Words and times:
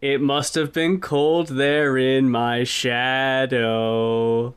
It 0.00 0.20
must 0.20 0.54
have 0.54 0.72
been 0.72 1.00
cold 1.00 1.48
there 1.48 1.98
in 1.98 2.30
my 2.30 2.62
shadow 2.62 4.54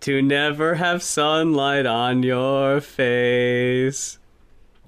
to 0.00 0.20
never 0.20 0.74
have 0.74 1.00
sunlight 1.00 1.86
on 1.86 2.24
your 2.24 2.80
face. 2.80 4.18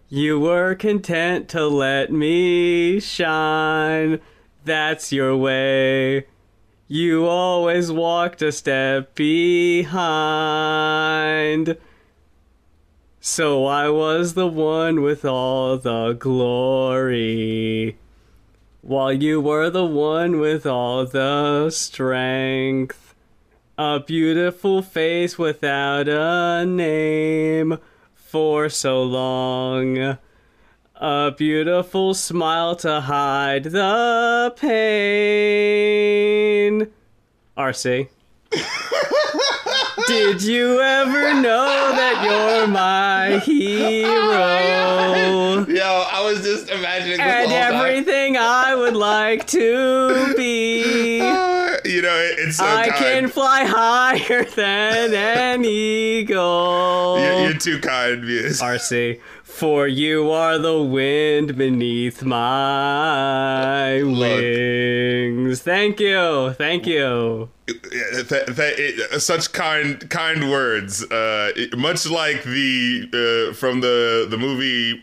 You 0.08 0.40
were 0.40 0.74
content 0.74 1.48
to 1.50 1.68
let 1.68 2.10
me 2.10 2.98
shine. 2.98 4.18
That's 4.64 5.12
your 5.12 5.36
way. 5.36 6.26
You 6.88 7.26
always 7.26 7.92
walked 7.92 8.42
a 8.42 8.50
step 8.50 9.14
behind. 9.14 9.86
So 13.20 13.66
I 13.66 13.88
was 13.88 14.34
the 14.34 14.48
one 14.48 15.00
with 15.00 15.24
all 15.24 15.78
the 15.78 16.14
glory. 16.14 17.98
While 18.86 19.14
you 19.14 19.40
were 19.40 19.70
the 19.70 19.86
one 19.86 20.38
with 20.38 20.66
all 20.66 21.06
the 21.06 21.70
strength. 21.70 23.14
A 23.78 24.00
beautiful 24.00 24.82
face 24.82 25.38
without 25.38 26.06
a 26.06 26.66
name 26.66 27.78
for 28.14 28.68
so 28.68 29.02
long. 29.02 30.18
A 30.96 31.32
beautiful 31.34 32.12
smile 32.12 32.76
to 32.76 33.00
hide 33.00 33.64
the 33.64 34.52
pain. 34.54 34.68
RC. 37.56 38.08
Did 40.06 40.42
you 40.42 40.82
ever 40.82 41.32
know 41.32 41.90
that 41.96 42.22
you're 42.22 42.66
my 42.66 43.36
oh 43.36 43.38
hero? 43.38 44.84
Was 46.34 46.44
just 46.44 46.70
imagining 46.70 47.18
this 47.18 47.20
And 47.20 47.50
the 47.50 47.54
whole 47.54 47.72
time. 47.72 47.86
everything 47.86 48.36
I 48.36 48.74
would 48.74 48.96
like 48.96 49.46
to 49.48 50.34
be. 50.36 51.20
You 51.84 52.00
know, 52.00 52.16
it- 52.16 52.38
it's 52.38 52.56
so 52.58 52.64
I 52.64 52.88
kind. 52.88 52.96
can 52.96 53.28
fly 53.28 53.64
higher 53.66 54.44
than 54.44 55.12
an 55.12 55.64
eagle. 55.66 57.18
You're, 57.20 57.40
you're 57.50 57.58
too 57.58 57.78
kind, 57.80 58.22
Muse. 58.24 58.62
RC, 58.62 59.20
for 59.42 59.86
you 59.86 60.30
are 60.30 60.56
the 60.56 60.80
wind 60.82 61.56
beneath 61.58 62.22
my 62.22 64.02
wings. 64.02 65.60
Thank 65.60 66.00
you, 66.00 66.54
thank 66.56 66.86
you. 66.86 67.50
Th- 67.66 68.28
th- 68.28 68.48
it- 68.78 69.20
such 69.20 69.52
kind 69.52 70.08
kind 70.10 70.50
words. 70.50 71.04
Uh, 71.10 71.50
much 71.76 72.08
like 72.08 72.44
the 72.44 73.50
uh, 73.50 73.54
from 73.54 73.80
the 73.80 74.26
the 74.28 74.38
movie 74.38 75.02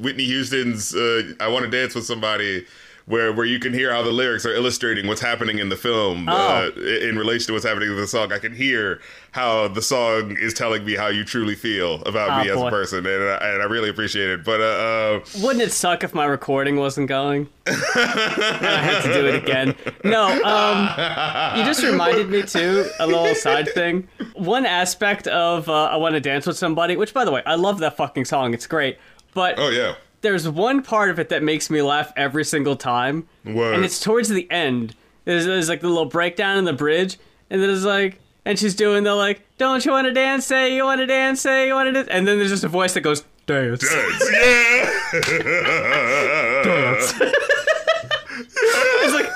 Whitney 0.00 0.24
Houston's 0.24 0.94
uh, 0.94 1.32
"I 1.40 1.48
Want 1.48 1.64
to 1.64 1.70
Dance 1.70 1.94
with 1.94 2.04
Somebody." 2.04 2.66
Where, 3.08 3.32
where 3.32 3.46
you 3.46 3.60
can 3.60 3.72
hear 3.72 3.92
how 3.92 4.02
the 4.02 4.10
lyrics 4.10 4.44
are 4.46 4.52
illustrating 4.52 5.06
what's 5.06 5.20
happening 5.20 5.60
in 5.60 5.68
the 5.68 5.76
film 5.76 6.28
uh, 6.28 6.32
Oh. 6.76 6.80
in 6.80 7.16
relation 7.16 7.46
to 7.46 7.52
what's 7.52 7.64
happening 7.64 7.88
in 7.88 7.94
the 7.94 8.04
song. 8.08 8.32
I 8.32 8.40
can 8.40 8.52
hear 8.52 9.00
how 9.30 9.68
the 9.68 9.80
song 9.80 10.36
is 10.40 10.52
telling 10.52 10.84
me 10.84 10.96
how 10.96 11.06
you 11.06 11.22
truly 11.22 11.54
feel 11.54 12.02
about 12.02 12.30
Oh, 12.40 12.42
me 12.42 12.50
as 12.50 12.56
boy. 12.56 12.66
a 12.66 12.70
person, 12.72 13.06
and 13.06 13.22
I, 13.30 13.36
and 13.52 13.62
I 13.62 13.66
really 13.66 13.90
appreciate 13.90 14.28
it. 14.30 14.42
But 14.44 14.60
uh, 14.60 14.64
uh, 14.64 15.20
Wouldn't 15.40 15.62
it 15.62 15.70
suck 15.70 16.02
if 16.02 16.14
my 16.14 16.24
recording 16.24 16.74
wasn't 16.78 17.06
going? 17.06 17.48
and 17.66 17.76
I 17.76 18.82
had 18.82 19.02
to 19.02 19.12
do 19.12 19.26
it 19.26 19.36
again. 19.36 19.76
No, 20.02 20.24
um, 20.42 21.58
you 21.58 21.64
just 21.64 21.84
reminded 21.84 22.28
me 22.28 22.42
too. 22.42 22.86
A 22.98 23.06
little 23.06 23.36
side 23.36 23.68
thing. 23.72 24.08
One 24.34 24.66
aspect 24.66 25.28
of 25.28 25.68
uh, 25.68 25.84
"I 25.84 25.96
Want 25.96 26.14
to 26.14 26.20
Dance 26.20 26.44
with 26.44 26.56
Somebody," 26.58 26.96
which, 26.96 27.14
by 27.14 27.24
the 27.24 27.30
way, 27.30 27.44
I 27.46 27.54
love 27.54 27.78
that 27.78 27.96
fucking 27.96 28.24
song. 28.24 28.52
It's 28.52 28.66
great, 28.66 28.98
but 29.36 29.54
oh 29.58 29.68
yeah, 29.68 29.94
there's 30.22 30.48
one 30.48 30.82
part 30.82 31.10
of 31.10 31.20
it 31.20 31.28
that 31.28 31.42
makes 31.44 31.68
me 31.70 31.82
laugh 31.82 32.12
every 32.16 32.44
single 32.44 32.74
time, 32.74 33.28
and 33.74 33.84
it's 33.84 34.00
towards 34.00 34.30
the 34.30 34.50
end. 34.50 34.96
There's, 35.26 35.44
there's 35.44 35.68
like 35.68 35.82
the 35.82 35.88
little 35.88 36.06
breakdown 36.06 36.56
in 36.56 36.64
the 36.64 36.72
bridge, 36.72 37.18
and 37.50 37.62
then 37.62 37.68
it's 37.68 37.84
like, 37.84 38.18
and 38.46 38.58
she's 38.58 38.74
doing 38.74 39.04
the 39.04 39.14
like, 39.14 39.42
"Don't 39.58 39.84
you 39.84 39.92
want 39.92 40.06
to 40.06 40.12
dance? 40.12 40.46
Say 40.46 40.74
you 40.74 40.84
want 40.84 41.00
to 41.00 41.06
dance? 41.06 41.42
Say 41.42 41.66
you 41.68 41.74
want 41.74 41.88
to 41.88 41.92
dance?" 41.92 42.08
And 42.08 42.26
then 42.26 42.38
there's 42.38 42.50
just 42.50 42.64
a 42.64 42.68
voice 42.68 42.94
that 42.94 43.02
goes, 43.02 43.22
"Dance." 43.46 43.86
Dance, 43.88 44.30
yeah. 44.32 44.90
Like, 47.20 47.46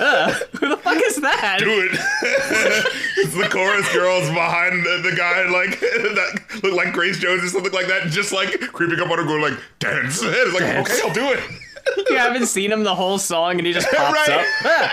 uh, 0.00 0.32
who 0.58 0.68
the 0.68 0.76
fuck 0.78 0.96
is 1.04 1.16
that? 1.20 1.58
do 1.60 1.68
it. 1.70 1.92
it's 3.18 3.34
the 3.34 3.48
chorus 3.48 3.90
girls 3.92 4.28
behind 4.30 4.84
the, 4.84 5.10
the 5.10 5.16
guy 5.16 5.44
like 5.50 5.78
that 5.80 6.60
look 6.62 6.74
like 6.74 6.92
Grace 6.92 7.18
Jones 7.18 7.44
or 7.44 7.48
something 7.48 7.72
like 7.72 7.86
that, 7.88 8.06
just 8.08 8.32
like 8.32 8.58
creeping 8.72 8.98
up 9.00 9.10
on 9.10 9.18
her, 9.18 9.24
going 9.24 9.42
like 9.42 9.58
dance. 9.78 10.20
And 10.22 10.30
it's 10.34 10.52
like 10.54 10.62
Dance. 10.62 10.90
okay, 10.90 11.00
I'll 11.06 11.14
do 11.14 11.32
it. 11.32 12.08
You 12.10 12.16
haven't 12.16 12.46
seen 12.46 12.70
him 12.72 12.82
the 12.84 12.94
whole 12.94 13.18
song, 13.18 13.58
and 13.58 13.66
he 13.66 13.72
just 13.72 13.88
pops 13.90 14.28
Right. 14.28 14.40
up. 14.40 14.46
Ah. 14.64 14.92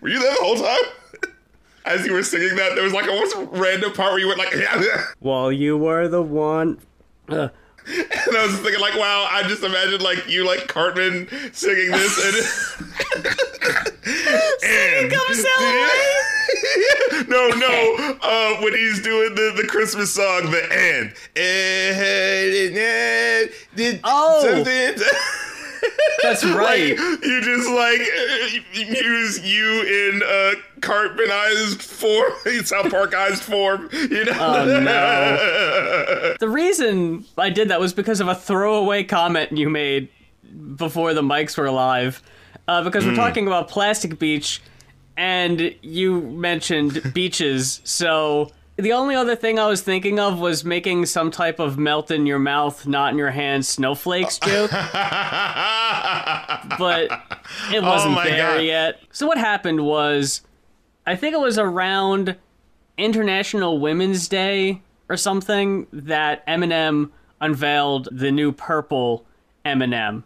Were 0.00 0.08
you 0.08 0.18
there 0.20 0.32
the 0.34 0.40
whole 0.42 0.56
time? 0.56 1.30
As 1.84 2.06
you 2.06 2.12
were 2.12 2.22
singing 2.22 2.56
that, 2.56 2.74
there 2.74 2.84
was 2.84 2.92
like 2.92 3.06
a 3.06 3.12
one 3.14 3.48
random 3.60 3.92
part 3.92 4.12
where 4.12 4.18
you 4.20 4.26
went 4.28 4.38
like, 4.38 4.52
yeah. 4.54 5.04
While 5.20 5.50
you 5.52 5.76
were 5.76 6.08
the 6.08 6.22
one. 6.22 6.78
Uh, 7.28 7.48
And 7.92 8.36
I 8.36 8.46
was 8.46 8.56
thinking 8.60 8.80
like, 8.80 8.94
wow, 8.96 9.26
I 9.30 9.42
just 9.48 9.62
imagined 9.62 10.02
like 10.02 10.28
you 10.28 10.46
like 10.46 10.66
Cartman 10.68 11.28
singing 11.52 11.90
this 11.90 12.18
and. 12.24 12.36
and 14.64 15.12
Come 15.12 15.34
sail 15.34 15.60
away. 15.60 17.24
no, 17.28 17.48
no. 17.48 18.16
Uh, 18.22 18.60
when 18.62 18.72
he's 18.74 19.02
doing 19.02 19.34
the, 19.34 19.52
the 19.60 19.66
Christmas 19.68 20.12
song, 20.12 20.50
the 20.50 20.62
end. 20.72 21.12
Did 23.76 24.00
Oh. 24.04 24.42
something- 24.42 25.04
That's 26.22 26.44
right. 26.44 26.96
Like, 26.98 27.24
you 27.24 27.40
just 27.40 27.68
like 27.70 28.00
uh, 28.00 28.58
use 28.74 29.40
you 29.44 29.82
in 29.82 30.22
a 30.22 30.54
Cartmanized 30.80 31.82
form, 31.82 32.32
South 32.64 32.86
Parkized 32.86 33.40
form. 33.40 33.88
You 33.92 34.24
know. 34.24 34.32
Oh, 34.38 34.80
no. 34.80 36.34
the 36.40 36.48
reason 36.48 37.24
I 37.38 37.50
did 37.50 37.68
that 37.68 37.80
was 37.80 37.92
because 37.92 38.20
of 38.20 38.28
a 38.28 38.34
throwaway 38.34 39.04
comment 39.04 39.52
you 39.52 39.70
made 39.70 40.08
before 40.76 41.14
the 41.14 41.22
mics 41.22 41.56
were 41.56 41.70
live. 41.70 42.22
Uh, 42.68 42.82
because 42.84 43.04
we're 43.04 43.16
talking 43.16 43.48
about 43.48 43.68
Plastic 43.68 44.20
Beach, 44.20 44.62
and 45.16 45.74
you 45.82 46.20
mentioned 46.20 47.12
beaches. 47.12 47.80
So 47.82 48.52
the 48.76 48.92
only 48.92 49.14
other 49.14 49.36
thing 49.36 49.58
I 49.58 49.66
was 49.66 49.82
thinking 49.82 50.18
of 50.18 50.38
was 50.38 50.64
making 50.64 51.06
some 51.06 51.30
type 51.30 51.58
of 51.58 51.78
melt 51.78 52.10
in 52.10 52.26
your 52.26 52.38
mouth, 52.38 52.86
not 52.86 53.12
in 53.12 53.18
your 53.18 53.30
hand 53.30 53.66
snowflakes 53.66 54.38
joke. 54.38 54.70
but 54.70 54.80
it 57.72 57.78
oh 57.78 57.82
wasn't 57.82 58.16
Oh 58.16 58.22
there 58.24 58.56
God. 58.56 58.64
yet. 58.64 59.00
So 59.10 59.26
what 59.26 59.38
happened 59.38 59.84
was, 59.84 60.42
I 61.06 61.16
think 61.16 61.34
it 61.34 61.40
was 61.40 61.58
around 61.58 62.36
International 62.96 63.78
Women's 63.78 64.28
Day 64.28 64.82
or 65.08 65.16
something 65.16 65.86
that 65.92 66.42
M&M 66.46 67.12
unveiled 67.40 68.08
the 68.12 68.30
new 68.30 68.52
purple 68.52 69.24
M&M, 69.64 70.24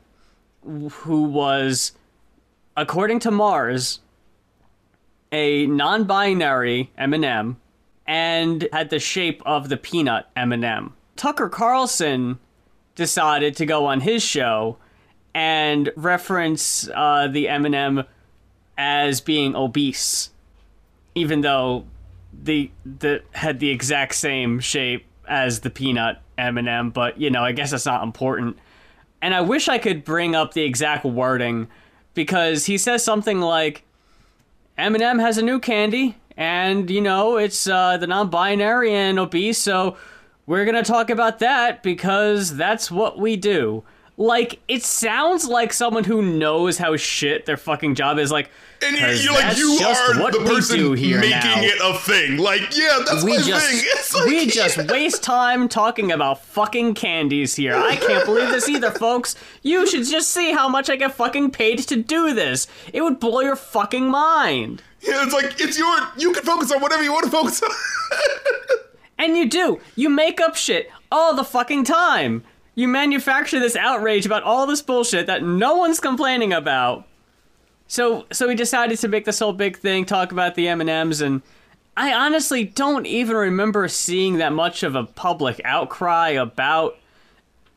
who 0.64 1.22
was, 1.24 1.92
according 2.76 3.18
to 3.20 3.30
Mars, 3.30 4.00
a 5.32 5.66
non-binary 5.66 6.90
M&M 6.96 7.56
and 8.06 8.68
had 8.72 8.90
the 8.90 8.98
shape 8.98 9.42
of 9.44 9.68
the 9.68 9.76
peanut 9.76 10.28
M&M. 10.36 10.94
Tucker 11.16 11.48
Carlson 11.48 12.38
decided 12.94 13.56
to 13.56 13.66
go 13.66 13.86
on 13.86 14.00
his 14.00 14.22
show 14.22 14.76
and 15.34 15.90
reference 15.96 16.88
uh, 16.94 17.28
the 17.28 17.48
M&M 17.48 18.04
as 18.78 19.20
being 19.20 19.56
obese, 19.56 20.30
even 21.14 21.40
though 21.40 21.84
the 22.42 22.70
the 22.84 23.22
had 23.32 23.60
the 23.60 23.70
exact 23.70 24.14
same 24.14 24.60
shape 24.60 25.06
as 25.26 25.60
the 25.60 25.70
peanut 25.70 26.20
M&M. 26.38 26.90
But 26.90 27.18
you 27.18 27.30
know, 27.30 27.42
I 27.42 27.52
guess 27.52 27.70
that's 27.70 27.86
not 27.86 28.02
important. 28.02 28.58
And 29.22 29.34
I 29.34 29.40
wish 29.40 29.68
I 29.68 29.78
could 29.78 30.04
bring 30.04 30.34
up 30.34 30.54
the 30.54 30.62
exact 30.62 31.04
wording 31.04 31.68
because 32.14 32.66
he 32.66 32.78
says 32.78 33.02
something 33.02 33.40
like, 33.40 33.82
M&M 34.78 35.18
has 35.18 35.38
a 35.38 35.42
new 35.42 35.58
candy, 35.58 36.16
and 36.36 36.90
you 36.90 37.00
know 37.00 37.36
it's 37.36 37.66
uh, 37.66 37.96
the 37.96 38.06
non-binary 38.06 38.92
and 38.94 39.18
obese, 39.18 39.58
so 39.58 39.96
we're 40.46 40.64
gonna 40.64 40.82
talk 40.84 41.10
about 41.10 41.38
that 41.40 41.82
because 41.82 42.56
that's 42.56 42.90
what 42.90 43.18
we 43.18 43.36
do. 43.36 43.82
Like 44.18 44.60
it 44.66 44.82
sounds 44.82 45.46
like 45.46 45.72
someone 45.74 46.04
who 46.04 46.22
knows 46.22 46.78
how 46.78 46.96
shit 46.96 47.44
their 47.44 47.58
fucking 47.58 47.96
job 47.96 48.18
is. 48.18 48.32
Like, 48.32 48.48
And 48.82 48.96
you're 48.96 49.34
like, 49.34 49.58
you 49.58 49.78
are 49.86 50.18
what 50.22 50.32
the 50.32 50.38
we 50.40 50.46
person 50.46 50.78
do 50.78 50.92
here 50.94 51.20
making 51.20 51.32
now. 51.38 51.60
it 51.60 51.78
a 51.84 51.98
thing. 51.98 52.38
Like, 52.38 52.62
yeah, 52.74 53.00
that's 53.06 53.22
we 53.22 53.36
my 53.36 53.42
just 53.42 53.68
thing. 53.70 54.18
Like, 54.20 54.28
we 54.30 54.44
yeah. 54.44 54.50
just 54.50 54.90
waste 54.90 55.22
time 55.22 55.68
talking 55.68 56.12
about 56.12 56.42
fucking 56.46 56.94
candies 56.94 57.56
here. 57.56 57.74
I 57.76 57.96
can't 57.96 58.24
believe 58.24 58.48
this 58.48 58.70
either, 58.70 58.90
folks. 58.90 59.36
You 59.62 59.86
should 59.86 60.06
just 60.06 60.30
see 60.30 60.52
how 60.52 60.66
much 60.66 60.88
I 60.88 60.96
get 60.96 61.12
fucking 61.12 61.50
paid 61.50 61.80
to 61.80 61.96
do 61.96 62.32
this. 62.32 62.66
It 62.94 63.02
would 63.02 63.20
blow 63.20 63.40
your 63.40 63.56
fucking 63.56 64.08
mind. 64.08 64.82
Yeah, 65.06 65.24
it's 65.24 65.32
like 65.32 65.60
it's 65.60 65.78
your. 65.78 65.96
You 66.16 66.32
can 66.32 66.42
focus 66.44 66.72
on 66.72 66.80
whatever 66.80 67.02
you 67.02 67.12
want 67.12 67.24
to 67.24 67.30
focus 67.30 67.62
on. 67.62 67.70
And 69.18 69.36
you 69.36 69.48
do. 69.48 69.80
You 69.94 70.10
make 70.10 70.40
up 70.40 70.56
shit 70.56 70.90
all 71.10 71.34
the 71.34 71.44
fucking 71.44 71.84
time. 71.84 72.44
You 72.74 72.88
manufacture 72.88 73.58
this 73.58 73.76
outrage 73.76 74.26
about 74.26 74.42
all 74.42 74.66
this 74.66 74.82
bullshit 74.82 75.26
that 75.26 75.42
no 75.42 75.76
one's 75.76 76.00
complaining 76.00 76.52
about. 76.52 77.06
So 77.88 78.26
so 78.30 78.48
we 78.48 78.54
decided 78.54 78.98
to 78.98 79.08
make 79.08 79.24
this 79.24 79.38
whole 79.38 79.52
big 79.52 79.78
thing, 79.78 80.04
talk 80.04 80.32
about 80.32 80.54
the 80.54 80.68
M 80.68 80.80
and 80.80 81.42
I 81.98 82.12
honestly 82.12 82.64
don't 82.64 83.06
even 83.06 83.36
remember 83.36 83.88
seeing 83.88 84.36
that 84.36 84.52
much 84.52 84.82
of 84.82 84.94
a 84.94 85.04
public 85.04 85.62
outcry 85.64 86.30
about 86.30 86.98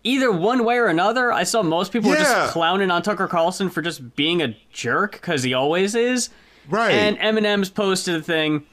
either 0.03 0.29
one 0.29 0.65
way 0.65 0.77
or 0.77 0.87
another. 0.87 1.31
I 1.31 1.43
saw 1.43 1.63
most 1.63 1.93
people 1.93 2.09
were 2.09 2.17
just 2.17 2.51
clowning 2.51 2.91
on 2.91 3.01
Tucker 3.01 3.27
Carlson 3.27 3.69
for 3.69 3.81
just 3.81 4.17
being 4.17 4.41
a 4.41 4.57
jerk 4.73 5.13
because 5.13 5.43
he 5.43 5.53
always 5.53 5.95
is. 5.95 6.29
Right. 6.67 6.91
And 6.91 7.17
M&M's 7.19 7.69
posted 7.69 8.15
a 8.15 8.21
thing 8.21 8.65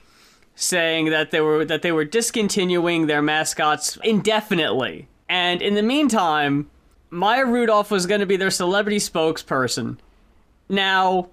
saying 0.57 1.11
that 1.11 1.31
they 1.31 1.41
were 1.41 1.65
that 1.65 1.83
they 1.83 1.93
were 1.93 2.05
discontinuing 2.05 3.07
their 3.07 3.23
mascots 3.23 3.99
indefinitely. 4.03 5.07
And 5.29 5.63
in 5.63 5.75
the 5.75 5.83
meantime, 5.83 6.71
Maya 7.11 7.45
Rudolph 7.45 7.91
was 7.91 8.07
going 8.07 8.21
to 8.21 8.27
be 8.27 8.37
their 8.37 8.51
celebrity 8.51 8.99
spokesperson. 8.99 9.99
Now, 10.69 11.29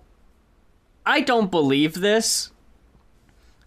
I 1.06 1.22
don't 1.22 1.50
believe 1.50 1.96
this. 1.96 2.52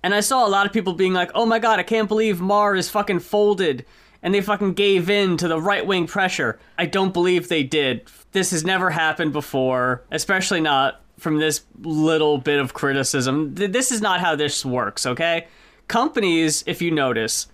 And 0.03 0.15
I 0.15 0.21
saw 0.21 0.47
a 0.47 0.49
lot 0.49 0.67
of 0.67 0.73
people 0.73 0.93
being 0.93 1.15
like, 1.15 1.31
"Oh 1.35 1.47
my 1.47 1.59
god, 1.59 1.81
I 1.81 1.83
can't 1.83 2.09
believe 2.09 2.41
Mar 2.41 2.77
is 2.77 2.89
fucking 2.89 3.21
folded." 3.21 3.85
And 4.23 4.35
they 4.35 4.41
fucking 4.41 4.75
gave 4.75 5.09
in 5.11 5.37
to 5.37 5.49
the 5.49 5.61
right 5.61 5.87
wing 5.87 6.07
pressure. 6.07 6.59
I 6.79 6.87
don't 6.87 7.13
believe 7.13 7.49
they 7.49 7.63
did. 7.63 8.03
This 8.33 8.51
has 8.51 8.65
never 8.65 8.91
happened 8.91 9.33
before, 9.33 10.03
especially 10.11 10.61
not 10.61 11.01
from 11.19 11.39
this 11.39 11.63
little 11.83 12.39
bit 12.39 12.59
of 12.59 12.75
criticism. 12.75 13.55
This 13.55 13.91
is 13.91 14.01
not 14.01 14.21
how 14.21 14.37
this 14.37 14.65
works, 14.65 15.07
okay? 15.07 15.47
Companies, 15.89 16.63
if 16.67 16.83
you 16.83 16.91
notice, 16.91 17.49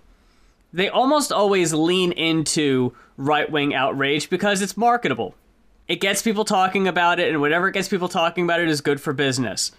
they 0.73 0.88
almost 0.88 1.32
always 1.32 1.73
lean 1.73 2.12
into 2.12 2.94
right 3.17 3.50
wing 3.50 3.75
outrage 3.75 4.31
because 4.31 4.62
it's 4.62 4.76
marketable. 4.76 5.35
It 5.87 6.00
gets 6.00 6.23
people 6.23 6.44
talking 6.44 6.88
about 6.88 7.20
it, 7.20 7.29
and 7.29 7.41
whatever 7.41 7.70
gets 7.70 7.88
people 7.88 8.09
talking 8.09 8.44
about 8.44 8.61
it 8.61 8.69
is 8.69 8.81
good 8.81 9.00
for 9.00 9.12
business. 9.12 9.73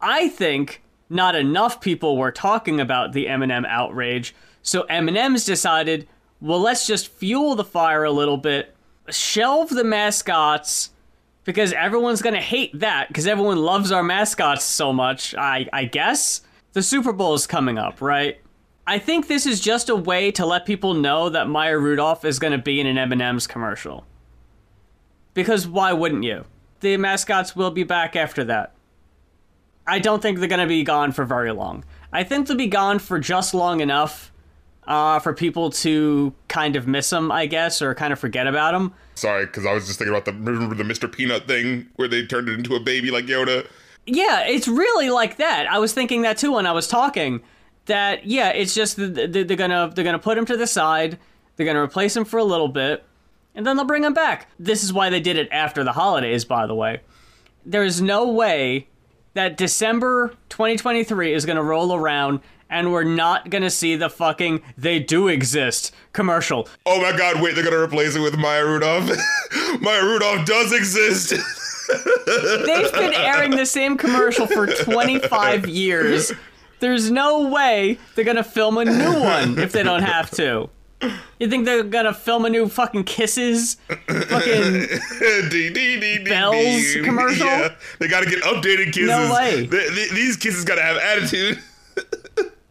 I 0.00 0.28
think 0.28 0.82
not 1.08 1.34
enough 1.34 1.80
people 1.80 2.16
were 2.16 2.32
talking 2.32 2.80
about 2.80 3.12
the 3.12 3.28
M&M 3.28 3.64
outrage, 3.64 4.34
so 4.62 4.82
M&M's 4.82 5.44
decided, 5.44 6.08
well, 6.40 6.60
let's 6.60 6.86
just 6.86 7.08
fuel 7.08 7.54
the 7.54 7.64
fire 7.64 8.04
a 8.04 8.10
little 8.10 8.36
bit, 8.36 8.74
shelve 9.08 9.70
the 9.70 9.84
mascots 9.84 10.90
because 11.44 11.72
everyone's 11.72 12.22
gonna 12.22 12.40
hate 12.40 12.78
that 12.80 13.08
because 13.08 13.26
everyone 13.26 13.58
loves 13.58 13.92
our 13.92 14.02
mascots 14.02 14.64
so 14.64 14.92
much. 14.92 15.34
I 15.34 15.68
I 15.72 15.84
guess 15.84 16.42
the 16.72 16.82
Super 16.82 17.12
Bowl 17.12 17.34
is 17.34 17.46
coming 17.46 17.78
up, 17.78 18.00
right? 18.00 18.40
I 18.86 18.98
think 18.98 19.26
this 19.26 19.46
is 19.46 19.60
just 19.60 19.88
a 19.88 19.96
way 19.96 20.30
to 20.32 20.44
let 20.46 20.66
people 20.66 20.94
know 20.94 21.28
that 21.28 21.48
Maya 21.48 21.78
Rudolph 21.78 22.24
is 22.24 22.38
gonna 22.38 22.58
be 22.58 22.80
in 22.80 22.86
an 22.86 22.98
M&M's 22.98 23.46
commercial. 23.46 24.04
Because 25.34 25.66
why 25.66 25.92
wouldn't 25.92 26.24
you? 26.24 26.44
The 26.80 26.96
mascots 26.96 27.54
will 27.54 27.70
be 27.70 27.84
back 27.84 28.16
after 28.16 28.42
that. 28.44 28.74
I 29.86 29.98
don't 29.98 30.22
think 30.22 30.38
they're 30.38 30.48
to 30.48 30.66
be 30.66 30.82
gone 30.82 31.12
for 31.12 31.24
very 31.24 31.52
long. 31.52 31.84
I 32.12 32.24
think 32.24 32.46
they'll 32.46 32.56
be 32.56 32.66
gone 32.66 32.98
for 32.98 33.18
just 33.18 33.54
long 33.54 33.80
enough 33.80 34.29
uh, 34.90 35.20
for 35.20 35.32
people 35.32 35.70
to 35.70 36.34
kind 36.48 36.74
of 36.74 36.88
miss 36.88 37.08
them, 37.10 37.30
I 37.30 37.46
guess, 37.46 37.80
or 37.80 37.94
kind 37.94 38.12
of 38.12 38.18
forget 38.18 38.48
about 38.48 38.72
them. 38.72 38.92
Sorry, 39.14 39.46
because 39.46 39.64
I 39.64 39.72
was 39.72 39.86
just 39.86 40.00
thinking 40.00 40.12
about 40.12 40.24
the 40.24 40.32
remember 40.32 40.74
the 40.74 40.82
Mr. 40.82 41.10
Peanut 41.10 41.46
thing 41.46 41.86
where 41.94 42.08
they 42.08 42.26
turned 42.26 42.48
it 42.48 42.58
into 42.58 42.74
a 42.74 42.80
baby 42.80 43.12
like 43.12 43.26
Yoda. 43.26 43.66
Yeah, 44.04 44.40
it's 44.46 44.66
really 44.66 45.08
like 45.08 45.36
that. 45.36 45.68
I 45.70 45.78
was 45.78 45.92
thinking 45.92 46.22
that 46.22 46.38
too 46.38 46.52
when 46.52 46.66
I 46.66 46.72
was 46.72 46.88
talking. 46.88 47.40
That 47.86 48.26
yeah, 48.26 48.48
it's 48.50 48.74
just 48.74 48.96
th- 48.96 49.14
th- 49.14 49.46
they're 49.46 49.56
gonna 49.56 49.92
they're 49.94 50.04
gonna 50.04 50.18
put 50.18 50.36
him 50.36 50.44
to 50.46 50.56
the 50.56 50.66
side. 50.66 51.18
They're 51.54 51.66
gonna 51.66 51.82
replace 51.82 52.16
him 52.16 52.24
for 52.24 52.38
a 52.38 52.44
little 52.44 52.68
bit, 52.68 53.04
and 53.54 53.64
then 53.64 53.76
they'll 53.76 53.86
bring 53.86 54.04
him 54.04 54.14
back. 54.14 54.48
This 54.58 54.82
is 54.82 54.92
why 54.92 55.08
they 55.08 55.20
did 55.20 55.36
it 55.36 55.48
after 55.52 55.84
the 55.84 55.92
holidays, 55.92 56.44
by 56.44 56.66
the 56.66 56.74
way. 56.74 57.00
There 57.64 57.84
is 57.84 58.00
no 58.02 58.28
way 58.28 58.88
that 59.34 59.56
December 59.56 60.34
2023 60.48 61.32
is 61.32 61.46
gonna 61.46 61.62
roll 61.62 61.94
around 61.94 62.40
and 62.70 62.92
we're 62.92 63.04
not 63.04 63.50
gonna 63.50 63.68
see 63.70 63.96
the 63.96 64.08
fucking 64.08 64.62
"they 64.78 64.98
do 65.00 65.28
exist" 65.28 65.92
commercial. 66.12 66.68
Oh 66.86 67.02
my 67.02 67.16
God! 67.16 67.42
Wait, 67.42 67.54
they're 67.54 67.64
gonna 67.64 67.82
replace 67.82 68.14
it 68.16 68.20
with 68.20 68.36
Maya 68.38 68.64
Rudolph. 68.64 69.10
Maya 69.80 70.04
Rudolph 70.04 70.46
does 70.46 70.72
exist. 70.72 71.30
They've 72.26 72.92
been 72.92 73.12
airing 73.14 73.50
the 73.50 73.66
same 73.66 73.96
commercial 73.96 74.46
for 74.46 74.66
25 74.68 75.66
years. 75.68 76.32
There's 76.78 77.10
no 77.10 77.48
way 77.48 77.98
they're 78.14 78.24
gonna 78.24 78.44
film 78.44 78.78
a 78.78 78.84
new 78.84 79.20
one 79.20 79.58
if 79.58 79.72
they 79.72 79.82
don't 79.82 80.02
have 80.02 80.30
to. 80.32 80.70
You 81.38 81.48
think 81.48 81.64
they're 81.64 81.82
gonna 81.82 82.14
film 82.14 82.44
a 82.44 82.50
new 82.50 82.68
fucking 82.68 83.04
Kisses? 83.04 83.76
Fucking 83.88 84.86
Bells 86.24 86.94
commercial? 87.02 87.46
Yeah, 87.46 87.74
they 87.98 88.06
gotta 88.08 88.26
get 88.28 88.42
updated 88.42 88.92
kisses. 88.92 89.08
No 89.08 89.32
way. 89.32 89.66
Th- 89.66 89.88
th- 89.94 90.10
these 90.10 90.36
kisses 90.36 90.64
gotta 90.64 90.82
have 90.82 90.96
attitude. 90.98 91.58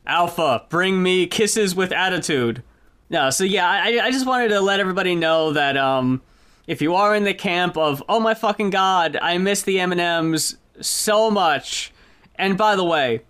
Alpha, 0.10 0.66
bring 0.70 1.04
me 1.04 1.28
Kisses 1.28 1.76
with 1.76 1.92
attitude. 1.92 2.64
No, 3.12 3.30
so 3.30 3.44
yeah, 3.44 3.70
I, 3.70 4.00
I 4.06 4.12
just 4.12 4.26
wanted 4.26 4.50
to 4.50 4.60
let 4.60 4.80
everybody 4.80 5.14
know 5.14 5.54
that 5.54 5.78
um, 5.78 6.22
if 6.66 6.82
you 6.82 6.96
are 6.96 7.16
in 7.16 7.26
the 7.26 7.34
camp 7.34 7.78
of 7.78 8.04
oh 8.10 8.20
my 8.20 8.34
fucking 8.34 8.72
god, 8.72 9.18
I 9.22 9.38
miss 9.38 9.62
the 9.62 9.80
M 9.80 9.92
and 9.92 10.02
M's 10.02 10.58
so 10.82 11.30
much, 11.30 11.94
and 12.36 12.58
by 12.58 12.76
the 12.76 12.84
way, 12.84 13.22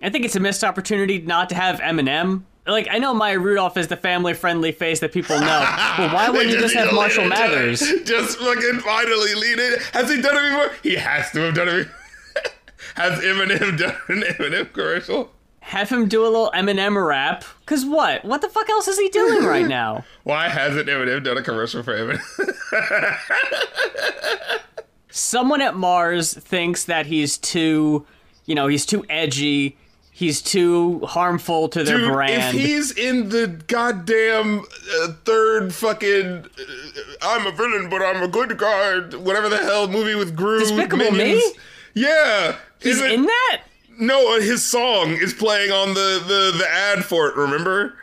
I 0.00 0.08
think 0.10 0.24
it's 0.24 0.36
a 0.36 0.40
missed 0.40 0.62
opportunity 0.62 1.18
not 1.18 1.48
to 1.48 1.56
have 1.56 1.80
Eminem. 1.80 2.42
Like 2.64 2.86
I 2.88 2.98
know 2.98 3.12
Maya 3.12 3.38
Rudolph 3.40 3.76
is 3.76 3.88
the 3.88 3.96
family-friendly 3.96 4.70
face 4.72 5.00
that 5.00 5.12
people 5.12 5.38
know, 5.40 5.64
but 5.96 6.12
why 6.12 6.28
wouldn't 6.30 6.50
you 6.50 6.60
just 6.60 6.74
have 6.74 6.92
Marshall. 6.94 7.26
Mathers? 7.26 7.80
Just 8.04 8.38
fucking 8.38 8.80
finally 8.80 9.34
lead 9.34 9.58
it. 9.58 9.82
Has 9.94 10.08
he 10.08 10.22
done 10.22 10.36
it 10.36 10.50
before? 10.50 10.76
He 10.84 10.94
has 10.94 11.30
to 11.32 11.40
have 11.40 11.54
done 11.56 11.68
it. 11.68 11.88
before. 11.88 12.52
Has 12.94 13.18
Eminem 13.20 13.78
done 13.78 13.96
an 14.08 14.24
M&M 14.38 14.66
commercial? 14.66 15.32
Have 15.70 15.88
him 15.88 16.08
do 16.08 16.22
a 16.22 16.26
little 16.26 16.50
Eminem 16.52 17.00
rap. 17.06 17.44
Cause 17.64 17.84
what? 17.84 18.24
What 18.24 18.40
the 18.42 18.48
fuck 18.48 18.68
else 18.68 18.88
is 18.88 18.98
he 18.98 19.08
doing 19.08 19.44
right 19.44 19.66
now? 19.68 20.04
Why 20.24 20.48
hasn't 20.48 20.88
Eminem 20.88 21.22
done 21.22 21.38
a 21.38 21.42
commercial 21.42 21.84
for 21.84 21.94
M&M? 21.94 22.18
someone 25.10 25.60
at 25.60 25.76
Mars 25.76 26.34
thinks 26.34 26.84
that 26.86 27.06
he's 27.06 27.38
too, 27.38 28.04
you 28.46 28.54
know, 28.54 28.66
he's 28.66 28.84
too 28.86 29.04
edgy, 29.08 29.76
he's 30.10 30.42
too 30.42 31.00
harmful 31.06 31.68
to 31.68 31.84
their 31.84 31.98
Dude, 31.98 32.12
brand. 32.12 32.56
if 32.56 32.62
he's 32.62 32.90
in 32.92 33.28
the 33.28 33.46
goddamn 33.68 34.64
uh, 35.02 35.12
third 35.24 35.72
fucking 35.74 36.46
uh, 36.46 36.62
I'm 37.22 37.46
a 37.46 37.52
villain 37.52 37.88
but 37.88 38.02
I'm 38.02 38.22
a 38.22 38.28
good 38.28 38.56
guy, 38.58 38.98
whatever 39.16 39.48
the 39.48 39.58
hell 39.58 39.86
movie 39.88 40.14
with 40.14 40.34
Gru 40.36 40.58
Despicable 40.60 41.10
Me? 41.12 41.16
minions. 41.18 41.52
Yeah. 41.94 42.56
he's 42.80 42.96
Isn't- 42.96 43.12
in 43.12 43.22
that? 43.26 43.62
No, 44.00 44.40
his 44.40 44.64
song 44.64 45.10
is 45.12 45.32
playing 45.34 45.70
on 45.70 45.94
the, 45.94 46.22
the, 46.26 46.58
the 46.58 46.66
ad 46.68 47.04
for 47.04 47.28
it, 47.28 47.36
remember? 47.36 47.94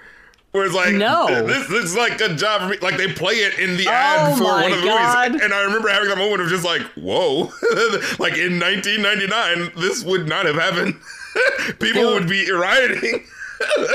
Where 0.52 0.66
it's 0.66 0.74
like, 0.74 0.94
No. 0.96 1.46
this 1.46 1.70
looks 1.70 1.96
like 1.96 2.22
a 2.22 2.34
job 2.36 2.62
for 2.62 2.68
me. 2.70 2.78
Like, 2.78 2.98
they 2.98 3.12
play 3.12 3.34
it 3.36 3.60
in 3.60 3.76
the 3.78 3.88
oh 3.88 3.92
ad 3.92 4.34
Oh 4.34 4.38
for 4.38 4.44
one 4.44 4.72
of 4.72 4.82
the 4.82 4.88
God. 4.88 5.32
movies. 5.32 5.44
And 5.44 5.54
I 5.54 5.62
remember 5.64 5.90
having 5.90 6.10
that 6.10 6.18
moment 6.18 6.42
of 6.42 6.48
just 6.48 6.64
like, 6.64 6.82
whoa. 6.96 7.42
like, 8.20 8.38
in 8.38 8.60
1999, 8.60 9.72
this 9.78 10.04
would 10.04 10.28
not 10.28 10.46
have 10.46 10.56
happened. 10.56 10.96
People 11.80 12.04
Dude. 12.04 12.14
would 12.14 12.30
be 12.30 12.50
rioting. 12.52 13.26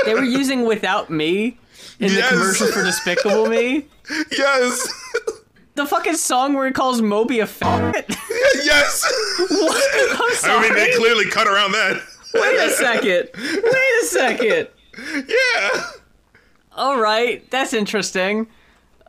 They 0.05 0.13
were 0.13 0.23
using 0.25 0.65
"Without 0.65 1.09
Me" 1.09 1.57
in 1.97 2.11
Yes. 2.11 2.29
the 2.31 2.35
commercial 2.35 2.67
for 2.67 2.83
Despicable 2.83 3.45
Me. 3.47 3.85
yes. 4.37 5.42
The 5.75 5.85
fucking 5.87 6.15
song 6.15 6.53
where 6.53 6.67
he 6.67 6.71
calls 6.73 7.01
Moby 7.01 7.39
a 7.39 7.47
fat. 7.47 8.05
yes. 8.63 9.03
what? 9.49 10.21
I'm 10.21 10.35
sorry. 10.35 10.67
I 10.69 10.69
mean, 10.69 10.75
they 10.75 10.91
clearly 10.97 11.25
cut 11.29 11.47
around 11.47 11.71
that. 11.71 12.01
Wait 12.33 12.59
a 12.59 12.69
second. 12.71 13.29
Wait 13.35 14.03
a 14.03 14.05
second. 14.05 14.67
Yeah. 15.27 15.83
All 16.75 16.99
right, 16.99 17.49
that's 17.49 17.73
interesting. 17.73 18.45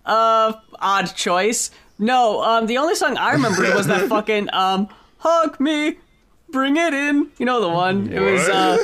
Uh, 0.06 0.54
odd 0.80 1.14
choice. 1.14 1.70
No, 1.98 2.42
um, 2.42 2.66
the 2.66 2.78
only 2.78 2.94
song 2.94 3.18
I 3.18 3.32
remembered 3.32 3.74
was 3.74 3.86
that 3.88 4.08
fucking 4.08 4.48
um, 4.54 4.88
hug 5.18 5.60
me, 5.60 5.98
bring 6.50 6.78
it 6.78 6.94
in. 6.94 7.30
You 7.38 7.44
know 7.44 7.60
the 7.60 7.68
one. 7.68 8.10
It 8.10 8.20
was 8.20 8.48
uh, 8.48 8.78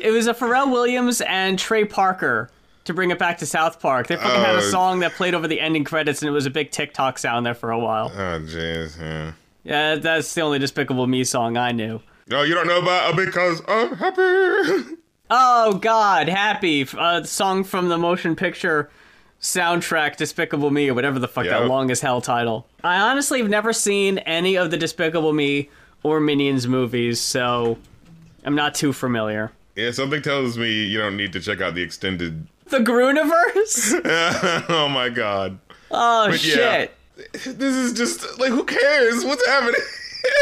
it 0.00 0.12
was 0.12 0.28
a 0.28 0.34
Pharrell 0.34 0.70
Williams 0.70 1.20
and 1.22 1.58
Trey 1.58 1.84
Parker. 1.84 2.50
To 2.84 2.92
bring 2.94 3.10
it 3.10 3.18
back 3.18 3.38
to 3.38 3.46
South 3.46 3.80
Park, 3.80 4.08
they 4.08 4.16
fucking 4.16 4.30
had 4.44 4.56
a 4.56 4.58
Oh. 4.58 4.70
song 4.70 5.00
that 5.00 5.12
played 5.14 5.34
over 5.34 5.48
the 5.48 5.58
ending 5.60 5.84
credits, 5.84 6.20
and 6.20 6.28
it 6.28 6.32
was 6.32 6.44
a 6.44 6.50
big 6.50 6.70
TikTok 6.70 7.18
sound 7.18 7.46
there 7.46 7.54
for 7.54 7.70
a 7.70 7.78
while. 7.78 8.12
Oh, 8.14 8.38
jeez. 8.40 9.00
Yeah. 9.00 9.32
Yeah, 9.64 9.94
that's 9.96 10.34
the 10.34 10.42
only 10.42 10.58
Despicable 10.58 11.06
Me 11.06 11.24
song 11.24 11.56
I 11.56 11.72
knew. 11.72 12.00
No, 12.28 12.42
you 12.42 12.54
don't 12.54 12.66
know 12.66 12.80
about 12.80 13.16
because 13.16 13.62
I'm 13.66 13.96
happy. 13.96 14.96
Oh 15.30 15.78
God, 15.80 16.28
Happy, 16.28 16.86
uh, 16.98 17.22
song 17.22 17.64
from 17.64 17.88
the 17.88 17.96
motion 17.96 18.36
picture 18.36 18.90
soundtrack 19.40 20.16
Despicable 20.16 20.70
Me 20.70 20.90
or 20.90 20.94
whatever 20.94 21.18
the 21.18 21.26
fuck 21.28 21.46
that 21.46 21.66
long 21.66 21.90
as 21.90 22.02
hell 22.02 22.20
title. 22.20 22.66
I 22.84 22.98
honestly 23.00 23.40
have 23.40 23.48
never 23.48 23.72
seen 23.72 24.18
any 24.18 24.56
of 24.56 24.70
the 24.70 24.76
Despicable 24.76 25.32
Me 25.32 25.70
or 26.02 26.20
Minions 26.20 26.68
movies, 26.68 27.20
so 27.20 27.78
I'm 28.44 28.54
not 28.54 28.74
too 28.74 28.92
familiar. 28.92 29.50
Yeah, 29.76 29.90
something 29.92 30.20
tells 30.20 30.58
me 30.58 30.70
you 30.84 30.98
don't 30.98 31.16
need 31.16 31.32
to 31.32 31.40
check 31.40 31.62
out 31.62 31.74
the 31.74 31.82
extended. 31.82 32.46
The 32.74 32.80
Grooniverse? 32.80 34.00
oh 34.68 34.88
my 34.88 35.08
god. 35.08 35.60
Oh 35.92 36.26
yeah. 36.26 36.36
shit. 36.36 36.94
This 37.44 37.76
is 37.76 37.92
just 37.92 38.40
like 38.40 38.50
who 38.50 38.64
cares? 38.64 39.24
What's 39.24 39.46
happening? 39.46 39.80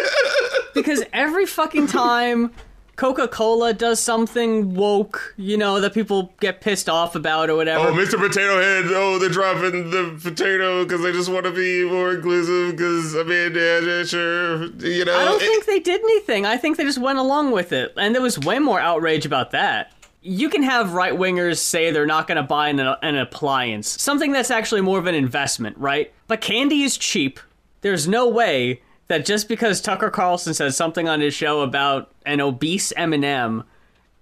because 0.74 1.02
every 1.12 1.44
fucking 1.44 1.88
time 1.88 2.50
Coca 2.96 3.28
Cola 3.28 3.74
does 3.74 4.00
something 4.00 4.74
woke, 4.74 5.34
you 5.36 5.58
know, 5.58 5.78
that 5.80 5.92
people 5.92 6.32
get 6.40 6.62
pissed 6.62 6.88
off 6.88 7.14
about 7.14 7.50
or 7.50 7.56
whatever. 7.56 7.88
Oh, 7.88 7.92
Mr. 7.92 8.18
Potato 8.18 8.58
Head! 8.58 8.86
Oh, 8.86 9.18
they're 9.18 9.28
dropping 9.28 9.90
the 9.90 10.18
potato 10.22 10.84
because 10.84 11.02
they 11.02 11.12
just 11.12 11.28
want 11.28 11.44
to 11.44 11.52
be 11.52 11.84
more 11.84 12.14
inclusive. 12.14 12.78
Because 12.78 13.14
I 13.14 13.24
mean, 13.24 13.54
yeah, 13.54 13.80
yeah, 13.80 14.04
sure, 14.04 14.64
you 14.76 15.04
know. 15.04 15.18
I 15.18 15.26
don't 15.26 15.38
think 15.38 15.66
they 15.66 15.80
did 15.80 16.00
anything. 16.00 16.46
I 16.46 16.56
think 16.56 16.78
they 16.78 16.84
just 16.84 16.98
went 16.98 17.18
along 17.18 17.50
with 17.50 17.72
it. 17.72 17.92
And 17.98 18.14
there 18.14 18.22
was 18.22 18.38
way 18.38 18.58
more 18.58 18.80
outrage 18.80 19.26
about 19.26 19.50
that. 19.50 19.92
You 20.22 20.48
can 20.48 20.62
have 20.62 20.94
right 20.94 21.12
wingers 21.12 21.58
say 21.58 21.90
they're 21.90 22.06
not 22.06 22.26
going 22.28 22.36
to 22.36 22.42
buy 22.42 22.68
an, 22.68 22.78
an 22.78 23.16
appliance, 23.16 24.00
something 24.00 24.32
that's 24.32 24.50
actually 24.50 24.80
more 24.80 24.98
of 24.98 25.06
an 25.06 25.14
investment, 25.14 25.76
right? 25.78 26.12
But 26.28 26.40
candy 26.40 26.82
is 26.82 26.96
cheap. 26.96 27.40
There's 27.80 28.06
no 28.06 28.28
way 28.28 28.80
that 29.08 29.26
just 29.26 29.48
because 29.48 29.80
Tucker 29.80 30.10
Carlson 30.10 30.54
said 30.54 30.74
something 30.74 31.08
on 31.08 31.20
his 31.20 31.34
show 31.34 31.62
about 31.62 32.12
an 32.24 32.40
obese 32.40 32.92
M&M 32.96 33.64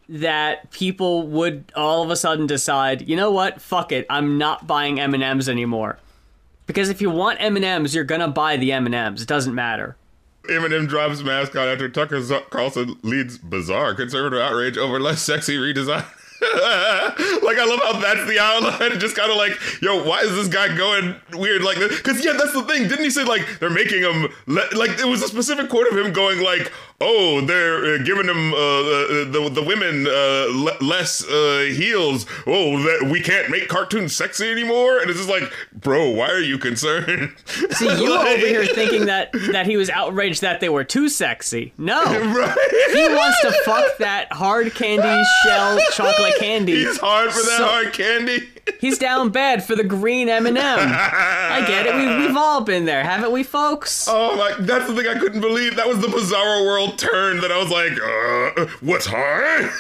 that 0.09 0.71
people 0.73 1.29
would 1.29 1.71
all 1.77 2.03
of 2.03 2.11
a 2.11 2.17
sudden 2.17 2.47
decide, 2.47 3.09
you 3.09 3.15
know 3.15 3.31
what? 3.31 3.61
Fuck 3.61 3.93
it. 3.93 4.07
I'm 4.11 4.39
not 4.39 4.67
buying 4.67 4.99
M&Ms 4.99 5.49
anymore. 5.49 5.99
Because 6.67 6.89
if 6.89 7.01
you 7.01 7.11
want 7.11 7.41
M&Ms, 7.41 7.95
you're 7.95 8.05
going 8.05 8.21
to 8.21 8.29
buy 8.29 8.57
the 8.57 8.73
M&Ms. 8.73 9.23
It 9.23 9.29
doesn't 9.29 9.55
matter. 9.55 9.97
M&M 10.51 10.87
drops 10.87 11.23
mascot 11.23 11.69
after 11.69 11.89
Tucker 11.89 12.21
Carlson 12.51 12.97
leads 13.03 13.39
bizarre 13.39 13.95
conservative 13.95 14.41
outrage 14.41 14.77
over 14.77 15.01
less 15.01 15.23
sexy 15.23 15.57
redesign. 15.57 16.05
like 16.43 17.59
I 17.59 17.67
love 17.67 17.81
how 17.83 18.01
that's 18.01 18.27
the 18.27 18.39
outline. 18.41 18.99
Just 18.99 19.15
kind 19.15 19.31
of 19.31 19.37
like, 19.37 19.59
yo, 19.83 20.03
why 20.03 20.21
is 20.21 20.35
this 20.35 20.49
guy 20.49 20.75
going 20.75 21.15
weird 21.35 21.63
like 21.63 21.77
this? 21.77 21.99
Because 21.99 22.25
yeah, 22.25 22.33
that's 22.33 22.55
the 22.55 22.63
thing. 22.63 22.89
Didn't 22.89 23.05
he 23.05 23.11
say 23.11 23.25
like 23.25 23.47
they're 23.61 23.69
making 23.69 24.03
him 24.03 24.29
le- 24.47 24.69
like 24.75 24.99
it 24.99 25.05
was 25.05 25.23
a 25.23 25.29
specific 25.29 25.69
quote 25.69 25.87
of 25.89 25.99
him 25.99 26.15
going 26.15 26.43
like, 26.43 26.73
oh, 27.01 27.41
they're 27.41 27.95
uh, 27.95 27.99
giving 28.05 28.27
them 28.27 28.53
uh, 28.53 28.57
uh, 28.57 29.25
the 29.31 29.51
the 29.53 29.63
women 29.63 30.07
uh, 30.07 30.47
le- 30.53 30.85
less 30.85 31.25
uh, 31.27 31.71
heels. 31.75 32.27
Oh, 32.47 32.79
that 32.83 33.09
we 33.11 33.21
can't 33.21 33.51
make 33.51 33.69
cartoons 33.69 34.15
sexy 34.15 34.51
anymore. 34.51 34.99
And 34.99 35.11
it's 35.11 35.19
just 35.19 35.31
like, 35.31 35.51
bro, 35.73 36.11
why 36.11 36.29
are 36.31 36.41
you 36.41 36.59
concerned? 36.59 37.33
See, 37.47 37.87
you 38.03 38.11
were 38.11 38.19
over 38.19 38.37
here 38.37 38.67
thinking 38.67 39.07
that 39.07 39.33
that 39.53 39.67
he 39.67 39.77
was 39.77 39.91
outraged 39.91 40.41
that 40.43 40.61
they 40.61 40.69
were 40.69 40.85
too 40.85 41.09
sexy. 41.09 41.73
No, 41.79 42.03
right? 42.05 42.59
he 42.93 43.09
wants 43.09 43.41
to 43.43 43.53
fuck 43.65 43.99
that 43.99 44.33
hard 44.33 44.75
candy 44.75 45.23
shell 45.45 45.79
chocolate 45.93 46.39
candy. 46.39 46.77
He's 46.85 46.99
hard 46.99 47.31
for 47.33 47.41
that 47.41 47.59
So- 47.59 47.65
hard 47.67 47.93
candy. 47.93 48.49
He's 48.81 48.99
down 48.99 49.31
bad 49.31 49.63
for 49.65 49.77
the 49.77 49.85
green 49.85 50.29
M&M. 50.29 50.57
I 50.57 51.65
get 51.67 51.87
it. 51.87 51.95
We, 51.95 52.27
we've 52.27 52.37
all 52.37 52.63
been 52.63 52.85
there, 52.85 53.03
haven't 53.05 53.33
we, 53.33 53.43
folks? 53.43 54.07
Oh 54.09 54.37
my! 54.37 54.55
That's 54.59 54.87
the 54.87 54.95
thing 54.95 55.07
I 55.07 55.19
couldn't 55.19 55.41
believe. 55.41 55.77
That 55.77 55.87
was 55.89 56.01
the 56.01 56.07
Bizarro 56.07 56.65
World 56.67 56.99
turn. 56.99 57.41
That 57.41 57.53
I 57.53 57.59
was 57.59 57.71
like, 57.71 57.93
uh, 58.01 58.67
what's 58.81 59.07
hard? 59.07 59.71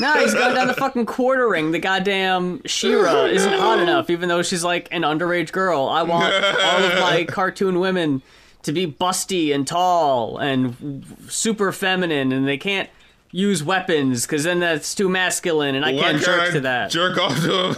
No, 0.00 0.14
he's 0.20 0.34
going 0.34 0.54
down 0.54 0.66
the 0.68 0.74
fucking 0.74 1.06
quartering. 1.06 1.72
The 1.72 1.78
goddamn 1.78 2.62
She-Ra 2.66 3.24
isn't 3.26 3.52
hot 3.52 3.80
enough, 3.80 4.10
even 4.10 4.28
though 4.28 4.42
she's 4.42 4.62
like 4.64 4.88
an 4.92 5.02
underage 5.02 5.50
girl. 5.52 5.88
I 5.88 6.02
want 6.02 6.32
all 6.34 6.84
of 6.84 7.00
my 7.00 7.24
cartoon 7.28 7.80
women 7.80 8.22
to 8.62 8.72
be 8.72 8.86
busty 8.86 9.54
and 9.54 9.66
tall 9.66 10.38
and 10.38 11.04
super 11.28 11.72
feminine, 11.72 12.32
and 12.32 12.46
they 12.46 12.58
can't 12.58 12.88
use 13.30 13.62
weapons 13.62 14.24
because 14.24 14.44
then 14.44 14.60
that's 14.60 14.94
too 14.94 15.08
masculine, 15.08 15.74
and 15.74 15.84
I 15.84 15.92
Why 15.92 16.00
can't 16.00 16.22
jerk 16.22 16.40
I 16.40 16.50
to 16.52 16.60
that. 16.60 16.90
Jerk 16.90 17.18
off 17.18 17.40
to 17.42 17.68
him. 17.70 17.76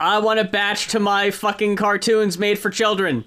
I 0.00 0.18
want 0.18 0.40
a 0.40 0.44
batch 0.44 0.88
to 0.88 0.98
my 0.98 1.30
fucking 1.30 1.76
cartoons 1.76 2.38
made 2.38 2.58
for 2.58 2.70
children. 2.70 3.24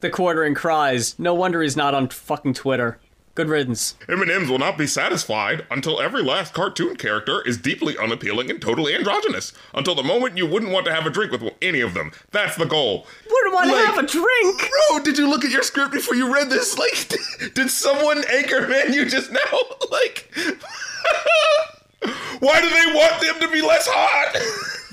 The 0.00 0.08
quartering 0.08 0.54
cries. 0.54 1.18
No 1.18 1.34
wonder 1.34 1.60
he's 1.60 1.76
not 1.76 1.94
on 1.94 2.08
fucking 2.08 2.54
Twitter. 2.54 2.98
Good 3.34 3.48
riddance. 3.48 3.94
M&M's 4.08 4.48
will 4.48 4.58
not 4.58 4.78
be 4.78 4.86
satisfied 4.86 5.66
until 5.70 6.00
every 6.00 6.22
last 6.22 6.54
cartoon 6.54 6.96
character 6.96 7.46
is 7.46 7.58
deeply 7.58 7.96
unappealing 7.98 8.50
and 8.50 8.60
totally 8.60 8.94
androgynous. 8.94 9.52
Until 9.74 9.94
the 9.94 10.02
moment 10.02 10.38
you 10.38 10.46
wouldn't 10.46 10.72
want 10.72 10.86
to 10.86 10.94
have 10.94 11.04
a 11.06 11.10
drink 11.10 11.30
with 11.30 11.42
any 11.60 11.80
of 11.82 11.92
them. 11.92 12.12
That's 12.30 12.56
the 12.56 12.64
goal. 12.66 13.06
Wouldn't 13.30 13.54
want 13.54 13.70
to 13.70 13.76
have 13.76 13.98
a 13.98 14.06
drink. 14.06 14.70
Bro, 14.88 15.00
did 15.04 15.18
you 15.18 15.28
look 15.28 15.44
at 15.44 15.50
your 15.50 15.62
script 15.62 15.92
before 15.92 16.14
you 16.14 16.32
read 16.32 16.48
this? 16.48 16.78
Like, 16.78 17.12
did 17.54 17.70
someone 17.70 18.24
anchor 18.30 18.66
man 18.66 18.94
you 18.94 19.04
just 19.04 19.30
now? 19.30 19.40
Like, 19.90 20.32
why 22.40 22.60
do 22.60 22.68
they 22.68 22.92
want 22.98 23.20
them 23.20 23.40
to 23.40 23.48
be 23.52 23.62
less 23.62 23.86
hot? 23.90 24.32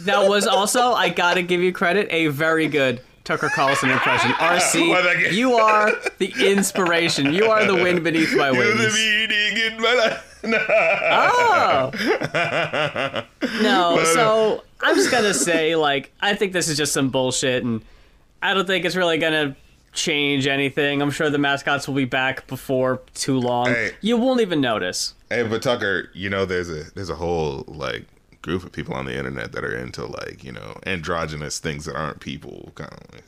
That 0.05 0.27
was 0.29 0.47
also, 0.47 0.93
I 0.93 1.09
gotta 1.09 1.41
give 1.41 1.61
you 1.61 1.71
credit, 1.73 2.07
a 2.11 2.27
very 2.27 2.67
good 2.67 3.01
Tucker 3.23 3.49
Carlson 3.53 3.89
impression. 3.89 4.31
RC, 4.39 5.31
you. 5.33 5.53
are 5.53 5.91
the 6.17 6.33
inspiration. 6.39 7.31
You 7.33 7.45
are 7.45 7.65
the 7.65 7.75
wind 7.75 8.03
beneath 8.03 8.35
my 8.35 8.49
You're 8.51 8.73
the 8.75 8.83
wings. 8.83 8.95
meaning 8.95 9.57
in 9.57 9.81
my 9.81 9.93
life. 9.93 10.25
Oh! 10.43 11.91
No, 13.61 13.99
uh, 13.99 14.05
so 14.05 14.63
I'm 14.81 14.95
just 14.95 15.11
gonna 15.11 15.33
say, 15.33 15.75
like, 15.75 16.11
I 16.21 16.33
think 16.33 16.53
this 16.53 16.69
is 16.69 16.77
just 16.77 16.93
some 16.93 17.09
bullshit, 17.09 17.63
and 17.63 17.81
I 18.41 18.53
don't 18.53 18.65
think 18.65 18.85
it's 18.85 18.95
really 18.95 19.17
gonna 19.17 19.55
change 19.93 20.47
anything. 20.47 21.01
I'm 21.01 21.11
sure 21.11 21.29
the 21.29 21.37
mascots 21.37 21.87
will 21.87 21.95
be 21.95 22.05
back 22.05 22.47
before 22.47 23.01
too 23.13 23.37
long. 23.39 23.67
Hey. 23.67 23.91
You 24.01 24.17
won't 24.17 24.39
even 24.41 24.61
notice. 24.61 25.13
Hey, 25.29 25.43
but 25.43 25.61
Tucker, 25.61 26.09
you 26.13 26.29
know, 26.29 26.45
there's 26.45 26.69
a 26.69 26.85
there's 26.95 27.09
a 27.09 27.15
whole 27.15 27.63
like 27.67 28.05
group 28.41 28.63
of 28.63 28.71
people 28.71 28.95
on 28.95 29.05
the 29.05 29.15
internet 29.17 29.51
that 29.51 29.63
are 29.63 29.75
into 29.75 30.05
like 30.05 30.43
you 30.43 30.51
know 30.51 30.77
androgynous 30.85 31.59
things 31.59 31.85
that 31.85 31.95
aren't 31.95 32.19
people. 32.19 32.71
Kind 32.75 32.91
of 32.91 33.13
like, 33.13 33.23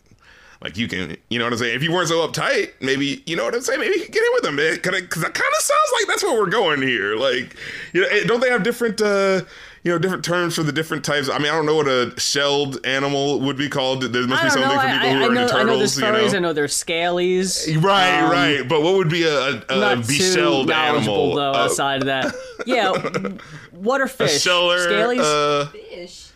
like 0.64 0.78
you 0.78 0.88
can, 0.88 1.18
you 1.30 1.40
know 1.40 1.46
what 1.46 1.54
I'm 1.54 1.60
saying? 1.60 1.76
If 1.76 1.84
you 1.84 1.92
weren't 1.92 2.08
so 2.08 2.28
uptight, 2.28 2.72
maybe 2.82 3.24
you 3.26 3.36
know 3.36 3.46
what 3.46 3.54
I'm 3.54 3.62
saying. 3.62 3.80
Maybe 3.80 3.98
you 3.98 4.04
could 4.04 4.14
get 4.14 4.24
in 4.24 4.34
with 4.34 4.44
them, 4.44 4.56
because 4.56 5.22
that 5.22 5.34
kind 5.34 5.54
of 5.58 5.64
sounds 5.64 5.92
like 6.00 6.08
that's 6.08 6.24
where 6.24 6.40
we're 6.40 6.50
going 6.50 6.82
here. 6.82 7.16
Like, 7.16 7.56
you 7.94 8.02
know, 8.02 8.08
eh, 8.08 8.24
don't 8.26 8.40
they 8.40 8.50
have 8.50 8.64
different? 8.64 9.02
uh 9.02 9.42
you 9.84 9.92
know, 9.92 9.98
different 9.98 10.24
terms 10.24 10.56
for 10.56 10.64
the 10.64 10.72
different 10.72 11.04
types. 11.04 11.30
I 11.30 11.38
mean, 11.40 11.48
I 11.52 11.56
don't 11.56 11.66
know 11.66 11.76
what 11.76 11.88
a 11.88 12.14
shelled 12.20 12.86
animal 12.86 13.40
would 13.42 13.58
be 13.58 13.68
called. 13.70 14.04
There 14.04 14.28
must 14.28 14.44
be 14.44 14.50
don't 14.50 14.62
know. 14.62 14.70
something 14.70 14.80
for 14.80 14.94
people 14.94 15.08
I, 15.08 15.14
who 15.14 15.24
I 15.24 15.28
are 15.28 15.32
know, 15.34 15.42
into 15.42 15.54
I 15.56 15.64
know 15.64 15.70
turtles. 15.74 15.96
there's 15.96 16.12
furries. 16.16 16.22
you 16.22 16.28
I 16.28 16.32
know, 16.34 16.40
know 16.40 16.54
there's 16.54 16.74
scalies. 16.84 17.84
right, 17.84 18.20
Um, 18.22 18.32
right. 18.32 18.68
But 18.70 18.82
what 18.84 18.94
would 18.96 19.10
be 19.10 19.24
a, 19.24 19.34
a, 19.40 19.64
a 19.70 19.80
not 19.80 19.96
too 20.06 20.14
beshelled 20.14 20.70
animal? 20.72 21.36
though. 21.36 21.52
Uh, 21.52 21.58
outside 21.58 22.02
of 22.02 22.06
that, 22.08 22.34
yeah. 22.66 22.92
w- 22.94 23.38
What 23.72 24.02
are 24.02 24.06
a 24.06 24.10
fish? 24.10 24.42
sheller. 24.42 24.78
Scalies. 24.88 25.20
Uh, 25.22 25.66
Fish. 25.72 26.30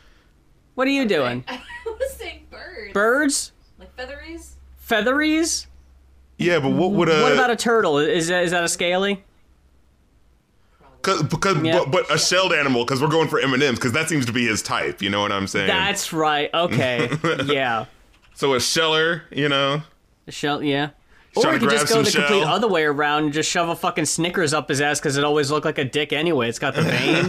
what 0.73 0.87
are 0.87 0.91
you 0.91 1.05
doing? 1.05 1.43
I 1.47 1.61
was 1.85 2.13
saying 2.13 2.47
birds. 2.49 2.93
Birds? 2.93 3.51
Like 3.77 3.95
featheries? 3.95 4.55
Featheries? 4.77 5.67
yeah, 6.37 6.59
but 6.59 6.69
what 6.71 6.91
would 6.91 7.09
a 7.09 7.21
what 7.21 7.31
about 7.33 7.49
a 7.51 7.55
turtle? 7.55 7.97
Is 7.99 8.27
that, 8.29 8.43
is 8.43 8.51
that 8.51 8.63
a 8.63 8.67
scaly? 8.67 9.23
Cause, 11.05 11.21
because 11.21 11.61
Yeah. 11.61 11.77
but, 11.77 11.91
but 11.91 12.11
a 12.13 12.17
shelled 12.17 12.51
animal 12.51 12.83
because 12.83 12.99
we're 12.99 13.09
going 13.09 13.27
for 13.27 13.39
M 13.39 13.53
and 13.53 13.61
M's 13.61 13.77
because 13.77 13.91
that 13.91 14.09
seems 14.09 14.25
to 14.25 14.31
be 14.33 14.47
his 14.47 14.63
type. 14.63 15.03
You 15.03 15.11
know 15.11 15.21
what 15.21 15.31
I'm 15.31 15.45
saying? 15.45 15.67
That's 15.67 16.11
right. 16.11 16.49
Okay. 16.51 17.09
yeah. 17.45 17.85
so 18.33 18.55
a 18.55 18.59
sheller, 18.59 19.21
you 19.29 19.47
know. 19.47 19.83
A 20.25 20.31
Shell. 20.31 20.63
Yeah. 20.63 20.89
Or 21.35 21.53
you 21.53 21.59
could 21.59 21.69
just 21.69 21.89
go 21.89 22.01
the 22.01 22.09
some 22.09 22.23
complete 22.23 22.43
other 22.43 22.67
way 22.67 22.85
around 22.85 23.25
and 23.25 23.33
just 23.33 23.51
shove 23.51 23.69
a 23.69 23.75
fucking 23.75 24.05
Snickers 24.05 24.51
up 24.51 24.69
his 24.69 24.81
ass 24.81 24.99
because 24.99 25.15
it 25.17 25.23
always 25.23 25.51
looked 25.51 25.65
like 25.65 25.77
a 25.77 25.83
dick 25.85 26.11
anyway. 26.11 26.49
It's 26.49 26.57
got 26.57 26.73
the 26.73 26.81
vein. 26.81 27.25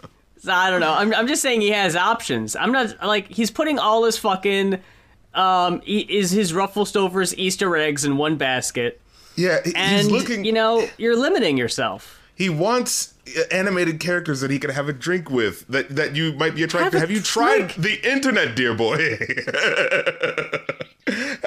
So, 0.38 0.52
I 0.52 0.70
don't 0.70 0.80
know. 0.80 0.92
I'm, 0.92 1.12
I'm 1.14 1.26
just 1.26 1.42
saying 1.42 1.62
he 1.62 1.70
has 1.70 1.96
options. 1.96 2.54
I'm 2.54 2.70
not 2.70 3.04
like 3.04 3.28
he's 3.28 3.50
putting 3.50 3.78
all 3.80 4.04
his 4.04 4.16
fucking 4.16 4.80
um 5.34 5.82
e- 5.84 6.06
is 6.08 6.30
his 6.30 6.52
Rufflestover's 6.52 7.36
Easter 7.36 7.76
eggs 7.76 8.04
in 8.04 8.16
one 8.16 8.36
basket, 8.36 9.00
yeah, 9.36 9.58
he- 9.64 9.74
and 9.74 10.02
he's 10.02 10.10
looking. 10.10 10.44
you 10.44 10.52
know 10.52 10.88
you're 10.98 11.16
limiting 11.16 11.56
yourself. 11.56 12.20
he 12.34 12.48
wants 12.48 13.14
uh, 13.36 13.42
animated 13.50 14.00
characters 14.00 14.40
that 14.40 14.50
he 14.50 14.58
can 14.58 14.70
have 14.70 14.88
a 14.88 14.92
drink 14.92 15.30
with 15.30 15.66
that 15.68 15.94
that 15.96 16.14
you 16.16 16.32
might 16.34 16.54
be 16.54 16.62
attracted. 16.62 16.84
Have 16.84 16.92
to. 16.92 16.98
Have 17.00 17.10
you 17.10 17.20
tried 17.20 17.68
drink. 17.68 17.74
the 18.02 18.10
internet, 18.12 18.56
dear 18.56 18.74
boy? 18.74 18.96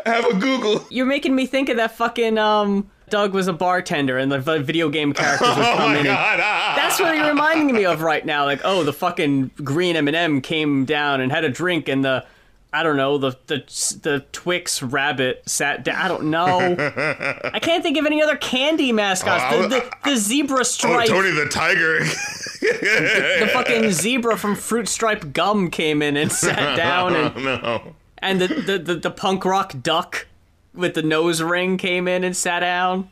have 0.06 0.26
a 0.26 0.34
Google. 0.40 0.86
You're 0.90 1.06
making 1.06 1.36
me 1.36 1.46
think 1.46 1.70
of 1.70 1.78
that 1.78 1.96
fucking 1.96 2.38
um. 2.38 2.90
Doug 3.10 3.34
was 3.34 3.48
a 3.48 3.54
bartender, 3.54 4.20
and 4.20 4.32
the 4.32 4.38
video 4.62 4.88
game 4.88 5.14
characters 5.14 5.48
would 5.48 5.58
Oh 5.66 5.78
come 5.78 5.94
my 5.94 5.98
in. 6.00 6.06
God! 6.06 6.40
ah. 6.44 6.74
that's 6.80 7.00
what 7.00 7.16
you're 7.18 7.28
reminding 7.28 7.76
me 7.76 7.84
of 7.84 8.04
right 8.04 8.24
now. 8.24 8.46
Like, 8.46 8.62
oh, 8.64 8.84
the 8.84 8.94
fucking 8.94 9.50
green 9.64 9.96
M&M 9.96 10.42
came 10.42 10.86
down 10.86 11.20
and 11.20 11.32
had 11.32 11.44
a 11.44 11.50
drink, 11.50 11.90
and 11.90 12.06
the, 12.06 12.24
I 12.72 12.84
don't 12.84 12.98
know, 12.98 13.18
the 13.18 13.36
the 13.48 13.58
the 14.04 14.26
Twix 14.32 14.84
rabbit 14.84 15.42
sat 15.48 15.84
down. 15.84 15.98
I 15.98 16.08
don't 16.08 16.26
know. 16.26 16.76
I 17.54 17.60
can't 17.60 17.82
think 17.82 17.98
of 17.98 18.06
any 18.06 18.22
other 18.22 18.38
candy 18.38 18.92
mascots. 18.92 19.44
Oh, 19.56 19.64
the, 19.64 19.68
the, 19.70 19.92
the 20.12 20.16
zebra 20.18 20.60
Oh, 20.84 21.06
Tony 21.06 21.32
the 21.32 21.48
Tiger. 21.52 22.00
the 22.00 23.50
fucking 23.54 23.92
zebra 23.92 24.38
from 24.38 24.56
Fruit 24.56 24.88
Stripe 24.88 25.34
Gum 25.34 25.72
came 25.72 26.02
in 26.04 26.16
and 26.16 26.32
sat 26.32 26.76
down, 26.78 27.16
and 27.16 27.36
no. 27.44 27.96
and 28.20 28.40
the 28.42 28.48
the, 28.48 28.78
the, 28.78 28.96
the 28.96 29.12
punk 29.12 29.46
rock 29.46 29.74
duck 29.82 30.28
with 30.76 30.94
the 30.94 31.02
nose 31.02 31.42
ring 31.42 31.78
came 31.78 32.08
in 32.08 32.24
and 32.24 32.38
sat 32.38 32.60
down. 32.60 33.10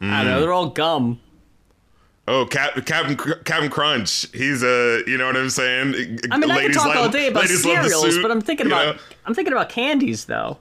I 0.00 0.22
don't 0.22 0.32
Mm. 0.32 0.34
know. 0.34 0.40
They're 0.40 0.52
all 0.52 0.68
gum. 0.70 1.20
Oh, 2.28 2.46
Cap, 2.46 2.74
Captain 2.86 3.16
Captain 3.44 3.68
Crunch. 3.68 4.28
He's 4.32 4.62
a, 4.62 5.02
you 5.08 5.18
know 5.18 5.26
what 5.26 5.36
I'm 5.36 5.50
saying. 5.50 6.20
I 6.30 6.38
mean, 6.38 6.50
I 6.50 6.62
could 6.62 6.72
talk 6.72 6.86
like- 6.86 6.96
all 6.96 7.08
day 7.08 7.26
about 7.28 7.42
ladies 7.42 7.62
cereals, 7.62 8.18
but 8.18 8.30
I'm 8.30 8.40
thinking 8.40 8.66
you 8.68 8.72
about 8.72 8.96
know? 8.96 9.02
I'm 9.26 9.34
thinking 9.34 9.52
about 9.52 9.68
candies 9.68 10.26
though. 10.26 10.58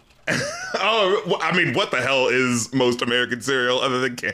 Oh, 0.76 1.22
well, 1.28 1.40
I 1.42 1.56
mean, 1.56 1.74
what 1.74 1.92
the 1.92 2.02
hell 2.02 2.28
is 2.30 2.74
most 2.74 3.02
American 3.02 3.42
cereal 3.42 3.80
other 3.80 4.00
than 4.00 4.16
can? 4.16 4.34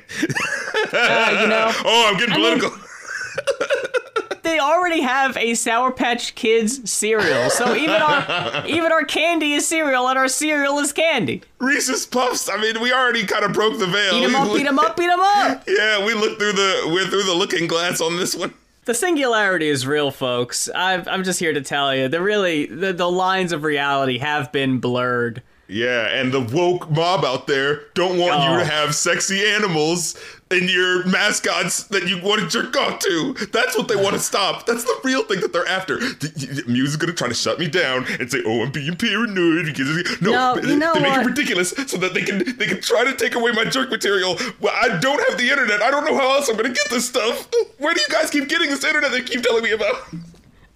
Uh, 0.93 1.39
you 1.41 1.47
know, 1.47 1.71
oh, 1.85 2.09
I'm 2.11 2.17
getting 2.17 2.33
I 2.35 2.37
mean- 2.37 2.59
political. 2.59 2.79
they 4.47 4.59
already 4.59 5.01
have 5.01 5.35
a 5.37 5.53
Sour 5.53 5.91
Patch 5.91 6.33
Kids 6.35 6.89
cereal, 6.89 7.49
so 7.49 7.75
even 7.75 8.01
our 8.01 8.65
even 8.67 8.91
our 8.91 9.03
candy 9.05 9.53
is 9.53 9.67
cereal, 9.67 10.07
and 10.07 10.17
our 10.17 10.27
cereal 10.27 10.79
is 10.79 10.91
candy. 10.93 11.41
Reese's 11.59 12.05
Puffs. 12.05 12.49
I 12.49 12.57
mean, 12.59 12.81
we 12.81 12.91
already 12.93 13.25
kind 13.25 13.43
of 13.45 13.53
broke 13.53 13.77
the 13.79 13.87
veil. 13.87 14.15
Eat 14.15 14.23
'em 14.23 14.35
up, 14.35 14.57
eat 14.57 14.65
'em 14.65 14.79
up, 14.79 14.99
eat 14.99 15.09
'em 15.09 15.19
up. 15.19 15.63
Yeah, 15.67 16.05
we 16.05 16.13
looked 16.13 16.39
through 16.39 16.53
the 16.53 16.89
we're 16.91 17.05
through 17.07 17.23
the 17.23 17.33
looking 17.33 17.67
glass 17.67 18.01
on 18.01 18.17
this 18.17 18.33
one. 18.35 18.53
The 18.85 18.93
singularity 18.93 19.67
is 19.67 19.85
real, 19.85 20.11
folks. 20.11 20.69
I've, 20.73 21.09
I'm 21.09 21.25
just 21.25 21.39
here 21.41 21.51
to 21.51 21.61
tell 21.61 21.93
you, 21.93 22.07
the 22.07 22.21
really 22.21 22.67
the, 22.67 22.93
the 22.93 23.09
lines 23.11 23.51
of 23.51 23.63
reality 23.63 24.17
have 24.19 24.51
been 24.53 24.79
blurred. 24.79 25.41
Yeah, 25.69 26.07
and 26.07 26.31
the 26.31 26.39
woke 26.39 26.89
mob 26.89 27.25
out 27.25 27.45
there 27.47 27.81
don't 27.93 28.17
want 28.17 28.41
you 28.41 28.55
Oh. 28.55 28.59
to 28.59 28.63
have 28.65 28.95
sexy 28.95 29.45
animals 29.45 30.15
in 30.49 30.69
your 30.69 31.05
mascots 31.07 31.83
that 31.85 32.07
you 32.07 32.21
want 32.21 32.41
to 32.41 32.47
jerk 32.47 32.75
off 32.77 32.99
to. 32.99 33.33
That's 33.51 33.77
what 33.77 33.87
they 33.87 33.95
want 33.95 34.13
to 34.13 34.19
stop. 34.19 34.65
That's 34.65 34.83
the 34.83 34.99
real 35.03 35.23
thing 35.23 35.41
that 35.41 35.51
they're 35.51 35.67
after. 35.67 35.97
The, 35.99 36.63
the 36.65 36.71
music's 36.71 36.95
gonna 36.95 37.13
try 37.13 37.27
to 37.27 37.33
shut 37.33 37.59
me 37.59 37.67
down 37.67 38.05
and 38.19 38.31
say, 38.31 38.41
"Oh, 38.45 38.61
I'm 38.63 38.71
being 38.71 38.95
paranoid." 38.95 39.65
Because 39.65 40.21
no, 40.21 40.31
No, 40.31 40.55
you 40.61 40.77
know 40.77 40.93
they 40.93 41.01
make 41.01 41.11
what? 41.11 41.21
it 41.23 41.25
ridiculous 41.25 41.71
so 41.87 41.97
that 41.97 42.13
they 42.13 42.21
can 42.21 42.57
they 42.57 42.67
can 42.67 42.81
try 42.81 43.03
to 43.03 43.15
take 43.15 43.35
away 43.35 43.51
my 43.51 43.65
jerk 43.65 43.89
material. 43.89 44.37
Well, 44.61 44.73
I 44.75 44.97
don't 44.99 45.19
have 45.29 45.37
the 45.37 45.49
internet. 45.49 45.81
I 45.81 45.91
don't 45.91 46.05
know 46.05 46.15
how 46.15 46.35
else 46.35 46.47
I'm 46.49 46.55
gonna 46.55 46.69
get 46.69 46.89
this 46.89 47.07
stuff. 47.07 47.49
Where 47.77 47.93
do 47.93 48.01
you 48.01 48.07
guys 48.07 48.29
keep 48.29 48.47
getting 48.47 48.69
this 48.69 48.83
internet 48.83 49.11
They 49.11 49.21
keep 49.21 49.41
telling 49.41 49.63
me 49.63 49.71
about? 49.71 49.95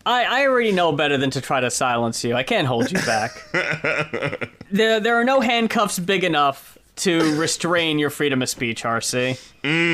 I, 0.06 0.24
I 0.24 0.48
already 0.48 0.72
know 0.72 0.92
better 0.92 1.18
than 1.18 1.30
to 1.32 1.42
try 1.42 1.60
to 1.60 1.70
silence 1.70 2.24
you. 2.24 2.34
I 2.36 2.42
can't 2.44 2.68
hold 2.68 2.92
you 2.92 2.98
back. 3.00 3.32
there, 4.72 5.00
there 5.00 5.16
are 5.20 5.24
no 5.24 5.42
handcuffs 5.42 6.00
big 6.00 6.24
enough 6.24 6.78
to 7.02 7.36
restrain 7.40 8.00
your 8.00 8.10
freedom 8.10 8.42
of 8.42 8.50
speech, 8.50 8.84
RC. 8.84 9.32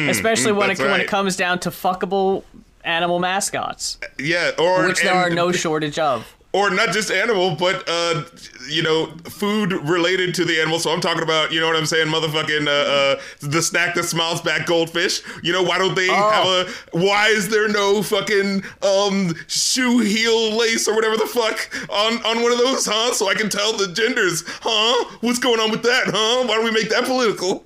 Especially 0.10 0.52
when 0.52 0.70
it 0.70 0.78
Mm, 0.78 0.82
when 0.82 0.90
right. 0.92 1.02
it 1.02 1.08
comes 1.08 1.36
down 1.36 1.60
to 1.60 1.70
fuckable 1.70 2.44
animal 2.84 3.20
mascots, 3.20 3.98
Yeah, 4.18 4.52
or 4.58 4.88
which 4.88 5.02
there 5.02 5.14
are 5.14 5.30
no 5.30 5.52
shortage 5.52 6.00
of. 6.00 6.26
Or 6.58 6.70
not 6.70 6.92
just 6.92 7.12
animal, 7.12 7.56
but 7.56 7.84
uh, 7.88 8.24
you 8.70 8.82
know, 8.84 9.08
food 9.26 9.72
related 9.74 10.34
to 10.36 10.46
the 10.46 10.60
animal. 10.60 10.80
So 10.80 10.92
I'm 10.92 11.02
talking 11.02 11.24
about, 11.24 11.52
you 11.52 11.60
know 11.60 11.68
what 11.68 11.76
I'm 11.76 11.86
saying, 11.86 12.08
motherfucking 12.08 12.68
uh, 12.68 12.72
uh, 12.72 13.22
the 13.42 13.62
snack 13.62 13.96
that 13.96 14.04
smiles 14.06 14.42
back 14.42 14.66
goldfish. 14.66 15.22
You 15.44 15.54
know, 15.54 15.64
why 15.64 15.78
don't 15.78 15.96
they 15.96 16.08
Oh. 16.10 16.30
have 16.32 16.46
a? 16.94 16.98
Why 17.06 17.28
is 17.28 17.50
there 17.50 17.68
no 17.68 18.02
fucking 18.02 18.64
um 18.82 19.36
shoe 19.48 20.00
heel 20.00 20.52
lace 20.58 20.88
or 20.88 20.96
whatever 20.96 21.18
the 21.18 21.28
fuck 21.28 21.70
on 21.90 22.14
on 22.26 22.42
one 22.42 22.52
of 22.52 22.58
those, 22.58 22.86
huh? 22.86 23.14
So 23.14 23.30
I 23.30 23.36
can 23.36 23.50
tell 23.50 23.74
the 23.74 23.88
genders, 23.94 24.44
huh? 24.62 25.18
What's 25.22 25.40
going 25.40 25.60
on 25.60 25.72
with 25.72 25.84
that, 25.84 26.06
huh? 26.08 26.46
Why 26.48 26.56
don't 26.56 26.66
we 26.66 26.72
make 26.72 26.90
that 26.90 27.06
political? 27.06 27.66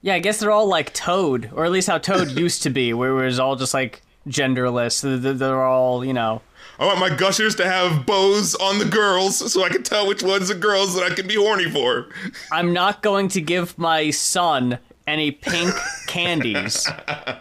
Yeah, 0.00 0.14
I 0.14 0.20
guess 0.20 0.38
they're 0.38 0.52
all 0.52 0.68
like 0.68 0.94
Toad, 0.94 1.50
or 1.52 1.64
at 1.64 1.72
least 1.72 1.88
how 1.88 1.98
Toad 1.98 2.30
used 2.30 2.62
to 2.62 2.70
be, 2.70 2.92
where 2.94 3.10
it 3.20 3.24
was 3.26 3.40
all 3.40 3.56
just 3.56 3.74
like 3.74 4.00
genderless. 4.28 5.00
They're- 5.02 5.32
They're 5.34 5.64
all, 5.64 6.04
you 6.04 6.12
know. 6.12 6.40
I 6.80 6.86
want 6.86 7.00
my 7.00 7.10
gushers 7.14 7.54
to 7.56 7.64
have 7.68 8.06
bows 8.06 8.54
on 8.54 8.78
the 8.78 8.84
girls 8.84 9.52
so 9.52 9.64
I 9.64 9.68
can 9.68 9.82
tell 9.82 10.06
which 10.06 10.22
ones 10.22 10.50
are 10.50 10.54
girls 10.54 10.94
that 10.94 11.10
I 11.10 11.14
can 11.14 11.26
be 11.26 11.34
horny 11.34 11.68
for. 11.70 12.06
I'm 12.52 12.72
not 12.72 13.02
going 13.02 13.28
to 13.28 13.40
give 13.40 13.76
my 13.78 14.10
son 14.10 14.78
any 15.06 15.30
pink 15.32 15.74
candies 16.06 16.86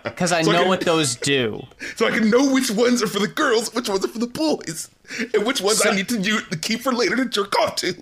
because 0.03 0.31
I 0.31 0.41
So 0.41 0.51
I 0.51 0.53
know 0.53 0.59
can- 0.61 0.67
what 0.69 0.81
those 0.81 1.15
do. 1.15 1.61
so 1.97 2.07
I 2.07 2.11
can 2.11 2.29
know 2.31 2.51
which 2.51 2.71
ones 2.71 3.03
are 3.03 3.07
for 3.07 3.19
the 3.19 3.27
girls, 3.27 3.73
which 3.75 3.89
ones 3.89 4.03
are 4.05 4.07
for 4.07 4.19
the 4.19 4.25
boys, 4.27 4.89
and 5.33 5.45
which 5.45 5.61
ones 5.61 5.79
So- 5.83 5.91
I 5.91 5.95
need 5.95 6.09
to, 6.09 6.17
use, 6.19 6.47
to 6.49 6.57
keep 6.57 6.81
for 6.81 6.91
later 6.93 7.15
to 7.17 7.25
jerk 7.25 7.55
off 7.59 7.75
to. 7.77 7.93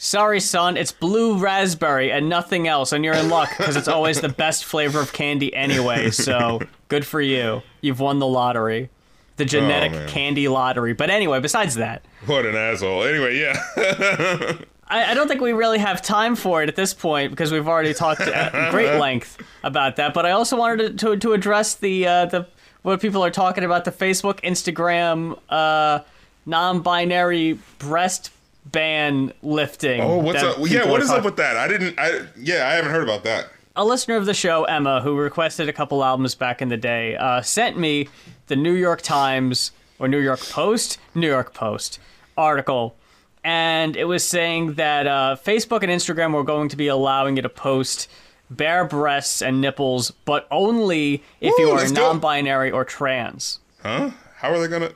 Sorry, 0.00 0.38
son, 0.40 0.76
it's 0.76 0.92
blue 0.92 1.36
raspberry 1.36 2.12
and 2.12 2.28
nothing 2.28 2.68
else, 2.68 2.92
and 2.92 3.04
you're 3.04 3.14
in 3.16 3.28
luck 3.28 3.50
because 3.58 3.74
it's 3.76 3.88
always 3.88 4.20
the 4.20 4.28
best 4.28 4.64
flavor 4.64 5.00
of 5.00 5.12
candy 5.12 5.52
anyway. 5.52 6.10
So 6.12 6.60
good 6.88 7.04
for 7.04 7.20
you. 7.20 7.62
You've 7.80 7.98
won 7.98 8.20
the 8.20 8.26
lottery, 8.26 8.90
the 9.38 9.44
genetic 9.44 9.92
man. 9.92 10.08
candy 10.08 10.48
lottery. 10.48 10.92
But 10.92 11.10
anyway, 11.10 11.40
besides 11.40 11.76
that, 11.76 12.04
What 12.26 12.44
an 12.44 12.54
asshole. 12.54 13.04
Anyway, 13.04 13.38
yeah. 13.38 13.62
I, 14.90 15.12
I 15.12 15.14
don't 15.14 15.28
think 15.28 15.40
we 15.40 15.52
really 15.52 15.78
have 15.78 16.02
time 16.02 16.34
for 16.34 16.62
it 16.62 16.68
at 16.68 16.76
this 16.76 16.94
point 16.94 17.30
because 17.30 17.52
we've 17.52 17.68
already 17.68 17.94
talked 17.94 18.20
at 18.20 18.70
great 18.70 18.98
length 19.00 19.38
about 19.62 19.96
that. 19.96 20.14
But 20.14 20.26
I 20.26 20.32
also 20.32 20.56
wanted 20.56 20.98
to 20.98 21.10
to, 21.10 21.16
to 21.16 21.32
address 21.32 21.74
the 21.74 22.06
uh, 22.06 22.26
the 22.26 22.46
what 22.82 23.00
people 23.00 23.24
are 23.24 23.30
talking 23.30 23.64
about 23.64 23.84
the 23.84 23.92
Facebook, 23.92 24.40
Instagram, 24.40 25.38
uh, 25.48 26.00
non-binary 26.46 27.58
breast 27.78 28.30
ban 28.64 29.32
lifting. 29.42 30.00
oh, 30.00 30.18
what's 30.18 30.42
up? 30.42 30.56
Yeah, 30.68 30.86
what 30.86 31.02
is 31.02 31.10
up 31.10 31.24
with 31.24 31.36
that? 31.36 31.56
I 31.56 31.68
didn't. 31.68 31.98
I 31.98 32.26
yeah, 32.36 32.68
I 32.68 32.72
haven't 32.74 32.90
heard 32.90 33.02
about 33.02 33.24
that. 33.24 33.48
A 33.78 33.84
listener 33.84 34.16
of 34.16 34.26
the 34.26 34.34
show, 34.34 34.64
Emma, 34.64 35.00
who 35.00 35.16
requested 35.16 35.68
a 35.68 35.72
couple 35.72 36.02
albums 36.02 36.34
back 36.34 36.60
in 36.60 36.68
the 36.68 36.76
day, 36.76 37.14
uh, 37.14 37.40
sent 37.40 37.78
me 37.78 38.08
the 38.48 38.56
New 38.56 38.72
York 38.72 39.00
Times 39.00 39.70
or 40.00 40.08
New 40.08 40.18
York 40.18 40.40
Post, 40.40 40.98
New 41.14 41.28
York 41.28 41.54
Post 41.54 42.00
article, 42.36 42.96
and 43.44 43.96
it 43.96 44.04
was 44.04 44.26
saying 44.26 44.74
that 44.74 45.06
uh, 45.06 45.36
Facebook 45.42 45.84
and 45.84 45.92
Instagram 45.92 46.34
were 46.34 46.42
going 46.42 46.68
to 46.70 46.76
be 46.76 46.88
allowing 46.88 47.36
you 47.36 47.42
to 47.42 47.48
post 47.48 48.10
bare 48.50 48.84
breasts 48.84 49.42
and 49.42 49.60
nipples, 49.60 50.10
but 50.24 50.48
only 50.50 51.22
if 51.40 51.54
Woo, 51.56 51.64
you 51.66 51.70
are 51.70 51.76
let's 51.78 51.92
go. 51.92 52.00
non-binary 52.00 52.72
or 52.72 52.84
trans. 52.84 53.60
Huh? 53.80 54.10
How 54.38 54.50
are 54.50 54.58
they 54.58 54.66
gonna? 54.66 54.92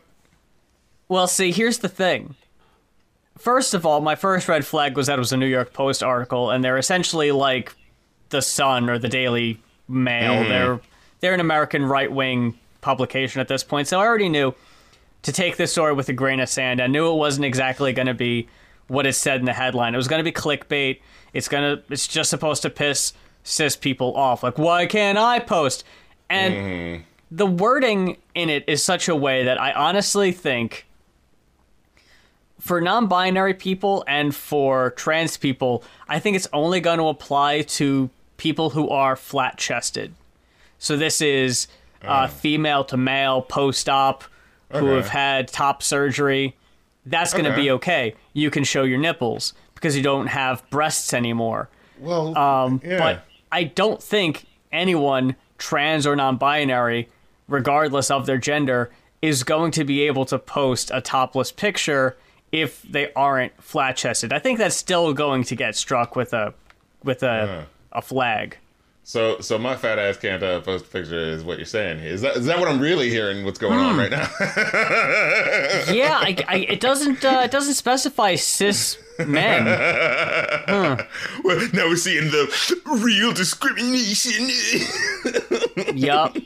Well, 1.09 1.29
see, 1.29 1.53
here's 1.53 1.79
the 1.79 1.89
thing. 1.89 2.35
First 3.39 3.75
of 3.75 3.87
all, 3.87 4.01
my 4.01 4.17
first 4.17 4.49
red 4.49 4.67
flag 4.67 4.97
was 4.97 5.07
that 5.07 5.19
it 5.19 5.21
was 5.21 5.33
a 5.33 5.37
New 5.37 5.47
York 5.47 5.73
Post 5.73 6.03
article, 6.03 6.51
and 6.51 6.65
they're 6.65 6.79
essentially 6.79 7.31
like 7.31 7.75
the 8.33 8.43
Sun 8.43 8.91
or 8.91 8.99
the 8.99 9.09
Daily 9.09 9.61
Mail. 9.87 10.35
Mm-hmm. 10.35 10.49
They're 10.49 10.81
they're 11.21 11.35
an 11.35 11.41
American 11.41 11.85
right 11.85 12.11
wing 12.11 12.59
publication 12.81 13.41
at 13.41 13.47
this 13.47 13.63
point, 13.63 13.87
so 13.87 14.01
I 14.01 14.05
already 14.05 14.29
knew 14.29 14.55
to 15.23 15.33
take 15.33 15.57
this 15.57 15.71
story 15.71 15.93
with 15.93 16.09
a 16.09 16.13
grain 16.13 16.41
of 16.41 16.49
sand. 16.49 16.81
I 16.81 16.89
knew 16.89 17.13
it 17.13 17.17
wasn't 17.17 17.45
exactly 17.45 17.93
going 17.93 18.09
to 18.09 18.15
be 18.15 18.49
what 18.89 19.07
it 19.07 19.13
said 19.13 19.39
in 19.39 19.47
the 19.47 19.53
headline. 19.53 19.95
It 19.95 19.97
was 19.97 20.09
going 20.09 20.19
to 20.19 20.25
be 20.25 20.33
clickbait. 20.33 21.01
It's 21.33 21.47
gonna. 21.49 21.83
It's 21.89 22.09
just 22.09 22.29
supposed 22.29 22.63
to 22.63 22.71
piss 22.71 23.13
cis 23.45 23.77
people 23.77 24.17
off. 24.17 24.43
Like, 24.43 24.59
why 24.59 24.87
can't 24.87 25.19
I 25.19 25.39
post? 25.39 25.85
And 26.29 26.55
mm-hmm. 26.55 27.03
the 27.31 27.47
wording 27.47 28.17
in 28.35 28.51
it 28.51 28.65
is 28.67 28.85
such 28.85 29.09
a 29.09 29.15
way 29.15 29.45
that 29.45 29.61
I 29.61 29.73
honestly 29.73 30.33
think 30.33 30.87
for 32.59 32.81
non-binary 32.81 33.55
people 33.55 34.05
and 34.07 34.35
for 34.35 34.91
trans 34.93 35.37
people, 35.37 35.83
I 36.09 36.21
think 36.21 36.37
it's 36.37 36.49
only 36.53 36.81
going 36.81 36.99
to 36.99 37.09
apply 37.09 37.63
to 37.63 38.09
people 38.43 38.71
who 38.71 38.89
are 38.89 39.15
flat-chested. 39.15 40.13
So 40.79 40.97
this 40.97 41.21
is 41.21 41.69
uh, 42.03 42.27
female 42.27 42.83
to 42.87 42.97
male 42.97 43.41
post-op 43.41 44.25
who 44.73 44.79
Okay. 44.89 44.97
have 44.97 45.09
had 45.09 45.47
top 45.49 45.81
surgery. 45.81 46.57
That's 47.07 47.33
going 47.33 47.45
to 47.45 47.53
Okay. 47.53 47.63
be 47.63 47.71
okay. 47.71 48.15
You 48.33 48.51
can 48.51 48.65
show 48.65 48.83
your 48.83 48.99
nipples 48.99 49.55
because 49.77 49.97
you 49.97 50.03
don't 50.03 50.27
have 50.27 50.69
breasts 50.71 51.15
anymore. 51.15 51.69
Well, 52.01 52.37
Um, 52.37 52.81
yeah. 52.85 52.99
But 52.99 53.25
I 53.53 53.63
don't 53.65 54.03
think 54.03 54.47
anyone, 54.73 55.37
trans 55.57 56.05
or 56.05 56.17
non 56.17 56.37
binary, 56.37 57.09
regardless 57.47 58.11
of 58.11 58.27
their 58.27 58.39
gender, 58.39 58.91
is 59.21 59.45
going 59.45 59.71
to 59.73 59.85
be 59.85 60.03
able 60.09 60.25
to 60.25 60.39
post 60.39 60.91
a 60.93 61.01
topless 61.01 61.53
picture 61.53 62.17
if 62.51 62.83
they 62.83 63.13
aren't 63.15 63.53
flat 63.63 63.97
chested. 63.97 64.33
I 64.33 64.41
think 64.41 64.59
that's 64.59 64.75
still 64.75 65.13
going 65.13 65.45
to 65.45 65.55
get 65.55 65.77
struck 65.77 66.17
with 66.17 66.33
a 66.33 66.55
with 67.05 67.23
a 67.23 67.67
a 67.93 68.03
flag. 68.03 68.57
so 69.05 69.41
so 69.41 69.59
my 69.59 69.75
fat 69.77 69.99
ass 69.99 70.17
can't 70.17 70.43
uh, 70.43 70.61
post 70.61 70.85
a 70.87 70.89
picture 70.89 71.19
is 71.19 71.43
what 71.43 71.59
you're 71.59 71.67
saying 71.67 71.99
Is 71.99 72.21
that 72.23 72.37
is 72.37 72.47
that 72.47 72.59
what 72.61 72.69
I'm 72.69 72.79
really 72.81 73.11
hearing? 73.11 73.45
What's 73.45 73.59
going 73.59 73.79
Hmm. 73.79 73.87
on 73.87 73.97
right 73.99 74.11
now? 74.11 74.29
Yeah, 75.93 76.17
I, 76.21 76.37
I, 76.49 76.57
it 76.69 76.81
doesn't 76.81 77.25
uh, 77.25 77.43
it 77.45 77.51
doesn't 77.51 77.75
specify 77.75 78.37
cis 78.37 78.97
men. 79.27 79.65
well, 81.45 81.69
now 81.73 81.87
we're 81.89 81.97
seeing 81.97 82.31
the 82.31 82.47
real 83.03 83.33
discrimination. 83.33 84.49
yup, 85.97 86.37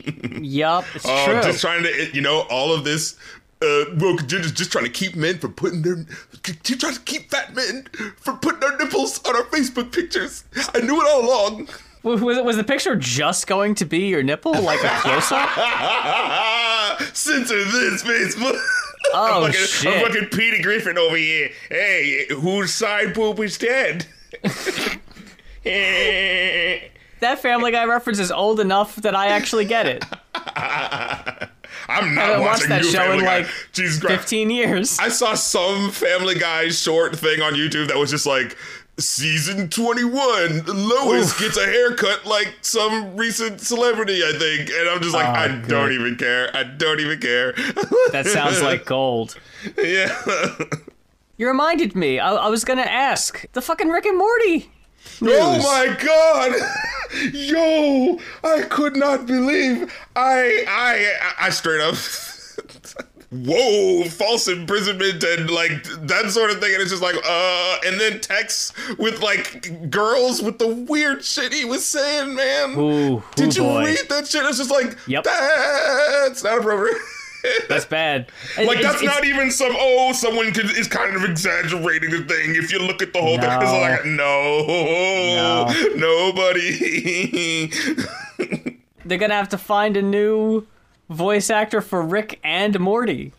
yup, 0.40 0.84
it's 0.94 1.04
Oh, 1.06 1.24
true. 1.26 1.42
just 1.42 1.60
trying 1.60 1.82
to, 1.84 2.10
you 2.14 2.20
know, 2.22 2.40
all 2.50 2.72
of 2.72 2.84
this 2.84 3.16
uh, 3.62 3.84
woke 3.96 4.20
agenda's 4.20 4.52
just 4.52 4.70
trying 4.70 4.84
to 4.84 4.90
keep 4.90 5.16
men 5.16 5.38
from 5.38 5.52
putting 5.54 5.82
their, 5.82 6.04
keep 6.42 6.78
trying 6.78 6.94
to 6.94 7.00
keep 7.00 7.30
fat 7.30 7.54
men 7.54 7.86
from 8.16 8.38
putting 8.38 8.60
their 8.60 8.76
nipples 8.76 9.20
on 9.26 9.34
our 9.34 9.44
Facebook 9.44 9.92
pictures. 9.92 10.44
I 10.74 10.80
knew 10.80 11.00
it 11.00 11.08
all 11.08 11.24
along. 11.24 11.68
was, 12.02 12.20
was, 12.20 12.56
the 12.56 12.64
picture 12.64 12.94
just 12.96 13.46
going 13.46 13.74
to 13.76 13.84
be 13.84 14.08
your 14.08 14.22
nipple, 14.22 14.52
like 14.60 14.82
a 14.84 14.88
close 15.00 15.32
up? 15.32 15.48
Censor 17.14 17.64
this, 17.64 18.02
Facebook. 18.02 18.60
Oh 19.12 19.44
I'm 19.44 19.52
fucking, 19.52 19.66
shit! 19.66 19.94
I'm 19.94 20.06
fucking 20.06 20.28
Peter 20.30 20.62
Griffin 20.62 20.98
over 20.98 21.16
here. 21.16 21.50
Hey, 21.68 22.26
whose 22.28 22.74
side 22.74 23.14
boob 23.14 23.38
is 23.40 23.56
dead? 23.56 24.06
That 27.20 27.38
Family 27.40 27.72
Guy 27.72 27.84
reference 27.84 28.18
is 28.18 28.30
old 28.30 28.60
enough 28.60 28.96
that 28.96 29.16
I 29.16 29.28
actually 29.28 29.64
get 29.64 29.86
it. 29.86 30.04
I'm 31.88 32.14
not 32.14 32.24
haven't 32.24 32.40
watched 32.40 32.52
watching 32.62 32.68
that 32.70 32.84
show 32.84 32.98
Family 32.98 33.18
in, 33.18 33.24
Guy. 33.24 33.38
like, 33.38 33.48
Jesus 33.72 34.00
Christ. 34.00 34.20
15 34.22 34.50
years. 34.50 34.98
I 34.98 35.08
saw 35.08 35.34
some 35.34 35.90
Family 35.90 36.34
Guy 36.36 36.68
short 36.70 37.16
thing 37.16 37.40
on 37.42 37.54
YouTube 37.54 37.88
that 37.88 37.96
was 37.96 38.10
just 38.10 38.26
like 38.26 38.56
season 38.98 39.68
21 39.68 40.64
lois 40.66 41.38
gets 41.38 41.58
a 41.58 41.66
haircut 41.66 42.24
like 42.24 42.54
some 42.62 43.14
recent 43.14 43.60
celebrity 43.60 44.22
i 44.24 44.32
think 44.38 44.70
and 44.70 44.88
i'm 44.88 45.02
just 45.02 45.12
like 45.12 45.26
Oh, 45.26 45.32
i 45.32 45.48
good. 45.48 45.68
don't 45.68 45.92
even 45.92 46.16
care 46.16 46.48
i 46.56 46.62
don't 46.62 46.98
even 47.00 47.20
care 47.20 47.52
That 48.12 48.24
sounds 48.26 48.62
like 48.62 48.86
gold. 48.86 49.38
yeah 49.76 50.18
You 51.36 51.46
reminded 51.46 51.94
me. 51.94 52.18
I, 52.18 52.32
I 52.32 52.48
was 52.48 52.64
gonna 52.64 52.80
ask 52.80 53.44
the 53.52 53.60
fucking 53.60 53.90
Rick 53.90 54.06
and 54.06 54.16
Morty. 54.16 54.70
Oh 55.22 55.58
my 55.58 55.96
god! 56.04 56.52
Yo, 57.32 58.18
I 58.44 58.62
could 58.62 58.96
not 58.96 59.26
believe 59.26 59.92
I 60.14 60.64
I 60.68 61.46
I 61.46 61.50
straight 61.50 61.80
up 61.80 61.94
Whoa, 63.30 64.04
false 64.04 64.46
imprisonment 64.46 65.22
and 65.24 65.50
like 65.50 65.82
that 66.06 66.30
sort 66.30 66.50
of 66.50 66.60
thing, 66.60 66.72
and 66.72 66.80
it's 66.80 66.90
just 66.92 67.02
like, 67.02 67.16
uh, 67.16 67.76
and 67.84 68.00
then 68.00 68.20
texts 68.20 68.72
with 68.98 69.20
like 69.20 69.90
girls 69.90 70.40
with 70.40 70.58
the 70.60 70.68
weird 70.68 71.24
shit 71.24 71.52
he 71.52 71.64
was 71.64 71.84
saying, 71.84 72.34
man. 72.36 72.78
Ooh, 72.78 73.22
Did 73.34 73.58
ooh, 73.58 73.62
you 73.62 73.68
boy. 73.68 73.84
read 73.86 74.08
that 74.10 74.28
shit? 74.28 74.44
It's 74.44 74.58
just 74.58 74.70
like, 74.70 74.96
Yep. 75.08 75.24
that's 75.24 76.44
not 76.44 76.58
appropriate. 76.58 76.96
That's 77.68 77.84
bad. 77.84 78.30
Like 78.56 78.78
It's- 78.78 78.82
that's 78.84 79.02
it's- 79.02 79.14
not 79.14 79.24
even 79.24 79.50
some 79.50 79.74
oh 79.78 80.12
someone 80.12 80.52
could, 80.52 80.66
is 80.76 80.88
kind 80.88 81.14
of 81.16 81.24
exaggerating 81.24 82.10
the 82.10 82.18
thing. 82.24 82.54
If 82.56 82.72
you 82.72 82.78
look 82.80 83.02
at 83.02 83.12
the 83.12 83.20
whole 83.20 83.38
thing, 83.38 83.50
it's 83.50 83.64
No. 83.64 83.80
like 83.80 84.04
no, 84.06 85.66
nobody. 85.96 87.70
They're 89.04 89.18
gonna 89.18 89.34
have 89.34 89.48
to 89.50 89.58
find 89.58 89.96
a 89.96 90.02
new 90.02 90.66
voice 91.10 91.50
actor 91.50 91.80
for 91.80 92.02
Rick 92.02 92.40
and 92.42 92.78
Morty. 92.80 93.32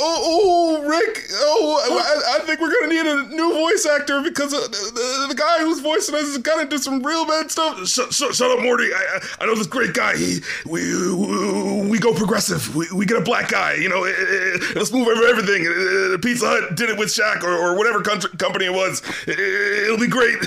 Oh, 0.00 0.80
oh, 0.80 0.88
Rick. 0.88 1.26
Oh, 1.32 1.80
I, 1.90 2.36
I 2.40 2.46
think 2.46 2.60
we're 2.60 2.72
gonna 2.72 2.92
need 2.92 3.06
a 3.06 3.34
new 3.34 3.52
voice 3.52 3.86
actor 3.86 4.22
because 4.22 4.54
uh, 4.54 4.60
the, 4.68 5.26
the 5.28 5.34
guy 5.34 5.58
who's 5.60 5.80
voicing 5.80 6.14
us 6.14 6.22
is 6.22 6.38
gonna 6.38 6.66
do 6.68 6.78
some 6.78 7.02
real 7.02 7.26
bad 7.26 7.50
stuff. 7.50 7.86
Shut, 7.88 8.12
shut, 8.12 8.34
shut 8.34 8.50
up, 8.50 8.62
Morty. 8.62 8.92
I, 8.92 9.18
I 9.40 9.44
I 9.44 9.46
know 9.46 9.54
this 9.54 9.66
great 9.66 9.94
guy. 9.94 10.16
He 10.16 10.40
we 10.66 10.80
we, 11.14 11.90
we 11.90 11.98
go 11.98 12.14
progressive. 12.14 12.74
We, 12.74 12.86
we 12.94 13.06
get 13.06 13.16
a 13.18 13.22
black 13.24 13.48
guy. 13.50 13.74
You 13.74 13.88
know, 13.88 14.04
eh, 14.04 14.10
eh, 14.16 14.58
let's 14.76 14.92
move 14.92 15.08
over 15.08 15.26
everything. 15.26 15.66
Eh, 15.66 16.14
eh, 16.14 16.16
Pizza 16.22 16.46
Hut 16.48 16.76
did 16.76 16.90
it 16.90 16.98
with 16.98 17.08
Shaq 17.08 17.42
or, 17.42 17.52
or 17.52 17.76
whatever 17.76 18.00
country, 18.02 18.30
company 18.38 18.66
it 18.66 18.72
was. 18.72 19.02
Eh, 19.26 19.32
eh, 19.32 19.84
It'll 19.84 19.98
be 19.98 20.06
great. 20.06 20.38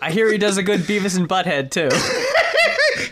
I 0.00 0.10
hear 0.10 0.30
he 0.30 0.38
does 0.38 0.56
a 0.56 0.62
good 0.62 0.80
Beavis 0.80 1.16
and 1.16 1.28
Butthead 1.28 1.70
too. 1.70 1.88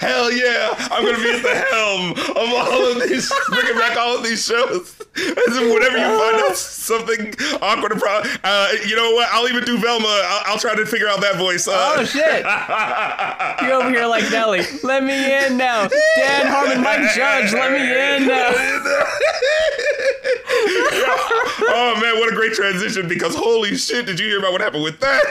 Hell 0.01 0.33
yeah! 0.33 0.75
I'm 0.91 1.05
gonna 1.05 1.19
be 1.23 1.31
at 1.31 1.43
the 1.43 1.67
helm 1.71 2.13
of 2.13 2.53
all 2.55 2.93
of 2.93 3.09
these, 3.09 3.31
bringing 3.51 3.75
back 3.75 3.97
all 3.99 4.17
of 4.17 4.25
these 4.25 4.45
shows. 4.45 4.97
Whenever 5.17 5.99
you 5.99 6.19
find 6.19 6.37
out 6.43 6.57
something 6.57 7.35
awkward 7.61 7.99
pro- 7.99 8.23
uh, 8.45 8.69
you 8.87 8.95
know 8.97 9.11
what? 9.13 9.29
I'll 9.33 9.49
even 9.49 9.65
do 9.65 9.77
Velma. 9.79 10.07
I'll, 10.07 10.53
I'll 10.53 10.59
try 10.59 10.75
to 10.77 10.87
figure 10.87 11.09
out 11.09 11.21
that 11.21 11.37
voice. 11.37 11.67
Uh, 11.69 11.97
Oh 11.99 12.05
shit! 12.05 12.45
You 13.67 13.73
over 13.75 13.91
here 13.91 14.07
like 14.07 14.31
Nelly? 14.31 14.63
Let 14.83 15.03
me 15.03 15.13
in 15.47 15.57
now. 15.57 15.89
Dan 15.89 16.47
Harmon, 16.47 16.81
Mike 16.83 17.11
Judge, 17.15 17.53
let 17.53 17.73
me 17.73 17.81
in 17.83 18.29
now. 18.29 18.51
oh 21.73 21.99
man, 22.01 22.19
what 22.19 22.33
a 22.33 22.35
great 22.37 22.53
transition! 22.53 23.09
Because 23.09 23.35
holy 23.35 23.77
shit, 23.77 24.07
did 24.07 24.19
you 24.19 24.27
hear 24.27 24.39
about 24.39 24.53
what 24.53 24.61
happened 24.61 24.83
with 24.85 25.01
that? 25.01 25.23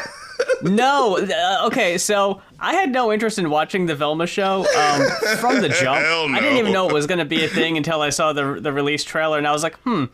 No, 0.62 1.18
uh, 1.18 1.68
okay, 1.68 1.98
so 1.98 2.42
I 2.60 2.74
had 2.74 2.92
no 2.92 3.12
interest 3.14 3.40
in 3.40 3.50
watching 3.50 3.86
the 3.86 3.96
Velma 3.96 4.28
show 4.28 4.66
um, 4.78 5.38
from 5.38 5.62
the 5.62 5.70
jump. 5.82 6.02
Hell 6.06 6.34
I 6.36 6.40
didn't 6.40 6.58
even 6.58 6.74
know 6.74 6.88
it 6.90 6.94
was 6.94 7.08
going 7.08 7.20
to 7.20 7.26
be 7.26 7.46
a 7.46 7.48
thing 7.48 7.78
until 7.78 8.02
I 8.02 8.10
saw 8.10 8.34
the 8.34 8.60
the 8.60 8.72
release 8.74 9.04
trailer, 9.04 9.38
and 9.38 9.48
I 9.48 9.52
was 9.52 9.64
like, 9.64 9.76
hmm, 9.80 10.06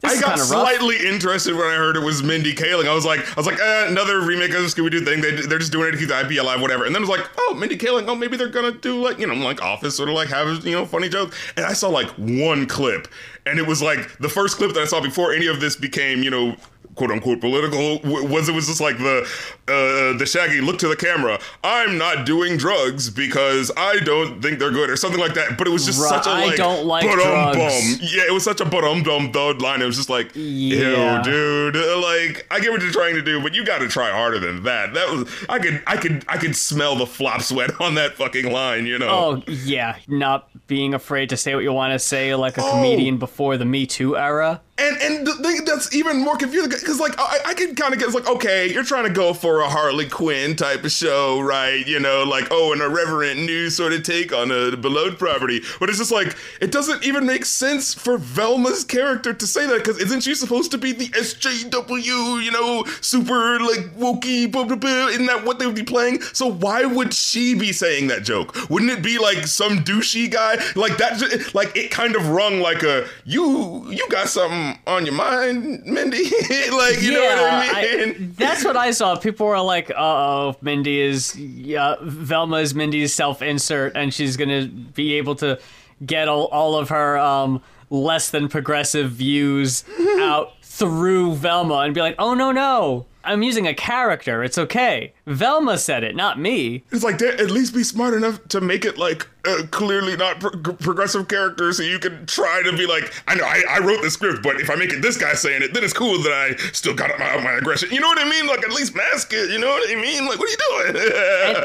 this 0.00 0.18
I 0.18 0.20
got 0.20 0.30
kind 0.30 0.40
of 0.40 0.50
rough. 0.50 0.68
slightly 0.68 1.06
interested 1.06 1.54
when 1.54 1.66
I 1.66 1.74
heard 1.76 1.96
it 1.96 2.02
was 2.02 2.22
Mindy 2.22 2.54
Kaling. 2.54 2.86
I 2.88 2.94
was 2.94 3.04
like, 3.06 3.20
I 3.20 3.34
was 3.36 3.46
like, 3.46 3.58
eh, 3.60 3.86
another 3.88 4.20
remake 4.20 4.52
of 4.54 4.62
the 4.62 4.68
Scooby 4.68 4.90
Doo 4.90 5.00
thing. 5.04 5.20
They, 5.20 5.32
they're 5.32 5.58
just 5.58 5.72
doing 5.72 5.88
it 5.88 5.92
to 5.92 5.98
keep 5.98 6.08
the 6.08 6.18
IP 6.20 6.40
alive, 6.40 6.60
whatever. 6.60 6.84
And 6.84 6.94
then 6.94 7.02
I 7.02 7.06
was 7.06 7.10
like, 7.10 7.28
oh, 7.38 7.54
Mindy 7.58 7.76
Kaling. 7.76 8.06
Oh, 8.08 8.14
maybe 8.14 8.36
they're 8.36 8.48
gonna 8.48 8.72
do 8.72 9.02
like 9.02 9.18
you 9.18 9.26
know 9.26 9.34
like 9.34 9.62
Office, 9.62 9.96
sort 9.96 10.08
of 10.08 10.14
like 10.14 10.28
have 10.28 10.64
you 10.64 10.72
know 10.72 10.86
funny 10.86 11.08
jokes. 11.08 11.36
And 11.56 11.64
I 11.66 11.72
saw 11.74 11.88
like 11.88 12.08
one 12.16 12.66
clip, 12.66 13.08
and 13.46 13.58
it 13.58 13.66
was 13.66 13.82
like 13.82 14.16
the 14.18 14.28
first 14.28 14.56
clip 14.56 14.72
that 14.74 14.80
I 14.80 14.86
saw 14.86 15.00
before 15.02 15.32
any 15.32 15.46
of 15.46 15.60
this 15.60 15.76
became 15.76 16.22
you 16.22 16.30
know 16.30 16.56
quote 16.94 17.10
unquote 17.10 17.40
political 17.40 17.98
was 18.04 18.48
it 18.48 18.54
was 18.54 18.66
just 18.66 18.80
like 18.80 18.98
the 18.98 19.22
uh, 19.68 20.16
the 20.18 20.26
Shaggy 20.26 20.60
look 20.60 20.78
to 20.78 20.88
the 20.88 20.96
camera. 20.96 21.38
I'm 21.62 21.98
not 21.98 22.26
doing 22.26 22.56
drugs 22.56 23.10
because 23.10 23.70
I 23.76 23.98
don't 24.00 24.40
think 24.42 24.58
they're 24.58 24.70
good 24.70 24.90
or 24.90 24.96
something 24.96 25.20
like 25.20 25.34
that. 25.34 25.56
But 25.58 25.66
it 25.66 25.70
was 25.70 25.84
just 25.86 26.00
Right, 26.00 26.08
such 26.22 26.26
a 26.26 26.30
like 26.30 26.52
I 26.54 26.56
don't 26.56 26.86
like 26.86 27.10
drugs. 27.10 28.14
Yeah, 28.14 28.22
it 28.28 28.32
was 28.32 28.44
such 28.44 28.60
a 28.60 28.64
but 28.64 28.84
um 28.84 29.02
dum 29.02 29.30
dud 29.32 29.60
line. 29.62 29.82
It 29.82 29.86
was 29.86 29.96
just 29.96 30.10
like, 30.10 30.30
Yeah. 30.34 31.18
ew, 31.18 31.22
dude. 31.22 31.76
Uh, 31.76 32.00
Like, 32.00 32.46
I 32.50 32.60
get 32.60 32.70
what 32.70 32.82
you're 32.82 32.92
trying 32.92 33.14
to 33.14 33.22
do, 33.22 33.40
but 33.40 33.54
you 33.54 33.64
got 33.64 33.78
to 33.78 33.88
try 33.88 34.10
harder 34.10 34.38
than 34.38 34.62
that. 34.64 34.92
That 34.94 35.08
was, 35.10 35.28
I 35.48 35.58
could, 35.58 35.82
I 35.86 35.96
could, 35.96 36.24
I 36.28 36.36
could 36.36 36.54
smell 36.54 36.96
the 36.96 37.06
flop 37.06 37.40
sweat 37.42 37.70
on 37.80 37.94
that 37.94 38.14
fucking 38.14 38.52
line. 38.52 38.86
You 38.86 38.98
know. 38.98 39.08
Oh 39.08 39.42
yeah, 39.48 39.96
not 40.08 40.48
being 40.66 40.94
afraid 40.94 41.28
to 41.30 41.36
say 41.36 41.54
what 41.54 41.64
you 41.64 41.72
want 41.72 41.92
to 41.92 41.98
say 41.98 42.34
like 42.34 42.58
a 42.58 42.62
Oh. 42.64 42.70
comedian 42.72 43.16
before 43.18 43.56
the 43.56 43.64
Me 43.64 43.86
Too 43.86 44.16
era. 44.16 44.60
And 44.76 45.00
and 45.00 45.24
the 45.24 45.34
thing 45.34 45.64
that's 45.64 45.94
even 45.94 46.20
more 46.20 46.36
confusing 46.36 46.68
because 46.68 46.98
like 46.98 47.14
I, 47.16 47.38
I 47.46 47.54
can 47.54 47.76
kind 47.76 47.94
of 47.94 48.00
get 48.00 48.12
like 48.12 48.28
okay 48.28 48.72
you're 48.72 48.82
trying 48.82 49.04
to 49.04 49.12
go 49.12 49.32
for 49.32 49.60
a 49.60 49.68
Harley 49.68 50.08
Quinn 50.08 50.56
type 50.56 50.82
of 50.82 50.90
show 50.90 51.40
right? 51.40 51.86
You 51.86 52.00
know 52.00 52.24
like 52.24 52.48
oh 52.50 52.72
an 52.72 52.80
irreverent 52.80 53.38
new 53.38 53.70
sort 53.70 53.92
of 53.92 54.02
take 54.02 54.32
on 54.32 54.50
a 54.50 54.76
beloved 54.76 55.16
property. 55.16 55.60
But 55.78 55.90
it's 55.90 55.98
just 55.98 56.10
like 56.10 56.36
it 56.60 56.72
doesn't 56.72 57.04
even 57.04 57.24
make 57.24 57.44
sense 57.44 57.94
for 57.94 58.18
Velma's 58.18 58.82
character 58.82 59.32
to 59.32 59.46
say 59.46 59.64
that 59.64 59.76
because 59.76 60.00
isn't 60.00 60.22
she 60.22 60.34
supposed 60.34 60.72
to 60.72 60.78
be 60.78 60.90
the 60.90 61.06
SJW 61.06 62.42
you 62.42 62.50
know 62.50 62.84
super 63.00 63.60
like 63.60 63.96
wokey 63.96 64.50
blah, 64.50 64.64
blah, 64.64 64.74
blah, 64.74 65.06
isn't 65.06 65.26
that 65.26 65.44
what 65.44 65.60
they 65.60 65.66
would 65.66 65.76
be 65.76 65.84
playing? 65.84 66.20
So 66.32 66.50
why 66.50 66.84
would 66.84 67.14
she 67.14 67.54
be 67.54 67.72
saying 67.72 68.08
that 68.08 68.24
joke? 68.24 68.68
Wouldn't 68.68 68.90
it 68.90 69.04
be 69.04 69.18
like 69.18 69.46
some 69.46 69.84
douchey 69.84 70.28
guy? 70.28 70.56
Like 70.74 70.96
that 70.96 71.54
like 71.54 71.76
it 71.76 71.92
kind 71.92 72.16
of 72.16 72.30
rung 72.30 72.58
like 72.58 72.82
a 72.82 73.06
you 73.24 73.88
you 73.88 74.08
got 74.08 74.28
something 74.28 74.63
on 74.86 75.06
your 75.06 75.14
mind 75.14 75.84
Mindy 75.84 76.24
like 76.70 77.00
you 77.00 77.12
know 77.12 77.22
what 77.22 77.76
I 77.76 78.04
mean 78.06 78.34
that's 78.36 78.64
what 78.64 78.76
I 78.76 78.90
saw. 78.90 79.16
People 79.16 79.46
were 79.46 79.60
like, 79.60 79.90
"Uh 79.90 79.94
oh, 79.96 80.56
Mindy 80.60 81.00
is 81.00 81.36
yeah, 81.36 81.96
Velma 82.02 82.56
is 82.56 82.74
Mindy's 82.74 83.14
self-insert, 83.14 83.96
and 83.96 84.12
she's 84.12 84.36
gonna 84.36 84.66
be 84.66 85.14
able 85.14 85.34
to 85.36 85.58
get 86.04 86.28
all, 86.28 86.46
all 86.46 86.76
of 86.76 86.88
her 86.88 87.18
um, 87.18 87.62
less 87.90 88.30
than 88.30 88.48
progressive 88.48 89.10
views 89.12 89.84
out 90.18 90.52
through 90.62 91.34
Velma, 91.36 91.78
and 91.78 91.94
be 91.94 92.00
like, 92.00 92.16
oh 92.18 92.34
no 92.34 92.52
no." 92.52 93.06
I'm 93.24 93.42
using 93.42 93.66
a 93.66 93.74
character. 93.74 94.42
It's 94.44 94.58
okay. 94.58 95.12
Velma 95.26 95.78
said 95.78 96.04
it, 96.04 96.14
not 96.14 96.38
me. 96.38 96.84
it's 96.90 97.02
like 97.04 97.20
at 97.22 97.50
least 97.50 97.74
be 97.74 97.82
smart 97.82 98.14
enough 98.14 98.46
to 98.48 98.60
make 98.60 98.84
it 98.84 98.98
like 98.98 99.26
uh, 99.46 99.62
clearly 99.70 100.16
not 100.16 100.40
pro- 100.40 100.50
progressive 100.74 101.28
character 101.28 101.72
so 101.72 101.82
you 101.82 101.98
can 101.98 102.24
try 102.26 102.62
to 102.64 102.72
be 102.76 102.86
like 102.86 103.12
I 103.28 103.34
know 103.34 103.44
I, 103.44 103.62
I 103.68 103.78
wrote 103.80 104.02
the 104.02 104.10
script 104.10 104.42
but 104.42 104.60
if 104.60 104.70
I 104.70 104.74
make 104.74 104.90
it 104.92 105.02
this 105.02 105.16
guy 105.16 105.34
saying 105.34 105.62
it 105.62 105.74
then 105.74 105.84
it's 105.84 105.92
cool 105.92 106.18
that 106.22 106.32
I 106.32 106.56
still 106.72 106.94
got 106.94 107.18
my, 107.18 107.40
my 107.42 107.52
aggression 107.52 107.90
you 107.90 108.00
know 108.00 108.08
what 108.08 108.18
I 108.18 108.28
mean 108.28 108.46
like 108.46 108.62
at 108.64 108.70
least 108.70 108.94
mask 108.94 109.32
it 109.32 109.50
you 109.50 109.58
know 109.58 109.68
what 109.68 109.90
I 109.90 109.94
mean 110.00 110.26
like 110.26 110.38
what 110.38 110.48
are 110.48 110.50
you 110.50 110.92
doing 110.92 111.10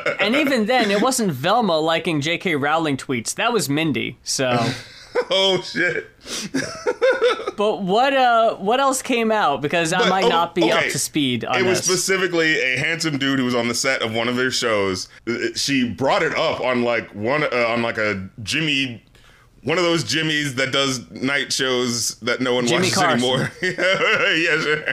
And, 0.07 0.21
and 0.21 0.35
even 0.35 0.65
then, 0.65 0.91
it 0.91 1.01
wasn't 1.01 1.31
Velma 1.31 1.77
liking 1.79 2.21
J.K. 2.21 2.55
Rowling 2.55 2.97
tweets. 2.97 3.33
That 3.35 3.53
was 3.53 3.69
Mindy. 3.69 4.17
So. 4.23 4.57
oh 5.31 5.59
shit 5.61 6.07
But 7.59 7.81
what 7.81 8.13
uh 8.13 8.55
what 8.55 8.79
else 8.79 9.01
came 9.01 9.33
out? 9.33 9.61
Because 9.61 9.91
I 9.91 9.99
But, 9.99 10.07
might 10.07 10.23
oh, 10.23 10.29
not 10.29 10.55
be 10.55 10.71
up 10.71 10.81
to 10.85 10.97
speed 10.97 11.43
on 11.43 11.59
it 11.59 11.63
was 11.63 11.79
this. 11.79 11.87
specifically 11.87 12.57
a 12.57 12.77
handsome 12.77 13.17
dude 13.17 13.37
who 13.37 13.43
was 13.43 13.53
on 13.53 13.67
the 13.67 13.75
set 13.75 14.01
of 14.01 14.13
one 14.13 14.29
of 14.29 14.37
their 14.37 14.49
shows. 14.49 15.09
She 15.55 15.89
brought 15.89 16.23
it 16.23 16.33
up 16.37 16.61
on 16.61 16.83
like 16.83 17.13
one 17.13 17.43
uh, 17.43 17.67
on 17.67 17.81
like 17.81 17.97
a 17.97 18.29
Jimmy. 18.41 19.03
One 19.63 19.77
of 19.77 19.83
those 19.83 20.05
Jimmys 20.05 20.55
that 20.55 20.71
does 20.71 21.09
night 21.11 21.51
shows 21.51 22.15
that 22.21 22.39
no 22.39 22.53
one 22.53 22.65
Jimmy 22.65 22.83
watches 22.83 22.95
Carson. 22.95 23.19
anymore. 23.19 23.51
yeah, 23.61 24.61
sure. 24.61 24.89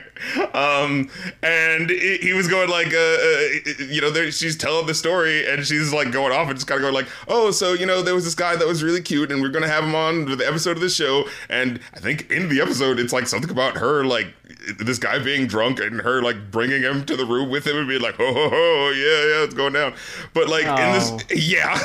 Um, 0.57 1.09
and 1.42 1.88
he 1.88 2.18
he 2.18 2.33
was 2.33 2.48
going 2.48 2.68
like, 2.68 2.88
uh, 2.88 2.98
uh, 2.98 3.85
you 3.88 4.00
know, 4.00 4.11
there, 4.11 4.31
she's 4.33 4.57
telling 4.57 4.87
the 4.87 4.94
story, 4.94 5.48
and 5.48 5.64
she's 5.64 5.92
like 5.92 6.11
going 6.11 6.33
off 6.33 6.48
and 6.48 6.57
just 6.57 6.66
kind 6.66 6.79
of 6.79 6.83
going 6.83 6.94
like, 6.94 7.07
oh, 7.29 7.50
so 7.52 7.74
you 7.74 7.87
know, 7.87 8.02
there 8.02 8.14
was 8.14 8.24
this 8.24 8.35
guy 8.35 8.57
that 8.57 8.66
was 8.66 8.83
really 8.83 9.00
cute, 9.00 9.31
and 9.31 9.40
we're 9.40 9.50
gonna 9.50 9.68
have 9.68 9.85
him 9.85 9.94
on 9.94 10.24
with 10.24 10.38
the 10.38 10.46
episode 10.46 10.72
of 10.76 10.81
the 10.81 10.88
show, 10.88 11.24
and 11.48 11.79
I 11.94 12.00
think 12.00 12.31
in 12.31 12.48
the 12.48 12.61
episode, 12.61 12.98
it's 12.98 13.12
like 13.12 13.29
something 13.29 13.50
about 13.50 13.76
her 13.76 14.05
like 14.05 14.35
this 14.79 14.98
guy 14.98 15.18
being 15.18 15.46
drunk 15.46 15.81
and 15.81 16.00
her 16.00 16.22
like 16.22 16.50
bringing 16.50 16.83
him 16.83 17.05
to 17.07 17.16
the 17.16 17.24
room 17.24 17.50
with 17.50 17.66
him 17.66 17.76
and 17.76 17.88
being 17.88 18.00
like, 18.02 18.16
oh, 18.18 18.33
ho 18.35 18.48
ho, 18.50 18.90
yeah, 18.90 19.37
yeah, 19.38 19.44
it's 19.44 19.55
going 19.55 19.72
down. 19.72 19.94
But 20.35 20.48
like 20.48 20.64
in 20.64 20.70
Oh. 20.76 21.16
this, 21.18 21.48
yeah. 21.48 21.79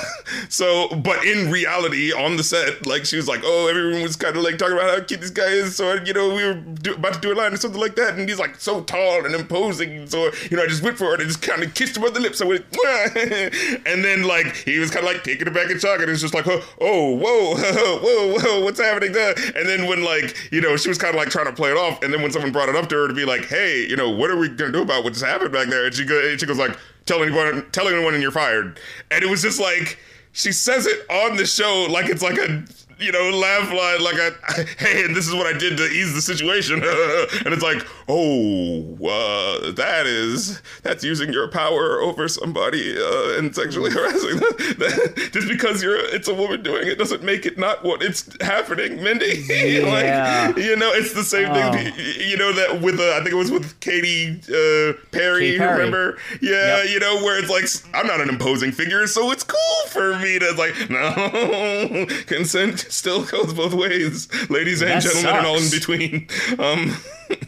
So, 0.50 0.88
but 0.90 1.26
in 1.26 1.52
reality, 1.52 2.12
on 2.14 2.38
the 2.38 2.44
set, 2.44 2.86
like 2.86 3.06
she 3.06 3.16
was 3.18 3.28
like, 3.28 3.42
oh, 3.44 3.68
everyone 3.68 4.02
was 4.02 4.16
kind 4.16 4.36
of 4.36 4.44
like 4.44 4.58
talking 4.58 4.76
about 4.78 4.90
how 4.98 5.04
cute 5.04 5.22
this 5.22 5.30
guy 5.30 5.46
is, 5.48 5.76
so 5.76 5.94
you 6.04 6.14
know 6.14 6.34
we 6.34 6.44
were 6.46 6.54
do- 6.54 6.96
about 6.96 7.14
to 7.14 7.20
do 7.20 7.34
a 7.34 7.36
line 7.36 7.54
or 7.54 7.58
something 7.58 7.80
like 7.82 7.96
that, 7.96 8.18
and 8.18 8.28
he's 8.28 8.40
like 8.40 8.56
so 8.60 8.82
tall 8.84 9.26
and 9.26 9.34
imposing, 9.36 10.08
so 10.08 10.32
you 10.50 10.58
know 10.58 10.64
I 10.64 10.68
just 10.68 10.84
went 10.84 10.98
for 10.98 11.14
it 11.14 11.20
and 11.22 11.30
just 11.30 11.42
kind 11.42 11.64
of 11.64 11.74
kissed 11.74 11.98
him 11.98 12.04
on 12.04 12.14
the 12.14 12.20
lips. 12.20 12.42
I 12.42 12.46
went, 12.46 12.66
and 13.86 14.04
then 14.04 14.24
like 14.24 14.56
he 14.56 14.80
was 14.80 14.92
kind 14.92 15.06
of 15.06 15.14
like 15.14 15.24
taking 15.24 15.48
it 15.48 15.54
back 15.54 15.70
and 15.70 15.80
chugging. 15.80 16.10
It's 16.10 16.22
just 16.22 16.34
like, 16.34 16.48
oh, 16.48 16.62
oh, 16.80 17.16
whoa, 17.16 17.56
whoa, 18.00 18.38
whoa, 18.40 18.64
what's 18.64 18.80
happening 18.80 19.12
there? 19.12 19.34
And 19.56 19.68
then 19.68 19.88
when 19.88 20.04
like 20.04 20.36
you 20.52 20.62
know 20.62 20.78
she 20.78 20.90
was 20.90 20.98
kind 20.98 21.14
of 21.16 21.20
like 21.20 21.30
trying 21.30 21.46
to 21.48 21.54
play 21.54 21.72
it 21.72 21.78
off, 21.78 22.02
and 22.04 22.14
then 22.14 22.22
when 22.22 22.32
someone 22.32 22.52
brought 22.52 22.70
up 22.76 22.90
to 22.90 22.96
her 22.96 23.08
to 23.08 23.14
be 23.14 23.26
like, 23.26 23.46
hey, 23.46 23.86
you 23.88 23.96
know, 23.96 24.10
what 24.10 24.30
are 24.30 24.38
we 24.38 24.50
gonna 24.50 24.72
do 24.72 24.82
about 24.82 25.04
what 25.04 25.14
just 25.14 25.26
happened 25.26 25.52
back 25.52 25.68
there? 25.68 25.86
And 25.86 25.94
she 25.94 26.06
goes, 26.06 26.26
and 26.26 26.40
she 26.40 26.46
goes 26.46 26.58
like, 26.58 26.78
tell 27.06 27.24
anyone, 27.24 27.66
tell 27.72 27.88
anyone, 27.88 28.14
and 28.14 28.22
you're 28.22 28.32
fired. 28.32 28.80
And 29.10 29.24
it 29.24 29.30
was 29.30 29.42
just 29.42 29.60
like 29.60 29.98
she 30.34 30.52
says 30.52 30.86
it 30.86 31.06
on 31.10 31.36
the 31.36 31.46
show 31.46 31.88
like 31.90 32.08
it's 32.08 32.22
like 32.22 32.38
a 32.38 32.64
you 33.02 33.12
know 33.12 33.30
laugh 33.30 33.72
line 33.74 34.02
like 34.04 34.16
a 34.16 34.32
hey 34.78 35.04
and 35.04 35.16
this 35.16 35.28
is 35.28 35.34
what 35.34 35.48
I 35.48 35.58
did 35.58 35.78
to 35.78 35.86
ease 35.86 36.14
the 36.14 36.22
situation 36.22 36.76
and 37.46 37.54
it's 37.54 37.64
like 37.64 37.86
oh 38.08 38.96
uh, 39.06 39.72
that 39.72 40.06
is 40.06 40.62
that's 40.84 41.04
using 41.04 41.34
your 41.34 41.48
power 41.48 42.00
over 42.02 42.28
somebody 42.28 42.96
uh, 42.98 43.38
and 43.38 43.54
sexually 43.56 43.92
harassing 43.92 44.38
them 44.38 45.14
just 45.32 45.48
because 45.48 45.82
you're 45.84 45.98
it's 45.98 46.28
a 46.28 46.34
woman 46.34 46.62
doing 46.64 46.88
it 46.88 46.98
doesn't 46.98 47.24
make 47.24 47.46
it 47.46 47.58
not 47.58 47.84
what 47.84 48.02
it's 48.02 48.30
happening 48.42 49.02
Mindy 49.04 49.44
Yeah. 49.50 50.48
like 50.48 50.58
you 50.58 50.76
know 50.76 50.92
it's 50.92 51.14
the 51.14 51.24
same 51.24 51.50
Oh. 51.52 51.72
thing 51.74 51.92
you 52.20 52.38
know 52.38 52.54
that 52.54 52.82
with 52.82 53.00
uh, 53.00 53.14
I 53.16 53.18
think 53.20 53.32
it 53.32 53.36
was 53.36 53.52
with 53.52 53.80
Katy 53.80 54.42
uh, 54.50 54.94
Perry 55.12 55.58
Perry. 55.58 55.72
remember 55.78 56.18
yeah 56.42 56.84
Yep. 56.84 56.90
you 56.90 57.00
know 57.00 57.16
where 57.24 57.40
it's 57.40 57.50
like 57.50 57.66
I'm 57.96 58.06
not 58.08 58.22
an 58.22 58.30
imposing 58.30 58.72
figure, 58.72 59.08
so 59.08 59.32
it's 59.32 59.44
cool 59.44 59.88
for 59.90 60.18
me 60.20 60.38
to 60.40 60.52
like 60.54 60.90
no 60.90 62.06
consent 62.28 62.91
still 62.92 63.24
goes 63.26 63.54
both 63.54 63.74
ways, 63.74 64.28
ladies 64.50 64.82
and 64.82 64.92
That 64.92 65.04
gentlemen, 65.04 65.36
and 65.36 65.48
all 65.48 65.58
in 65.58 65.70
between. 65.70 66.28
Um, 66.60 66.96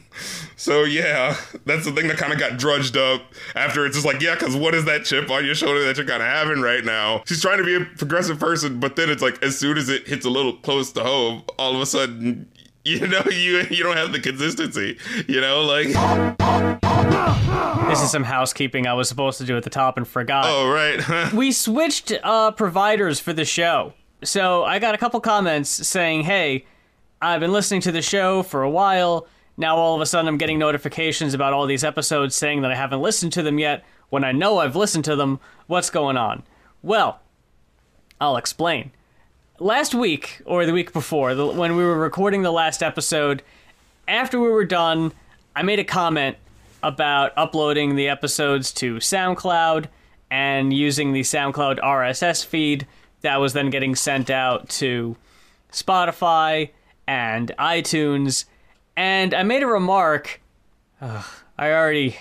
so 0.56 0.84
yeah, 0.84 1.36
that's 1.66 1.86
the 1.86 1.92
thing 1.92 2.08
that 2.08 2.18
kind 2.18 2.32
of 2.34 2.40
got 2.40 2.58
drudged 2.58 2.96
up 2.98 3.22
after 3.56 3.86
it's 3.86 3.96
just 3.96 4.06
like 4.06 4.22
yeah, 4.22 4.34
because 4.36 4.56
what 4.56 4.74
is 4.74 4.86
that 4.86 5.04
chip 5.06 5.30
on 5.30 5.46
your 5.46 5.56
shoulder 5.56 5.84
that 5.86 5.98
you're 5.98 6.06
kind 6.06 6.22
of 6.24 6.28
having 6.30 6.62
right 6.62 6.84
now? 6.86 7.22
She's 7.26 7.42
trying 7.42 7.58
to 7.58 7.64
be 7.64 7.76
a 7.76 7.82
progressive 7.98 8.40
person, 8.40 8.80
but 8.80 8.96
then 8.96 9.10
it's 9.10 9.22
like 9.22 9.42
as 9.44 9.58
soon 9.58 9.78
as 9.78 9.90
it 9.90 10.08
hits 10.08 10.26
a 10.26 10.30
little 10.30 10.54
close 10.58 10.92
to 10.94 11.04
home, 11.04 11.44
all 11.60 11.76
of 11.76 11.82
a 11.82 11.86
sudden. 11.86 12.50
You 12.86 13.08
know, 13.08 13.24
you 13.32 13.62
you 13.70 13.82
don't 13.82 13.96
have 13.96 14.12
the 14.12 14.20
consistency. 14.20 14.98
You 15.30 15.40
know, 15.40 15.62
like 15.62 15.88
This 17.88 18.02
is 18.02 18.12
some 18.12 18.24
housekeeping 18.26 18.88
I 18.88 18.94
was 18.94 19.08
supposed 19.08 19.38
to 19.38 19.46
do 19.46 19.56
at 19.56 19.64
the 19.64 19.70
top 19.70 19.96
and 19.98 20.06
forgot. 20.08 20.46
oh 20.48 20.70
right, 20.70 21.32
we 21.34 21.52
switched 21.54 22.12
uh, 22.24 22.52
providers 22.52 23.20
for 23.22 23.32
the 23.32 23.46
show. 23.46 23.94
So 24.26 24.64
I 24.64 24.80
got 24.80 24.96
a 24.96 24.98
couple 24.98 25.20
comments 25.20 25.70
saying, 25.70 26.24
hey, 26.24 26.66
I've 27.22 27.40
been 27.40 27.52
listening 27.52 27.82
to 27.82 27.92
the 27.92 28.02
show 28.02 28.44
for 28.44 28.64
a 28.64 28.70
while. 28.70 29.28
Now 29.58 29.78
all 29.78 29.96
of 29.96 30.02
a 30.02 30.06
sudden 30.06 30.28
I'm 30.28 30.38
getting 30.38 30.60
notifications 30.60 31.34
about 31.34 31.54
all 31.54 31.66
these 31.66 31.84
episodes 31.84 32.36
saying 32.36 32.62
that 32.62 32.72
I 32.72 32.76
haven't 32.76 33.02
listened 33.02 33.34
to 33.34 33.44
them 33.44 33.60
yet 33.60 33.84
when 34.10 34.24
I 34.24 34.32
know 34.32 34.60
I've 34.60 34.76
listened 34.76 35.06
to 35.06 35.16
them. 35.16 35.40
What's 35.68 35.90
going 35.90 36.18
on? 36.18 36.44
Well, 36.82 37.22
I'll 38.20 38.38
explain. 38.38 38.92
Last 39.60 39.94
week, 39.96 40.42
or 40.46 40.66
the 40.66 40.74
week 40.74 40.92
before, 40.92 41.36
the, 41.36 41.46
when 41.46 41.76
we 41.76 41.84
were 41.84 41.98
recording 41.98 42.42
the 42.42 42.52
last 42.52 42.82
episode, 42.84 43.44
after 44.08 44.40
we 44.40 44.50
were 44.50 44.66
done, 44.66 45.14
I 45.56 45.62
made 45.64 45.80
a 45.80 45.84
comment 45.84 46.38
about 46.82 47.32
uploading 47.38 47.96
the 47.96 48.10
episodes 48.10 48.72
to 48.74 48.96
SoundCloud 48.96 49.86
and 50.30 50.74
using 50.74 51.14
the 51.14 51.22
SoundCloud 51.22 51.80
RSS 51.80 52.46
feed 52.46 52.88
that 53.24 53.38
was 53.38 53.54
then 53.54 53.70
getting 53.70 53.96
sent 53.96 54.30
out 54.30 54.70
to 54.70 55.18
Spotify 55.72 56.70
and 57.08 57.52
iTunes. 57.58 58.46
And 58.96 59.34
I 59.34 59.44
made 59.44 59.64
a 59.64 59.68
remark. 59.68 60.40
Ugh, 61.02 61.26
I 61.58 61.72
already, 61.72 62.18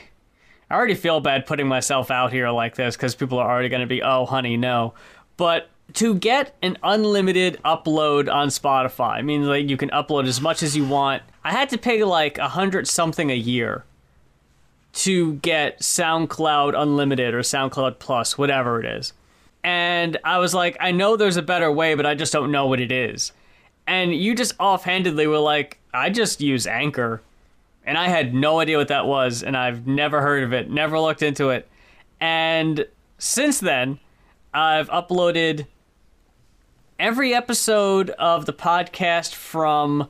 I 0.70 0.74
already 0.74 0.94
feel 0.94 1.20
bad 1.20 1.46
putting 1.46 1.68
myself 1.68 2.10
out 2.10 2.32
here 2.32 2.48
like 2.50 2.76
this 2.76 2.96
because 2.96 3.14
people 3.14 3.38
are 3.38 3.50
already 3.50 3.68
going 3.68 3.80
to 3.80 3.86
be, 3.86 4.02
oh, 4.02 4.24
honey, 4.24 4.56
no. 4.56 4.94
But 5.36 5.68
to 5.94 6.14
get 6.14 6.56
an 6.62 6.78
unlimited 6.82 7.58
upload 7.64 8.32
on 8.32 8.48
Spotify, 8.48 9.10
I 9.10 9.22
mean, 9.22 9.46
like 9.46 9.68
you 9.68 9.76
can 9.76 9.90
upload 9.90 10.26
as 10.26 10.40
much 10.40 10.62
as 10.62 10.76
you 10.76 10.86
want. 10.86 11.22
I 11.44 11.50
had 11.50 11.68
to 11.70 11.78
pay 11.78 12.04
like 12.04 12.38
a 12.38 12.48
hundred 12.48 12.86
something 12.88 13.30
a 13.30 13.36
year 13.36 13.84
to 14.92 15.34
get 15.34 15.80
SoundCloud 15.80 16.80
Unlimited 16.80 17.34
or 17.34 17.40
SoundCloud 17.40 17.98
Plus, 17.98 18.38
whatever 18.38 18.78
it 18.78 18.86
is. 18.86 19.12
And 19.64 20.18
I 20.24 20.38
was 20.38 20.54
like, 20.54 20.76
I 20.80 20.90
know 20.90 21.16
there's 21.16 21.36
a 21.36 21.42
better 21.42 21.70
way, 21.70 21.94
but 21.94 22.06
I 22.06 22.14
just 22.14 22.32
don't 22.32 22.50
know 22.50 22.66
what 22.66 22.80
it 22.80 22.90
is. 22.90 23.32
And 23.86 24.14
you 24.14 24.34
just 24.34 24.54
offhandedly 24.58 25.26
were 25.26 25.38
like, 25.38 25.78
I 25.94 26.10
just 26.10 26.40
use 26.40 26.66
Anchor. 26.66 27.22
And 27.84 27.98
I 27.98 28.08
had 28.08 28.32
no 28.32 28.60
idea 28.60 28.78
what 28.78 28.88
that 28.88 29.06
was, 29.06 29.42
and 29.42 29.56
I've 29.56 29.86
never 29.86 30.20
heard 30.20 30.44
of 30.44 30.52
it, 30.52 30.70
never 30.70 30.98
looked 31.00 31.22
into 31.22 31.50
it. 31.50 31.68
And 32.20 32.86
since 33.18 33.58
then, 33.58 33.98
I've 34.54 34.88
uploaded 34.90 35.66
every 36.98 37.34
episode 37.34 38.10
of 38.10 38.46
the 38.46 38.52
podcast 38.52 39.34
from 39.34 40.08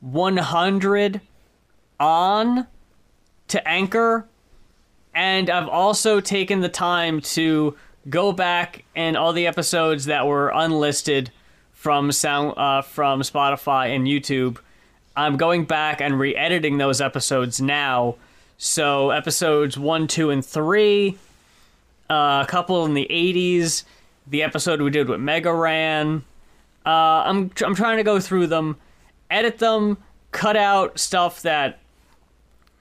100 0.00 1.20
on 2.00 2.66
to 3.48 3.68
Anchor, 3.68 4.26
and 5.14 5.50
I've 5.50 5.68
also 5.68 6.20
taken 6.20 6.60
the 6.60 6.68
time 6.70 7.20
to 7.20 7.76
go 8.08 8.32
back 8.32 8.84
and 8.94 9.16
all 9.16 9.32
the 9.32 9.46
episodes 9.46 10.06
that 10.06 10.26
were 10.26 10.50
unlisted 10.54 11.30
from 11.72 12.12
sound 12.12 12.54
uh, 12.56 12.82
from 12.82 13.22
Spotify 13.22 13.94
and 13.94 14.06
YouTube. 14.06 14.58
I'm 15.16 15.36
going 15.36 15.64
back 15.64 16.00
and 16.00 16.18
re-editing 16.18 16.78
those 16.78 17.00
episodes 17.00 17.60
now. 17.60 18.16
So 18.56 19.10
episodes 19.10 19.76
one, 19.76 20.06
two, 20.06 20.30
and 20.30 20.44
three, 20.44 21.18
uh, 22.08 22.44
a 22.44 22.46
couple 22.48 22.84
in 22.84 22.94
the 22.94 23.06
'80s, 23.10 23.84
the 24.26 24.42
episode 24.42 24.80
we 24.80 24.90
did 24.90 25.08
with 25.08 25.20
Mega 25.20 25.52
Ran. 25.52 26.24
Uh, 26.86 26.88
I'm 26.88 27.50
I'm 27.64 27.74
trying 27.74 27.98
to 27.98 28.02
go 28.02 28.20
through 28.20 28.46
them, 28.46 28.76
edit 29.30 29.58
them, 29.58 29.98
cut 30.30 30.56
out 30.56 30.98
stuff 30.98 31.42
that 31.42 31.80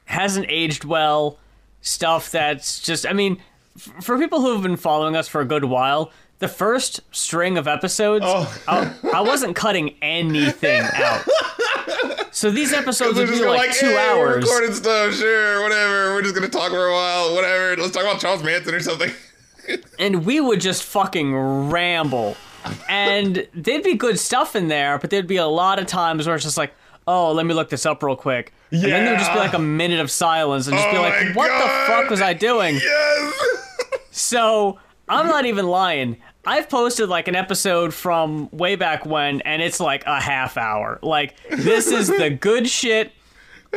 hasn't 0.05 0.45
aged 0.49 0.85
well, 0.85 1.37
stuff 1.81 2.31
that's 2.31 2.79
just 2.79 3.05
I 3.05 3.13
mean, 3.13 3.41
for 3.77 4.17
people 4.17 4.41
who 4.41 4.53
have 4.53 4.61
been 4.61 4.77
following 4.77 5.15
us 5.15 5.27
for 5.27 5.41
a 5.41 5.45
good 5.45 5.65
while, 5.65 6.11
the 6.39 6.47
first 6.47 7.01
string 7.11 7.57
of 7.57 7.67
episodes, 7.67 8.25
Oh. 8.27 8.61
I, 8.67 8.93
I 9.13 9.21
wasn't 9.21 9.55
cutting 9.55 9.95
anything 10.01 10.81
out. 10.95 11.25
So 12.31 12.49
these 12.49 12.73
episodes 12.73 13.17
would 13.17 13.29
be 13.29 13.37
gonna 13.37 13.51
like, 13.51 13.71
two 13.73 13.85
hey, 13.87 13.93
we're 13.93 13.99
hours. 14.27 14.43
recording 14.43 14.73
stuff, 14.73 15.13
sure, 15.13 15.61
whatever. 15.61 16.13
We're 16.15 16.23
just 16.23 16.33
gonna 16.35 16.49
talk 16.49 16.71
for 16.71 16.87
a 16.87 16.91
while, 16.91 17.35
whatever. 17.35 17.75
Let's 17.81 17.91
talk 17.93 18.03
about 18.03 18.19
Charles 18.19 18.43
Manson 18.43 18.73
or 18.73 18.79
something. 18.79 19.11
and 19.99 20.25
we 20.25 20.41
would 20.41 20.59
just 20.59 20.83
fucking 20.83 21.35
ramble. 21.69 22.35
And 22.89 23.47
there'd 23.53 23.83
be 23.83 23.95
good 23.95 24.17
stuff 24.19 24.55
in 24.55 24.67
there, 24.67 24.97
but 24.97 25.09
there'd 25.09 25.27
be 25.27 25.37
a 25.37 25.45
lot 25.47 25.79
of 25.79 25.85
times 25.87 26.25
where 26.25 26.35
it's 26.35 26.43
just 26.45 26.57
like, 26.57 26.73
oh, 27.07 27.31
let 27.33 27.45
me 27.45 27.53
look 27.53 27.69
this 27.69 27.85
up 27.85 28.01
real 28.01 28.15
quick. 28.15 28.53
Yeah. 28.71 28.83
And 28.83 28.91
then 28.91 29.05
there'd 29.05 29.19
just 29.19 29.33
be 29.33 29.39
like 29.39 29.53
a 29.53 29.59
minute 29.59 29.99
of 29.99 30.09
silence 30.09 30.67
and 30.67 30.75
just 30.75 30.89
be 30.91 30.97
Oh 30.97 31.01
like, 31.01 31.13
my 31.27 31.31
what 31.33 31.47
the 31.49 31.69
fuck 31.93 32.09
was 32.09 32.21
I 32.21 32.33
doing? 32.33 32.75
Yes. 32.75 33.62
So 34.13 34.79
I'm 35.09 35.27
not 35.27 35.45
even 35.45 35.67
lying. 35.67 36.17
I've 36.45 36.69
posted 36.69 37.09
like 37.09 37.27
an 37.27 37.35
episode 37.35 37.93
from 37.93 38.49
way 38.51 38.75
back 38.75 39.05
when, 39.05 39.41
and 39.41 39.61
it's 39.61 39.79
like 39.79 40.03
a 40.05 40.19
half 40.21 40.57
hour. 40.57 40.99
Like, 41.01 41.35
this 41.49 41.87
is 41.87 42.07
the 42.07 42.29
good 42.29 42.69
shit. 42.69 43.11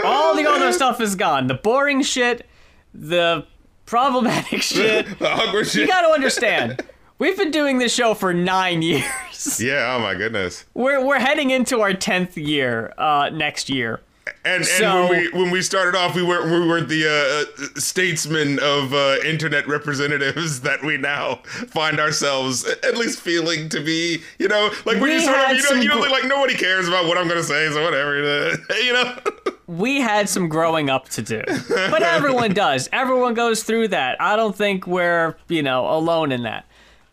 All 0.05 0.37
the 0.37 0.47
other 0.47 0.73
stuff 0.73 1.01
is 1.01 1.15
gone. 1.15 1.47
The 1.47 1.55
boring 1.55 2.03
shit, 2.03 2.47
the 2.93 3.47
problematic 3.87 4.63
shit. 4.63 5.19
the 5.19 5.31
awkward 5.33 5.73
You 5.75 5.87
got 5.87 6.03
to 6.03 6.09
understand. 6.09 6.83
We've 7.19 7.37
been 7.37 7.51
doing 7.51 7.79
this 7.79 7.95
show 7.95 8.13
for 8.13 8.35
nine 8.35 8.83
years. 8.83 9.59
yeah. 9.61 9.95
Oh 9.97 10.01
my 10.01 10.15
goodness. 10.15 10.67
We're 10.75 11.03
we're 11.05 11.19
heading 11.21 11.49
into 11.51 11.81
our 11.81 11.95
tenth 11.95 12.37
year 12.37 12.93
uh, 12.99 13.31
next 13.33 13.71
year. 13.71 14.01
And, 14.45 14.57
and 14.57 14.65
So- 14.65 15.09
when 15.09 15.11
we 15.11 15.29
when 15.31 15.51
we 15.51 15.63
started 15.63 15.97
off, 15.97 16.15
we 16.15 16.23
weren't 16.23 16.45
we 16.51 16.67
weren't 16.67 16.89
the 16.89 17.07
uh, 17.09 17.79
statesmen 17.81 18.59
of 18.61 18.93
uh, 18.93 19.17
internet 19.25 19.67
representatives 19.69 20.61
that 20.63 20.83
we 20.83 20.97
now 20.97 21.37
find 21.69 22.01
ourselves 22.01 22.65
at 22.65 22.97
least 22.97 23.21
feeling 23.21 23.69
to 23.71 23.81
be. 23.81 24.23
You 24.39 24.49
know, 24.49 24.71
like 24.85 25.01
when 25.01 25.13
you 25.13 25.21
sort 25.21 25.37
of 25.39 25.57
you 25.57 25.63
know 25.63 25.81
you 25.83 25.89
know 25.89 25.99
like 26.11 26.25
nobody 26.25 26.55
cares 26.55 26.89
about 26.89 27.07
what 27.07 27.19
I'm 27.19 27.29
gonna 27.29 27.43
say, 27.43 27.69
so 27.71 27.83
whatever. 27.85 28.23
uh, 28.23 28.57
You 28.85 28.93
know. 28.93 29.17
We 29.69 30.01
had 30.01 30.29
some 30.29 30.49
growing 30.49 30.91
up 30.91 31.09
to 31.11 31.23
do, 31.23 31.43
but 31.69 32.01
everyone 32.01 32.55
does. 32.67 32.89
Everyone 32.93 33.35
goes 33.35 33.65
through 33.65 33.89
that. 33.89 34.21
I 34.23 34.37
don't 34.37 34.55
think 34.55 34.87
we're 34.87 35.37
you 35.49 35.63
know 35.63 35.89
alone 35.91 36.31
in 36.31 36.45
that. 36.45 36.67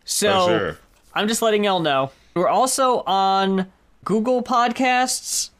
So 0.04 0.46
sure. 0.46 0.78
I'm 1.14 1.26
just 1.26 1.42
letting 1.42 1.64
y'all 1.64 1.80
know. 1.80 2.12
We're 2.34 2.48
also 2.48 3.02
on 3.06 3.72
Google 4.04 4.42
Podcasts, 4.42 5.50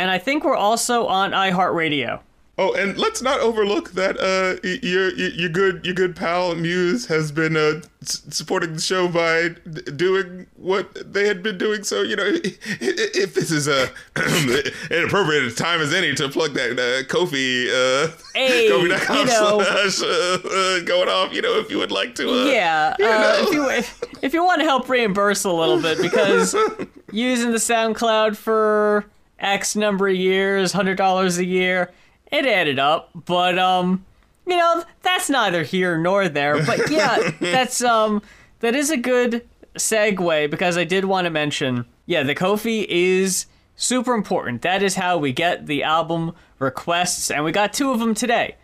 and 0.00 0.10
I 0.10 0.18
think 0.18 0.44
we're 0.44 0.56
also 0.56 1.06
on 1.06 1.32
iHeartRadio. 1.32 2.20
Oh, 2.62 2.74
and 2.74 2.98
let's 2.98 3.22
not 3.22 3.40
overlook 3.40 3.92
that 3.92 4.18
uh, 4.20 4.60
your 4.82 5.08
your 5.14 5.48
good 5.48 5.82
your 5.86 5.94
good 5.94 6.14
pal 6.14 6.54
Muse 6.54 7.06
has 7.06 7.32
been 7.32 7.56
uh, 7.56 7.80
s- 8.02 8.20
supporting 8.28 8.74
the 8.74 8.80
show 8.82 9.08
by 9.08 9.48
d- 9.70 9.80
doing 9.96 10.46
what 10.56 11.10
they 11.14 11.26
had 11.26 11.42
been 11.42 11.56
doing. 11.56 11.84
So 11.84 12.02
you 12.02 12.16
know, 12.16 12.26
if 12.26 13.32
this 13.32 13.50
is 13.50 13.66
a 13.66 13.88
an 14.16 15.04
appropriate 15.06 15.56
time 15.56 15.80
as 15.80 15.94
any 15.94 16.14
to 16.16 16.28
plug 16.28 16.52
that 16.54 16.78
uh, 16.78 17.06
Ko-fi 17.08 17.70
uh, 17.70 18.08
Hey, 18.34 18.68
Ko-fi.com 18.68 19.16
you 19.18 19.24
know. 19.26 19.62
slash 19.62 20.02
uh, 20.02 20.38
uh, 20.44 20.80
going 20.84 21.08
off. 21.08 21.32
You 21.32 21.40
know, 21.40 21.58
if 21.60 21.70
you 21.70 21.78
would 21.78 21.92
like 21.92 22.14
to. 22.16 22.28
Uh, 22.28 22.44
Yeah, 22.44 22.94
you 22.98 23.06
uh, 23.06 23.08
know. 23.08 23.36
if 23.48 23.54
you 23.54 23.70
if, 23.70 24.02
if 24.22 24.34
you 24.34 24.44
want 24.44 24.60
to 24.60 24.66
help 24.66 24.86
reimburse 24.86 25.44
a 25.44 25.52
little 25.52 25.80
bit 25.80 25.96
because 26.02 26.54
using 27.10 27.52
the 27.52 27.58
SoundCloud 27.58 28.36
for 28.36 29.06
X 29.40 29.74
number 29.74 30.08
of 30.08 30.16
years, 30.16 30.72
hundred 30.72 30.96
dollars 30.96 31.38
a 31.38 31.44
year, 31.44 31.90
it 32.30 32.46
added 32.46 32.78
up. 32.78 33.10
But 33.14 33.58
um, 33.58 34.04
you 34.46 34.56
know 34.56 34.84
that's 35.02 35.30
neither 35.30 35.62
here 35.62 35.98
nor 35.98 36.28
there. 36.28 36.64
But 36.64 36.90
yeah, 36.90 37.30
that's 37.40 37.82
um 37.82 38.22
that 38.60 38.74
is 38.74 38.90
a 38.90 38.96
good 38.96 39.46
segue 39.74 40.50
because 40.50 40.76
I 40.76 40.84
did 40.84 41.04
want 41.04 41.26
to 41.26 41.30
mention 41.30 41.86
yeah 42.06 42.22
the 42.22 42.34
Ko-fi 42.34 42.86
is 42.88 43.46
super 43.76 44.14
important. 44.14 44.62
That 44.62 44.82
is 44.82 44.96
how 44.96 45.16
we 45.18 45.32
get 45.32 45.66
the 45.66 45.82
album 45.82 46.34
requests, 46.58 47.30
and 47.30 47.44
we 47.44 47.52
got 47.52 47.72
two 47.72 47.90
of 47.90 47.98
them 47.98 48.14
today. 48.14 48.56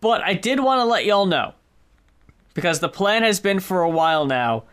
But 0.00 0.22
I 0.22 0.34
did 0.34 0.60
want 0.60 0.80
to 0.80 0.84
let 0.84 1.04
y'all 1.04 1.26
know 1.26 1.54
because 2.54 2.80
the 2.80 2.88
plan 2.88 3.22
has 3.22 3.40
been 3.40 3.60
for 3.60 3.82
a 3.82 3.90
while 3.90 4.26
now 4.26 4.64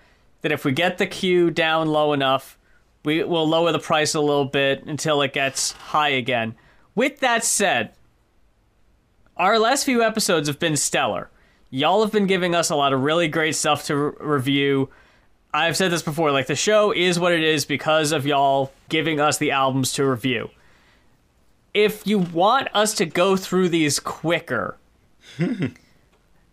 that 0.42 0.52
if 0.52 0.64
we 0.64 0.72
get 0.72 0.98
the 0.98 1.08
queue 1.08 1.50
down 1.50 1.88
low 1.88 2.14
enough, 2.14 2.58
we 3.06 3.24
will 3.24 3.48
lower 3.48 3.72
the 3.72 3.80
price 3.80 4.16
a 4.16 4.20
little 4.20 4.46
bit 4.46 4.84
until 4.86 5.22
it 5.22 5.34
gets 5.34 5.72
high 5.74 6.10
again. 6.10 6.56
With 6.96 7.20
that 7.20 7.44
said, 7.44 7.92
our 9.38 9.60
last 9.60 9.84
few 9.84 10.02
episodes 10.02 10.48
have 10.48 10.60
been 10.60 10.76
stellar. 10.76 11.30
Y'all 11.70 12.02
have 12.02 12.12
been 12.12 12.28
giving 12.28 12.56
us 12.56 12.70
a 12.70 12.76
lot 12.76 12.94
of 12.94 13.02
really 13.02 13.28
great 13.28 13.56
stuff 13.56 13.86
to 13.86 13.96
re- 13.96 14.12
review. 14.20 14.90
I've 15.54 15.78
said 15.78 15.92
this 15.92 16.02
before, 16.02 16.32
like 16.32 16.48
the 16.48 16.56
show 16.56 16.92
is 16.92 17.20
what 17.20 17.34
it 17.34 17.44
is 17.44 17.66
because 17.66 18.12
of 18.12 18.26
y'all 18.26 18.72
giving 18.90 19.20
us 19.20 19.38
the 19.38 19.52
albums 19.52 19.92
to 19.94 20.06
review. 20.06 20.50
If 21.74 22.08
you 22.08 22.20
want 22.20 22.70
us 22.74 22.94
to 22.96 23.06
go 23.06 23.36
through 23.36 23.70
these 23.70 24.00
quicker, 24.00 24.78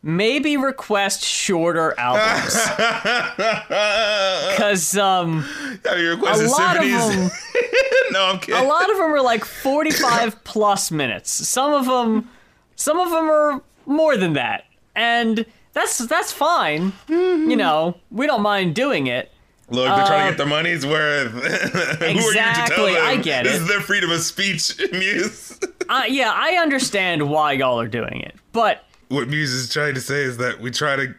maybe 0.02 0.56
request 0.56 1.24
shorter 1.24 1.94
albums. 1.98 2.54
Cause 4.56 4.96
um 4.98 5.42
Have 5.84 5.98
you 5.98 6.10
requested 6.10 6.48
a 6.48 6.50
lot 6.50 6.76
of 6.76 6.82
them 6.82 7.30
no, 8.12 8.24
I'm 8.26 8.38
kidding. 8.40 8.60
a 8.62 8.66
lot 8.66 8.90
of 8.90 8.96
them 8.96 9.12
are 9.12 9.22
like 9.22 9.44
45 9.44 10.42
plus 10.44 10.90
minutes. 10.90 11.30
Some 11.30 11.72
of 11.72 11.86
them 11.86 12.28
some 12.76 12.98
of 12.98 13.10
them 13.10 13.30
are 13.30 13.62
more 13.86 14.16
than 14.16 14.32
that. 14.34 14.64
And 14.94 15.44
that's 15.72 15.98
that's 15.98 16.32
fine. 16.32 16.92
You 17.08 17.56
know, 17.56 17.96
we 18.10 18.26
don't 18.26 18.42
mind 18.42 18.74
doing 18.74 19.06
it. 19.06 19.30
Look, 19.70 19.86
they're 19.86 20.06
trying 20.06 20.26
to 20.26 20.30
get 20.32 20.38
their 20.38 20.46
money's 20.46 20.84
worth. 20.84 21.32
Who 21.32 21.40
are 21.40 22.08
you 22.08 22.22
to 22.22 22.32
tell 22.32 22.84
Uh, 22.84 22.88
Exactly? 22.88 22.96
I 22.98 23.16
get 23.16 23.44
This 23.44 23.60
is 23.62 23.68
their 23.68 23.80
freedom 23.80 24.10
of 24.10 24.20
speech, 24.20 24.78
Muse. 24.92 25.58
Uh, 25.88 26.02
yeah, 26.08 26.30
I 26.34 26.56
understand 26.56 27.30
why 27.30 27.52
y'all 27.52 27.80
are 27.80 27.88
doing 27.88 28.20
it. 28.20 28.34
But 28.52 28.84
what 29.12 29.28
Muse 29.28 29.52
is 29.52 29.68
trying 29.72 29.94
to 29.94 30.00
say 30.00 30.22
is 30.22 30.36
that 30.38 30.60
we 30.60 30.70
try 30.70 30.96
to 30.96 31.14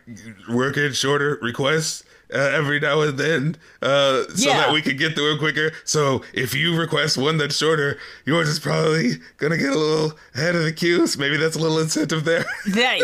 work 0.50 0.78
in 0.78 0.92
shorter 0.94 1.38
requests 1.42 2.04
uh, 2.34 2.38
every 2.38 2.80
now 2.80 3.02
and 3.02 3.18
then 3.18 3.56
uh, 3.82 4.24
so 4.36 4.50
Yeah. 4.50 4.58
that 4.58 4.74
we 4.74 4.82
can 4.82 4.98
get 4.98 5.14
through 5.14 5.36
it 5.36 5.40
quicker. 5.40 5.72
So 5.84 6.24
if 6.34 6.56
you 6.56 6.76
request 6.76 7.18
one 7.18 7.38
that's 7.38 7.56
shorter, 7.56 8.00
yours 8.26 8.50
is 8.50 8.60
probably 8.60 9.14
going 9.38 9.52
to 9.52 9.58
get 9.58 9.72
a 9.72 9.78
little 9.78 10.18
ahead 10.36 10.56
of 10.56 10.64
the 10.64 10.72
queue. 10.74 11.06
So 11.06 11.20
maybe 11.20 11.38
that's 11.38 11.56
a 11.56 11.60
little 11.60 11.80
incentive 11.80 12.24
there. 12.26 12.46
that 12.72 13.00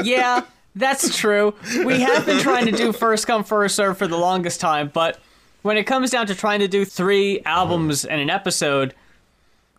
yeah, 0.00 0.02
yeah, 0.04 0.44
that's 0.76 1.16
true. 1.16 1.54
We 1.84 2.00
have 2.02 2.24
been 2.26 2.40
trying 2.40 2.66
to 2.66 2.72
do 2.72 2.92
first 2.92 3.26
come 3.26 3.42
first 3.44 3.74
serve 3.74 3.98
for 3.98 4.06
the 4.06 4.16
longest 4.18 4.60
time, 4.60 4.90
but 4.94 5.18
when 5.62 5.76
it 5.76 5.84
comes 5.84 6.10
down 6.10 6.26
to 6.28 6.34
trying 6.34 6.60
to 6.60 6.68
do 6.68 6.84
3 6.84 7.40
albums 7.46 8.04
and 8.04 8.20
an 8.20 8.28
episode, 8.30 8.94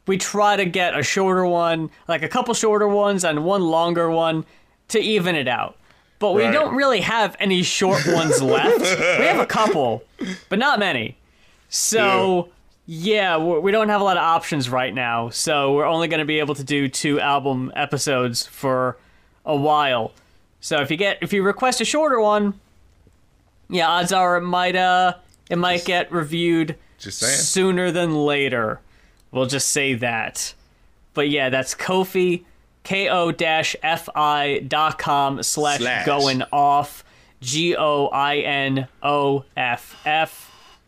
we 0.08 0.18
try 0.18 0.56
to 0.56 0.65
get 0.65 0.98
a 0.98 1.04
shorter 1.04 1.46
one, 1.46 1.89
like 2.08 2.22
a 2.24 2.28
couple 2.30 2.54
shorter 2.54 2.88
ones 2.88 3.24
and 3.24 3.44
one 3.46 3.63
longer 3.63 4.10
one 4.10 4.46
to 4.89 5.00
even 5.00 5.36
it 5.36 5.48
out. 5.48 5.78
But 6.20 6.32
we 6.34 6.44
Right. 6.44 6.54
don't 6.54 6.76
really 6.76 7.02
have 7.02 7.36
any 7.39 7.63
short 7.63 8.06
ones 8.08 8.41
left. 8.41 8.80
We 9.20 9.26
have 9.26 9.39
a 9.39 9.46
couple, 9.46 10.04
but 10.50 10.60
not 10.60 10.80
many. 10.80 11.18
So, 11.70 12.50
yeah, 12.86 13.38
we 13.38 13.60
we 13.60 13.72
don't 13.72 13.89
have 13.89 14.00
a 14.02 14.04
lot 14.04 14.18
of 14.18 14.24
options 14.24 14.70
right 14.70 14.94
now. 14.94 15.30
So, 15.30 15.74
we're 15.74 15.86
only 15.88 16.08
going 16.08 16.20
to 16.20 16.26
be 16.26 16.39
able 16.39 16.56
to 16.56 16.63
do 16.63 16.88
two 16.88 17.20
album 17.20 17.72
episodes 17.76 18.46
for 18.46 18.98
a 19.46 19.56
while. 19.56 20.13
So, 20.62 20.78
if 20.82 20.89
you 20.91 20.98
get 20.98 21.18
if 21.22 21.34
you 21.34 21.44
request 21.44 21.82
a 21.82 21.86
shorter 21.86 22.20
one, 22.22 22.54
yeah, 23.70 23.89
odds 23.89 24.12
are 24.13 24.38
it 24.38 24.41
might 24.41 24.76
uh 24.76 25.15
it 25.50 25.58
might 25.58 25.84
get 25.86 26.12
reviewed 26.12 26.76
Just 26.98 27.20
sooner 27.52 27.91
than 27.91 28.15
later. 28.15 28.80
We'll 29.36 29.45
just 29.48 29.69
say 29.71 29.93
that. 29.95 30.54
But 31.13 31.30
yeah, 31.30 31.50
that's 31.50 31.76
Kofi, 31.76 32.45
ko-fi 32.86 34.60
dot 34.60 34.98
com 34.98 35.43
slash 35.43 35.80
Slash. 35.82 36.06
going 36.06 36.41
off, 36.54 37.04
G-O-I-N-O-F-F. 37.41 38.91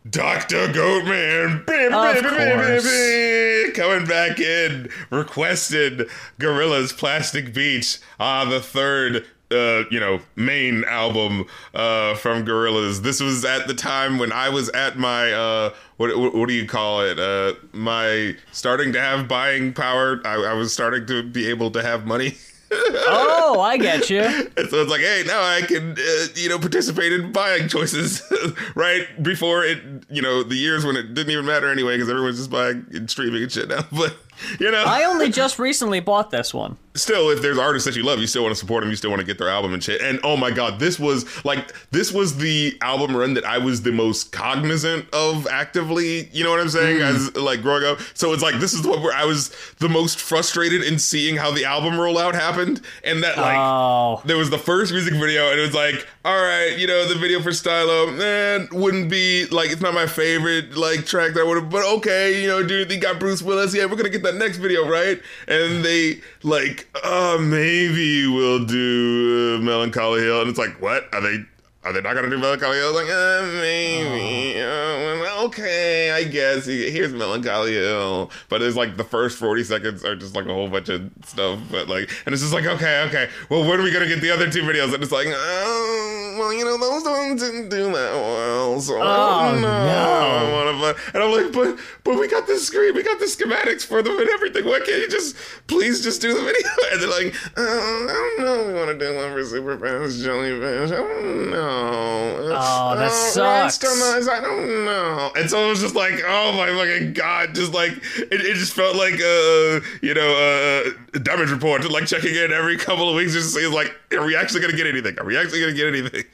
Dr. 0.08 0.68
Goatman, 0.68 1.66
course. 1.66 2.84
bam, 2.84 3.72
coming 3.74 4.06
back 4.06 4.40
in, 4.40 4.88
requested 5.10 6.08
Gorillaz' 6.40 6.96
Plastic 6.96 7.52
Beach 7.52 7.98
on 8.18 8.48
the 8.48 8.60
third, 8.60 9.26
uh, 9.50 9.82
you 9.90 10.00
know, 10.00 10.20
main 10.36 10.84
album 10.84 11.44
uh, 11.74 12.14
from 12.14 12.46
Gorillaz. 12.46 13.02
This 13.02 13.20
was 13.20 13.44
at 13.44 13.66
the 13.66 13.74
time 13.74 14.18
when 14.18 14.32
I 14.32 14.48
was 14.48 14.70
at 14.70 14.96
my, 14.98 15.30
uh, 15.32 15.74
what, 15.98 16.16
what, 16.16 16.34
what 16.34 16.48
do 16.48 16.54
you 16.54 16.66
call 16.66 17.02
it? 17.02 17.18
Uh, 17.18 17.54
my 17.72 18.34
starting 18.52 18.92
to 18.94 19.00
have 19.00 19.28
buying 19.28 19.72
power. 19.74 20.20
I, 20.24 20.36
I 20.36 20.52
was 20.54 20.72
starting 20.72 21.06
to 21.06 21.22
be 21.22 21.48
able 21.48 21.70
to 21.72 21.82
have 21.82 22.06
money. 22.06 22.36
Oh, 22.70 23.62
I 23.62 23.78
get 23.78 24.10
you. 24.10 24.20
And 24.20 24.68
so 24.68 24.82
it's 24.82 24.90
like, 24.90 25.00
hey, 25.00 25.22
now 25.26 25.42
I 25.42 25.62
can, 25.62 25.92
uh, 25.92 26.26
you 26.34 26.50
know, 26.50 26.58
participate 26.58 27.14
in 27.14 27.32
buying 27.32 27.66
choices, 27.66 28.22
right? 28.74 29.06
Before 29.22 29.64
it, 29.64 29.78
you 30.10 30.20
know, 30.20 30.42
the 30.42 30.54
years 30.54 30.84
when 30.84 30.94
it 30.94 31.14
didn't 31.14 31.30
even 31.30 31.46
matter 31.46 31.72
anyway, 31.72 31.96
because 31.96 32.10
everyone's 32.10 32.36
just 32.36 32.50
buying 32.50 32.84
and 32.92 33.08
streaming 33.08 33.42
and 33.42 33.50
shit 33.50 33.70
now. 33.70 33.86
But, 33.92 34.14
you 34.60 34.70
know, 34.70 34.84
I 34.86 35.04
only 35.04 35.30
just 35.30 35.58
recently 35.58 36.00
bought 36.00 36.30
this 36.30 36.52
one. 36.54 36.76
still, 36.94 37.30
if 37.30 37.40
there's 37.42 37.58
artists 37.58 37.86
that 37.86 37.94
you 37.96 38.02
love, 38.04 38.18
you 38.18 38.26
still 38.26 38.42
want 38.42 38.52
to 38.54 38.58
support 38.58 38.82
them, 38.82 38.90
you 38.90 38.96
still 38.96 39.10
want 39.10 39.20
to 39.20 39.26
get 39.26 39.38
their 39.38 39.48
album 39.48 39.72
and 39.72 39.82
shit. 39.82 40.00
And 40.00 40.18
oh 40.24 40.36
my 40.36 40.50
God, 40.50 40.78
this 40.80 40.98
was 40.98 41.24
like, 41.44 41.72
this 41.90 42.12
was 42.12 42.38
the 42.38 42.76
album 42.82 43.16
run 43.16 43.34
that 43.34 43.44
I 43.44 43.58
was 43.58 43.82
the 43.82 43.92
most 43.92 44.32
cognizant 44.32 45.06
of 45.12 45.46
actively, 45.46 46.28
you 46.32 46.42
know 46.44 46.50
what 46.50 46.60
I'm 46.60 46.68
saying? 46.68 47.00
As 47.00 47.34
like 47.36 47.62
growing 47.62 47.84
up. 47.84 47.98
So 48.14 48.32
it's 48.32 48.42
like, 48.42 48.56
this 48.56 48.72
is 48.74 48.82
the 48.82 48.90
one 48.90 49.02
where 49.02 49.14
I 49.14 49.24
was 49.24 49.50
the 49.78 49.88
most 49.88 50.18
frustrated 50.20 50.82
in 50.82 50.98
seeing 50.98 51.36
how 51.36 51.52
the 51.52 51.64
album 51.64 51.94
rollout 51.94 52.34
happened. 52.34 52.80
And 53.04 53.22
that, 53.22 53.36
like, 53.36 53.56
Oh. 53.58 54.20
there 54.24 54.36
was 54.36 54.50
the 54.50 54.58
first 54.58 54.92
music 54.92 55.14
video 55.14 55.50
and 55.50 55.58
it 55.60 55.62
was 55.62 55.74
like 55.74 56.06
all 56.24 56.36
right 56.42 56.76
you 56.78 56.86
know 56.86 57.06
the 57.08 57.14
video 57.14 57.40
for 57.40 57.52
stylo 57.52 58.08
eh, 58.18 58.66
wouldn't 58.72 59.10
be 59.10 59.46
like 59.46 59.70
it's 59.70 59.80
not 59.80 59.94
my 59.94 60.06
favorite 60.06 60.76
like 60.76 61.06
track 61.06 61.32
that 61.34 61.46
would 61.46 61.56
have 61.56 61.70
but 61.70 61.84
okay 61.84 62.40
you 62.42 62.46
know 62.46 62.62
dude 62.62 62.88
they 62.88 62.96
got 62.96 63.18
bruce 63.18 63.40
willis 63.42 63.74
yeah 63.74 63.84
we're 63.86 63.96
gonna 63.96 64.08
get 64.08 64.22
that 64.32 64.38
next 64.38 64.58
video 64.58 64.88
right? 64.88 65.20
And 65.46 65.84
they 65.84 66.20
like 66.42 66.88
uh 67.02 67.38
maybe 67.40 68.26
we'll 68.26 68.64
do 68.64 69.56
uh, 69.56 69.62
melancholy 69.62 70.22
hill. 70.22 70.40
And 70.40 70.50
it's 70.50 70.58
like 70.58 70.80
what? 70.80 71.08
Are 71.12 71.20
they 71.20 71.44
are 71.88 71.92
they 71.92 72.00
not 72.02 72.14
gonna 72.14 72.28
do 72.30 72.38
Melancholy 72.38 72.76
Hill? 72.76 72.92
Like, 72.94 73.08
uh, 73.08 73.42
maybe. 73.60 74.60
Uh, 74.60 75.44
okay, 75.46 76.10
I 76.10 76.24
guess. 76.24 76.66
Here's 76.66 77.12
Melancholy 77.12 77.72
Hill. 77.72 78.30
But 78.48 78.60
it's 78.62 78.76
like 78.76 78.96
the 78.96 79.04
first 79.04 79.38
40 79.38 79.64
seconds 79.64 80.04
are 80.04 80.14
just 80.16 80.34
like 80.36 80.46
a 80.46 80.52
whole 80.52 80.68
bunch 80.68 80.88
of 80.90 81.10
stuff. 81.24 81.58
But 81.70 81.88
like, 81.88 82.10
and 82.26 82.32
it's 82.32 82.42
just 82.42 82.52
like, 82.54 82.66
okay, 82.66 83.04
okay. 83.08 83.28
Well, 83.48 83.68
when 83.68 83.80
are 83.80 83.82
we 83.82 83.90
gonna 83.92 84.06
get 84.08 84.20
the 84.20 84.30
other 84.30 84.50
two 84.50 84.62
videos? 84.62 84.92
And 84.92 85.02
it's 85.02 85.12
like, 85.12 85.28
oh, 85.30 86.36
well, 86.38 86.52
you 86.52 86.64
know, 86.64 86.76
those 86.78 87.04
ones 87.04 87.42
didn't 87.42 87.68
do 87.70 87.84
that 87.92 88.12
well. 88.14 88.80
So 88.80 88.98
I 88.98 89.00
Oh, 89.00 89.52
don't 89.52 89.62
know. 89.62 89.68
no. 89.86 89.92
I 89.92 90.52
wanna- 90.52 90.78
but- 90.78 90.96
And 91.14 91.22
I'm 91.22 91.32
like, 91.32 91.52
but 91.52 91.78
but 92.04 92.18
we 92.18 92.28
got 92.28 92.46
the 92.46 92.56
screen, 92.58 92.94
we 92.94 93.02
got 93.02 93.18
the 93.18 93.24
schematics 93.26 93.84
for 93.84 94.02
them 94.02 94.18
and 94.18 94.28
everything. 94.28 94.64
Why 94.64 94.78
can't 94.80 95.00
you 95.02 95.08
just 95.08 95.34
please 95.66 96.02
just 96.02 96.20
do 96.20 96.34
the 96.34 96.40
video? 96.40 96.68
And 96.92 97.02
they're 97.02 97.08
like, 97.10 97.34
uh, 97.56 97.60
I 97.60 98.12
don't 98.36 98.38
know. 98.44 98.66
We 98.68 98.72
want 98.74 98.98
to 98.98 99.06
do 99.06 99.14
one 99.14 99.32
for 99.32 99.44
Super 99.44 99.76
Fast 99.78 100.22
Jellyfish. 100.22 100.90
I 100.92 100.96
don't 100.96 101.50
know. 101.50 101.77
Oh, 101.80 102.94
that 102.96 103.06
Uh, 103.06 103.68
sucks. 103.68 104.28
I 104.28 104.40
don't 104.40 104.84
know. 104.84 105.30
And 105.36 105.48
so 105.48 105.64
it 105.66 105.68
was 105.68 105.80
just 105.80 105.94
like, 105.94 106.14
oh 106.26 106.52
my 106.52 106.68
fucking 106.68 107.12
god, 107.12 107.54
just 107.54 107.72
like 107.72 107.92
it, 108.16 108.32
it 108.40 108.54
just 108.54 108.72
felt 108.74 108.96
like 108.96 109.14
uh 109.14 109.80
you 110.02 110.14
know 110.14 110.34
uh 110.34 111.18
damage 111.20 111.50
report, 111.50 111.88
like 111.90 112.06
checking 112.06 112.34
in 112.34 112.52
every 112.52 112.76
couple 112.76 113.08
of 113.08 113.14
weeks 113.16 113.32
just 113.32 113.54
to 113.54 113.60
see 113.60 113.66
like, 113.66 113.94
are 114.12 114.24
we 114.24 114.36
actually 114.36 114.60
gonna 114.60 114.76
get 114.76 114.86
anything? 114.86 115.18
Are 115.18 115.24
we 115.24 115.36
actually 115.36 115.60
gonna 115.60 115.72
get 115.74 115.86
anything? 115.88 116.24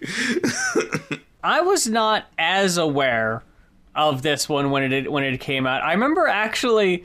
I 1.44 1.60
was 1.60 1.86
not 1.86 2.26
as 2.38 2.78
aware 2.78 3.42
of 3.94 4.22
this 4.22 4.48
one 4.48 4.70
when 4.70 4.92
it 4.92 5.10
when 5.12 5.24
it 5.24 5.38
came 5.40 5.66
out. 5.66 5.82
I 5.82 5.92
remember 5.92 6.26
actually 6.26 7.04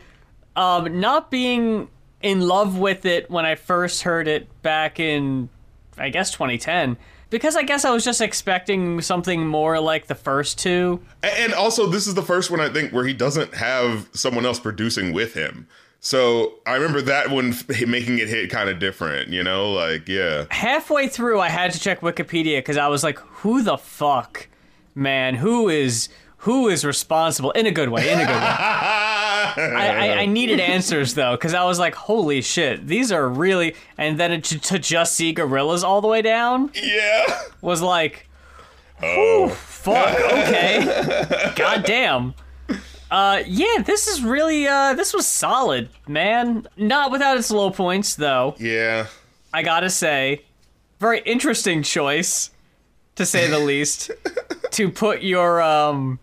um, 0.55 0.99
not 0.99 1.29
being 1.29 1.89
in 2.21 2.41
love 2.41 2.77
with 2.77 3.05
it 3.05 3.29
when 3.29 3.45
I 3.45 3.55
first 3.55 4.01
heard 4.03 4.27
it 4.27 4.61
back 4.61 4.99
in, 4.99 5.49
I 5.97 6.09
guess, 6.09 6.31
2010. 6.31 6.97
Because 7.29 7.55
I 7.55 7.63
guess 7.63 7.85
I 7.85 7.91
was 7.91 8.03
just 8.03 8.21
expecting 8.21 9.01
something 9.01 9.45
more 9.45 9.79
like 9.79 10.07
the 10.07 10.15
first 10.15 10.57
two. 10.57 10.99
And 11.21 11.53
also, 11.53 11.85
this 11.85 12.07
is 12.07 12.15
the 12.15 12.23
first 12.23 12.49
one 12.49 12.59
I 12.59 12.69
think 12.69 12.91
where 12.91 13.05
he 13.05 13.13
doesn't 13.13 13.53
have 13.53 14.09
someone 14.13 14.45
else 14.45 14.59
producing 14.59 15.13
with 15.13 15.33
him. 15.35 15.67
So 16.01 16.53
I 16.65 16.75
remember 16.75 17.01
that 17.03 17.29
one 17.29 17.53
making 17.87 18.19
it 18.19 18.29
hit 18.29 18.49
kind 18.49 18.69
of 18.69 18.79
different, 18.79 19.29
you 19.29 19.43
know? 19.43 19.71
Like, 19.71 20.07
yeah. 20.07 20.45
Halfway 20.49 21.07
through, 21.07 21.39
I 21.39 21.49
had 21.49 21.71
to 21.71 21.79
check 21.79 22.01
Wikipedia 22.01 22.59
because 22.59 22.77
I 22.77 22.87
was 22.87 23.03
like, 23.03 23.19
"Who 23.19 23.61
the 23.61 23.77
fuck, 23.77 24.47
man? 24.95 25.35
Who 25.35 25.69
is 25.69 26.09
who 26.37 26.69
is 26.69 26.85
responsible?" 26.85 27.51
In 27.51 27.65
a 27.65 27.71
good 27.71 27.89
way. 27.89 28.09
In 28.09 28.19
a 28.19 28.25
good 28.25 28.35
way. 28.35 28.55
I, 29.57 29.87
I, 29.87 30.17
I 30.21 30.25
needed 30.25 30.59
answers 30.59 31.13
though, 31.13 31.31
because 31.35 31.53
I 31.53 31.63
was 31.63 31.79
like, 31.79 31.95
"Holy 31.95 32.41
shit, 32.41 32.87
these 32.87 33.11
are 33.11 33.27
really." 33.27 33.75
And 33.97 34.19
then 34.19 34.41
to, 34.41 34.59
to 34.59 34.79
just 34.79 35.15
see 35.15 35.33
Gorillaz 35.33 35.83
all 35.83 36.01
the 36.01 36.07
way 36.07 36.21
down 36.21 36.71
yeah. 36.73 37.25
was 37.61 37.81
like, 37.81 38.27
"Oh 39.01 39.49
fuck, 39.49 40.15
okay, 40.19 41.53
goddamn." 41.55 42.33
Uh, 43.11 43.41
yeah, 43.47 43.81
this 43.83 44.07
is 44.07 44.23
really 44.23 44.67
uh, 44.67 44.93
this 44.93 45.13
was 45.13 45.25
solid, 45.25 45.89
man. 46.07 46.67
Not 46.77 47.11
without 47.11 47.37
its 47.37 47.49
low 47.49 47.71
points 47.71 48.15
though. 48.15 48.55
Yeah. 48.59 49.07
I 49.51 49.63
gotta 49.63 49.89
say, 49.89 50.43
very 50.99 51.21
interesting 51.21 51.81
choice, 51.81 52.51
to 53.15 53.25
say 53.25 53.49
the 53.49 53.59
least, 53.59 54.11
to 54.71 54.89
put 54.89 55.23
your 55.23 55.61
um 55.61 56.19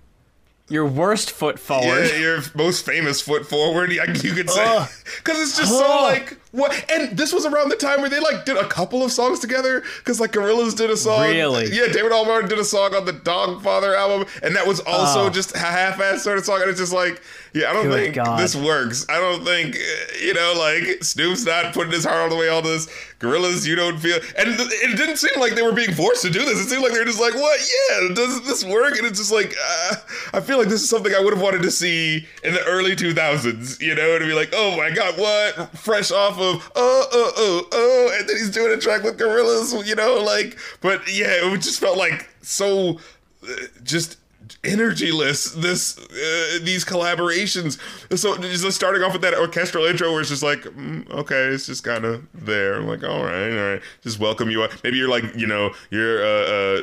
your 0.69 0.87
worst 0.87 1.31
foot 1.31 1.59
forward. 1.59 2.09
Yeah, 2.13 2.19
your 2.19 2.43
most 2.55 2.85
famous 2.85 3.21
foot 3.21 3.47
forward, 3.47 3.93
you 3.93 4.01
could 4.03 4.51
say, 4.51 4.87
because 5.19 5.41
it's 5.43 5.57
just 5.57 5.71
so 5.71 6.03
like 6.03 6.39
what. 6.57 6.85
And 6.91 7.17
this 7.17 7.33
was 7.33 7.47
around 7.47 7.69
the 7.69 7.77
time 7.77 8.01
where 8.01 8.11
they 8.11 8.21
like 8.21 8.45
did 8.45 8.57
a 8.57 8.67
couple 8.67 9.03
of 9.05 9.13
songs 9.13 9.39
together, 9.41 9.83
because 9.99 10.19
like 10.21 10.33
Gorillaz 10.33 10.77
did 10.77 10.91
a 10.91 10.97
song. 10.97 11.29
Really? 11.29 11.67
Yeah, 11.71 11.87
David 11.87 12.13
Albarn 12.13 12.49
did 12.49 12.59
a 12.59 12.65
song 12.65 12.95
on 12.95 13.05
the 13.05 13.13
Dogfather 13.13 13.97
album, 13.97 14.27
and 14.43 14.57
that 14.57 14.67
was 14.67 14.81
also 14.81 15.27
Oh. 15.27 15.31
just 15.31 15.55
a 15.55 15.59
half-ass 15.59 16.23
sort 16.23 16.39
of 16.39 16.45
song. 16.45 16.61
And 16.63 16.71
it's 16.71 16.81
just 16.81 16.93
like, 16.93 17.23
yeah, 17.55 17.71
I 17.71 17.73
don't 17.73 17.87
Good 17.89 18.03
think 18.03 18.15
God. 18.17 18.39
this 18.39 18.55
works. 18.57 19.07
I 19.09 19.19
don't 19.21 19.45
think 19.45 19.77
uh, 19.77 20.17
you 20.21 20.35
know, 20.35 20.55
like 20.59 21.03
Snoop's 21.05 21.45
not 21.47 21.73
putting 21.75 21.93
his 21.93 22.05
heart 22.05 22.23
all 22.23 22.29
the 22.31 22.37
way 22.37 22.49
on 22.49 22.65
this. 22.65 22.89
Gorillaz, 23.19 23.67
you 23.67 23.77
don't 23.77 23.99
feel, 23.99 24.17
and 24.37 24.59
th- 24.59 24.69
it 24.73 24.97
didn't 24.97 25.17
seem 25.17 25.41
like 25.41 25.55
they 25.55 25.63
were 25.63 25.73
being 25.73 25.93
forced 25.95 26.21
to 26.23 26.31
do 26.31 26.45
this. 26.45 26.61
It 26.61 26.69
seemed 26.69 26.83
like 26.83 26.93
they 26.93 26.99
were 26.99 27.07
just 27.07 27.21
like, 27.21 27.35
what? 27.35 27.59
Yeah, 27.91 28.15
does 28.15 28.43
this 28.47 28.63
work? 28.65 28.99
And 28.99 29.07
it's 29.07 29.19
just 29.19 29.33
like, 29.33 29.55
uh, 29.59 29.95
I 30.35 30.41
feel 30.41 30.59
like 30.59 30.69
this 30.69 30.83
is 30.83 30.89
something 30.91 31.15
I 31.15 31.21
would 31.21 31.33
have 31.33 31.43
wanted 31.43 31.63
to 31.63 31.71
see 31.71 32.27
in 32.45 32.53
the 32.53 32.63
early 32.65 32.95
2000s, 32.95 33.81
you 33.81 33.95
know, 33.95 34.19
to 34.19 34.25
be 34.27 34.35
like, 34.35 34.51
oh 34.53 34.77
my 34.77 34.91
god, 34.91 35.19
what? 35.19 35.71
Fresh 35.79 36.11
off 36.13 36.39
of, 36.39 36.46
oh, 36.55 36.63
oh, 36.75 37.33
oh, 37.37 37.69
oh, 37.73 38.17
and 38.19 38.29
then 38.29 38.37
he's 38.37 38.51
doing 38.51 38.73
a 38.73 38.81
track 38.81 39.03
with 39.03 39.19
Gorillaz, 39.19 39.87
you 39.87 39.95
know, 39.95 40.23
like, 40.23 40.59
but 40.81 41.01
yeah, 41.13 41.29
it 41.31 41.61
just 41.61 41.81
felt 41.81 41.99
like 41.99 42.29
so, 42.43 42.99
uh, 43.43 43.53
just 43.83 44.19
energyless 44.63 45.55
this 45.61 45.99
uh, 45.99 46.59
these 46.63 46.85
collaborations. 46.85 47.79
So 48.17 48.37
just 48.39 48.71
starting 48.73 49.03
off 49.03 49.13
with 49.13 49.23
that 49.23 49.35
orchestral 49.35 49.85
intro 49.85 50.13
where 50.13 50.21
it's 50.21 50.31
just 50.31 50.43
like 50.43 50.61
mm, 50.61 51.09
okay 51.11 51.47
it's 51.47 51.67
just 51.67 51.85
kind 51.85 52.05
of 52.05 52.27
there. 52.33 52.75
I'm 52.75 52.87
like 52.87 53.03
all 53.03 53.25
right 53.25 53.51
all 53.51 53.73
right. 53.73 53.83
Just 54.03 54.21
welcome 54.21 54.51
you 54.51 54.63
up. 54.63 54.73
Maybe 54.85 54.99
you're 54.99 55.09
like 55.09 55.35
you 55.37 55.47
know 55.47 55.73
you're 55.91 56.25
uh, 56.25 56.79
uh 56.79 56.83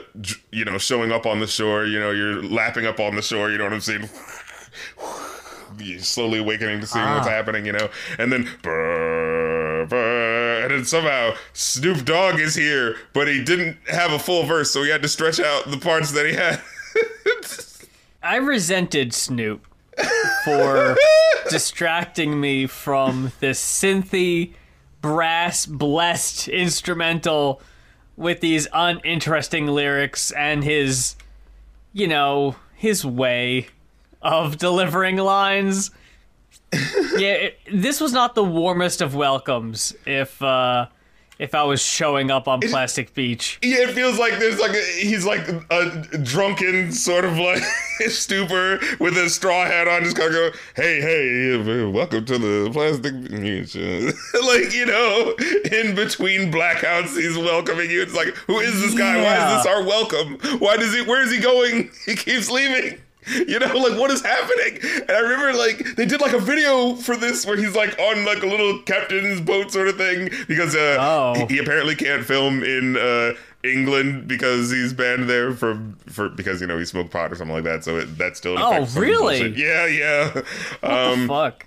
you 0.52 0.66
know 0.66 0.78
showing 0.78 1.12
up 1.12 1.26
on 1.26 1.40
the 1.40 1.48
shore 1.48 1.86
you 1.86 2.00
know 2.00 2.12
you're 2.12 2.42
lapping 2.44 2.86
up 2.86 3.00
on 3.00 3.16
the 3.16 3.22
shore 3.22 3.50
you 3.52 3.58
know 3.58 3.64
what 3.64 3.74
i'm 3.74 3.82
saying 3.82 4.10
slowly 6.00 6.40
awakening 6.40 6.80
to 6.82 6.88
seeing 6.88 7.06
what's 7.06 7.28
Ah. 7.28 7.32
happening, 7.32 7.66
you 7.66 7.72
know, 7.74 7.90
and 8.18 8.32
then 8.32 8.50
brr, 8.62 9.86
brr, 9.88 10.62
and 10.64 10.72
then 10.72 10.86
somehow 10.86 11.34
Snoop 11.54 12.06
Dogg 12.06 12.40
is 12.40 12.56
here, 12.56 12.98
but 13.14 13.28
he 13.28 13.44
didn't 13.44 13.78
have 13.88 14.12
a 14.12 14.20
full 14.20 14.44
verse, 14.44 14.72
so 14.72 14.84
he 14.84 14.90
had 14.90 15.02
to 15.02 15.08
stretch 15.08 15.40
out 15.40 15.70
the 15.70 15.78
parts 15.78 16.12
that 16.12 16.26
he 16.26 16.34
had. 16.34 16.62
I 18.24 18.38
resented 18.38 19.14
Snoop 19.14 19.68
for 20.46 20.96
distracting 21.50 22.40
me 22.40 22.68
from 22.68 23.32
this 23.42 23.62
synthy, 23.64 24.54
brass 25.02 25.66
blessed 25.66 26.48
instrumental 26.48 27.62
with 28.16 28.40
these 28.40 28.68
uninteresting 28.74 29.68
lyrics 29.68 30.32
and 30.32 30.64
his, 30.64 31.16
you 31.92 32.08
know, 32.08 32.56
his 32.76 33.04
way 33.06 33.68
of 34.24 34.58
delivering 34.58 35.18
lines. 35.18 35.92
yeah, 37.18 37.34
it, 37.34 37.60
this 37.72 38.02
was 38.02 38.14
not 38.14 38.34
the 38.34 38.44
warmest 38.44 39.02
of 39.02 39.14
welcomes 39.14 39.96
if 40.08 40.42
uh 40.42 40.88
if 41.40 41.56
I 41.56 41.64
was 41.64 41.82
showing 41.82 42.32
up 42.32 42.48
on 42.48 42.62
Plastic 42.62 43.14
Beach. 43.14 43.60
yeah, 43.62 43.80
it 43.80 43.92
feels 43.92 44.20
like 44.20 44.40
there's 44.40 44.60
like 44.60 44.72
a, 44.72 44.82
he's 45.00 45.26
like 45.26 45.48
a 45.48 46.08
drunken 46.20 46.92
sort 46.92 47.26
of 47.26 47.38
like 47.38 47.62
stupor 48.08 48.80
with 49.00 49.18
a 49.18 49.30
straw 49.30 49.66
hat 49.66 49.88
on, 49.88 50.04
just 50.04 50.16
kind 50.16 50.34
of 50.34 50.54
go, 50.54 50.58
hey, 50.76 51.02
hey, 51.02 51.86
welcome 51.86 52.24
to 52.26 52.38
the 52.38 52.70
plastic 52.72 53.14
beach. 53.30 53.76
like 54.46 54.74
you 54.74 54.86
know, 54.86 55.36
in 55.72 55.96
between 55.96 56.52
blackouts, 56.52 57.18
he's 57.18 57.38
welcoming 57.38 57.90
you. 57.90 58.02
It's 58.02 58.16
like, 58.16 58.36
who 58.48 58.60
is 58.60 58.80
this 58.82 58.94
guy? 58.94 59.18
Why 59.18 59.58
is 59.58 59.58
this 59.58 59.74
our 59.74 59.84
welcome? 59.84 60.38
Why 60.60 60.78
does 60.78 60.94
he? 60.94 61.02
Where 61.02 61.24
is 61.24 61.32
he 61.32 61.40
going? 61.40 61.90
He 62.06 62.16
keeps 62.16 62.50
leaving. 62.50 63.00
You 63.48 63.60
know, 63.60 63.68
like 63.78 64.00
what 64.00 64.12
is 64.12 64.22
happening? 64.22 64.80
And 65.02 65.12
I 65.12 65.20
remember 65.20 65.58
like 65.58 65.96
they 65.96 66.06
did 66.06 66.22
like 66.22 66.34
a 66.34 66.40
video 66.40 66.96
for 66.96 67.16
this 67.16 67.46
where 67.46 67.58
he's 67.58 67.76
like 67.76 67.98
on 68.00 68.26
like 68.26 68.42
a 68.44 68.48
little 68.48 68.80
captain's 68.84 69.42
boat 69.42 69.72
sort 69.72 69.88
of 69.88 69.98
thing 69.98 70.30
because 70.48 70.76
uh, 70.76 70.98
Oh. 71.00 71.46
he, 71.48 71.56
he 71.56 71.60
apparently 71.60 71.96
can't 71.96 72.24
film 72.26 72.64
in 72.64 72.98
uh, 72.98 73.34
England 73.64 74.28
because 74.28 74.72
he's 74.72 74.94
banned 74.94 75.30
there 75.30 75.54
for 75.54 75.80
for 76.08 76.30
because 76.30 76.62
you 76.62 76.68
know 76.68 76.78
he 76.78 76.86
smoked 76.86 77.12
pot 77.12 77.32
or 77.32 77.36
something 77.36 77.56
like 77.56 77.64
that. 77.66 77.84
So 77.84 77.98
it, 77.98 78.18
that's 78.18 78.40
still 78.40 78.58
Oh, 78.58 78.86
really? 78.96 79.40
bullshit. 79.52 79.58
Yeah, 79.58 79.86
yeah. 79.88 80.42
Um, 80.84 81.28
Fuck. 81.28 81.66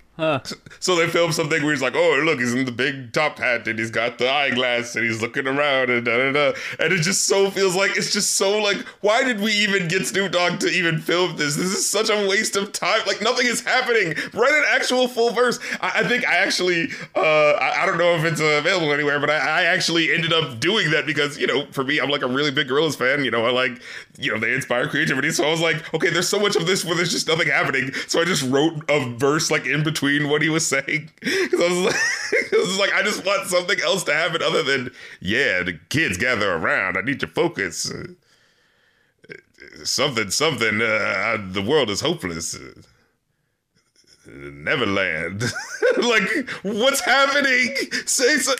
So 0.79 0.95
they 0.95 1.07
filmed 1.07 1.33
something 1.33 1.61
where 1.63 1.71
he's 1.71 1.81
like, 1.81 1.95
"Oh, 1.95 2.21
look, 2.23 2.39
he's 2.39 2.53
in 2.53 2.65
the 2.65 2.71
big 2.71 3.13
top 3.13 3.37
hat 3.37 3.67
and 3.67 3.77
he's 3.77 3.91
got 3.91 4.17
the 4.17 4.29
eyeglass 4.29 4.95
and 4.95 5.05
he's 5.05 5.21
looking 5.21 5.47
around 5.47 5.89
and 5.89 6.05
da 6.05 6.17
da 6.17 6.31
da." 6.31 6.59
And 6.79 6.93
it 6.93 7.01
just 7.01 7.25
so 7.25 7.51
feels 7.51 7.75
like 7.75 7.95
it's 7.95 8.11
just 8.11 8.35
so 8.35 8.57
like, 8.59 8.77
why 9.01 9.23
did 9.23 9.39
we 9.39 9.51
even 9.51 9.87
get 9.87 10.07
Snoop 10.07 10.31
Dogg 10.31 10.59
to 10.59 10.67
even 10.67 10.99
film 10.99 11.37
this? 11.37 11.55
This 11.55 11.67
is 11.67 11.87
such 11.87 12.09
a 12.09 12.27
waste 12.27 12.55
of 12.55 12.71
time. 12.71 13.01
Like 13.05 13.21
nothing 13.21 13.45
is 13.47 13.61
happening. 13.61 14.15
Write 14.33 14.53
an 14.53 14.65
actual 14.69 15.07
full 15.07 15.31
verse. 15.31 15.59
I, 15.81 15.99
I 15.99 16.03
think 16.07 16.27
I 16.27 16.37
actually, 16.37 16.89
uh, 17.15 17.51
I, 17.53 17.83
I 17.83 17.85
don't 17.85 17.97
know 17.97 18.15
if 18.15 18.25
it's 18.25 18.41
uh, 18.41 18.57
available 18.59 18.91
anywhere, 18.91 19.19
but 19.19 19.29
I, 19.29 19.37
I 19.37 19.63
actually 19.63 20.13
ended 20.13 20.33
up 20.33 20.59
doing 20.59 20.91
that 20.91 21.05
because 21.05 21.37
you 21.37 21.47
know, 21.47 21.67
for 21.71 21.83
me, 21.83 21.99
I'm 21.99 22.09
like 22.09 22.23
a 22.23 22.27
really 22.27 22.51
big 22.51 22.67
Gorillaz 22.67 22.95
fan. 22.95 23.23
You 23.23 23.31
know, 23.31 23.45
I 23.45 23.51
like, 23.51 23.81
you 24.17 24.33
know, 24.33 24.39
they 24.39 24.53
inspire 24.53 24.87
creativity. 24.87 25.29
So 25.31 25.45
I 25.45 25.51
was 25.51 25.61
like, 25.61 25.93
okay, 25.93 26.09
there's 26.09 26.29
so 26.29 26.39
much 26.39 26.55
of 26.55 26.65
this 26.65 26.83
where 26.83 26.95
there's 26.95 27.11
just 27.11 27.27
nothing 27.27 27.47
happening. 27.47 27.93
So 28.07 28.19
I 28.19 28.25
just 28.25 28.43
wrote 28.49 28.83
a 28.89 29.13
verse 29.15 29.51
like 29.51 29.65
in 29.67 29.83
between 29.83 30.06
what 30.27 30.41
he 30.41 30.49
was 30.49 30.65
saying 30.65 31.11
because 31.21 31.61
I 31.61 31.69
was 31.69 31.79
like, 31.85 31.95
I 32.53 32.57
was 32.57 32.79
like, 32.79 32.93
I 32.93 33.03
just 33.03 33.25
want 33.25 33.47
something 33.47 33.79
else 33.81 34.03
to 34.05 34.13
happen 34.13 34.41
other 34.41 34.63
than 34.63 34.91
yeah, 35.21 35.63
the 35.63 35.79
kids 35.89 36.17
gather 36.17 36.53
around. 36.53 36.97
I 36.97 37.01
need 37.01 37.21
your 37.21 37.29
focus. 37.29 37.91
Uh, 37.91 38.13
something, 39.83 40.29
something. 40.31 40.81
Uh, 40.81 41.37
the 41.51 41.61
world 41.61 41.89
is 41.89 42.01
hopeless. 42.01 42.55
Uh, 42.55 42.81
Neverland. 44.29 45.43
like, 45.97 46.49
what's 46.63 46.99
happening? 46.99 47.75
Say 48.05 48.37
so, 48.37 48.53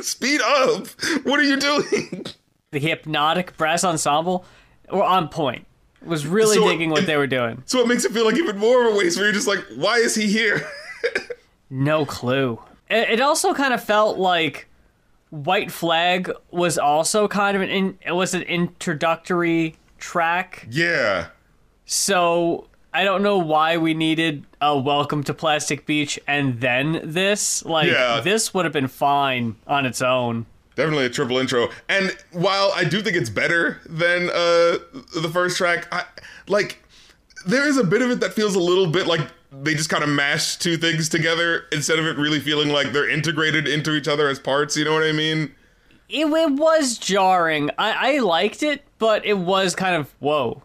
speed 0.00 0.40
up. 0.40 0.86
What 1.24 1.38
are 1.38 1.44
you 1.44 1.58
doing? 1.58 2.26
the 2.70 2.78
hypnotic 2.78 3.56
brass 3.56 3.84
ensemble 3.84 4.44
were 4.90 5.02
on 5.02 5.28
point. 5.28 5.66
Was 6.04 6.26
really 6.26 6.56
So, 6.56 6.68
digging 6.68 6.90
what 6.90 7.06
they 7.06 7.16
were 7.16 7.26
doing. 7.26 7.62
So 7.66 7.80
it 7.80 7.88
makes 7.88 8.04
it 8.04 8.12
feel 8.12 8.24
like 8.24 8.36
even 8.36 8.58
more 8.58 8.86
of 8.86 8.94
a 8.94 8.96
waste 8.98 9.16
where 9.16 9.26
you're 9.26 9.32
just 9.34 9.48
like, 9.48 9.64
why 9.76 9.96
is 9.96 10.14
he 10.14 10.26
here? 10.26 10.66
No 11.68 12.06
clue. 12.06 12.60
It, 12.88 13.10
it 13.10 13.20
also 13.20 13.52
kind 13.52 13.74
of 13.74 13.82
felt 13.82 14.18
like 14.18 14.68
White 15.30 15.72
Flag 15.72 16.30
was 16.52 16.78
also 16.78 17.26
kind 17.26 17.56
of 17.56 17.62
an 17.64 17.68
in, 17.68 17.98
it 18.06 18.12
was 18.12 18.34
an 18.34 18.42
introductory 18.42 19.74
track. 19.98 20.66
yeah. 20.70 21.26
So 21.84 22.68
I 22.94 23.02
don't 23.04 23.22
know 23.22 23.38
why 23.38 23.76
we 23.78 23.94
needed 23.94 24.44
a 24.60 24.78
Welcome 24.78 25.24
to 25.24 25.34
Plastic 25.34 25.86
Beach 25.86 26.18
and 26.26 26.60
then 26.60 27.00
this. 27.04 27.64
Like 27.64 27.90
Yeah. 27.90 28.20
this 28.20 28.54
would 28.54 28.64
have 28.64 28.72
been 28.72 28.88
fine 28.88 29.56
on 29.66 29.86
its 29.86 30.00
own. 30.02 30.46
Definitely 30.76 31.06
a 31.06 31.10
triple 31.10 31.38
intro. 31.38 31.70
And 31.88 32.16
while 32.32 32.70
I 32.74 32.84
do 32.84 33.02
think 33.02 33.16
it's 33.16 33.30
better 33.30 33.80
than 33.86 34.28
uh 34.28 34.78
the 35.20 35.30
first 35.32 35.56
track, 35.56 35.88
I 35.90 36.04
like 36.46 36.84
there 37.46 37.66
is 37.66 37.78
a 37.78 37.84
bit 37.84 38.02
of 38.02 38.10
it 38.10 38.20
that 38.20 38.34
feels 38.34 38.54
a 38.54 38.60
little 38.60 38.86
bit 38.86 39.06
like 39.06 39.20
they 39.52 39.74
just 39.74 39.88
kind 39.88 40.02
of 40.04 40.10
mash 40.10 40.56
two 40.56 40.76
things 40.76 41.08
together 41.08 41.64
instead 41.72 41.98
of 41.98 42.06
it 42.06 42.16
really 42.18 42.40
feeling 42.40 42.68
like 42.68 42.92
they're 42.92 43.08
integrated 43.08 43.66
into 43.66 43.94
each 43.94 44.06
other 44.08 44.28
as 44.28 44.38
parts, 44.38 44.76
you 44.76 44.84
know 44.84 44.92
what 44.92 45.04
I 45.04 45.12
mean? 45.12 45.54
It, 46.08 46.26
it 46.26 46.52
was 46.52 46.98
jarring. 46.98 47.70
I, 47.78 48.16
I 48.16 48.18
liked 48.18 48.62
it, 48.62 48.84
but 48.98 49.24
it 49.24 49.38
was 49.38 49.74
kind 49.74 49.96
of 49.96 50.14
whoa. 50.20 50.62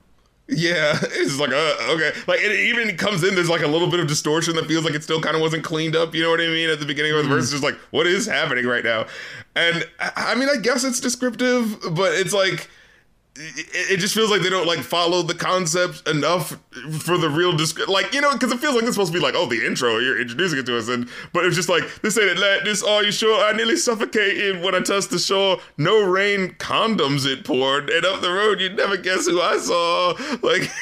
Yeah, 0.51 0.99
it's 1.01 1.39
like 1.39 1.51
uh, 1.51 1.75
okay, 1.91 2.11
like 2.27 2.41
it 2.41 2.51
even 2.51 2.97
comes 2.97 3.23
in. 3.23 3.35
There's 3.35 3.49
like 3.49 3.61
a 3.61 3.67
little 3.67 3.89
bit 3.89 4.01
of 4.01 4.07
distortion 4.07 4.55
that 4.57 4.65
feels 4.65 4.83
like 4.83 4.93
it 4.93 5.03
still 5.03 5.21
kind 5.21 5.35
of 5.35 5.41
wasn't 5.41 5.63
cleaned 5.63 5.95
up. 5.95 6.13
You 6.13 6.23
know 6.23 6.29
what 6.29 6.41
I 6.41 6.47
mean? 6.47 6.69
At 6.69 6.79
the 6.79 6.85
beginning 6.85 7.13
of 7.13 7.23
the 7.23 7.29
verse, 7.29 7.43
it's 7.43 7.51
just 7.51 7.63
like 7.63 7.75
what 7.91 8.05
is 8.05 8.25
happening 8.25 8.65
right 8.65 8.83
now? 8.83 9.05
And 9.55 9.87
I 9.99 10.35
mean, 10.35 10.49
I 10.49 10.57
guess 10.57 10.83
it's 10.83 10.99
descriptive, 10.99 11.77
but 11.91 12.13
it's 12.13 12.33
like 12.33 12.69
it, 13.35 13.91
it 13.93 13.97
just 13.97 14.13
feels 14.13 14.29
like 14.29 14.41
they 14.41 14.49
don't 14.49 14.67
like 14.67 14.79
follow 14.79 15.21
the 15.21 15.33
concept 15.33 16.07
enough 16.07 16.49
for 16.99 17.17
the 17.17 17.29
real 17.29 17.53
descri- 17.53 17.87
like 17.87 18.13
you 18.13 18.19
know 18.19 18.33
because 18.33 18.51
it 18.51 18.59
feels 18.59 18.75
like 18.75 18.83
it's 18.83 18.93
supposed 18.93 19.13
to 19.13 19.17
be 19.17 19.23
like 19.23 19.35
oh 19.37 19.45
the 19.45 19.65
intro 19.65 19.99
you're 19.99 20.19
introducing 20.19 20.59
it 20.59 20.65
to 20.65 20.77
us 20.77 20.89
and 20.89 21.07
but 21.31 21.45
it's 21.45 21.55
just 21.55 21.69
like 21.69 21.83
this 22.01 22.17
ain't 22.17 22.31
Atlantis 22.31 22.83
are 22.83 23.03
you 23.03 23.11
sure 23.11 23.41
I 23.43 23.53
nearly 23.53 23.77
suffocated 23.77 24.61
when 24.61 24.75
I 24.75 24.81
touched 24.81 25.11
the 25.11 25.19
shore 25.19 25.59
no 25.77 26.03
rain 26.03 26.55
condoms 26.59 27.25
it 27.25 27.45
poured 27.45 27.89
and 27.89 28.05
up 28.05 28.21
the 28.21 28.31
road 28.31 28.59
you'd 28.59 28.75
never 28.75 28.97
guess 28.97 29.25
who 29.27 29.39
I 29.39 29.57
saw 29.57 30.13
like 30.41 30.69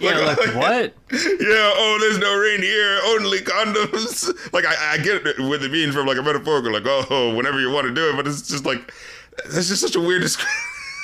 Yeah, 0.00 0.18
like, 0.18 0.54
what? 0.56 0.94
yeah, 1.12 1.72
oh, 1.76 1.98
there's 2.00 2.18
no 2.18 2.36
rain 2.36 2.60
here, 2.60 2.98
only 3.04 3.38
condoms. 3.38 4.32
Like, 4.52 4.64
I, 4.64 4.94
I 4.94 4.98
get 4.98 5.24
it 5.24 5.38
with 5.38 5.62
it 5.62 5.70
being 5.70 5.92
from 5.92 6.06
like 6.06 6.16
a 6.16 6.22
metaphorical, 6.22 6.72
like, 6.72 6.82
oh, 6.86 7.36
whenever 7.36 7.60
you 7.60 7.70
want 7.70 7.86
to 7.86 7.94
do 7.94 8.10
it, 8.10 8.16
but 8.16 8.26
it's 8.26 8.48
just 8.48 8.64
like, 8.64 8.92
that's 9.44 9.68
just 9.68 9.82
such 9.82 9.94
a 9.94 10.00
weird 10.00 10.22
description. 10.22 10.58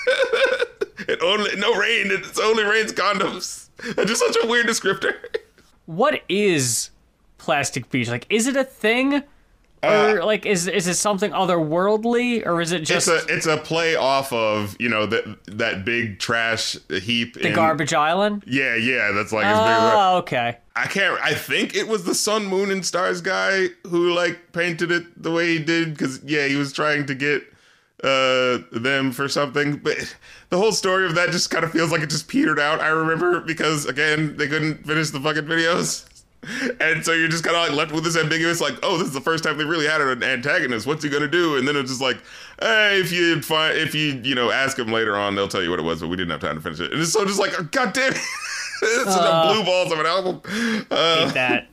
it 1.09 1.23
only, 1.23 1.57
no 1.57 1.75
rain, 1.75 2.09
it's 2.11 2.39
only 2.39 2.65
rains 2.65 2.93
condoms. 2.93 3.69
That's 3.97 4.09
just 4.09 4.21
such 4.21 4.37
a 4.43 4.47
weird 4.47 4.67
descriptor. 4.67 5.15
What 5.87 6.23
is 6.29 6.91
Plastic 7.39 7.91
Beach? 7.91 8.09
Like, 8.09 8.25
is 8.31 8.47
it 8.47 8.57
a 8.57 8.63
thing? 8.63 9.25
Uh, 9.83 10.15
or 10.15 10.25
like, 10.25 10.47
is 10.47 10.69
is 10.69 10.87
it 10.87 10.95
something 10.95 11.33
otherworldly, 11.33 12.47
or 12.47 12.61
is 12.61 12.71
it 12.71 12.85
just 12.85 13.09
It's 13.09 13.25
a, 13.25 13.35
it's 13.35 13.47
a 13.47 13.57
play 13.57 13.97
off 13.97 14.33
of, 14.33 14.77
you 14.79 14.89
know, 14.89 15.07
that 15.07 15.25
that 15.47 15.85
big 15.85 16.21
trash 16.21 16.77
heap. 16.89 17.35
the 17.35 17.51
Garbage 17.51 17.93
Island? 17.93 18.45
Yeah, 18.47 18.77
yeah, 18.77 19.11
that's 19.11 19.33
like. 19.33 19.45
Oh, 19.45 20.19
okay. 20.19 20.59
I 20.77 20.87
can't. 20.87 21.21
I 21.21 21.35
think 21.35 21.75
it 21.75 21.89
was 21.89 22.05
the 22.05 22.15
Sun, 22.15 22.47
Moon, 22.47 22.71
and 22.71 22.87
Stars 22.87 23.21
guy 23.21 23.67
who 23.89 24.15
like 24.15 24.53
painted 24.53 24.93
it 24.93 25.21
the 25.21 25.33
way 25.33 25.49
he 25.49 25.59
did 25.59 25.91
because 25.91 26.23
yeah, 26.23 26.47
he 26.47 26.55
was 26.55 26.73
trying 26.73 27.07
to 27.07 27.15
get 27.17 27.43
uh 28.03 28.59
them 28.73 29.13
for 29.13 29.29
something. 29.29 29.77
But 29.77 29.97
the 30.51 30.59
whole 30.59 30.73
story 30.73 31.07
of 31.07 31.15
that 31.15 31.31
just 31.31 31.51
kind 31.51 31.65
of 31.65 31.71
feels 31.73 31.91
like 31.93 32.03
it 32.03 32.11
just 32.11 32.29
petered 32.29 32.59
out. 32.59 32.81
I 32.81 32.89
remember 32.89 33.41
because 33.41 33.87
again 33.87 34.37
they 34.37 34.49
couldn't 34.49 34.85
finish 34.87 35.11
the 35.11 35.21
fucking 35.21 35.45
videos. 35.45 36.09
And 36.81 37.05
so 37.05 37.13
you're 37.13 37.29
just 37.29 37.45
kind 37.45 37.57
of 37.57 37.69
like 37.69 37.73
left 37.79 37.93
with 37.93 38.03
this 38.03 38.17
ambiguous, 38.17 38.61
like, 38.61 38.75
oh, 38.83 38.99
this 38.99 39.07
is 39.07 39.15
the 39.15 39.21
first 39.21 39.45
time 39.45 39.59
they 39.59 39.65
really 39.65 39.87
had 39.87 40.01
an 40.01 40.25
antagonist. 40.25 40.89
What's 40.89 41.05
he 41.05 41.09
gonna 41.09 41.29
do? 41.29 41.57
And 41.57 41.69
then 41.69 41.77
it's 41.77 41.89
just 41.89 42.01
like, 42.01 42.19
hey, 42.61 42.99
if 42.99 43.13
you 43.13 43.41
find, 43.43 43.79
if 43.79 43.95
you, 43.95 44.21
you 44.25 44.35
know, 44.35 44.51
ask 44.51 44.77
him 44.77 44.89
later 44.91 45.17
on, 45.17 45.37
they'll 45.37 45.47
tell 45.47 45.63
you 45.63 45.71
what 45.71 45.79
it 45.79 45.85
was, 45.85 46.01
but 46.01 46.09
we 46.09 46.17
didn't 46.17 46.31
have 46.33 46.41
time 46.41 46.57
to 46.57 46.61
finish 46.61 46.81
it. 46.81 46.91
And 46.93 47.01
it's 47.01 47.13
so 47.13 47.25
just 47.25 47.39
like, 47.39 47.53
oh, 47.61 47.63
god 47.71 47.93
damn 47.93 48.11
it, 48.13 48.19
it's 48.83 49.07
Uh. 49.17 49.45
a 49.47 49.55
blue 49.55 49.65
balls 49.65 49.93
of 49.93 50.01
an 50.01 50.07
album. 50.07 50.41
Uh, 50.91 51.27
Hate 51.27 51.35
that. 51.35 51.69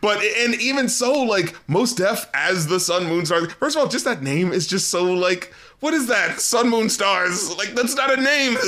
But 0.00 0.22
and 0.22 0.54
even 0.60 0.88
so, 0.88 1.12
like 1.22 1.54
Mos 1.68 1.94
Def 1.94 2.28
as 2.34 2.66
the 2.66 2.78
Sun 2.78 3.06
Moon 3.06 3.24
Stars. 3.24 3.50
First 3.54 3.76
of 3.76 3.82
all, 3.82 3.88
just 3.88 4.04
that 4.04 4.22
name 4.22 4.52
is 4.52 4.66
just 4.66 4.90
so 4.90 5.04
like, 5.04 5.52
what 5.80 5.94
is 5.94 6.06
that? 6.08 6.40
Sun 6.40 6.68
Moon 6.68 6.88
Stars? 6.90 7.56
Like 7.56 7.74
that's 7.74 7.94
not 7.94 8.12
a 8.12 8.20
name. 8.20 8.56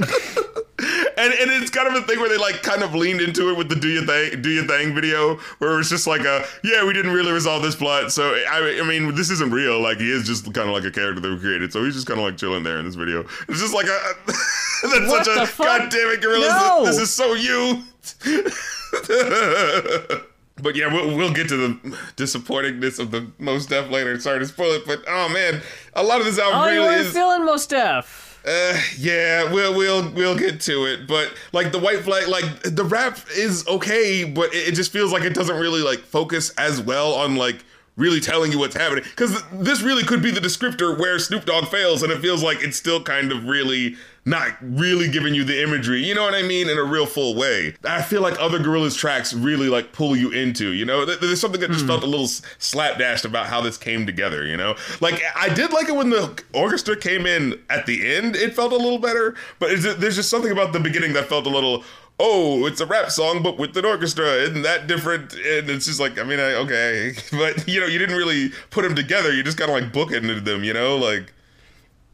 and 0.00 1.32
and 1.34 1.50
it's 1.50 1.70
kind 1.70 1.88
of 1.88 1.94
a 1.94 2.06
thing 2.06 2.18
where 2.20 2.28
they 2.30 2.38
like 2.38 2.62
kind 2.62 2.82
of 2.82 2.94
leaned 2.94 3.20
into 3.20 3.50
it 3.50 3.58
with 3.58 3.68
the 3.68 3.76
do 3.76 3.88
your 3.88 4.06
thing 4.06 4.40
do 4.40 4.48
your 4.48 4.64
thing 4.64 4.94
video 4.94 5.36
where 5.58 5.74
it 5.74 5.76
was 5.76 5.90
just 5.90 6.06
like 6.06 6.22
a 6.22 6.42
yeah 6.64 6.82
we 6.86 6.94
didn't 6.94 7.12
really 7.12 7.32
resolve 7.32 7.62
this 7.62 7.74
plot 7.76 8.10
so 8.10 8.32
I, 8.50 8.78
I 8.80 8.82
mean 8.88 9.14
this 9.14 9.28
isn't 9.30 9.50
real 9.52 9.78
like 9.82 9.98
he 9.98 10.10
is 10.10 10.26
just 10.26 10.44
kind 10.54 10.68
of 10.70 10.74
like 10.74 10.84
a 10.84 10.90
character 10.90 11.20
that 11.20 11.28
we 11.28 11.38
created 11.38 11.70
so 11.70 11.84
he's 11.84 11.94
just 11.94 12.06
kind 12.06 12.18
of 12.18 12.24
like 12.24 12.38
chilling 12.38 12.62
there 12.62 12.78
in 12.78 12.86
this 12.86 12.94
video 12.94 13.26
it's 13.48 13.60
just 13.60 13.74
like 13.74 13.86
a 13.88 14.14
that's 14.26 15.10
What 15.10 15.26
such 15.26 15.36
a 15.36 15.46
fuck? 15.46 15.66
god 15.66 15.90
damn 15.90 16.08
it 16.08 16.22
Gorillaz 16.22 16.48
No. 16.48 16.84
this 16.86 16.96
is 16.98 17.12
so 17.12 17.34
you 17.34 17.82
but 20.62 20.76
yeah, 20.76 20.92
we'll, 20.92 21.16
we'll 21.16 21.32
get 21.32 21.48
to 21.48 21.56
the 21.56 21.96
disappointingness 22.16 22.98
of 22.98 23.10
the 23.10 23.30
Mos 23.38 23.66
Def 23.66 23.90
later. 23.90 24.18
Sorry 24.20 24.38
to 24.38 24.46
spoil 24.46 24.72
it, 24.72 24.82
but 24.86 25.02
oh 25.08 25.28
man, 25.28 25.62
a 25.94 26.02
lot 26.02 26.20
of 26.20 26.26
this 26.26 26.38
album 26.38 26.60
Oh, 26.60 26.66
you 26.68 26.80
really 26.80 26.96
is. 27.06 27.12
feeling 27.12 27.44
most 27.44 27.70
deaf. 27.70 28.26
Uh, 28.46 28.78
yeah, 28.96 29.52
we'll 29.52 29.76
we'll 29.76 30.10
we'll 30.12 30.36
get 30.36 30.60
to 30.62 30.86
it, 30.86 31.06
but 31.06 31.32
like 31.52 31.72
the 31.72 31.78
white 31.78 32.00
flag, 32.00 32.26
like 32.28 32.44
the 32.62 32.84
rap 32.84 33.18
is 33.36 33.66
okay, 33.68 34.24
but 34.24 34.52
it, 34.54 34.68
it 34.68 34.74
just 34.74 34.90
feels 34.92 35.12
like 35.12 35.24
it 35.24 35.34
doesn't 35.34 35.58
really 35.58 35.82
like 35.82 35.98
focus 36.00 36.50
as 36.56 36.80
well 36.80 37.12
on 37.14 37.36
like 37.36 37.62
really 37.96 38.20
telling 38.20 38.50
you 38.50 38.58
what's 38.58 38.74
happening 38.74 39.04
because 39.04 39.42
this 39.52 39.82
really 39.82 40.02
could 40.02 40.22
be 40.22 40.30
the 40.30 40.40
descriptor 40.40 40.98
where 40.98 41.18
Snoop 41.18 41.44
Dogg 41.44 41.66
fails, 41.68 42.02
and 42.02 42.10
it 42.10 42.20
feels 42.20 42.42
like 42.42 42.62
it's 42.62 42.78
still 42.78 43.02
kind 43.02 43.30
of 43.30 43.44
really 43.44 43.96
not 44.24 44.52
really 44.60 45.08
giving 45.08 45.34
you 45.34 45.44
the 45.44 45.62
imagery, 45.62 46.04
you 46.04 46.14
know 46.14 46.22
what 46.22 46.34
I 46.34 46.42
mean, 46.42 46.68
in 46.68 46.78
a 46.78 46.84
real 46.84 47.06
full 47.06 47.34
way. 47.34 47.74
I 47.84 48.02
feel 48.02 48.20
like 48.20 48.38
other 48.38 48.58
Gorillaz 48.58 48.96
tracks 48.96 49.32
really 49.32 49.68
like 49.68 49.92
pull 49.92 50.14
you 50.14 50.30
into, 50.30 50.72
you 50.72 50.84
know, 50.84 51.04
there's 51.04 51.40
something 51.40 51.60
that 51.60 51.70
just 51.70 51.82
hmm. 51.82 51.88
felt 51.88 52.02
a 52.02 52.06
little 52.06 52.26
slapdashed 52.26 53.24
about 53.24 53.46
how 53.46 53.60
this 53.60 53.78
came 53.78 54.06
together, 54.06 54.44
you 54.44 54.56
know, 54.56 54.76
like 55.00 55.22
I 55.34 55.48
did 55.48 55.72
like 55.72 55.88
it 55.88 55.96
when 55.96 56.10
the 56.10 56.42
orchestra 56.52 56.96
came 56.96 57.26
in 57.26 57.60
at 57.70 57.86
the 57.86 58.14
end, 58.14 58.36
it 58.36 58.54
felt 58.54 58.72
a 58.72 58.76
little 58.76 58.98
better, 58.98 59.34
but 59.58 59.70
is 59.70 59.82
there's 59.96 60.16
just 60.16 60.30
something 60.30 60.52
about 60.52 60.72
the 60.72 60.80
beginning 60.80 61.12
that 61.14 61.28
felt 61.28 61.46
a 61.46 61.50
little. 61.50 61.84
Oh, 62.22 62.66
it's 62.66 62.82
a 62.82 62.86
rap 62.86 63.10
song, 63.10 63.42
but 63.42 63.56
with 63.56 63.74
an 63.78 63.86
orchestra. 63.86 64.26
Isn't 64.26 64.60
that 64.60 64.86
different? 64.86 65.32
And 65.32 65.70
it's 65.70 65.86
just 65.86 65.98
like, 66.00 66.18
I 66.18 66.22
mean, 66.22 66.38
I, 66.38 66.52
okay, 66.52 67.14
but 67.32 67.66
you 67.66 67.80
know, 67.80 67.86
you 67.86 67.98
didn't 67.98 68.16
really 68.16 68.50
put 68.68 68.82
them 68.82 68.94
together. 68.94 69.32
You 69.32 69.42
just 69.42 69.56
kind 69.56 69.70
of 69.70 69.74
like 69.74 69.90
bookended 69.90 70.44
them, 70.44 70.62
you 70.62 70.74
know, 70.74 70.98
like 70.98 71.32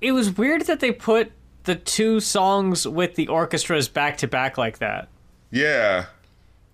It 0.00 0.12
was 0.12 0.36
weird 0.36 0.66
that 0.66 0.78
they 0.78 0.92
put 0.92 1.32
the 1.66 1.74
two 1.74 2.20
songs 2.20 2.88
with 2.88 3.16
the 3.16 3.28
orchestras 3.28 3.88
back 3.88 4.16
to 4.18 4.26
back 4.26 4.56
like 4.56 4.78
that. 4.78 5.08
yeah. 5.50 6.06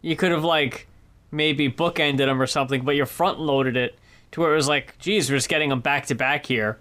You 0.04 0.16
could 0.16 0.32
have 0.32 0.42
like 0.44 0.88
maybe 1.30 1.70
bookended 1.70 2.18
them 2.18 2.42
or 2.42 2.46
something, 2.46 2.84
but 2.84 2.96
you 2.96 3.06
front 3.06 3.38
loaded 3.38 3.76
it 3.76 3.96
to 4.32 4.40
where 4.40 4.52
it 4.52 4.56
was 4.56 4.66
like, 4.66 4.98
geez, 4.98 5.30
we're 5.30 5.36
just 5.36 5.48
getting 5.48 5.68
them 5.68 5.80
back 5.80 6.06
to 6.06 6.14
back 6.16 6.44
here. 6.44 6.78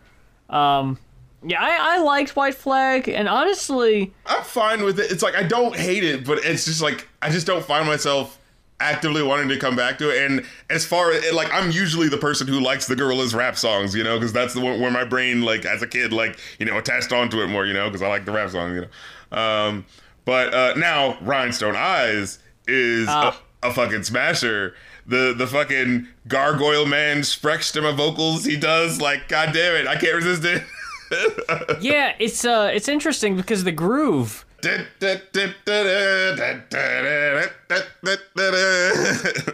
Um, 0.50 0.98
yeah, 1.44 1.62
I, 1.62 1.98
I 1.98 2.02
liked 2.02 2.36
White 2.36 2.56
Flag, 2.56 3.08
and 3.08 3.28
honestly, 3.28 4.12
I'm 4.26 4.44
fine 4.44 4.84
with 4.84 5.00
it. 5.00 5.12
It's 5.12 5.22
like 5.22 5.36
I 5.36 5.44
don't 5.44 5.76
hate 5.76 6.04
it, 6.04 6.26
but 6.26 6.40
it's 6.44 6.66
just 6.66 6.82
like 6.82 7.08
I 7.22 7.30
just 7.30 7.46
don't 7.46 7.64
find 7.64 7.86
myself 7.86 8.40
actively 8.82 9.22
wanting 9.24 9.48
to 9.50 9.58
come 9.58 9.76
back 9.76 9.98
to 10.00 10.10
it. 10.10 10.30
And 10.30 10.46
as 10.70 10.86
far 10.86 11.12
as 11.12 11.32
like 11.34 11.52
I'm 11.54 11.72
usually 11.72 12.10
the 12.10 12.18
person 12.18 12.48
who 12.48 12.60
likes 12.60 12.88
the 12.88 12.96
Gorillaz 12.96 13.34
rap 13.36 13.58
songs, 13.58 13.96
you 13.96 14.04
know, 14.04 14.18
because 14.18 14.34
that's 14.34 14.54
the 14.54 14.60
one 14.62 14.82
where 14.82 14.92
my 14.92 15.04
brain 15.04 15.42
like 15.42 15.66
as 15.66 15.82
a 15.82 15.88
kid 15.88 16.12
like 16.14 16.38
you 16.60 16.66
know 16.66 16.78
attached 16.78 17.12
onto 17.12 17.42
it 17.42 17.48
more, 17.48 17.66
you 17.66 17.74
know, 17.74 17.88
because 17.90 18.02
I 18.02 18.08
like 18.08 18.26
the 18.26 18.32
rap 18.32 18.50
songs, 18.50 18.76
you 18.76 18.82
know. 18.82 19.38
Um, 19.38 19.86
but 20.26 20.54
uh, 20.54 20.74
now 20.76 21.18
Rhinestone 21.22 21.76
Eyes 21.76 22.40
is 22.68 23.08
Ah. 23.10 23.40
a, 23.64 23.70
a 23.70 23.74
fucking 23.74 24.04
smasher. 24.04 24.76
The 25.08 25.34
the 25.36 25.48
fucking 25.48 26.08
gargoyle 26.28 26.86
man 26.86 27.22
Sprechstimme 27.22 27.96
vocals 27.98 28.46
he 28.46 28.56
does, 28.58 29.02
like 29.02 29.28
god 29.28 29.52
damn 29.54 29.76
it, 29.76 29.88
I 29.88 29.96
can't 29.96 30.16
resist 30.16 30.44
it. 30.46 30.64
yeah, 31.82 32.14
it's 32.20 32.46
uh, 32.46 32.70
it's 32.74 32.88
interesting 32.88 33.36
because 33.36 33.64
the 33.64 33.72
groove. 33.72 34.46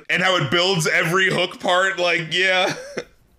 And 0.10 0.24
how 0.24 0.36
it 0.38 0.51
builds 0.51 0.88
every 0.88 1.32
hook 1.32 1.60
part 1.60 1.99
like 1.99 2.34
yeah. 2.34 2.74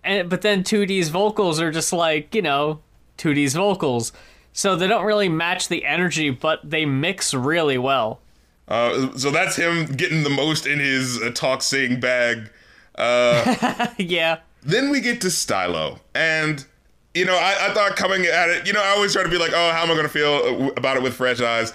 And 0.03 0.29
but 0.29 0.41
then 0.41 0.63
2D's 0.63 1.09
vocals 1.09 1.59
are 1.59 1.71
just 1.71 1.91
like 1.93 2.33
you 2.33 2.41
know 2.41 2.79
2D's 3.17 3.53
vocals, 3.53 4.11
so 4.53 4.75
they 4.75 4.87
don't 4.87 5.05
really 5.05 5.29
match 5.29 5.67
the 5.67 5.85
energy, 5.85 6.29
but 6.29 6.59
they 6.63 6.85
mix 6.85 7.33
really 7.33 7.77
well. 7.77 8.21
uh, 8.67 9.15
so 9.17 9.31
that's 9.31 9.55
him 9.55 9.85
getting 9.85 10.23
the 10.23 10.29
most 10.29 10.65
in 10.65 10.79
his 10.79 11.21
uh, 11.21 11.31
talk 11.33 11.61
sing 11.61 11.99
bag. 11.99 12.49
Uh, 12.95 13.87
yeah, 13.97 14.39
then 14.63 14.89
we 14.89 15.01
get 15.01 15.21
to 15.21 15.29
stylo. 15.31 15.99
And 16.13 16.65
you 17.13 17.25
know 17.25 17.35
I, 17.35 17.69
I 17.69 17.73
thought 17.73 17.95
coming 17.95 18.25
at 18.25 18.49
it 18.49 18.67
you 18.67 18.73
know 18.73 18.81
i 18.81 18.89
always 18.89 19.13
try 19.13 19.23
to 19.23 19.29
be 19.29 19.37
like 19.37 19.51
oh 19.53 19.71
how 19.71 19.83
am 19.83 19.91
i 19.91 19.93
going 19.93 20.03
to 20.03 20.09
feel 20.09 20.69
about 20.77 20.97
it 20.97 21.03
with 21.03 21.15
fresh 21.15 21.41
eyes? 21.41 21.73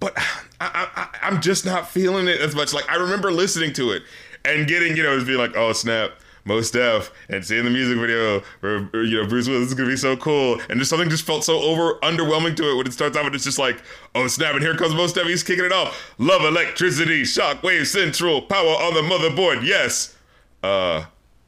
But 0.00 0.14
I, 0.60 0.88
I, 0.94 1.08
i'm 1.22 1.40
just 1.40 1.64
not 1.64 1.88
feeling 1.88 2.28
it 2.28 2.40
as 2.40 2.54
much. 2.54 2.72
Like 2.72 2.88
i 2.90 2.96
remember 2.96 3.32
listening 3.32 3.72
to 3.74 3.92
it 3.92 4.02
and 4.44 4.66
getting 4.66 4.96
you 4.96 5.02
know 5.02 5.14
just 5.14 5.26
being 5.26 5.38
like 5.38 5.56
oh 5.56 5.72
snap 5.72 6.12
Mos 6.46 6.70
Def 6.70 7.12
and 7.28 7.44
seeing 7.44 7.64
the 7.64 7.70
music 7.70 7.98
video 7.98 8.40
where 8.60 9.04
you 9.04 9.20
know 9.20 9.28
Bruce 9.28 9.48
Willis 9.48 9.68
is 9.68 9.74
gonna 9.74 9.88
be 9.88 9.96
so 9.96 10.16
cool. 10.16 10.60
And 10.70 10.78
just 10.78 10.90
something 10.90 11.10
just 11.10 11.24
felt 11.24 11.44
so 11.44 11.58
over 11.58 11.94
underwhelming 12.00 12.54
to 12.56 12.70
it 12.70 12.76
when 12.76 12.86
it 12.86 12.92
starts 12.92 13.16
off 13.16 13.26
and 13.26 13.34
it's 13.34 13.44
just 13.44 13.58
like 13.58 13.82
oh 14.14 14.28
snap 14.28 14.54
and 14.54 14.62
here 14.62 14.76
comes 14.76 14.94
Mos 14.94 15.12
Def 15.12 15.26
he's 15.26 15.42
kicking 15.42 15.64
it 15.64 15.72
off. 15.72 16.14
Love 16.18 16.42
electricity 16.42 17.22
shockwave 17.22 17.86
central 17.86 18.40
power 18.42 18.68
on 18.68 18.94
the 18.94 19.02
motherboard 19.02 19.66
yes. 19.66 20.16
Uh 20.62 21.04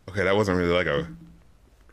okay 0.09 0.25
that 0.25 0.35
wasn't 0.35 0.59
really 0.59 0.73
like 0.73 0.89
a 0.89 1.09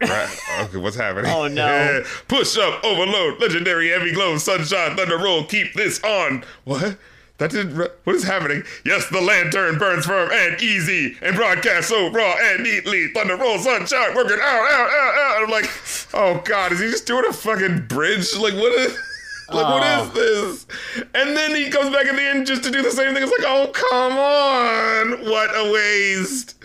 Right. 0.09 0.37
Okay, 0.61 0.77
what's 0.77 0.95
happening? 0.95 1.31
Oh, 1.31 1.47
no. 1.47 2.03
Push 2.27 2.57
up, 2.57 2.83
overload, 2.83 3.39
legendary 3.41 3.89
heavy 3.89 4.11
glow, 4.11 4.37
sunshine, 4.37 4.95
thunder 4.95 5.17
roll, 5.17 5.43
keep 5.43 5.73
this 5.73 6.03
on. 6.03 6.43
What? 6.63 6.97
That 7.37 7.51
didn't. 7.51 7.75
Re- 7.75 7.89
what 8.05 8.15
is 8.15 8.23
happening? 8.23 8.63
Yes, 8.85 9.09
the 9.09 9.19
lantern 9.19 9.77
burns 9.77 10.05
firm 10.05 10.29
and 10.31 10.61
easy, 10.61 11.17
and 11.21 11.35
broadcast 11.35 11.89
so 11.89 12.09
raw 12.09 12.33
and 12.39 12.63
neatly. 12.63 13.09
Thunder 13.13 13.35
roll, 13.35 13.57
sunshine, 13.59 14.15
working 14.15 14.37
out, 14.41 14.71
out, 14.71 14.89
out, 14.89 15.15
out. 15.17 15.43
I'm 15.43 15.49
like, 15.49 15.69
oh 16.13 16.41
god, 16.45 16.71
is 16.71 16.79
he 16.79 16.89
just 16.89 17.05
doing 17.05 17.25
a 17.27 17.33
fucking 17.33 17.87
bridge? 17.87 18.33
Like, 18.37 18.53
what? 18.53 18.71
Is- 18.73 18.97
Like, 19.47 19.63
what 19.79 20.07
is 20.07 20.11
this? 20.15 21.05
And 21.13 21.37
then 21.37 21.53
he 21.53 21.69
comes 21.69 21.91
back 21.95 22.07
at 22.07 22.15
the 22.15 22.21
end 22.23 22.47
just 22.47 22.63
to 22.63 22.71
do 22.71 22.81
the 22.81 22.89
same 22.89 23.13
thing. 23.13 23.21
It's 23.21 23.31
like, 23.37 23.47
oh, 23.47 23.67
come 23.73 24.13
on. 24.17 25.29
What 25.29 25.51
a 25.55 25.71
waste. 25.71 26.55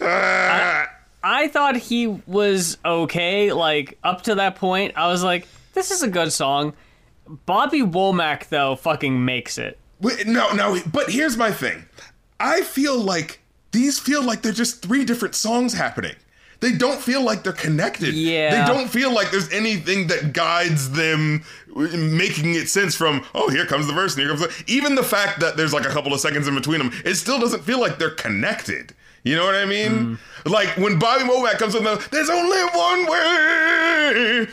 Ah. 0.00 0.06
I 0.06 0.86
thought 1.48 1.76
he 1.76 2.06
was 2.06 2.78
okay. 2.84 3.52
Like 3.52 3.98
up 4.04 4.22
to 4.22 4.36
that 4.36 4.56
point, 4.56 4.94
I 4.96 5.08
was 5.08 5.22
like, 5.22 5.46
"This 5.72 5.90
is 5.90 6.02
a 6.02 6.08
good 6.08 6.32
song." 6.32 6.74
Bobby 7.46 7.80
Womack 7.80 8.48
though 8.48 8.76
fucking 8.76 9.24
makes 9.24 9.58
it. 9.58 9.78
Wait, 10.00 10.26
no, 10.26 10.52
no, 10.52 10.78
but 10.92 11.10
here's 11.10 11.36
my 11.36 11.50
thing. 11.50 11.86
I 12.38 12.62
feel 12.62 12.98
like 12.98 13.40
these 13.72 13.98
feel 13.98 14.22
like 14.22 14.42
they're 14.42 14.52
just 14.52 14.82
three 14.82 15.04
different 15.04 15.34
songs 15.34 15.72
happening. 15.72 16.14
They 16.60 16.72
don't 16.72 17.00
feel 17.00 17.22
like 17.22 17.42
they're 17.42 17.52
connected. 17.52 18.14
Yeah. 18.14 18.50
They 18.50 18.72
don't 18.72 18.88
feel 18.88 19.12
like 19.12 19.30
there's 19.30 19.50
anything 19.52 20.06
that 20.06 20.32
guides 20.32 20.90
them 20.92 21.44
making 21.74 22.54
it 22.54 22.68
sense 22.68 22.94
from, 22.94 23.22
oh, 23.34 23.50
here 23.50 23.66
comes 23.66 23.86
the 23.86 23.92
verse 23.92 24.14
and 24.14 24.22
here 24.22 24.34
comes 24.34 24.40
the. 24.40 24.64
Even 24.66 24.94
the 24.94 25.02
fact 25.02 25.40
that 25.40 25.56
there's 25.56 25.74
like 25.74 25.84
a 25.84 25.90
couple 25.90 26.14
of 26.14 26.20
seconds 26.20 26.48
in 26.48 26.54
between 26.54 26.78
them, 26.78 26.90
it 27.04 27.16
still 27.16 27.38
doesn't 27.38 27.64
feel 27.64 27.80
like 27.80 27.98
they're 27.98 28.10
connected. 28.10 28.94
You 29.24 29.36
know 29.36 29.44
what 29.46 29.54
I 29.54 29.64
mean? 29.64 30.18
Like 30.44 30.76
when 30.76 30.98
Bobby 30.98 31.24
Womack 31.24 31.58
comes 31.58 31.74
in, 31.74 31.82
the, 31.82 32.06
there's 32.10 32.28
only 32.28 32.60
one 32.74 33.06
way. 33.10 34.46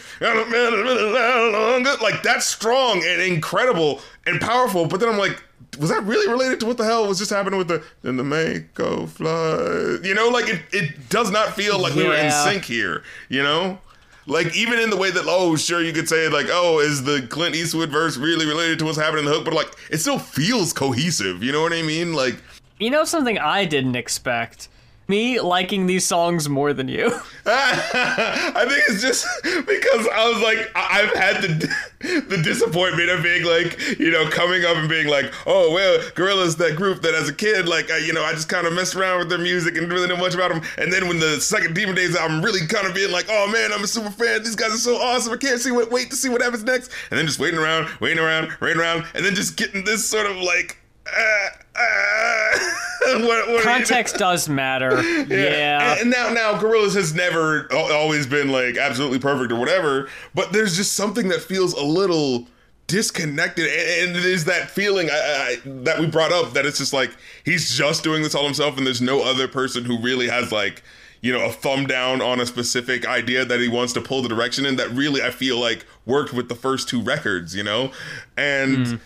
Like 2.02 2.24
that's 2.24 2.46
strong 2.46 3.04
and 3.06 3.22
incredible 3.22 4.02
and 4.26 4.40
powerful. 4.40 4.86
But 4.86 5.02
then 5.02 5.10
I'm 5.10 5.18
like, 5.18 5.44
was 5.78 5.90
that 5.90 6.04
really 6.04 6.32
related 6.32 6.62
to 6.62 6.66
what 6.66 6.78
the 6.78 6.86
hell 6.86 7.08
was 7.08 7.20
just 7.20 7.32
happening 7.32 7.58
with 7.58 7.68
the 7.68 7.84
then 8.02 8.16
the 8.16 8.24
Mako 8.24 9.08
fly? 9.08 9.98
You 10.04 10.16
know, 10.16 10.30
like 10.30 10.48
it, 10.48 10.62
it 10.72 11.10
does 11.10 11.30
not 11.32 11.54
feel 11.54 11.78
like 11.78 11.94
we 11.94 12.08
were 12.08 12.16
in 12.16 12.32
sync 12.32 12.64
here. 12.64 13.04
You 13.28 13.44
know. 13.44 13.80
Like 14.28 14.56
even 14.56 14.80
in 14.80 14.92
the 14.92 14.98
way 14.98 15.10
that 15.10 15.26
oh 15.28 15.56
sure 15.56 15.82
you 15.82 15.92
could 15.92 16.08
say 16.08 16.30
like 16.30 16.46
oh 16.50 16.80
is 16.80 17.04
the 17.04 17.24
Clint 17.24 17.56
Eastwood 17.56 17.90
verse 17.90 18.18
really 18.18 18.46
related 18.46 18.78
to 18.80 18.86
what's 18.86 18.98
happening 18.98 19.26
in 19.26 19.32
the 19.32 19.36
hook 19.36 19.46
but 19.46 19.54
like 19.56 19.74
it 19.90 19.98
still 19.98 20.20
feels 20.20 20.74
cohesive 20.74 21.44
you 21.44 21.52
know 21.52 21.64
what 21.64 21.74
I 21.74 21.82
mean 21.82 22.14
like 22.14 22.36
You 22.82 22.90
know 22.90 23.04
something 23.04 23.38
I 23.38 23.66
didn't 23.66 23.96
expect? 23.96 24.68
Me 25.08 25.40
liking 25.40 25.86
these 25.86 26.04
songs 26.04 26.50
more 26.50 26.74
than 26.74 26.88
you. 26.88 27.12
I 27.46 28.66
think 28.68 28.84
it's 28.88 29.04
just 29.04 29.28
because 29.44 30.08
I 30.08 30.28
was 30.28 30.42
like, 30.42 30.72
I've 30.74 31.14
had 31.14 31.44
the 31.44 31.76
the 32.28 32.42
disappointment 32.42 33.12
of 33.12 33.22
being 33.22 33.44
like, 33.44 34.00
you 34.00 34.10
know, 34.10 34.28
coming 34.32 34.66
up 34.66 34.78
and 34.78 34.90
being 34.90 35.08
like, 35.08 35.32
oh 35.46 35.72
well, 35.72 36.00
Gorillaz 36.16 36.58
that 36.58 36.76
group 36.76 37.04
that 37.04 37.14
as 37.14 37.30
a 37.30 37.34
kid, 37.34 37.68
like, 37.68 37.92
I, 37.92 38.00
you 38.00 38.14
know, 38.14 38.24
I 38.24 38.32
just 38.32 38.50
kind 38.50 38.66
of 38.66 38.74
messed 38.74 38.96
around 38.96 39.20
with 39.20 39.30
their 39.30 39.38
music 39.38 39.78
and 39.78 39.82
didn't 39.82 39.94
really 39.94 40.08
know 40.08 40.18
much 40.18 40.34
about 40.34 40.50
them. 40.52 40.64
And 40.80 40.92
then 40.92 41.08
when 41.08 41.20
the 41.20 41.40
second 41.40 41.76
Demon 41.76 41.94
Days, 41.94 42.18
I'm 42.18 42.42
really 42.44 42.66
kind 42.66 42.88
of 42.88 42.96
being 42.96 43.12
like, 43.12 43.28
oh 43.30 43.48
man, 43.52 43.72
I'm 43.72 43.84
a 43.84 43.88
super 43.88 44.10
fan. 44.10 44.42
These 44.42 44.56
guys 44.56 44.74
are 44.74 44.78
so 44.78 44.96
awesome. 44.96 45.34
I 45.34 45.38
can't 45.38 45.62
see 45.62 45.70
what 45.70 45.92
wait 45.92 46.10
to 46.10 46.16
see 46.16 46.30
what 46.30 46.42
happens 46.42 46.64
next. 46.64 46.92
And 47.12 47.20
then 47.20 47.28
just 47.28 47.38
waiting 47.38 47.60
around, 47.60 47.90
waiting 48.00 48.18
around, 48.18 48.58
waiting 48.60 48.82
around, 48.82 49.06
and 49.14 49.24
then 49.24 49.36
just 49.36 49.56
getting 49.56 49.86
this 49.86 50.04
sort 50.04 50.26
of 50.26 50.36
like. 50.38 50.81
What, 53.04 53.50
what 53.50 53.64
Context 53.64 54.16
does 54.18 54.48
matter. 54.48 55.02
Yeah. 55.32 55.94
and, 55.94 56.02
and 56.02 56.10
now, 56.12 56.32
now, 56.32 56.60
Gorillaz 56.60 56.94
has 56.96 57.14
never 57.14 57.68
always 57.74 58.26
been 58.26 58.50
like 58.52 58.78
absolutely 58.78 59.20
perfect 59.20 59.52
or 59.52 59.60
whatever, 59.60 60.08
but 60.34 60.54
there's 60.54 60.78
just 60.78 60.94
something 60.94 61.28
that 61.30 61.42
feels 61.42 61.74
a 61.74 61.84
little 61.84 62.48
disconnected, 62.88 63.66
and, 63.68 64.10
and 64.10 64.18
it 64.18 64.26
is 64.26 64.46
that 64.46 64.70
feeling 64.70 65.10
I, 65.10 65.14
I, 65.14 65.56
that 65.66 66.00
we 66.00 66.08
brought 66.08 66.32
up 66.32 66.54
that 66.54 66.66
it's 66.66 66.78
just 66.78 66.94
like 66.94 67.12
he's 67.44 67.74
just 67.76 68.04
doing 68.04 68.24
this 68.24 68.36
all 68.36 68.44
himself, 68.44 68.78
and 68.78 68.86
there's 68.86 69.02
no 69.02 69.22
other 69.22 69.48
person 69.48 69.86
who 69.86 69.98
really 70.00 70.28
has 70.28 70.52
like 70.52 70.84
you 71.22 71.32
know 71.32 71.46
a 71.46 71.52
thumb 71.52 71.88
down 71.88 72.22
on 72.22 72.40
a 72.40 72.46
specific 72.46 73.06
idea 73.06 73.46
that 73.46 73.60
he 73.60 73.68
wants 73.68 73.94
to 73.94 74.02
pull 74.02 74.22
the 74.22 74.30
direction 74.30 74.66
in. 74.66 74.76
That 74.76 74.90
really 74.92 75.22
I 75.22 75.32
feel 75.32 75.60
like 75.60 75.86
worked 76.06 76.34
with 76.34 76.50
the 76.50 76.56
first 76.56 76.90
two 76.90 77.02
records, 77.02 77.56
you 77.56 77.64
know, 77.64 77.92
and 78.38 78.86
th- 78.86 79.00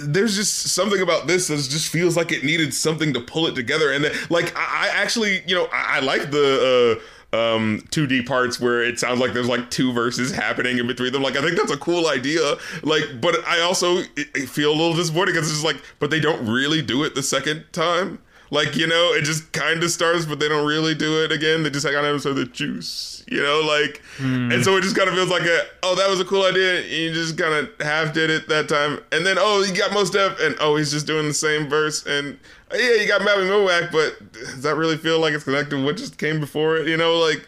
there's 0.00 0.36
just 0.36 0.68
something 0.72 1.00
about 1.00 1.26
this 1.26 1.48
that 1.48 1.56
just 1.56 1.90
feels 1.90 2.16
like 2.16 2.32
it 2.32 2.44
needed 2.44 2.72
something 2.74 3.12
to 3.14 3.20
pull 3.20 3.46
it 3.46 3.54
together. 3.54 3.92
And 3.92 4.10
like, 4.30 4.56
I, 4.56 4.88
I 4.88 4.88
actually, 4.94 5.42
you 5.46 5.54
know, 5.54 5.68
I, 5.72 5.96
I 5.96 6.00
like 6.00 6.30
the. 6.30 7.00
Uh, 7.00 7.06
um 7.32 7.80
2D 7.90 8.24
parts 8.24 8.60
where 8.60 8.82
it 8.82 9.00
sounds 9.00 9.20
like 9.20 9.32
there's 9.32 9.48
like 9.48 9.68
two 9.68 9.92
verses 9.92 10.30
happening 10.30 10.78
in 10.78 10.86
between 10.86 11.12
them. 11.12 11.22
Like 11.22 11.36
I 11.36 11.42
think 11.42 11.56
that's 11.56 11.72
a 11.72 11.76
cool 11.76 12.06
idea. 12.06 12.56
Like, 12.82 13.20
but 13.20 13.44
I 13.46 13.60
also 13.60 14.02
feel 14.46 14.70
a 14.70 14.76
little 14.76 14.94
disappointed 14.94 15.32
because 15.32 15.50
it's 15.50 15.60
just 15.60 15.64
like, 15.64 15.82
but 15.98 16.10
they 16.10 16.20
don't 16.20 16.46
really 16.46 16.82
do 16.82 17.02
it 17.02 17.14
the 17.14 17.24
second 17.24 17.64
time. 17.72 18.20
Like 18.50 18.76
you 18.76 18.86
know, 18.86 19.12
it 19.12 19.22
just 19.22 19.52
kind 19.52 19.82
of 19.82 19.90
starts, 19.90 20.24
but 20.24 20.38
they 20.38 20.48
don't 20.48 20.66
really 20.66 20.94
do 20.94 21.22
it 21.24 21.32
again. 21.32 21.62
They 21.62 21.70
just 21.70 21.84
kind 21.86 21.96
of 22.06 22.24
have 22.24 22.34
the 22.34 22.44
juice, 22.44 23.24
you 23.26 23.42
know, 23.42 23.60
like, 23.60 24.02
hmm. 24.18 24.52
and 24.52 24.64
so 24.64 24.76
it 24.76 24.82
just 24.82 24.96
kind 24.96 25.08
of 25.08 25.14
feels 25.14 25.30
like 25.30 25.42
a, 25.42 25.62
oh, 25.82 25.94
that 25.96 26.08
was 26.08 26.20
a 26.20 26.24
cool 26.24 26.44
idea. 26.44 26.80
And 26.80 26.90
you 26.90 27.12
just 27.12 27.36
kind 27.36 27.54
of 27.54 27.70
half 27.80 28.12
did 28.12 28.30
it 28.30 28.48
that 28.48 28.68
time, 28.68 29.00
and 29.12 29.26
then 29.26 29.36
oh, 29.38 29.64
you 29.64 29.76
got 29.76 29.92
Mos 29.92 30.10
Def, 30.10 30.38
and 30.40 30.56
oh, 30.60 30.76
he's 30.76 30.92
just 30.92 31.06
doing 31.06 31.26
the 31.26 31.34
same 31.34 31.68
verse, 31.68 32.06
and 32.06 32.38
oh, 32.70 32.76
yeah, 32.76 33.02
you 33.02 33.08
got 33.08 33.24
Bobby 33.24 33.48
Mowack, 33.48 33.90
but 33.90 34.32
does 34.32 34.62
that 34.62 34.76
really 34.76 34.96
feel 34.96 35.18
like 35.18 35.34
it's 35.34 35.44
connected? 35.44 35.82
What 35.82 35.96
just 35.96 36.18
came 36.18 36.40
before 36.40 36.76
it, 36.76 36.88
you 36.88 36.96
know, 36.96 37.18
like, 37.18 37.46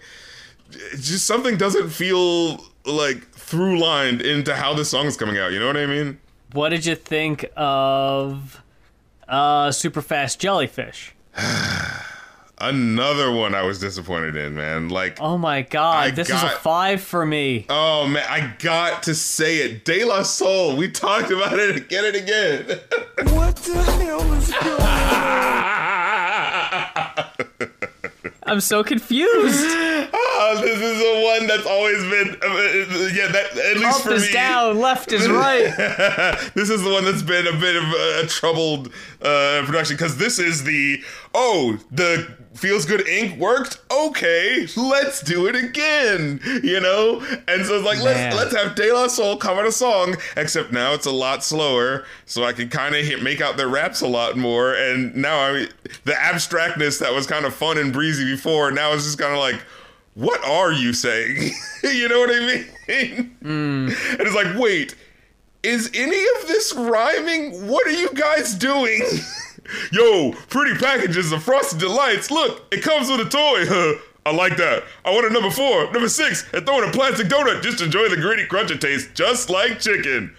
just 0.70 1.26
something 1.26 1.56
doesn't 1.56 1.90
feel 1.90 2.64
like 2.84 3.28
through 3.30 3.78
lined 3.78 4.22
into 4.22 4.54
how 4.54 4.74
this 4.74 4.90
song 4.90 5.06
is 5.06 5.16
coming 5.16 5.38
out. 5.38 5.52
You 5.52 5.60
know 5.60 5.66
what 5.66 5.76
I 5.76 5.86
mean? 5.86 6.18
What 6.52 6.70
did 6.70 6.86
you 6.86 6.94
think 6.94 7.46
of 7.56 8.62
uh 9.28 9.70
Super 9.72 10.02
Fast 10.02 10.40
Jellyfish? 10.40 11.14
Another 12.60 13.30
one 13.30 13.54
I 13.54 13.62
was 13.62 13.78
disappointed 13.78 14.34
in, 14.34 14.54
man. 14.56 14.88
Like, 14.88 15.18
Oh 15.20 15.38
my 15.38 15.62
god, 15.62 15.96
I 16.08 16.10
this 16.10 16.28
is 16.28 16.42
a 16.42 16.48
5 16.48 17.00
for 17.00 17.24
me. 17.24 17.66
Oh 17.68 18.08
man, 18.08 18.24
I 18.28 18.52
got 18.58 19.04
to 19.04 19.14
say 19.14 19.58
it. 19.58 19.84
De 19.84 20.04
La 20.04 20.24
Soul. 20.24 20.76
We 20.76 20.90
talked 20.90 21.30
about 21.30 21.56
it 21.58 21.76
again 21.76 22.04
and 22.04 22.16
again. 22.16 22.64
What 23.36 23.54
the 23.56 23.80
hell 23.80 24.32
is 24.32 24.50
going 24.62 24.76
I'm 28.48 28.60
so 28.60 28.82
confused. 28.82 29.60
oh, 29.62 30.60
this 30.62 30.78
is 30.80 30.98
the 30.98 31.22
one 31.38 31.46
that's 31.46 31.66
always 31.66 31.98
been, 32.04 32.36
uh, 32.42 33.10
yeah, 33.14 33.28
that 33.32 33.56
at 33.58 33.76
least 33.76 33.98
Up 33.98 34.02
for 34.02 34.12
is 34.12 34.26
me. 34.26 34.32
down, 34.32 34.78
left 34.78 35.12
is 35.12 35.28
right. 35.28 35.64
this 36.54 36.70
is 36.70 36.82
the 36.82 36.90
one 36.90 37.04
that's 37.04 37.22
been 37.22 37.46
a 37.46 37.52
bit 37.58 37.76
of 37.76 37.84
a 37.84 38.26
troubled 38.28 38.88
uh, 39.22 39.62
production 39.66 39.96
because 39.96 40.16
this 40.16 40.38
is 40.38 40.64
the 40.64 41.02
oh 41.34 41.78
the 41.90 42.26
Feels 42.58 42.84
Good 42.84 43.06
Inc. 43.06 43.38
worked 43.38 43.78
okay 43.88 44.66
let's 44.76 45.20
do 45.20 45.46
it 45.46 45.54
again 45.54 46.40
you 46.64 46.80
know 46.80 47.20
and 47.46 47.64
so 47.64 47.76
it's 47.76 47.86
like 47.86 47.98
Man. 47.98 48.32
let's 48.32 48.36
let's 48.36 48.56
have 48.56 48.74
De 48.74 48.92
La 48.92 49.06
Soul 49.06 49.36
cover 49.36 49.62
the 49.62 49.70
song 49.70 50.16
except 50.36 50.72
now 50.72 50.92
it's 50.92 51.06
a 51.06 51.12
lot 51.12 51.44
slower 51.44 52.04
so 52.26 52.42
I 52.42 52.52
can 52.52 52.68
kind 52.68 52.96
of 52.96 53.22
make 53.22 53.40
out 53.40 53.56
their 53.56 53.68
raps 53.68 54.00
a 54.00 54.08
lot 54.08 54.36
more 54.36 54.74
and 54.74 55.14
now 55.14 55.38
I 55.38 55.52
mean, 55.52 55.68
the 56.04 56.14
abstractness 56.14 56.98
that 56.98 57.12
was 57.12 57.28
kind 57.28 57.44
of 57.46 57.54
fun 57.54 57.78
and 57.78 57.92
breezy 57.92 58.24
before 58.24 58.72
now 58.72 58.92
it's 58.92 59.04
just 59.04 59.18
kind 59.18 59.32
of 59.32 59.38
like 59.38 59.62
what 60.14 60.44
are 60.44 60.72
you 60.72 60.92
saying 60.92 61.52
you 61.84 62.08
know 62.08 62.18
what 62.18 62.30
I 62.30 62.40
mean 62.40 63.30
hmm. 63.40 63.88
and 63.88 64.20
it's 64.20 64.34
like 64.34 64.58
wait 64.58 64.96
is 65.62 65.90
any 65.94 66.24
of 66.40 66.48
this 66.48 66.72
rhyming? 66.74 67.66
What 67.66 67.86
are 67.86 67.92
you 67.92 68.10
guys 68.14 68.54
doing? 68.54 69.02
Yo, 69.92 70.32
pretty 70.48 70.78
packages 70.78 71.32
of 71.32 71.42
frosted 71.42 71.78
delights. 71.78 72.30
Look, 72.30 72.66
it 72.72 72.82
comes 72.82 73.10
with 73.10 73.20
a 73.20 73.28
toy. 73.28 73.98
I 74.26 74.32
like 74.32 74.56
that. 74.58 74.84
I 75.04 75.10
want 75.10 75.26
a 75.26 75.30
number 75.30 75.50
four, 75.50 75.90
number 75.90 76.08
six, 76.08 76.44
and 76.52 76.66
throw 76.66 76.82
in 76.82 76.88
a 76.88 76.92
plastic 76.92 77.28
donut. 77.28 77.62
Just 77.62 77.80
enjoy 77.80 78.08
the 78.08 78.16
gritty 78.16 78.44
crunch 78.44 78.70
it 78.70 78.80
tastes 78.80 79.10
just 79.14 79.48
like 79.48 79.80
chicken. 79.80 80.34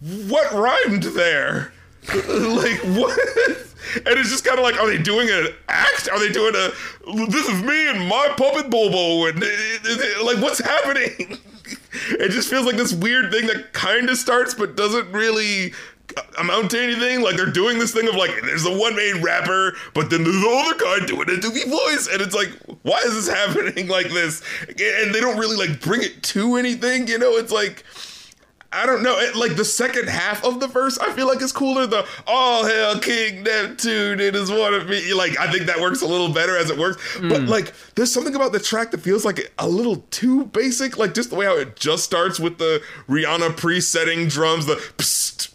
What 0.00 0.52
rhymed 0.52 1.02
there? 1.02 1.72
like 2.14 2.78
what? 2.96 3.18
And 3.96 4.18
it's 4.18 4.30
just 4.30 4.44
kind 4.44 4.58
of 4.58 4.64
like, 4.64 4.80
are 4.80 4.86
they 4.86 4.96
doing 4.96 5.28
an 5.30 5.48
act? 5.68 6.08
Are 6.10 6.18
they 6.18 6.30
doing 6.30 6.54
a? 6.56 6.70
This 7.30 7.46
is 7.48 7.62
me 7.62 7.88
and 7.90 8.08
my 8.08 8.32
puppet 8.36 8.70
Bobo, 8.70 9.26
and 9.26 9.40
like, 9.40 10.42
what's 10.42 10.58
happening? 10.58 11.38
It 12.10 12.30
just 12.30 12.48
feels 12.48 12.66
like 12.66 12.76
this 12.76 12.92
weird 12.92 13.30
thing 13.30 13.46
that 13.46 13.72
kind 13.72 14.08
of 14.08 14.16
starts 14.16 14.54
but 14.54 14.74
doesn't 14.74 15.12
really 15.12 15.74
amount 16.38 16.70
to 16.72 16.82
anything. 16.82 17.22
Like 17.22 17.36
they're 17.36 17.46
doing 17.46 17.78
this 17.78 17.92
thing 17.92 18.08
of 18.08 18.14
like, 18.14 18.30
there's 18.42 18.64
the 18.64 18.76
one 18.76 18.96
main 18.96 19.22
rapper, 19.22 19.74
but 19.94 20.10
then 20.10 20.24
there's 20.24 20.40
the 20.40 20.48
other 20.48 20.78
guy 20.78 21.06
doing 21.06 21.28
a 21.28 21.40
doobie 21.40 21.68
voice, 21.68 22.08
and 22.12 22.20
it's 22.20 22.34
like, 22.34 22.50
why 22.82 22.98
is 23.00 23.14
this 23.14 23.28
happening 23.34 23.88
like 23.88 24.08
this? 24.08 24.42
And 24.68 25.14
they 25.14 25.20
don't 25.20 25.38
really 25.38 25.56
like 25.56 25.80
bring 25.80 26.02
it 26.02 26.22
to 26.24 26.56
anything. 26.56 27.08
You 27.08 27.18
know, 27.18 27.36
it's 27.36 27.52
like. 27.52 27.84
I 28.76 28.86
don't 28.86 29.04
know. 29.04 29.16
It, 29.20 29.36
like 29.36 29.54
the 29.54 29.64
second 29.64 30.08
half 30.08 30.44
of 30.44 30.58
the 30.58 30.66
verse, 30.66 30.98
I 30.98 31.12
feel 31.12 31.28
like 31.28 31.40
is 31.40 31.52
cooler. 31.52 31.86
The 31.86 32.04
all 32.26 32.66
hail 32.66 32.98
King 32.98 33.44
Neptune, 33.44 34.18
it 34.18 34.34
is 34.34 34.50
one 34.50 34.74
of 34.74 34.88
me. 34.88 35.14
Like 35.14 35.38
I 35.38 35.48
think 35.48 35.66
that 35.66 35.80
works 35.80 36.02
a 36.02 36.06
little 36.08 36.32
better 36.32 36.56
as 36.56 36.70
it 36.70 36.76
works. 36.76 37.00
But 37.20 37.42
mm. 37.42 37.48
like, 37.48 37.72
there's 37.94 38.12
something 38.12 38.34
about 38.34 38.50
the 38.50 38.58
track 38.58 38.90
that 38.90 38.98
feels 38.98 39.24
like 39.24 39.52
a 39.60 39.68
little 39.68 39.98
too 40.10 40.46
basic. 40.46 40.98
Like 40.98 41.14
just 41.14 41.30
the 41.30 41.36
way 41.36 41.46
how 41.46 41.56
it 41.56 41.76
just 41.76 42.02
starts 42.02 42.40
with 42.40 42.58
the 42.58 42.82
Rihanna 43.08 43.56
pre-setting 43.56 44.26
drums, 44.26 44.66
the. 44.66 44.74
psst, 44.74 45.53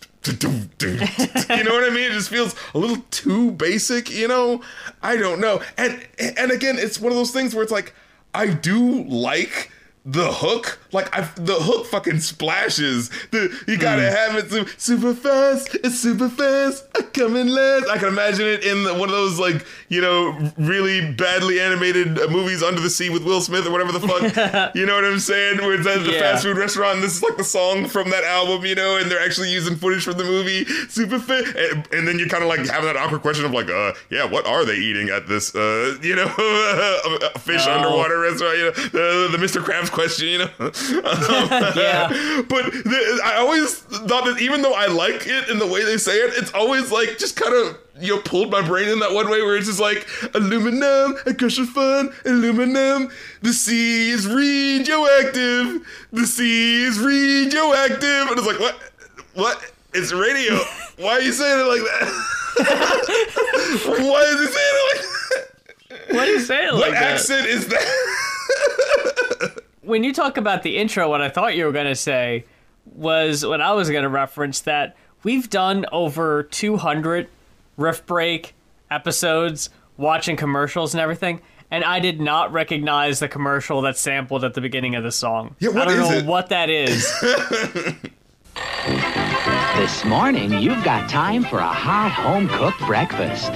you 1.58 1.64
know 1.64 1.74
what 1.74 1.84
I 1.84 1.90
mean? 1.90 2.12
It 2.12 2.14
just 2.14 2.30
feels 2.30 2.56
a 2.74 2.78
little 2.78 3.04
too 3.12 3.52
basic, 3.52 4.10
you 4.10 4.28
know? 4.28 4.62
I 5.02 5.18
don't 5.18 5.40
know. 5.40 5.62
And 5.78 6.06
and 6.20 6.52
again, 6.52 6.78
it's 6.78 7.00
one 7.00 7.12
of 7.12 7.18
those 7.18 7.32
things 7.32 7.54
where 7.54 7.64
it's 7.64 7.72
like 7.72 7.94
I 8.34 8.48
do 8.48 9.04
like 9.04 9.72
the 10.06 10.32
hook, 10.32 10.80
like 10.92 11.16
I, 11.16 11.22
the 11.36 11.56
hook 11.56 11.86
fucking 11.88 12.20
splashes. 12.22 13.10
The 13.32 13.56
you 13.68 13.78
gotta 13.78 14.10
have 14.10 14.36
it 14.36 14.50
su- 14.50 14.66
super 14.78 15.14
fast. 15.14 15.76
It's 15.84 16.00
super 16.00 16.30
fast. 16.30 16.88
I 16.98 17.02
come 17.04 17.36
in 17.36 17.50
last. 17.54 17.88
I 17.90 17.98
can 17.98 18.08
imagine 18.08 18.48
it 18.48 18.64
in 18.64 18.84
the, 18.86 18.94
one 18.94 19.10
of 19.10 19.16
those 19.16 19.40
like 19.40 19.66
you 19.90 20.02
know 20.02 20.52
really 20.58 21.12
badly 21.14 21.60
animated 21.60 22.18
uh, 22.20 22.28
movies, 22.30 22.64
Under 22.64 22.80
the 22.82 22.90
Sea 22.90 23.10
with 23.10 23.24
Will 23.24 23.42
Smith 23.42 23.68
or 23.68 23.72
whatever 23.72 23.92
the 23.92 24.00
fuck. 24.00 24.74
you 24.76 24.86
know 24.86 24.96
what 24.96 25.04
I'm 25.06 25.20
saying? 25.20 25.58
Where 25.58 25.74
it's 25.74 25.86
at 25.88 26.04
the 26.06 26.14
Yeah. 26.14 26.20
fast 26.32 26.44
food 26.44 26.58
restaurant. 26.58 26.96
And 26.96 27.04
this 27.04 27.18
is 27.18 27.22
like 27.24 27.38
the 27.38 27.44
song 27.44 27.88
from 27.88 28.10
that 28.10 28.24
album, 28.24 28.66
you 28.66 28.76
know, 28.76 28.98
and 28.98 29.12
they're 29.12 29.24
actually 29.24 29.52
using 29.52 29.76
footage 29.76 30.04
from 30.06 30.18
the 30.18 30.24
movie. 30.24 30.66
Super 30.88 31.20
fit. 31.20 31.56
And, 31.56 31.88
and 31.94 32.08
then 32.08 32.18
you 32.20 32.28
kind 32.28 32.42
of 32.44 32.50
like 32.50 32.66
have 32.68 32.84
that 32.84 32.96
awkward 32.98 33.22
question 33.22 33.46
of 33.46 33.52
like, 33.52 33.70
uh, 33.70 33.94
yeah, 34.10 34.24
what 34.26 34.48
are 34.48 34.66
they 34.66 34.76
eating 34.78 35.10
at 35.10 35.28
this, 35.28 35.54
uh, 35.56 35.98
you 36.02 36.16
know, 36.16 36.28
fish 37.40 37.62
Oh. 37.68 37.76
underwater 37.76 38.20
restaurant? 38.20 38.58
You 38.58 38.64
know, 38.66 38.72
the, 38.72 39.38
the 39.38 39.44
Mr. 39.44 39.62
Krabs 39.64 39.89
question, 39.98 40.28
you 40.28 40.38
know. 40.40 40.50
Yeah. 41.76 42.08
But 42.50 42.66
the, 42.72 43.22
I 43.24 43.36
always 43.38 43.76
thought 43.80 44.26
that 44.26 44.38
even 44.42 44.62
though 44.62 44.74
I 44.74 44.88
like 44.88 45.28
it 45.28 45.50
in 45.50 45.60
the 45.60 45.68
way 45.68 45.84
they 45.84 45.98
say 45.98 46.18
it, 46.18 46.34
it's 46.38 46.54
always 46.54 46.92
like 46.92 47.18
just 47.18 47.36
kind 47.36 47.54
of 47.54 47.78
you 48.00 48.16
know 48.16 48.22
pulled 48.22 48.50
my 48.52 48.62
brain 48.66 48.88
in 48.90 49.00
that 49.00 49.12
one 49.14 49.30
way 49.30 49.42
where 49.42 49.56
it's 49.58 49.68
just 49.68 49.80
like 49.80 50.08
aluminum, 50.34 51.16
a 51.26 51.34
crush 51.34 51.60
of 51.60 51.70
fun, 51.70 52.12
aluminum. 52.26 53.10
The 53.42 53.54
sea 53.54 54.12
is 54.12 54.26
radioactive. 54.28 55.86
The 56.12 56.26
sea 56.26 56.84
is 56.84 57.00
radioactive. 57.00 58.28
And 58.30 58.38
it's 58.38 58.48
like 58.48 58.60
what? 58.60 58.76
What? 59.36 59.72
It's 59.94 60.12
radio. 60.14 60.56
Why 60.98 61.14
are 61.14 61.22
you 61.22 61.32
saying 61.34 61.60
it 61.60 61.64
like 61.64 61.82
that? 61.82 62.08
Why 63.86 64.22
is 64.24 64.40
he 64.40 64.46
saying 64.48 64.76
it 64.76 64.86
like 64.90 65.02
that? 65.02 66.16
What 66.16 66.26
do 66.26 66.32
you 66.32 66.40
say 66.40 66.66
it 66.68 66.74
What 66.74 66.82
like 66.82 66.92
that? 66.92 67.14
accent 67.14 67.48
is 67.48 67.68
that? 67.68 67.86
When 69.90 70.04
you 70.04 70.14
talk 70.14 70.38
about 70.38 70.64
the 70.64 70.78
intro, 70.78 71.10
what 71.10 71.22
I 71.22 71.30
thought 71.30 71.56
you 71.56 71.66
were 71.66 71.72
going 71.72 71.88
to 71.88 71.96
say 71.96 72.46
was 72.86 73.46
what 73.46 73.60
I 73.60 73.74
was 73.74 73.90
going 73.90 74.04
to 74.04 74.10
reference 74.10 74.62
that 74.62 74.96
we've 75.24 75.50
done 75.50 75.86
over 75.92 76.44
200 76.44 77.28
riff 77.76 78.06
break 78.06 78.54
episodes 78.92 79.70
watching 79.98 80.36
commercials 80.38 80.94
and 80.94 81.02
everything. 81.02 81.42
And 81.72 81.84
I 81.84 82.00
did 82.00 82.20
not 82.22 82.52
recognize 82.52 83.20
the 83.20 83.28
commercial 83.28 83.82
that 83.82 83.98
sampled 83.98 84.44
at 84.44 84.54
the 84.54 84.62
beginning 84.62 84.96
of 84.96 85.04
the 85.04 85.12
song. 85.12 85.56
Yeah, 85.60 85.70
what 85.70 85.88
I 85.88 85.96
don't 85.96 86.04
is 86.04 86.10
know 86.10 86.18
it? 86.18 86.26
what 86.26 86.50
that 86.50 86.70
is. 86.70 87.12
This 89.76 90.04
morning, 90.04 90.52
you've 90.60 90.84
got 90.84 91.10
time 91.10 91.44
for 91.46 91.60
a 91.60 91.66
hot 91.66 92.12
home 92.12 92.50
cooked 92.50 92.80
breakfast. 92.82 93.50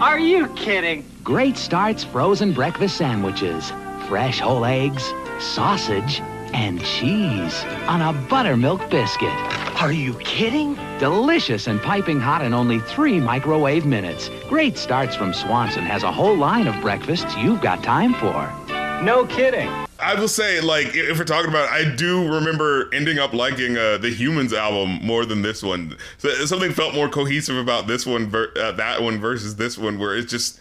Are 0.00 0.18
you 0.18 0.48
kidding? 0.54 1.04
Great 1.22 1.58
starts 1.58 2.02
frozen 2.02 2.52
breakfast 2.52 2.96
sandwiches, 2.96 3.70
fresh 4.08 4.40
whole 4.40 4.64
eggs, 4.64 5.12
sausage, 5.38 6.20
and 6.52 6.82
cheese 6.84 7.64
on 7.88 8.00
a 8.00 8.12
buttermilk 8.28 8.88
biscuit. 8.90 9.32
Are 9.80 9.92
you 9.92 10.14
kidding? 10.18 10.74
Delicious 10.98 11.66
and 11.66 11.80
piping 11.82 12.20
hot 12.20 12.42
in 12.42 12.54
only 12.54 12.78
three 12.78 13.18
microwave 13.18 13.84
minutes. 13.84 14.30
Great 14.48 14.78
starts 14.78 15.16
from 15.16 15.34
Swanson 15.34 15.84
has 15.84 16.04
a 16.04 16.12
whole 16.12 16.36
line 16.36 16.68
of 16.68 16.80
breakfasts 16.80 17.36
you've 17.36 17.60
got 17.60 17.82
time 17.82 18.14
for. 18.14 18.52
No 19.02 19.26
kidding. 19.26 19.68
I 19.98 20.14
will 20.14 20.28
say, 20.28 20.60
like, 20.60 20.94
if 20.94 21.18
we're 21.18 21.24
talking 21.24 21.48
about, 21.48 21.70
I 21.70 21.94
do 21.94 22.30
remember 22.30 22.92
ending 22.92 23.18
up 23.18 23.32
liking 23.32 23.76
uh, 23.76 23.98
the 23.98 24.10
Humans 24.10 24.52
album 24.52 25.04
more 25.04 25.24
than 25.24 25.42
this 25.42 25.62
one. 25.62 25.96
So 26.18 26.28
something 26.46 26.72
felt 26.72 26.94
more 26.94 27.08
cohesive 27.08 27.56
about 27.56 27.86
this 27.86 28.04
one, 28.04 28.28
ver- 28.28 28.52
uh, 28.56 28.72
that 28.72 29.02
one 29.02 29.18
versus 29.18 29.56
this 29.56 29.78
one, 29.78 29.98
where 29.98 30.16
it's 30.16 30.30
just 30.30 30.60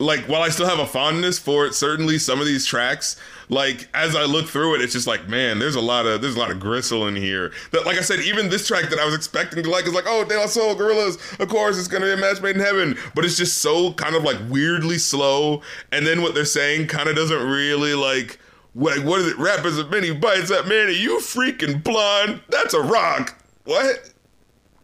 like, 0.00 0.20
while 0.28 0.42
I 0.42 0.48
still 0.48 0.66
have 0.66 0.78
a 0.78 0.86
fondness 0.86 1.38
for 1.38 1.66
it, 1.66 1.74
certainly 1.74 2.18
some 2.18 2.40
of 2.40 2.46
these 2.46 2.64
tracks, 2.64 3.16
like 3.50 3.88
as 3.92 4.16
I 4.16 4.24
look 4.24 4.46
through 4.46 4.76
it, 4.76 4.80
it's 4.80 4.94
just 4.94 5.06
like, 5.06 5.28
man, 5.28 5.58
there's 5.58 5.74
a 5.74 5.80
lot 5.80 6.06
of 6.06 6.22
there's 6.22 6.36
a 6.36 6.38
lot 6.38 6.50
of 6.50 6.58
gristle 6.58 7.06
in 7.06 7.16
here. 7.16 7.52
That, 7.72 7.84
like 7.84 7.98
I 7.98 8.00
said, 8.00 8.20
even 8.20 8.48
this 8.48 8.66
track 8.66 8.88
that 8.88 8.98
I 8.98 9.04
was 9.04 9.14
expecting 9.14 9.62
to 9.62 9.70
like 9.70 9.86
is 9.86 9.92
like, 9.92 10.06
oh, 10.06 10.24
De 10.24 10.36
La 10.38 10.46
Soul, 10.46 10.74
Gorillaz, 10.74 11.38
of 11.38 11.48
course, 11.48 11.78
it's 11.78 11.88
gonna 11.88 12.06
be 12.06 12.12
a 12.12 12.16
match 12.16 12.40
made 12.40 12.56
in 12.56 12.62
heaven, 12.62 12.96
but 13.14 13.24
it's 13.24 13.36
just 13.36 13.58
so 13.58 13.92
kind 13.92 14.14
of 14.16 14.24
like 14.24 14.38
weirdly 14.48 14.98
slow, 14.98 15.60
and 15.92 16.06
then 16.06 16.22
what 16.22 16.34
they're 16.34 16.44
saying 16.44 16.86
kind 16.86 17.08
of 17.08 17.14
doesn't 17.16 17.46
really 17.46 17.94
like. 17.94 18.38
Like, 18.72 19.04
what 19.04 19.18
is 19.20 19.26
it? 19.26 19.36
Rappers 19.36 19.78
of 19.78 19.90
many 19.90 20.12
bites 20.12 20.48
that 20.48 20.68
man, 20.68 20.86
are 20.86 20.90
you 20.90 21.18
freaking 21.18 21.82
blonde? 21.82 22.40
That's 22.48 22.72
a 22.72 22.80
rock. 22.80 23.36
What? 23.64 24.12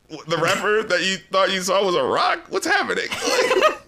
The 0.08 0.36
rapper 0.36 0.82
that 0.82 1.04
you 1.04 1.18
thought 1.30 1.52
you 1.52 1.60
saw 1.60 1.84
was 1.84 1.94
a 1.94 2.02
rock? 2.02 2.46
What's 2.48 2.66
happening? 2.66 3.06
Like, 3.22 3.85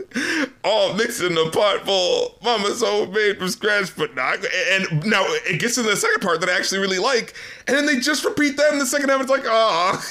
all 0.64 0.94
mixed 0.94 1.22
in 1.22 1.36
a 1.36 1.50
pot 1.50 1.84
full. 1.84 2.38
Mama's 2.42 2.82
homemade 2.82 3.38
from 3.38 3.48
scratch, 3.48 3.94
but 3.96 4.14
not. 4.14 4.38
And 4.72 5.04
now 5.06 5.24
it 5.26 5.60
gets 5.60 5.76
to 5.76 5.82
the 5.82 5.96
second 5.96 6.20
part 6.20 6.40
that 6.40 6.48
I 6.48 6.56
actually 6.56 6.80
really 6.80 6.98
like, 6.98 7.34
and 7.66 7.76
then 7.76 7.86
they 7.86 7.98
just 7.98 8.24
repeat 8.24 8.56
that 8.56 8.72
in 8.72 8.78
the 8.78 8.86
second 8.86 9.08
half. 9.08 9.20
It's 9.20 9.30
like, 9.30 9.46
ah. 9.46 10.04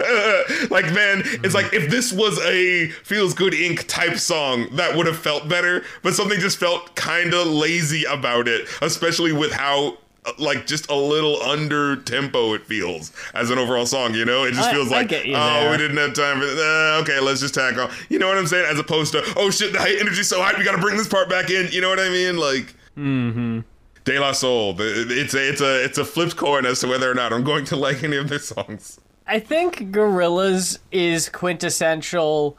like 0.70 0.90
man, 0.94 1.22
it's 1.44 1.54
like 1.54 1.72
if 1.74 1.90
this 1.90 2.12
was 2.12 2.38
a 2.40 2.88
Feels 3.04 3.34
Good 3.34 3.52
Inc. 3.52 3.86
type 3.86 4.16
song, 4.16 4.68
that 4.76 4.96
would 4.96 5.06
have 5.06 5.18
felt 5.18 5.48
better. 5.48 5.84
But 6.02 6.14
something 6.14 6.40
just 6.40 6.58
felt 6.58 6.94
kind 6.94 7.34
of 7.34 7.46
lazy 7.46 8.04
about 8.04 8.48
it, 8.48 8.66
especially 8.80 9.32
with 9.32 9.52
how 9.52 9.98
like 10.38 10.66
just 10.66 10.90
a 10.90 10.94
little 10.94 11.40
under 11.42 11.96
tempo 11.96 12.54
it 12.54 12.66
feels 12.66 13.12
as 13.34 13.50
an 13.50 13.58
overall 13.58 13.86
song. 13.86 14.14
You 14.14 14.24
know, 14.24 14.44
it 14.44 14.52
just 14.52 14.68
I- 14.68 14.72
feels 14.72 14.90
like 14.90 15.12
oh, 15.12 15.70
we 15.70 15.76
didn't 15.76 15.96
have 15.96 16.14
time 16.14 16.40
for 16.40 16.46
uh, 16.46 17.00
okay, 17.02 17.20
let's 17.20 17.40
just 17.40 17.54
tack 17.54 17.76
on. 17.76 17.90
You 18.08 18.18
know 18.18 18.28
what 18.28 18.38
I'm 18.38 18.46
saying? 18.46 18.66
As 18.70 18.78
opposed 18.78 19.12
to 19.12 19.22
oh 19.36 19.50
shit, 19.50 19.72
the 19.72 19.78
high 19.78 19.96
energy's 19.98 20.28
so 20.28 20.40
high, 20.42 20.56
we 20.56 20.64
got 20.64 20.76
to 20.76 20.80
bring 20.80 20.96
this 20.96 21.08
part 21.08 21.28
back 21.28 21.50
in. 21.50 21.68
You 21.72 21.80
know 21.80 21.88
what 21.88 22.00
I 22.00 22.08
mean? 22.08 22.36
Like. 22.36 22.74
Mm-hmm. 22.96 23.60
De 24.04 24.18
La 24.18 24.32
Soul. 24.32 24.74
It's 24.78 25.34
a 25.34 25.48
it's 25.48 25.60
a 25.60 25.84
it's 25.84 25.98
a 25.98 26.04
flipped 26.04 26.36
coin 26.36 26.64
as 26.66 26.80
to 26.80 26.88
whether 26.88 27.10
or 27.10 27.14
not 27.14 27.32
I'm 27.32 27.44
going 27.44 27.64
to 27.66 27.76
like 27.76 28.02
any 28.02 28.16
of 28.16 28.28
their 28.28 28.38
songs. 28.38 28.98
I 29.26 29.38
think 29.38 29.92
Gorillaz 29.92 30.78
is 30.90 31.28
quintessential 31.28 32.58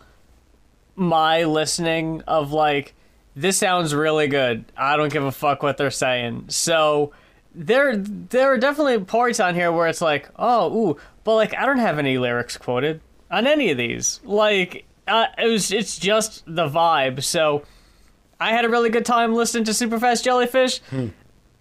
my 0.96 1.44
listening 1.44 2.22
of 2.28 2.52
like 2.54 2.94
this 3.36 3.58
sounds 3.58 3.94
really 3.96 4.28
good. 4.28 4.66
I 4.78 4.98
don't 4.98 5.12
give 5.12 5.24
a 5.24 5.32
fuck 5.32 5.64
what 5.64 5.78
they're 5.78 5.92
saying. 5.92 6.46
So 6.50 7.12
there 7.54 7.98
there 7.98 8.52
are 8.54 8.58
definitely 8.58 9.00
parts 9.04 9.40
on 9.40 9.56
here 9.56 9.72
where 9.72 9.88
it's 9.88 10.02
like, 10.02 10.30
"Oh, 10.38 10.74
ooh, 10.92 10.98
but 11.24 11.36
like 11.36 11.56
I 11.56 11.66
don't 11.66 11.80
have 11.80 12.00
any 12.00 12.18
lyrics 12.18 12.58
quoted 12.58 13.02
on 13.30 13.48
any 13.48 13.72
of 13.72 13.78
these." 13.78 14.20
Like 14.24 14.86
uh, 15.08 15.28
it 15.38 15.48
was 15.48 15.72
it's 15.72 15.98
just 15.98 16.44
the 16.46 16.68
vibe. 16.68 17.24
So 17.24 17.64
I 18.40 18.52
had 18.52 18.66
a 18.66 18.70
really 18.70 18.90
good 18.90 19.06
time 19.06 19.34
listening 19.34 19.66
to 19.66 19.72
Superfast 19.72 20.24
Jellyfish. 20.24 20.82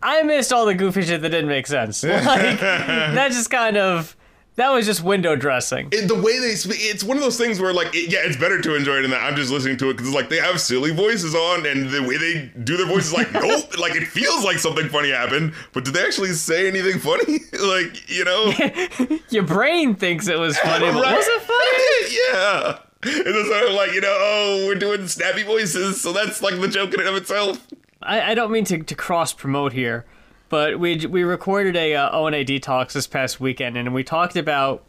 I 0.02 0.22
missed 0.22 0.52
all 0.52 0.64
the 0.64 0.74
goofy 0.74 1.02
shit 1.02 1.20
that 1.22 1.28
didn't 1.28 1.48
make 1.48 1.66
sense. 1.66 2.02
Like 2.04 2.60
that 2.60 3.32
just 3.32 3.50
kind 3.50 3.76
of 3.76 4.16
that 4.56 4.70
was 4.70 4.84
just 4.86 5.02
window 5.02 5.36
dressing. 5.36 5.88
It, 5.92 6.06
the 6.08 6.14
way 6.20 6.38
they 6.38 6.54
speak, 6.54 6.78
it's 6.80 7.02
one 7.02 7.16
of 7.16 7.22
those 7.22 7.38
things 7.38 7.60
where 7.60 7.72
like, 7.72 7.94
it, 7.94 8.10
yeah, 8.12 8.18
it's 8.24 8.36
better 8.36 8.60
to 8.60 8.74
enjoy 8.76 8.96
it 8.96 9.04
in 9.04 9.10
that 9.12 9.22
I'm 9.22 9.36
just 9.36 9.50
listening 9.50 9.76
to 9.78 9.88
it 9.90 9.94
because 9.94 10.08
it's 10.08 10.14
like 10.14 10.28
they 10.28 10.38
have 10.38 10.60
silly 10.60 10.90
voices 10.92 11.34
on, 11.34 11.64
and 11.66 11.88
the 11.90 12.02
way 12.02 12.16
they 12.18 12.50
do 12.64 12.76
their 12.76 12.86
voices, 12.86 13.12
like, 13.12 13.32
nope, 13.34 13.78
like 13.78 13.94
it 13.96 14.06
feels 14.06 14.44
like 14.44 14.58
something 14.58 14.88
funny 14.88 15.10
happened, 15.10 15.54
but 15.72 15.84
did 15.84 15.94
they 15.94 16.04
actually 16.04 16.32
say 16.32 16.68
anything 16.68 16.98
funny? 16.98 17.38
like, 17.60 18.10
you 18.10 18.24
know, 18.24 19.18
Your 19.30 19.44
brain 19.44 19.94
thinks 19.94 20.28
it 20.28 20.38
was 20.38 20.58
funny, 20.58 20.90
but 20.92 21.02
Right. 21.02 21.16
was 21.16 21.26
it 21.26 21.40
funny? 21.42 22.16
yeah. 22.32 22.78
It's 23.02 23.48
sort 23.48 23.64
of 23.68 23.72
like 23.74 23.92
you 23.94 24.02
know, 24.02 24.14
oh, 24.20 24.64
we're 24.66 24.74
doing 24.74 25.06
snappy 25.08 25.42
voices, 25.42 26.02
so 26.02 26.12
that's 26.12 26.42
like 26.42 26.60
the 26.60 26.68
joke 26.68 26.92
in 26.92 27.00
and 27.00 27.08
of 27.08 27.14
itself. 27.16 27.66
I, 28.02 28.32
I 28.32 28.34
don't 28.34 28.50
mean 28.50 28.64
to, 28.66 28.78
to 28.82 28.94
cross 28.94 29.32
promote 29.32 29.72
here, 29.72 30.04
but 30.50 30.78
we 30.78 31.06
we 31.06 31.22
recorded 31.22 31.76
a 31.76 31.94
uh, 31.94 32.10
O 32.12 32.26
and 32.26 32.36
A 32.36 32.44
detox 32.44 32.92
this 32.92 33.06
past 33.06 33.40
weekend, 33.40 33.78
and 33.78 33.94
we 33.94 34.04
talked 34.04 34.36
about 34.36 34.84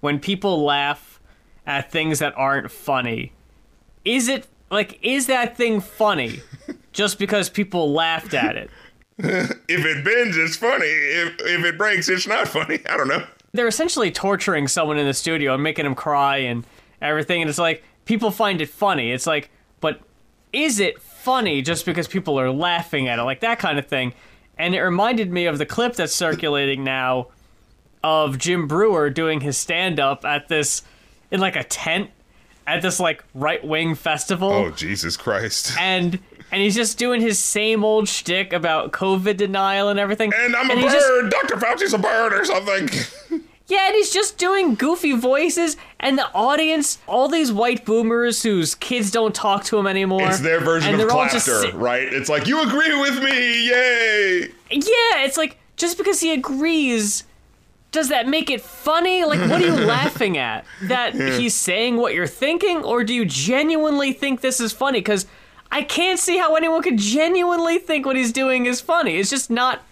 when 0.00 0.18
people 0.18 0.64
laugh 0.64 1.20
at 1.66 1.92
things 1.92 2.18
that 2.18 2.34
aren't 2.36 2.70
funny. 2.70 3.32
Is 4.04 4.28
it 4.28 4.48
like 4.70 4.98
is 5.02 5.28
that 5.28 5.56
thing 5.56 5.80
funny 5.80 6.40
just 6.92 7.18
because 7.18 7.48
people 7.48 7.92
laughed 7.92 8.34
at 8.34 8.56
it? 8.56 8.70
If 9.18 9.84
it 9.84 10.04
bends, 10.04 10.36
it's 10.36 10.56
funny. 10.56 10.86
If 10.86 11.34
if 11.40 11.64
it 11.64 11.78
breaks, 11.78 12.08
it's 12.08 12.26
not 12.26 12.48
funny. 12.48 12.80
I 12.88 12.96
don't 12.96 13.08
know. 13.08 13.24
They're 13.52 13.68
essentially 13.68 14.10
torturing 14.10 14.66
someone 14.66 14.98
in 14.98 15.06
the 15.06 15.14
studio 15.14 15.54
and 15.54 15.62
making 15.62 15.84
them 15.84 15.94
cry 15.94 16.38
and 16.38 16.66
everything, 17.00 17.42
and 17.42 17.48
it's 17.48 17.58
like 17.58 17.84
people 18.06 18.30
find 18.30 18.60
it 18.60 18.68
funny. 18.70 19.12
It's 19.12 19.26
like, 19.26 19.50
but 19.80 20.00
is 20.52 20.80
it 20.80 21.00
funny 21.00 21.62
just 21.62 21.84
because 21.86 22.08
people 22.08 22.40
are 22.40 22.50
laughing 22.50 23.06
at 23.06 23.18
it, 23.18 23.22
like 23.22 23.40
that 23.40 23.58
kind 23.58 23.78
of 23.78 23.86
thing? 23.86 24.14
And 24.58 24.74
it 24.74 24.80
reminded 24.82 25.32
me 25.32 25.46
of 25.46 25.58
the 25.58 25.66
clip 25.66 25.94
that's 25.94 26.14
circulating 26.14 26.84
now 26.84 27.28
of 28.02 28.38
Jim 28.38 28.66
Breuer 28.68 29.10
doing 29.10 29.40
his 29.40 29.56
stand 29.56 29.98
up 29.98 30.24
at 30.24 30.48
this 30.48 30.82
in 31.30 31.40
like 31.40 31.56
a 31.56 31.64
tent 31.64 32.10
at 32.66 32.80
this 32.82 33.00
like 33.00 33.24
right 33.34 33.64
wing 33.64 33.94
festival. 33.94 34.50
Oh 34.52 34.70
Jesus 34.70 35.16
Christ! 35.16 35.72
And 35.80 36.18
and 36.52 36.62
he's 36.62 36.74
just 36.74 36.98
doing 36.98 37.20
his 37.20 37.38
same 37.38 37.82
old 37.84 38.08
shtick 38.08 38.52
about 38.52 38.92
COVID 38.92 39.36
denial 39.36 39.88
and 39.88 39.98
everything. 39.98 40.32
And 40.34 40.54
I'm 40.54 40.70
a 40.70 40.76
he 40.76 40.82
just- 40.82 41.08
bird. 41.08 41.30
Dr. 41.30 41.56
Fauci's 41.56 41.94
a 41.94 41.98
bird 41.98 42.32
or 42.32 42.44
something. 42.44 42.88
Yeah, 43.66 43.86
and 43.86 43.94
he's 43.94 44.12
just 44.12 44.36
doing 44.36 44.74
goofy 44.74 45.12
voices, 45.12 45.78
and 45.98 46.18
the 46.18 46.30
audience, 46.34 46.98
all 47.08 47.28
these 47.28 47.50
white 47.50 47.86
boomers 47.86 48.42
whose 48.42 48.74
kids 48.74 49.10
don't 49.10 49.34
talk 49.34 49.64
to 49.64 49.78
him 49.78 49.86
anymore. 49.86 50.28
It's 50.28 50.40
their 50.40 50.60
version 50.60 50.92
and 50.92 51.00
of 51.00 51.08
they're 51.08 51.16
all 51.16 51.24
just 51.28 51.46
clapter, 51.46 51.68
sit- 51.68 51.74
right? 51.74 52.02
It's 52.12 52.28
like 52.28 52.46
you 52.46 52.60
agree 52.62 52.94
with 53.00 53.22
me, 53.22 53.68
yay! 53.68 54.40
Yeah, 54.70 55.24
it's 55.24 55.38
like 55.38 55.56
just 55.76 55.96
because 55.96 56.20
he 56.20 56.32
agrees, 56.34 57.24
does 57.90 58.10
that 58.10 58.28
make 58.28 58.50
it 58.50 58.60
funny? 58.60 59.24
Like, 59.24 59.40
what 59.48 59.62
are 59.62 59.66
you 59.66 59.72
laughing 59.86 60.36
at? 60.36 60.66
That 60.82 61.14
he's 61.14 61.54
saying 61.54 61.96
what 61.96 62.12
you're 62.12 62.26
thinking, 62.26 62.84
or 62.84 63.02
do 63.02 63.14
you 63.14 63.24
genuinely 63.24 64.12
think 64.12 64.42
this 64.42 64.60
is 64.60 64.72
funny? 64.74 64.98
Because 65.00 65.24
I 65.72 65.82
can't 65.84 66.18
see 66.20 66.36
how 66.36 66.54
anyone 66.54 66.82
could 66.82 66.98
genuinely 66.98 67.78
think 67.78 68.04
what 68.04 68.16
he's 68.16 68.30
doing 68.32 68.66
is 68.66 68.82
funny. 68.82 69.16
It's 69.16 69.30
just 69.30 69.48
not. 69.50 69.82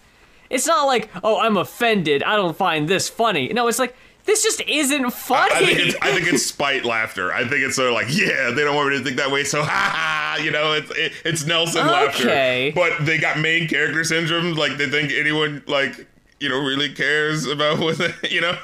It's 0.52 0.66
not 0.66 0.84
like, 0.84 1.08
oh, 1.24 1.40
I'm 1.40 1.56
offended. 1.56 2.22
I 2.22 2.36
don't 2.36 2.56
find 2.56 2.86
this 2.88 3.08
funny. 3.08 3.48
No, 3.48 3.66
it's 3.68 3.78
like 3.78 3.96
this 4.24 4.42
just 4.42 4.60
isn't 4.68 5.10
funny. 5.12 5.52
I 5.52 5.58
think 5.64 5.78
it's 5.80 5.96
I 6.00 6.12
think 6.14 6.32
it's 6.32 6.46
spite 6.54 6.84
laughter. 6.84 7.32
I 7.32 7.40
think 7.40 7.62
it's 7.64 7.74
sort 7.76 7.88
of 7.88 7.94
like, 7.94 8.06
yeah, 8.10 8.50
they 8.50 8.62
don't 8.62 8.76
want 8.76 8.90
me 8.90 8.98
to 8.98 9.04
think 9.04 9.16
that 9.16 9.30
way, 9.32 9.42
so 9.44 9.62
ha 9.64 10.36
ha. 10.38 10.42
You 10.42 10.50
know, 10.52 10.72
it's 10.74 10.90
it, 10.92 11.12
it's 11.24 11.44
Nelson 11.46 11.80
Okay. 11.88 12.72
laughter. 12.74 12.96
But 12.98 13.04
they 13.06 13.18
got 13.18 13.38
main 13.38 13.66
character 13.66 14.04
syndrome. 14.04 14.54
Like 14.54 14.76
they 14.76 14.88
think 14.88 15.10
anyone 15.12 15.64
like 15.66 16.06
you 16.38 16.48
know 16.48 16.58
really 16.58 16.92
cares 16.94 17.46
about 17.46 17.78
what 17.80 17.98
they, 17.98 18.12
you 18.30 18.40
know. 18.40 18.56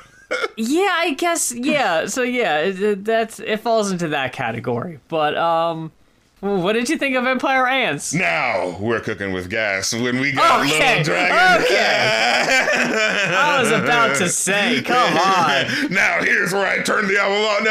Yeah, 0.58 0.94
I 0.98 1.14
guess. 1.14 1.52
Yeah. 1.52 2.04
So 2.06 2.22
yeah, 2.22 2.70
that's 2.96 3.40
it 3.40 3.60
falls 3.60 3.90
into 3.90 4.08
that 4.08 4.32
category. 4.34 5.00
But 5.08 5.36
um, 5.38 5.90
what 6.40 6.74
did 6.74 6.88
you 6.88 6.96
think 6.96 7.16
of 7.16 7.26
Empire 7.26 7.66
Ants? 7.66 8.14
Now 8.14 8.76
we're 8.78 9.00
cooking 9.00 9.32
with 9.32 9.50
gas 9.50 9.92
when 9.92 10.20
we 10.20 10.30
got 10.32 10.64
Okay, 10.64 10.98
Little 10.98 11.04
Dragon. 11.04 11.62
Okay. 11.64 12.54
I 13.36 13.60
was 13.60 13.72
about 13.72 14.16
to 14.18 14.28
say, 14.28 14.80
come 14.86 15.16
on. 15.16 15.90
now 15.92 16.22
here's 16.22 16.52
where 16.52 16.66
I 16.66 16.80
turn 16.82 17.08
the 17.08 17.18
album 17.18 17.38
on. 17.44 17.64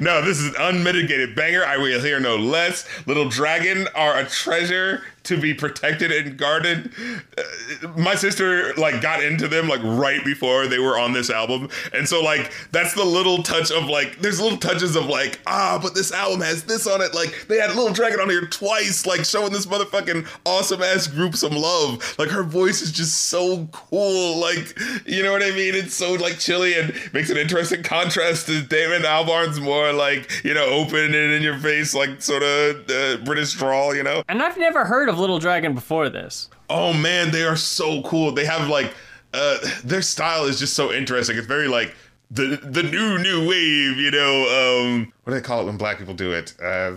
No, 0.00 0.20
no 0.20 0.22
this 0.24 0.38
is 0.38 0.54
an 0.54 0.60
unmitigated 0.60 1.34
banger. 1.34 1.64
I 1.64 1.78
will 1.78 2.00
hear 2.00 2.20
no 2.20 2.36
less. 2.36 2.86
Little 3.06 3.28
Dragon 3.30 3.88
are 3.94 4.18
a 4.18 4.26
treasure 4.26 5.02
to 5.24 5.40
be 5.40 5.54
protected 5.54 6.10
and 6.12 6.36
guarded. 6.36 6.92
Uh, 7.36 7.88
my 7.96 8.14
sister 8.14 8.74
like 8.74 9.00
got 9.00 9.22
into 9.22 9.48
them 9.48 9.68
like 9.68 9.82
right 9.82 10.24
before 10.24 10.66
they 10.66 10.78
were 10.78 10.98
on 10.98 11.12
this 11.12 11.30
album, 11.30 11.68
and 11.92 12.08
so 12.08 12.22
like 12.22 12.52
that's 12.72 12.94
the 12.94 13.04
little 13.04 13.42
touch 13.42 13.70
of 13.70 13.84
like 13.84 14.18
there's 14.20 14.40
little 14.40 14.58
touches 14.58 14.96
of 14.96 15.06
like 15.06 15.40
ah, 15.46 15.78
but 15.80 15.94
this 15.94 16.12
album 16.12 16.40
has 16.40 16.64
this 16.64 16.86
on 16.86 17.00
it. 17.00 17.14
Like 17.14 17.46
they 17.48 17.58
had 17.58 17.70
a 17.70 17.74
Little 17.74 17.92
Dragon 17.92 18.20
on 18.20 18.30
here 18.30 18.46
twice, 18.46 19.06
like 19.06 19.24
showing 19.24 19.52
this 19.52 19.66
motherfucking 19.66 20.26
awesome 20.44 20.82
ass 20.82 21.06
group 21.06 21.36
some 21.36 21.52
love. 21.52 22.16
Like 22.18 22.30
her 22.30 22.42
voice 22.42 22.82
is 22.82 22.92
just 22.92 23.26
so 23.26 23.68
cool. 23.72 24.38
Like 24.40 24.78
you 25.06 25.22
know 25.22 25.32
what 25.32 25.42
I 25.42 25.50
mean? 25.50 25.74
It's 25.74 25.94
so 25.94 26.14
like 26.14 26.38
chilly 26.38 26.78
and 26.78 26.92
makes 27.12 27.30
an 27.30 27.36
interesting 27.36 27.82
contrast 27.82 28.46
to 28.46 28.62
Damon 28.62 29.02
Albarn's 29.02 29.60
more 29.60 29.92
like 29.92 30.44
you 30.44 30.54
know 30.54 30.64
open 30.64 31.14
and 31.14 31.32
in 31.32 31.42
your 31.42 31.58
face 31.58 31.94
like 31.94 32.22
sort 32.22 32.42
of 32.42 32.90
uh, 32.90 33.16
British 33.24 33.54
drawl. 33.54 33.94
You 33.94 34.02
know? 34.02 34.22
And 34.28 34.42
I've 34.42 34.58
never 34.58 34.84
heard 34.84 35.08
of 35.08 35.18
Little 35.20 35.38
Dragon 35.38 35.74
before 35.74 36.08
this. 36.08 36.48
Oh 36.68 36.92
man, 36.92 37.30
they 37.30 37.44
are 37.44 37.56
so 37.56 38.02
cool. 38.02 38.32
They 38.32 38.46
have 38.46 38.68
like 38.68 38.92
uh 39.32 39.58
their 39.84 40.02
style 40.02 40.44
is 40.46 40.58
just 40.58 40.74
so 40.74 40.92
interesting. 40.92 41.36
It's 41.36 41.46
very 41.46 41.68
like 41.68 41.94
the 42.30 42.60
the 42.62 42.82
new 42.82 43.18
new 43.18 43.48
wave, 43.48 43.98
you 43.98 44.10
know. 44.10 44.84
Um, 44.86 45.12
what 45.24 45.32
do 45.32 45.40
they 45.40 45.44
call 45.44 45.62
it 45.62 45.64
when 45.66 45.76
black 45.76 45.98
people 45.98 46.14
do 46.14 46.32
it? 46.32 46.54
Uh, 46.62 46.96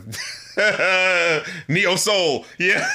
neo 1.68 1.96
soul, 1.96 2.46
yeah, 2.60 2.88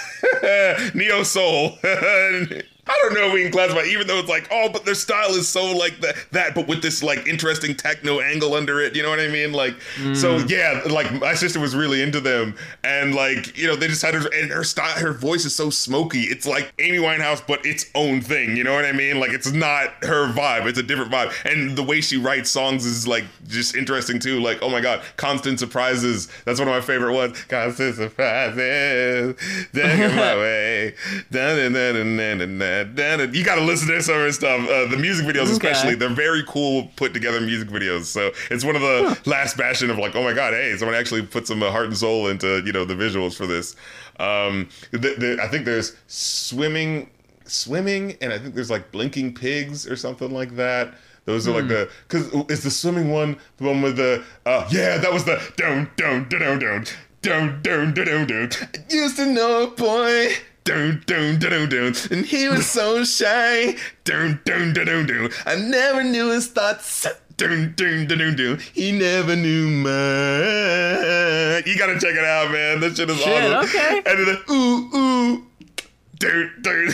neo 0.95 1.23
soul. 1.23 1.79
I 2.89 2.99
don't 3.03 3.15
know 3.15 3.27
if 3.27 3.33
we 3.33 3.43
can 3.43 3.53
classify, 3.53 3.83
even 3.85 4.07
though 4.07 4.19
it's 4.19 4.29
like, 4.29 4.49
oh, 4.51 4.69
but 4.73 4.85
their 4.85 4.95
style 4.95 5.31
is 5.31 5.49
so 5.49 5.77
like 5.77 6.01
that, 6.01 6.17
that, 6.33 6.55
but 6.55 6.67
with 6.67 6.83
this 6.83 7.03
like 7.03 7.27
interesting 7.27 7.75
techno 7.75 8.21
angle 8.21 8.55
under 8.55 8.81
it. 8.81 8.97
You 8.97 9.03
know 9.03 9.11
what 9.11 9.21
I 9.21 9.29
mean? 9.29 9.53
Like, 9.53 9.75
so 10.15 10.39
mm. 10.39 10.51
yeah, 10.51 10.83
like 10.91 11.13
my 11.21 11.35
sister 11.35 11.61
was 11.61 11.77
really 11.77 12.03
into 12.03 12.21
them, 12.21 12.55
and 12.85 13.15
like 13.15 13.57
you 13.57 13.67
know 13.67 13.77
they 13.77 13.89
just 13.89 14.03
had 14.03 14.15
her 14.15 14.29
and 14.35 14.51
her 14.51 14.65
style, 14.65 14.99
her 14.99 15.13
voice 15.13 15.45
is 15.45 15.55
so 15.55 15.71
smoky. 15.71 16.23
It's 16.23 16.47
like 16.47 16.73
Amy 16.79 16.99
Winehouse, 16.99 17.47
but 17.47 17.65
its 17.67 17.87
own 17.95 18.21
thing. 18.21 18.57
You 18.57 18.65
know 18.65 18.75
what 18.75 18.85
I 18.85 18.93
mean? 18.93 19.21
Like 19.21 19.31
it's 19.31 19.53
not 19.53 20.05
her 20.05 20.33
vibe; 20.33 20.67
it's 20.67 20.79
a 20.79 20.83
different 20.83 21.13
vibe. 21.13 21.33
And 21.45 21.77
the 21.77 21.83
way 21.83 22.01
she 22.01 22.17
writes 22.17 22.51
songs 22.51 22.87
is 22.87 23.07
like 23.07 23.25
just 23.47 23.75
interesting 23.75 24.19
too. 24.19 24.41
Like, 24.41 24.63
oh 24.63 24.71
my 24.71 24.81
god, 24.81 25.03
constant 25.17 25.59
surprises. 25.59 26.29
That's 26.45 26.59
one 26.59 26.69
of 26.69 26.75
my 26.75 26.81
favorite 26.81 27.15
ones. 27.15 27.43
Constant 27.45 27.97
surprises, 27.97 29.37
taking 29.73 30.17
my 30.17 30.37
way. 30.37 30.95
Dun. 32.85 33.35
You 33.35 33.45
got 33.45 33.57
to 33.57 33.63
listen 33.63 33.89
to 33.89 34.03
some 34.03 34.17
of 34.17 34.21
her 34.23 34.33
stuff. 34.33 34.69
Uh, 34.69 34.87
the 34.87 34.97
music 34.97 35.27
videos, 35.27 35.51
especially, 35.51 35.95
they're 35.95 36.09
very 36.09 36.43
cool, 36.47 36.91
put 36.97 37.15
together 37.15 37.41
music 37.41 37.69
videos. 37.69 38.05
So 38.05 38.33
it's 38.51 38.65
one 38.65 38.77
of 38.77 38.83
the 38.83 39.19
last 39.27 39.57
bastion 39.57 39.91
of 39.91 39.99
like, 39.99 40.15
oh 40.15 40.23
my 40.23 40.33
god, 40.33 40.55
hey, 40.55 40.77
someone 40.77 40.97
actually 40.97 41.23
put 41.23 41.47
some 41.47 41.63
uh, 41.63 41.71
heart 41.71 41.87
and 41.87 41.97
soul 41.97 42.29
into 42.29 42.63
you 42.65 42.73
know 42.73 42.85
the 42.85 42.95
visuals 42.95 43.37
for 43.37 43.47
this. 43.47 43.77
Um, 44.19 44.69
the, 44.91 44.99
the, 44.99 45.39
I 45.43 45.49
think 45.49 45.65
there's 45.65 45.97
swimming, 46.09 47.11
swimming, 47.45 48.17
and 48.21 48.33
I 48.33 48.39
think 48.39 48.55
there's 48.55 48.71
like 48.71 48.91
blinking 48.91 49.35
pigs 49.35 49.87
or 49.87 49.97
something 49.97 50.31
like 50.33 50.57
that. 50.57 50.95
Those 51.29 51.47
are 51.47 51.53
like 51.53 51.69
the 51.69 51.91
because 52.09 52.33
is 52.51 52.63
the 52.63 52.71
swimming 52.71 53.11
one 53.11 53.37
the 53.59 53.65
one 53.65 53.83
with 53.83 53.97
the 53.97 54.25
uh 54.47 54.67
yeah 54.71 54.97
that 54.97 55.13
was 55.13 55.27
the 55.27 55.39
don't 55.59 55.95
don't 55.99 56.31
don't 56.31 56.59
don't 56.59 56.97
don't 57.21 57.63
don't 57.63 57.95
don't 57.95 58.27
don't 58.27 58.69
used 58.89 59.17
to 59.17 59.27
know 59.27 59.65
a 59.65 59.71
boy 60.69 60.75
don't 60.75 61.07
don't 61.07 61.39
don't 61.41 61.69
don't 61.71 62.11
and 62.11 62.27
he 62.27 62.49
was 62.49 62.67
so 62.67 63.05
shy 63.05 63.75
don't 64.05 64.45
don't 64.45 64.73
don't 64.75 65.07
don't 65.07 65.33
I 65.47 65.57
never 65.57 66.03
knew 66.05 66.31
his 66.31 66.49
thoughts 66.49 67.07
Dun, 67.37 67.73
dun, 67.77 68.07
dun, 68.09 68.19
dun, 68.19 68.35
dun. 68.35 68.59
He 68.75 68.91
never 68.91 69.37
knew 69.37 69.69
mine. 69.71 71.63
You 71.65 71.79
gotta 71.79 71.97
check 72.01 72.17
it 72.17 72.25
out, 72.25 72.51
man. 72.51 72.81
That 72.81 72.97
shit 72.97 73.09
is 73.09 73.17
Shit, 73.21 73.53
awesome. 73.55 73.69
okay. 73.81 74.03
And 74.05 74.19
then 74.19 74.25
the 74.27 74.53
ooh 74.53 74.91
ooh 74.97 75.47
Dude, 76.19 76.51
dude. 76.63 76.91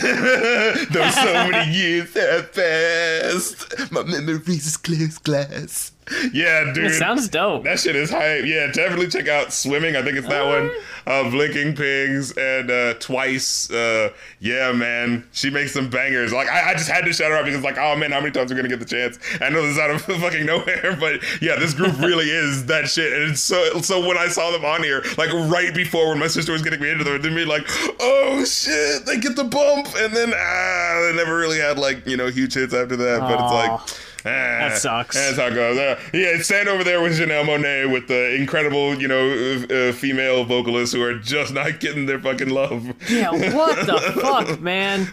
There's 0.91 1.15
so 1.15 1.33
many 1.49 1.71
years 1.75 2.13
have 2.13 2.53
passed. 2.53 3.91
My 3.91 4.03
memories 4.03 4.67
is 4.67 4.77
clear 4.77 5.07
as 5.07 5.17
glass. 5.17 5.93
Yeah, 6.33 6.71
dude. 6.73 6.85
It 6.85 6.95
sounds 6.95 7.27
dope. 7.29 7.63
That 7.63 7.79
shit 7.79 7.95
is 7.95 8.09
hype. 8.09 8.45
Yeah, 8.45 8.71
definitely 8.71 9.07
check 9.07 9.27
out 9.27 9.53
Swimming. 9.53 9.95
I 9.95 10.01
think 10.01 10.17
it's 10.17 10.27
that 10.27 10.45
one. 10.45 10.71
Uh, 11.07 11.29
Blinking 11.29 11.75
Pigs 11.75 12.31
and 12.37 12.69
uh, 12.69 12.93
Twice. 12.95 13.69
Uh, 13.71 14.11
yeah, 14.39 14.71
man. 14.71 15.27
She 15.31 15.49
makes 15.49 15.73
some 15.73 15.89
bangers. 15.89 16.33
Like, 16.33 16.49
I, 16.49 16.71
I 16.71 16.73
just 16.73 16.89
had 16.89 17.05
to 17.05 17.13
shout 17.13 17.31
her 17.31 17.37
out 17.37 17.45
because, 17.45 17.63
like, 17.63 17.77
oh 17.77 17.95
man, 17.95 18.11
how 18.11 18.19
many 18.19 18.31
times 18.31 18.51
are 18.51 18.55
we 18.55 18.61
going 18.61 18.69
to 18.69 18.77
get 18.77 18.85
the 18.85 18.95
chance? 18.95 19.17
I 19.41 19.49
know 19.49 19.61
this 19.61 19.73
is 19.73 19.79
out 19.79 19.91
of 19.91 20.01
fucking 20.21 20.45
nowhere, 20.45 20.97
but 20.99 21.21
yeah, 21.41 21.55
this 21.57 21.73
group 21.73 21.97
really 21.99 22.29
is 22.29 22.65
that 22.67 22.87
shit. 22.87 23.13
And 23.13 23.31
it's 23.31 23.41
so, 23.41 23.81
so 23.81 24.05
when 24.05 24.17
I 24.17 24.27
saw 24.27 24.51
them 24.51 24.65
on 24.65 24.83
here, 24.83 25.03
like, 25.17 25.31
right 25.33 25.73
before 25.73 26.09
when 26.09 26.19
my 26.19 26.27
sister 26.27 26.51
was 26.51 26.61
getting 26.61 26.81
me 26.81 26.89
into 26.91 27.03
them, 27.03 27.21
they'd 27.21 27.33
be 27.33 27.45
like, 27.45 27.65
oh 27.99 28.43
shit, 28.45 29.05
they 29.05 29.17
get 29.17 29.35
the 29.35 29.43
bump. 29.43 29.87
And 29.95 30.15
then, 30.15 30.33
ah, 30.35 31.07
they 31.07 31.15
never 31.15 31.35
really 31.35 31.59
had, 31.59 31.79
like, 31.79 32.05
you 32.05 32.17
know, 32.17 32.27
huge 32.27 32.53
hits 32.53 32.73
after 32.73 32.95
that. 32.95 33.21
But 33.21 33.33
it's 33.33 33.53
like. 33.53 33.71
Ah, 33.71 33.85
That 34.25 34.77
sucks. 34.77 35.15
That's 35.15 35.37
how 35.37 35.47
it 35.47 35.55
goes. 35.55 35.77
Uh, 35.77 35.99
yeah, 36.13 36.41
stand 36.41 36.67
over 36.67 36.83
there 36.83 37.01
with 37.01 37.19
Janelle 37.19 37.45
Monáe 37.45 37.91
with 37.91 38.07
the 38.07 38.35
incredible, 38.35 38.99
you 38.99 39.07
know, 39.07 39.29
uh, 39.29 39.73
uh, 39.73 39.93
female 39.93 40.43
vocalists 40.45 40.93
who 40.95 41.01
are 41.03 41.15
just 41.15 41.53
not 41.53 41.79
getting 41.79 42.05
their 42.05 42.19
fucking 42.19 42.49
love. 42.49 42.85
Yeah, 43.09 43.31
what 43.53 43.85
the 43.85 43.99
fuck, 44.21 44.59
man? 44.59 45.05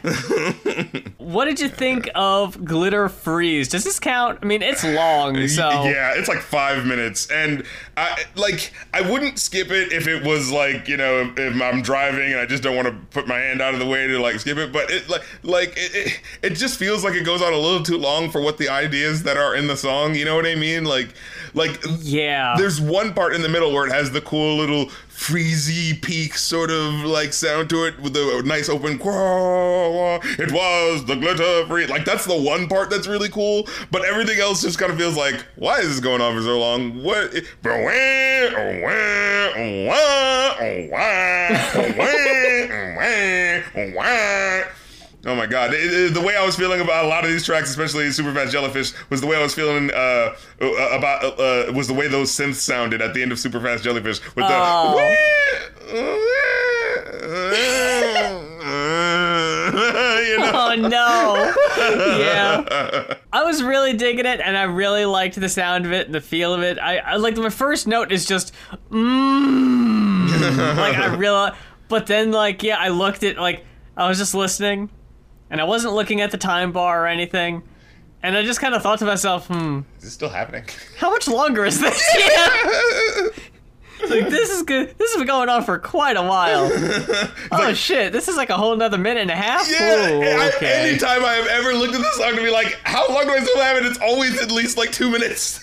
What 1.19 1.45
did 1.45 1.61
you 1.61 1.69
think 1.69 2.09
of 2.15 2.65
Glitter 2.65 3.09
Freeze? 3.09 3.69
Does 3.69 3.85
this 3.85 4.01
count? 4.01 4.39
I 4.43 4.47
mean, 4.47 4.63
it's 4.63 4.85
long, 4.85 5.47
so 5.49 5.69
Yeah, 5.85 6.13
it's 6.15 6.29
like 6.29 6.41
five 6.41 6.87
minutes, 6.87 7.31
and 7.31 7.65
I 7.97 8.25
like 8.35 8.73
I 8.95 9.03
wouldn't 9.03 9.39
skip 9.39 9.71
it 9.71 9.93
if 9.93 10.07
it 10.09 10.25
was 10.25 10.51
like 10.51 10.89
you 10.89 10.97
know 10.97 11.33
if 11.37 11.61
I'm 11.61 11.83
driving 11.83 12.33
and 12.33 12.41
I 12.41 12.47
just 12.47 12.63
don't 12.63 12.77
want 12.77 12.89
to 12.89 12.95
put 13.11 13.29
my 13.29 13.39
hand 13.39 13.61
out 13.61 13.75
of 13.75 13.81
the 13.81 13.87
way 13.87 14.07
to 14.07 14.19
like 14.19 14.41
skip 14.41 14.59
it. 14.59 14.73
But 14.73 14.91
it 14.91 15.09
like 15.09 15.23
like 15.43 15.69
it, 15.77 15.95
it, 15.95 16.21
it 16.43 16.51
just 16.55 16.79
feels 16.79 17.05
like 17.05 17.15
it 17.15 17.25
goes 17.25 17.43
on 17.43 17.53
a 17.53 17.59
little 17.59 17.83
too 17.83 17.99
long 17.99 18.31
for 18.31 18.41
what 18.41 18.59
the 18.59 18.69
ideas 19.03 19.23
that 19.25 19.37
are 19.37 19.55
in 19.55 19.67
the 19.67 19.77
song. 19.77 20.15
You 20.15 20.25
know 20.25 20.37
what 20.37 20.47
I 20.47 20.55
mean? 20.55 20.85
Like 20.85 21.09
like 21.55 21.79
yeah. 22.01 22.55
there's 22.57 22.81
one 22.81 23.13
part 23.13 23.35
in 23.35 23.43
the 23.43 23.49
middle 23.49 23.73
where 23.73 23.87
it 23.87 23.93
has 23.93 24.11
the 24.11 24.21
cool 24.21 24.57
little 24.57 24.87
freezy 25.11 26.01
peak 26.03 26.37
sort 26.37 26.71
of 26.71 26.93
like 27.05 27.33
sound 27.33 27.69
to 27.71 27.85
it 27.85 28.01
with 28.01 28.13
the 28.15 28.43
nice 28.45 28.69
open 28.69 28.95
it 28.95 30.51
was 30.51 31.05
the 31.05 31.15
glitter 31.15 31.67
free 31.67 31.87
like 31.87 32.05
that's 32.05 32.25
the 32.25 32.37
one 32.37 32.67
part 32.67 32.91
that's 32.91 33.07
really 33.07 33.29
cool 33.29 33.69
but 33.93 34.05
everything 34.05 34.41
else 34.41 34.63
just 34.63 34.79
kind 34.79 34.91
of 34.91 34.99
feels 34.99 35.17
like 35.17 35.45
why 35.57 35.79
is 35.79 35.89
this 35.91 36.01
going 36.01 36.21
on 36.21 36.35
for 36.35 36.43
so 36.43 36.59
long 36.59 37.05
what 37.05 37.33
Oh 45.25 45.37
my 45.37 45.47
god! 45.47 45.73
It- 45.73 45.93
it- 45.93 46.15
the 46.15 46.21
way 46.21 46.37
I 46.37 46.45
was 46.45 46.57
feeling 46.57 46.81
about 46.81 47.05
a 47.05 47.09
lot 47.09 47.23
of 47.25 47.31
these 47.31 47.45
tracks, 47.45 47.71
especially 47.71 48.05
Superfast 48.09 48.51
Jellyfish, 48.51 48.93
was 49.09 49.21
the 49.21 49.27
way 49.29 49.37
I 49.37 49.43
was 49.43 49.55
feeling 49.55 49.91
uh, 49.93 50.35
uh, 50.61 50.67
about 50.99 51.23
uh, 51.25 51.29
uh, 51.69 51.73
was 51.73 51.87
the 51.87 51.95
way 51.95 52.09
those 52.09 52.31
synths 52.33 52.57
sounded 52.57 53.01
at 53.01 53.15
the 53.15 53.23
end 53.23 53.31
of 53.31 53.39
Superfast 53.39 53.83
Jellyfish 53.83 54.21
with 54.35 54.45
Oh. 54.49 54.97
the. 54.97 56.23
you 60.29 60.39
know? 60.39 60.51
Oh 60.55 60.75
no! 60.79 61.53
Yeah, 62.23 63.15
I 63.33 63.43
was 63.45 63.63
really 63.63 63.93
digging 63.95 64.27
it, 64.27 64.41
and 64.41 64.57
I 64.57 64.65
really 64.65 65.05
liked 65.05 65.39
the 65.41 65.49
sound 65.49 65.85
of 65.87 65.93
it 65.93 66.07
and 66.07 66.15
the 66.15 66.21
feel 66.21 66.55
of 66.55 66.63
it. 66.63 66.79
I, 66.79 66.99
I 66.99 67.17
like 67.17 67.37
my 67.37 67.49
first 67.51 67.87
note 67.87 68.13
is 68.13 68.25
just 68.27 68.53
mmm. 68.91 70.29
like 70.77 70.97
I 70.97 71.07
really, 71.17 71.51
but 71.89 72.07
then 72.07 72.31
like 72.33 72.63
yeah, 72.63 72.77
I 72.79 72.89
looked 72.89 73.23
at 73.25 73.37
like 73.39 73.65
I 73.97 74.09
was 74.09 74.19
just 74.19 74.35
listening, 74.35 74.91
and 75.53 75.61
I 75.61 75.65
wasn't 75.65 75.95
looking 75.95 76.21
at 76.21 76.33
the 76.33 76.39
time 76.39 76.73
bar 76.73 77.05
or 77.05 77.07
anything, 77.07 77.63
and 78.25 78.37
I 78.37 78.43
just 78.43 78.61
kind 78.61 78.75
of 78.75 78.83
thought 78.83 78.99
to 79.01 79.05
myself, 79.05 79.47
hmm, 79.47 79.83
Is 79.99 80.05
this 80.05 80.13
still 80.15 80.29
happening? 80.31 80.65
how 80.99 81.11
much 81.11 81.29
longer 81.29 81.65
is 81.65 81.81
this? 81.81 82.05
yeah. 82.19 83.29
Like 84.11 84.31
this 84.31 84.51
is 84.51 84.65
good. 84.65 84.99
This 84.99 85.13
has 85.13 85.19
been 85.21 85.29
going 85.29 85.49
on 85.49 85.63
for 85.63 85.79
quite 85.79 86.17
a 86.17 86.23
while. 86.23 86.69
oh 87.53 87.73
shit! 87.73 88.13
This 88.13 88.27
is 88.27 88.37
like 88.37 88.51
a 88.51 88.57
whole 88.57 88.73
another 88.73 88.99
minute 88.99 89.21
and 89.21 89.31
a 89.31 89.37
half. 89.37 89.71
Yeah, 89.71 90.11
Ooh, 90.11 90.23
I- 90.23 90.51
okay. 90.57 90.89
anytime 90.91 91.25
I 91.25 91.35
have 91.35 91.47
ever 91.47 91.73
looked 91.73 91.95
at 91.95 92.01
the 92.01 92.11
song 92.15 92.35
to 92.35 92.43
be 92.43 92.51
like, 92.51 92.77
how 92.83 93.07
long 93.15 93.27
do 93.27 93.31
I 93.31 93.39
still 93.45 93.61
have 93.61 93.77
it? 93.77 93.87
It's 93.87 94.01
always 94.01 94.43
at 94.43 94.51
least 94.51 94.77
like 94.77 94.91
two 94.91 95.09
minutes. 95.09 95.61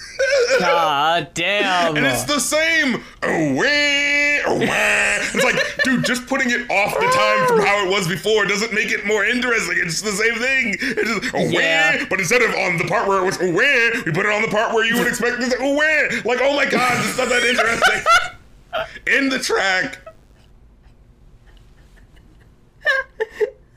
God 0.59 1.33
damn. 1.33 1.95
and 1.97 2.05
it's 2.05 2.23
the 2.25 2.39
same. 2.39 3.03
Away, 3.23 4.41
away. 4.45 5.17
It's 5.33 5.43
like, 5.43 5.83
dude, 5.83 6.03
just 6.05 6.27
putting 6.27 6.49
it 6.49 6.69
off 6.69 6.93
the 6.93 7.07
time 7.07 7.47
from 7.47 7.65
how 7.65 7.85
it 7.85 7.89
was 7.89 8.07
before 8.07 8.45
doesn't 8.45 8.73
make 8.73 8.91
it 8.91 9.05
more 9.05 9.23
interesting. 9.25 9.77
It's 9.79 10.01
the 10.01 10.11
same 10.11 10.35
thing. 10.35 10.75
It's 10.79 11.09
just 11.21 11.33
away, 11.33 11.51
Yeah. 11.63 12.05
but 12.09 12.19
instead 12.19 12.41
of 12.41 12.51
on 12.55 12.77
the 12.77 12.85
part 12.85 13.07
where 13.07 13.21
it 13.21 13.25
was 13.25 13.39
away, 13.41 13.91
we 14.05 14.11
put 14.11 14.25
it 14.25 14.31
on 14.31 14.41
the 14.41 14.47
part 14.49 14.73
where 14.73 14.85
you 14.85 14.97
would 14.97 15.07
expect 15.07 15.41
it 15.41 15.49
to 15.51 15.61
away. 15.63 16.09
Like, 16.25 16.39
oh 16.41 16.55
my 16.55 16.65
god, 16.65 17.05
is 17.05 17.17
not 17.17 17.29
that 17.29 17.43
interesting. 17.43 18.03
In 19.07 19.29
the 19.29 19.39
track. 19.39 19.97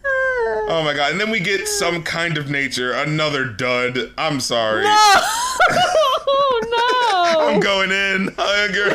Oh 0.04 0.82
my 0.84 0.94
god! 0.94 1.12
And 1.12 1.20
then 1.20 1.30
we 1.30 1.40
get 1.40 1.66
some 1.68 2.02
kind 2.02 2.36
of 2.38 2.50
nature, 2.50 2.92
another 2.92 3.44
dud. 3.44 4.12
I'm 4.18 4.40
sorry. 4.40 4.84
oh 4.86 5.28
no! 7.36 7.48
I'm 7.48 7.60
going 7.60 7.90
in. 7.90 8.28
I'm 8.38 8.74
yeah. 8.74 8.88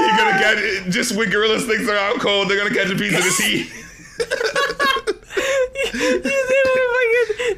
You're 0.00 0.16
gonna 0.16 0.38
catch 0.38 0.58
just 0.90 1.16
when 1.16 1.30
Gorillaz 1.30 1.66
think 1.66 1.86
they're 1.86 1.98
out 1.98 2.20
cold, 2.20 2.48
they're 2.48 2.58
gonna 2.58 2.74
catch 2.74 2.90
a 2.90 2.96
piece 2.96 3.16
of 3.16 3.24
the 3.24 3.30
heat. 3.42 3.68
no! 5.36 5.42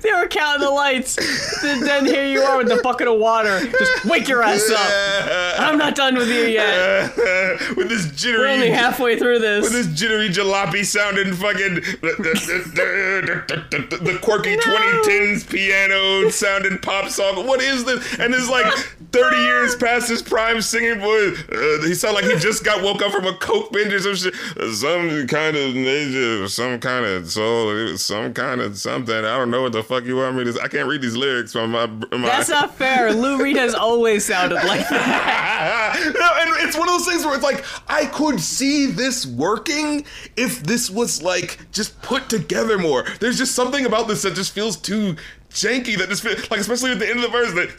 they 0.00 0.12
were 0.12 0.26
counting 0.28 0.62
the 0.66 0.70
lights. 0.70 1.16
Then, 1.62 1.80
then 1.80 2.06
here 2.06 2.26
you 2.26 2.40
are 2.40 2.56
with 2.58 2.68
the 2.68 2.80
bucket 2.82 3.08
of 3.08 3.18
water. 3.18 3.60
Just 3.78 4.04
wake 4.04 4.28
your 4.28 4.42
ass 4.42 4.68
up. 4.70 5.60
I'm 5.60 5.78
not 5.78 5.94
done 5.94 6.16
with 6.16 6.28
you 6.28 6.44
yet. 6.44 7.16
with 7.76 7.88
this 7.88 8.10
jittery, 8.12 8.40
We're 8.40 8.48
only 8.48 8.70
halfway 8.70 9.18
through 9.18 9.38
this. 9.40 9.64
with 9.64 9.72
this. 9.72 9.86
jittery 9.98 10.28
jalopy 10.28 10.84
sounding 10.84 11.34
fucking 11.34 11.74
the, 12.92 14.18
quirky 14.22 14.56
2010s 14.56 15.48
piano 15.48 16.30
sounding 16.30 16.78
pop 16.78 17.08
song. 17.10 17.46
What 17.46 17.60
is 17.60 17.84
this? 17.84 18.18
And 18.18 18.34
it's 18.34 18.48
like 18.48 18.72
30 19.12 19.36
years 19.36 19.76
past 19.76 20.08
his 20.08 20.22
prime 20.22 20.60
singing 20.62 21.00
voice. 21.00 21.38
Uh, 21.50 21.78
he 21.86 21.94
sounded 21.94 22.22
like 22.22 22.32
he 22.32 22.38
just 22.40 22.64
got 22.64 22.82
woke 22.82 23.02
up 23.02 23.12
from 23.12 23.26
a 23.26 23.34
coke 23.34 23.72
binge 23.72 23.92
or 23.92 24.00
some 24.00 24.14
shit. 24.16 24.34
Some 24.74 25.26
kind 25.26 25.56
of 25.56 25.74
nature, 25.74 26.48
some 26.48 26.78
kind 26.80 27.04
of 27.04 27.30
soul, 27.30 27.61
some 27.96 28.34
kind 28.34 28.60
of 28.60 28.78
something. 28.78 29.14
I 29.14 29.36
don't 29.36 29.50
know 29.50 29.62
what 29.62 29.72
the 29.72 29.82
fuck 29.82 30.04
you 30.04 30.16
want 30.16 30.36
me 30.36 30.44
to. 30.44 30.60
I 30.62 30.68
can't 30.68 30.88
read 30.88 31.02
these 31.02 31.16
lyrics 31.16 31.52
from 31.52 31.72
my. 31.72 31.86
my 31.86 32.28
That's 32.28 32.48
not 32.48 32.74
fair. 32.76 33.12
Lou 33.12 33.38
Reed 33.42 33.56
has 33.56 33.74
always 33.74 34.24
sounded 34.24 34.56
like 34.56 34.88
that. 34.88 36.12
no, 36.18 36.28
and 36.40 36.66
it's 36.68 36.76
one 36.76 36.88
of 36.88 36.94
those 36.94 37.06
things 37.06 37.24
where 37.24 37.34
it's 37.34 37.44
like 37.44 37.64
I 37.88 38.06
could 38.06 38.40
see 38.40 38.86
this 38.86 39.26
working 39.26 40.04
if 40.36 40.62
this 40.62 40.90
was 40.90 41.22
like 41.22 41.58
just 41.72 42.00
put 42.02 42.28
together 42.28 42.78
more. 42.78 43.04
There's 43.20 43.38
just 43.38 43.54
something 43.54 43.86
about 43.86 44.08
this 44.08 44.22
that 44.22 44.34
just 44.34 44.52
feels 44.52 44.76
too 44.76 45.16
janky. 45.52 45.96
That 45.98 46.08
just 46.08 46.22
feel, 46.22 46.34
like, 46.50 46.60
especially 46.60 46.92
at 46.92 46.98
the 46.98 47.08
end 47.08 47.16
of 47.16 47.22
the 47.22 47.28
verse, 47.28 47.52
that 47.54 47.70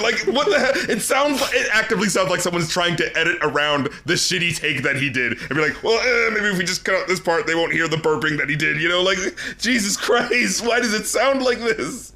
like 0.00 0.16
what 0.34 0.48
the 0.48 0.58
hell? 0.58 0.72
It 0.88 1.00
sounds. 1.00 1.40
like, 1.40 1.54
It 1.54 1.68
actively 1.72 2.08
sounds 2.08 2.30
like 2.30 2.40
someone's 2.40 2.70
trying 2.70 2.96
to 2.96 3.18
edit 3.18 3.38
around 3.42 3.88
the 4.06 4.14
shitty 4.14 4.56
take 4.56 4.82
that 4.82 4.96
he 4.96 5.10
did 5.10 5.38
and 5.40 5.48
be 5.50 5.60
like, 5.60 5.82
well, 5.82 5.98
eh, 5.98 6.30
maybe 6.34 6.46
if 6.46 6.58
we 6.58 6.64
just 6.64 6.84
cut 6.84 6.94
out 6.94 7.08
this 7.08 7.20
part, 7.20 7.46
they 7.46 7.54
won't 7.54 7.72
hear 7.72 7.88
the 7.88 7.96
burping 7.96 8.38
that 8.38 8.48
he 8.48 8.56
did. 8.56 8.80
You 8.80 8.88
know, 8.88 9.02
like 9.02 9.18
Jesus 9.58 9.96
Christ, 9.96 10.64
why 10.66 10.80
does 10.80 10.94
it 10.94 11.06
sound 11.06 11.42
like 11.42 11.58
this? 11.58 12.12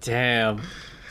Damn. 0.00 0.60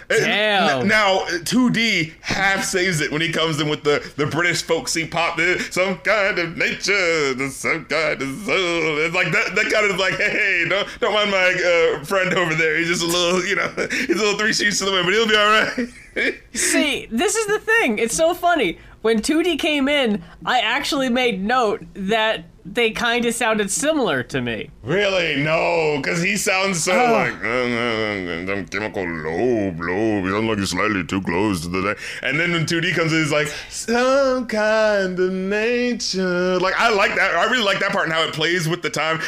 Damn. 0.09 0.87
Now, 0.87 1.19
2D 1.25 2.13
half 2.21 2.63
saves 2.63 3.01
it 3.01 3.11
when 3.11 3.21
he 3.21 3.31
comes 3.31 3.59
in 3.59 3.69
with 3.69 3.83
the, 3.83 4.11
the 4.17 4.25
British 4.25 4.61
folksy 4.61 5.07
pop, 5.07 5.37
the, 5.37 5.59
some 5.71 5.97
kind 5.99 6.39
of 6.39 6.57
nature, 6.57 7.49
some 7.49 7.85
kind 7.85 8.21
of 8.21 8.27
soul. 8.45 8.97
It's 8.99 9.15
like 9.15 9.31
that, 9.31 9.55
that 9.55 9.71
kind 9.71 9.89
of 9.89 9.97
like, 9.97 10.15
hey, 10.15 10.29
hey, 10.29 10.65
don't, 10.69 10.87
don't 10.99 11.13
mind 11.13 11.31
my 11.31 11.97
uh, 11.99 12.03
friend 12.03 12.33
over 12.33 12.53
there. 12.55 12.77
He's 12.77 12.87
just 12.87 13.03
a 13.03 13.07
little, 13.07 13.45
you 13.45 13.55
know, 13.55 13.67
he's 13.91 14.17
a 14.17 14.19
little 14.19 14.37
three 14.37 14.53
sheets 14.53 14.79
to 14.79 14.85
the 14.85 14.91
wind, 14.91 15.05
but 15.05 15.13
he'll 15.13 15.27
be 15.27 15.35
all 15.35 15.47
right. 15.47 15.89
See, 16.53 17.07
this 17.09 17.35
is 17.35 17.47
the 17.47 17.59
thing. 17.59 17.97
It's 17.97 18.15
so 18.15 18.33
funny. 18.33 18.77
When 19.01 19.19
2D 19.19 19.59
came 19.59 19.89
in, 19.89 20.23
I 20.45 20.59
actually 20.59 21.09
made 21.09 21.43
note 21.43 21.83
that 21.93 22.45
they 22.65 22.91
kind 22.91 23.25
of 23.25 23.33
sounded 23.35 23.69
similar 23.69 24.23
to 24.23 24.41
me. 24.41 24.69
really? 24.83 25.43
No, 25.43 25.97
because 25.97 26.21
he 26.21 26.37
sounds 26.37 26.83
so 26.83 26.93
Oh. 26.93 27.11
like, 27.11 27.33
uh, 27.43 28.51
uh, 28.53 28.63
chemical 28.71 29.03
lobe, 29.03 29.79
lobe. 29.79 30.23
He 30.25 30.29
sounds 30.31 30.47
like 30.47 30.57
he's 30.59 30.69
slightly 30.69 31.03
too 31.05 31.21
close 31.21 31.61
to 31.61 31.67
the 31.69 31.81
thing. 31.81 31.95
And 32.21 32.39
then 32.39 32.51
when 32.53 32.65
2D 32.65 32.93
comes 32.95 33.11
in, 33.13 33.19
he's 33.19 33.31
like, 33.31 33.47
some 33.69 34.47
kind 34.47 35.19
of 35.19 35.31
nature. 35.31 36.57
Like, 36.59 36.75
I 36.79 36.89
like 36.89 37.15
that. 37.15 37.35
I 37.35 37.45
really 37.51 37.63
like 37.65 37.79
that 37.79 37.91
part 37.91 38.05
and 38.05 38.13
how 38.13 38.23
it 38.23 38.33
plays 38.33 38.67
with 38.67 38.81
the 38.81 38.89
time. 38.89 39.19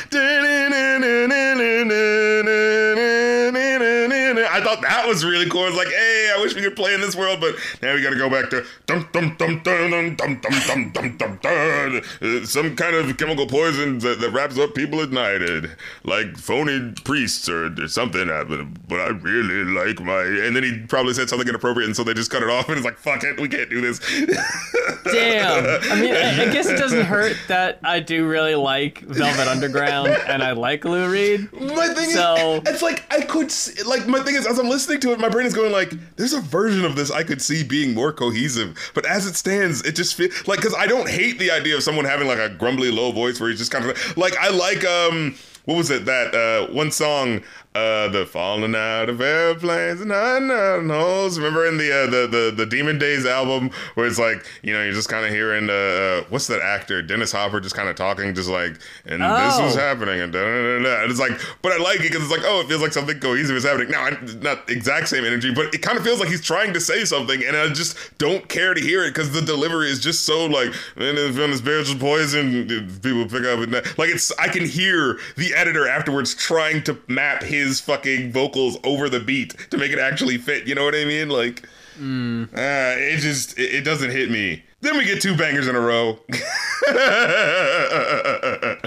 I 4.47 4.61
thought 4.63 4.81
that 4.81 5.05
was 5.07 5.25
really 5.25 5.49
cool. 5.49 5.67
It's 5.67 5.75
like, 5.75 5.87
hey, 5.87 6.33
I 6.37 6.41
wish 6.41 6.55
we 6.55 6.61
could 6.61 6.75
play 6.75 6.93
in 6.93 7.01
this 7.01 7.15
world, 7.15 7.39
but 7.41 7.55
now 7.81 7.93
we 7.95 8.01
gotta 8.01 8.15
go 8.15 8.29
back 8.29 8.49
to 8.51 8.63
dum 8.85 9.07
dum 9.11 9.35
dum 9.37 9.61
dum 9.63 9.91
dum 9.91 10.15
dum 10.15 10.39
dum 10.41 10.91
dum 10.93 11.17
dum 11.17 11.39
dum. 11.41 12.01
Uh, 12.21 12.45
Some 12.45 12.75
kind 12.75 12.95
of 12.95 13.17
chemical 13.25 13.47
poison 13.47 13.99
that, 13.99 14.19
that 14.19 14.29
wraps 14.31 14.57
up 14.59 14.75
people 14.75 15.01
at 15.01 15.11
night, 15.11 15.41
and 15.41 15.75
like 16.03 16.37
phony 16.37 16.93
priests 17.03 17.49
or, 17.49 17.73
or 17.81 17.87
something. 17.87 18.29
Uh, 18.29 18.43
But, 18.45 18.87
but 18.87 18.99
I 18.99 19.07
really 19.07 19.63
like 19.71 19.99
my. 20.01 20.21
And 20.45 20.55
then 20.55 20.63
he 20.63 20.79
probably 20.87 21.13
said 21.13 21.29
something 21.29 21.47
inappropriate, 21.47 21.87
and 21.87 21.95
so 21.95 22.03
they 22.03 22.13
just 22.13 22.29
cut 22.31 22.43
it 22.43 22.49
off, 22.49 22.67
and 22.69 22.77
it's 22.77 22.85
like, 22.85 22.97
fuck 22.97 23.23
it, 23.23 23.39
we 23.39 23.47
can't 23.49 23.69
do 23.69 23.81
this. 23.81 23.99
Damn. 25.11 25.65
I 25.91 26.01
mean, 26.01 26.13
I, 26.13 26.43
I 26.43 26.53
guess 26.53 26.67
it 26.67 26.77
doesn't 26.77 27.05
hurt 27.05 27.37
that 27.47 27.79
I 27.83 27.99
do 27.99 28.27
really 28.27 28.55
like 28.55 28.99
Velvet 29.01 29.47
Underground 29.47 30.09
and 30.09 30.41
I 30.43 30.51
like 30.53 30.83
Lou 30.85 31.09
Reed. 31.09 31.51
My 31.53 31.87
thing 31.89 32.09
So- 32.11 32.55
is, 32.65 32.73
it's 32.73 32.81
like 32.81 33.05
I 33.11 33.21
could 33.21 33.51
see, 33.51 33.81
like 33.83 34.07
my 34.07 34.19
thing 34.21 34.35
is 34.35 34.45
as 34.47 34.57
I'm 34.59 34.69
listening 34.69 34.99
to 35.01 35.11
it, 35.11 35.19
my 35.19 35.29
brain 35.29 35.45
is 35.45 35.53
going 35.53 35.71
like, 35.71 35.93
there's 36.15 36.33
a 36.33 36.41
version 36.41 36.85
of 36.85 36.95
this 36.95 37.11
I 37.11 37.23
could 37.23 37.41
see 37.41 37.63
being 37.63 37.93
more 37.93 38.11
cohesive, 38.11 38.77
but 38.93 39.05
as 39.05 39.25
it 39.27 39.35
stands, 39.35 39.81
it 39.83 39.95
just 39.95 40.15
feels 40.15 40.47
like 40.47 40.59
because 40.59 40.75
I 40.75 40.87
don't 40.87 41.09
hate 41.09 41.39
the 41.39 41.51
idea 41.51 41.75
of 41.75 41.83
someone 41.83 42.05
having 42.05 42.27
like 42.27 42.39
a 42.39 42.49
grumbly 42.49 42.91
low 42.91 43.11
voice 43.15 43.39
where 43.39 43.49
he's 43.49 43.57
just 43.59 43.71
kind 43.71 43.85
of 43.85 44.17
like 44.17 44.37
I 44.37 44.49
like 44.49 44.85
um 44.85 45.35
what 45.65 45.77
was 45.77 45.89
it 45.89 46.05
that 46.05 46.35
uh 46.35 46.71
one 46.71 46.91
song 46.91 47.41
uh 47.75 48.07
the 48.07 48.25
falling 48.25 48.73
out 48.75 49.09
of 49.09 49.19
airplanes 49.21 49.99
and 50.01 50.11
unknown 50.11 50.89
holes 50.89 51.37
remember 51.37 51.67
in 51.67 51.77
the 51.77 51.91
uh, 51.91 52.05
the 52.09 52.25
the 52.27 52.53
the 52.55 52.65
Demon 52.65 52.97
Days 52.97 53.25
album 53.25 53.69
where 53.95 54.07
it's 54.07 54.17
like 54.17 54.45
you 54.63 54.73
know 54.73 54.81
you're 54.83 54.93
just 54.93 55.09
kind 55.09 55.25
of 55.25 55.31
hearing 55.31 55.69
uh 55.69 56.23
what's 56.29 56.47
that 56.47 56.61
actor 56.61 57.01
Dennis 57.01 57.31
Hopper 57.33 57.59
just 57.59 57.75
kind 57.75 57.89
of 57.89 57.95
talking 57.95 58.33
just 58.33 58.49
like 58.49 58.77
and 59.05 59.21
this 59.21 59.59
was 59.59 59.75
Oh. 59.75 59.79
happening 59.79 60.21
and 60.21 60.31
da, 60.31 60.39
da, 60.39 60.45
da, 60.45 60.83
da. 60.83 61.01
And 61.03 61.11
it's 61.11 61.19
like, 61.19 61.33
but 61.61 61.71
I 61.73 61.77
like 61.77 61.97
it 61.99 62.03
because 62.11 62.23
it's 62.23 62.31
like, 62.31 62.43
oh, 62.45 62.61
it 62.61 62.67
feels 62.67 62.81
like 62.81 62.93
something 62.93 63.19
cohesive 63.19 63.55
is 63.57 63.63
happening. 63.65 63.89
Now, 63.91 64.09
not 64.41 64.69
exact 64.69 65.09
same 65.09 65.25
energy, 65.25 65.53
but 65.53 65.73
it 65.73 65.81
kind 65.81 65.97
of 65.97 66.03
feels 66.03 66.19
like 66.19 66.29
he's 66.29 66.41
trying 66.43 66.71
to 66.73 66.79
say 66.79 67.03
something, 67.03 67.43
and 67.43 67.57
I 67.57 67.67
just 67.69 67.97
don't 68.17 68.47
care 68.47 68.73
to 68.73 68.79
hear 68.81 69.03
it 69.03 69.09
because 69.09 69.31
the 69.33 69.41
delivery 69.41 69.89
is 69.89 69.99
just 69.99 70.23
so 70.25 70.45
like, 70.45 70.69
man, 70.95 71.15
it's 71.17 71.35
been 71.35 71.51
a 71.51 71.57
spiritual 71.57 71.99
poison. 71.99 72.67
People 73.01 73.25
pick 73.25 73.43
up 73.45 73.59
and 73.59 73.73
that. 73.73 73.97
like 73.97 74.09
it's. 74.09 74.31
I 74.39 74.47
can 74.47 74.65
hear 74.65 75.17
the 75.35 75.53
editor 75.55 75.87
afterwards 75.87 76.33
trying 76.33 76.83
to 76.83 76.97
map 77.07 77.43
his 77.43 77.64
fucking 77.79 78.31
vocals 78.31 78.77
over 78.83 79.09
the 79.09 79.19
beat 79.19 79.55
to 79.71 79.77
make 79.77 79.91
it 79.91 79.99
actually 79.99 80.37
fit. 80.37 80.67
You 80.67 80.75
know 80.75 80.83
what 80.85 80.95
I 80.95 81.05
mean? 81.05 81.29
Like, 81.29 81.63
uh, 81.97 82.95
it 82.97 83.19
just 83.19 83.57
it, 83.57 83.73
it 83.75 83.81
doesn't 83.83 84.11
hit 84.11 84.29
me. 84.31 84.63
Then 84.81 84.97
we 84.97 85.05
get 85.05 85.21
two 85.21 85.35
bangers 85.35 85.67
in 85.67 85.75
a 85.75 85.79
row. 85.79 86.19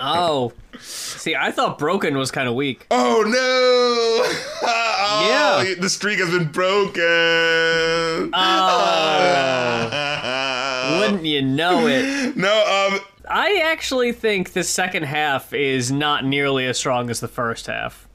Oh. 0.01 0.53
See, 0.81 1.35
I 1.35 1.51
thought 1.51 1.77
Broken 1.79 2.17
was 2.17 2.31
kind 2.31 2.49
of 2.49 2.55
weak. 2.55 2.87
Oh 2.91 3.23
no! 3.27 3.33
Oh, 4.69 5.29
Yeah. 5.29 5.75
the 5.81 5.89
streak 5.91 6.19
has 6.21 6.31
been 6.31 6.51
broken. 6.53 8.31
Wouldn't 11.01 11.25
you 11.27 11.43
know 11.43 11.87
it? 11.89 12.37
no, 12.37 12.49
um, 12.93 13.01
I 13.29 13.61
actually 13.65 14.13
think 14.13 14.53
the 14.53 14.63
second 14.65 15.03
half 15.05 15.53
is 15.53 15.91
not 15.93 16.25
nearly 16.25 16.65
as 16.67 16.79
strong 16.79 17.11
as 17.11 17.21
the 17.21 17.29
first 17.29 17.67
half. 17.67 18.08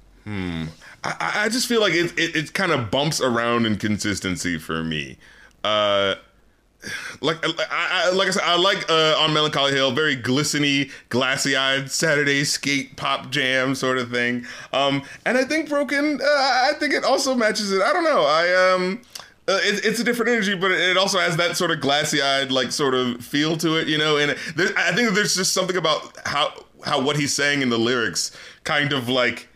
I, 1.04 1.44
I 1.46 1.50
just 1.50 1.68
feel 1.68 1.82
like 1.82 1.94
it 1.94 2.18
it, 2.18 2.36
it 2.36 2.54
kind 2.54 2.72
of 2.72 2.90
bumps 2.90 3.22
around 3.22 3.66
in 3.66 3.78
consistency 3.78 4.58
for 4.58 4.84
me. 4.84 5.18
Uh, 5.64 6.16
like 7.22 7.38
I, 7.44 7.54
I 7.70 8.12
like 8.12 8.28
I 8.28 8.32
said, 8.32 8.44
I 8.44 8.56
like 8.58 8.90
uh, 8.90 9.16
on 9.20 9.34
Melancholy 9.34 9.74
Hill, 9.74 9.92
very 9.92 10.18
glisteny, 10.18 10.92
glassy-eyed 11.10 11.90
Saturday 11.92 12.44
skate 12.44 12.96
pop 12.96 13.32
jam 13.32 13.76
sort 13.76 13.98
of 13.98 14.12
thing. 14.12 14.46
Um, 14.72 15.04
and 15.26 15.38
I 15.38 15.44
think 15.46 15.70
Broken, 15.70 16.20
uh, 16.22 16.26
I 16.26 16.74
think 16.80 16.94
it 16.94 17.04
also 17.04 17.36
matches 17.36 17.72
it. 17.72 17.82
I 17.82 17.94
don't 17.94 18.04
know. 18.04 18.24
I 18.24 18.74
um. 18.74 19.02
Uh, 19.46 19.60
it, 19.64 19.84
it's 19.84 20.00
a 20.00 20.06
different 20.06 20.32
energy, 20.32 20.56
but 20.56 20.72
it 20.72 20.96
also 20.96 21.20
has 21.20 21.36
that 21.36 21.58
sort 21.58 21.70
of 21.70 21.82
glassy-eyed, 21.82 22.50
like 22.50 22.72
sort 22.72 22.94
of 22.94 23.22
feel 23.26 23.58
to 23.58 23.76
it, 23.76 23.90
you 23.90 23.98
know. 23.98 24.16
And 24.16 24.38
there, 24.56 24.70
I 24.78 24.94
think 24.94 25.14
there's 25.14 25.36
just 25.36 25.52
something 25.52 25.76
about 25.76 26.18
how 26.26 26.54
how 26.86 27.02
what 27.02 27.18
he's 27.18 27.34
saying 27.34 27.62
in 27.62 27.70
the 27.70 27.78
lyrics 27.78 28.32
kind 28.64 28.94
of 28.94 29.10
like 29.10 29.50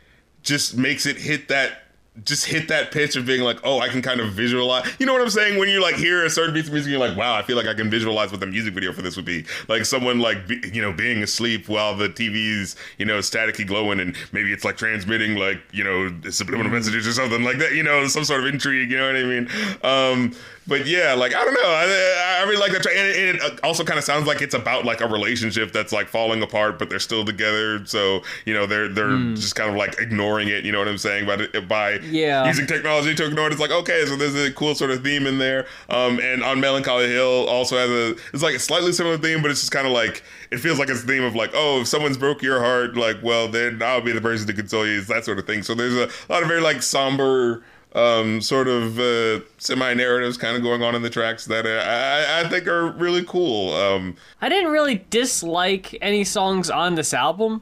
just 0.48 0.78
makes 0.78 1.06
it 1.06 1.18
hit 1.18 1.50
that 1.50 1.84
just 2.24 2.45
hit 2.45 2.68
that 2.70 2.91
pitch 2.91 3.16
of 3.16 3.28
being 3.28 3.43
like, 3.43 3.60
oh, 3.64 3.80
I 3.80 3.89
can 3.89 4.02
kind 4.02 4.20
of 4.20 4.32
visualize. 4.32 4.91
You 4.98 5.06
know 5.06 5.14
what 5.14 5.22
I'm 5.22 5.30
saying? 5.30 5.60
When 5.60 5.70
you 5.70 5.80
like 5.80 5.95
hear 5.95 6.26
a 6.26 6.32
certain 6.32 6.52
piece 6.52 6.66
of 6.66 6.74
music, 6.74 6.89
you're 6.89 7.00
like, 7.00 7.16
wow, 7.16 7.36
I 7.36 7.43
feel 7.43 7.56
like 7.56 7.68
I 7.68 7.76
can 7.76 7.91
visualize 7.91 8.32
what 8.32 8.39
the 8.39 8.48
music 8.48 8.74
video 8.74 8.91
for 8.91 9.04
this 9.04 9.16
would 9.16 9.26
be. 9.26 9.45
Like 9.68 9.86
someone 9.86 10.20
like 10.20 10.48
be, 10.48 10.60
you 10.74 10.82
know 10.82 10.91
being 10.91 11.22
asleep 11.22 11.70
while 11.70 11.95
the 11.95 12.10
TV's 12.10 12.76
you 12.98 13.06
know 13.06 13.20
staticky 13.20 13.68
glowing, 13.68 14.00
and 14.00 14.16
maybe 14.32 14.52
it's 14.52 14.66
like 14.66 14.78
transmitting 14.78 15.36
like 15.36 15.62
you 15.72 15.84
know 15.84 16.12
subliminal 16.32 16.72
messages 16.72 17.08
or 17.08 17.14
something 17.14 17.43
like 17.43 17.60
that. 17.60 17.74
You 17.74 17.84
know, 17.84 18.08
some 18.08 18.24
sort 18.24 18.39
of 18.39 18.48
intrigue. 18.48 18.89
You 18.89 18.98
know 18.98 19.08
what 19.08 19.16
I 19.16 19.24
mean? 19.24 19.50
Um, 19.84 20.36
but 20.68 20.86
yeah, 20.86 21.13
like 21.13 21.34
I 21.34 21.45
don't 21.45 21.53
know, 21.53 21.61
I, 21.63 22.39
I 22.39 22.43
really 22.43 22.57
like 22.57 22.74
that 22.74 22.84
track, 22.84 22.95
and 22.97 23.07
it, 23.07 23.36
it 23.36 23.41
uh, 23.41 23.55
also 23.65 23.86
kind 23.86 23.97
of 23.97 24.03
sounds 24.03 24.28
like 24.28 24.41
it's 24.41 24.53
about 24.53 24.84
like 24.84 24.99
a 24.99 25.07
relationship 25.07 25.72
that's 25.72 25.93
like 25.93 26.07
falling 26.07 26.41
apart, 26.41 26.78
but 26.78 26.89
they're 26.89 26.99
still 26.99 27.24
together. 27.24 27.86
So 27.86 28.22
you 28.45 28.53
know, 28.53 28.65
they're 28.65 28.89
they're 28.89 29.15
hmm. 29.15 29.36
just 29.36 29.55
kind 29.55 29.70
of 29.70 29.78
like 29.78 29.99
ignoring 29.99 30.49
it. 30.49 30.65
You 30.65 30.74
know 30.74 30.80
what 30.80 30.89
I'm 30.89 30.97
saying? 30.97 31.26
By 31.26 31.36
uh, 31.36 31.61
by 31.61 31.99
Yeah. 31.99 32.45
using 32.45 32.68
technology 32.68 33.15
to 33.15 33.26
ignore 33.26 33.47
it. 33.47 33.53
It's 33.53 33.61
like 33.61 33.72
okay, 33.72 34.05
so 34.05 34.18
there's 34.18 34.36
a 34.36 34.51
cool 34.51 34.76
sort 34.76 34.91
of 34.91 35.03
theme 35.03 35.26
in 35.26 35.38
there. 35.38 35.68
Um, 35.89 36.20
and 36.20 36.43
on 36.43 36.59
Melancholy 36.59 37.07
Hill 37.07 37.47
also 37.47 37.78
has 37.78 37.89
a 37.89 38.22
it's 38.34 38.43
like 38.43 38.55
a 38.55 38.59
slightly 38.59 38.91
similar 38.91 39.18
theme, 39.18 39.41
but 39.41 39.51
it's 39.51 39.61
just 39.61 39.72
kind 39.72 39.88
of 39.88 39.93
like 39.93 40.24
it 40.51 40.57
feels 40.57 40.80
like 40.80 40.89
it's 40.89 41.03
a 41.03 41.07
theme 41.07 41.24
of 41.24 41.34
like 41.34 41.51
oh, 41.53 41.82
if 41.82 41.88
someone's 41.88 42.18
broke 42.18 42.41
your 42.41 42.59
heart, 42.59 42.97
like 42.97 43.18
well 43.24 43.47
then 43.47 43.82
I'll 43.82 44.01
be 44.01 44.11
the 44.11 44.22
person 44.22 44.47
to 44.47 44.53
console 44.53 44.86
you. 44.86 44.99
It's 44.99 45.07
that 45.07 45.24
sort 45.24 45.39
of 45.39 45.47
thing. 45.47 45.63
So 45.63 45.74
there's 45.74 45.95
a 45.95 46.09
lot 46.30 46.41
of 46.41 46.49
very 46.49 46.61
like 46.61 46.84
somber 46.84 47.63
um, 47.94 48.42
sort 48.42 48.68
of 48.68 49.00
uh, 49.00 49.40
semi 49.58 49.94
narratives 49.94 50.38
kind 50.38 50.56
of 50.56 50.64
going 50.64 50.84
on 50.84 50.96
in 50.96 51.02
the 51.02 51.10
tracks 51.10 51.46
that 51.46 51.66
uh, 51.66 51.84
I, 51.86 52.42
I 52.42 52.50
think 52.50 52.68
are 52.68 52.92
really 52.92 53.24
cool. 53.24 53.74
Um, 53.74 54.16
I 54.42 54.50
didn't 54.50 54.72
really 54.72 55.06
dislike 55.10 55.96
any 56.02 56.24
songs 56.24 56.70
on 56.70 56.96
this 56.96 57.14
album. 57.14 57.62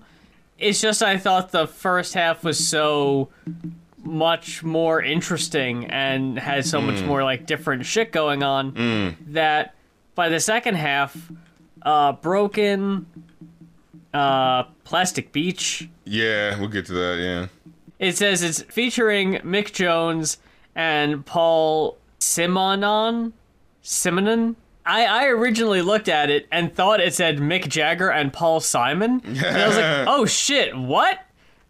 It's 0.58 0.82
just 0.82 1.04
I 1.04 1.18
thought 1.18 1.52
the 1.52 1.68
first 1.68 2.14
half 2.14 2.44
was 2.44 2.66
so 2.66 3.30
much 4.04 4.64
more 4.64 5.02
interesting 5.02 5.86
and 5.86 6.38
had 6.38 6.66
so 6.66 6.80
much 6.80 7.02
more 7.04 7.24
like 7.24 7.46
different 7.46 7.86
shit 7.86 8.12
going 8.12 8.44
on 8.44 9.16
that 9.28 9.76
by 10.14 10.30
the 10.30 10.40
second 10.40 10.76
half, 10.76 11.32
uh, 11.82 12.14
Broken, 12.14 13.06
uh, 14.14 14.64
Plastic 14.86 15.32
Beach, 15.34 15.90
yeah, 16.06 16.58
we'll 16.60 16.70
get 16.70 16.86
to 16.86 16.94
that. 16.94 17.18
Yeah. 17.20 17.48
It 18.00 18.18
says 18.18 18.44
it's 18.44 18.62
featuring 18.64 19.36
Mick 19.36 19.74
Jones 19.74 20.38
and 20.76 21.26
Paul 21.26 21.98
Simonon. 22.20 23.34
Simonon. 23.84 24.56
I, 24.86 25.06
I 25.06 25.26
originally 25.28 25.82
looked 25.82 26.10
at 26.10 26.30
it 26.30 26.48
and 26.52 26.74
thought 26.74 27.00
it 27.00 27.14
said 27.14 27.40
Mick 27.40 27.68
Jagger 27.68 28.10
and 28.10 28.32
Paul 28.32 28.60
Simon. 28.60 29.22
And 29.24 29.40
I 29.40 29.68
was 29.68 29.78
like, 29.78 29.86
oh 30.08 30.26
shit, 30.26 30.78
what? 30.78 31.20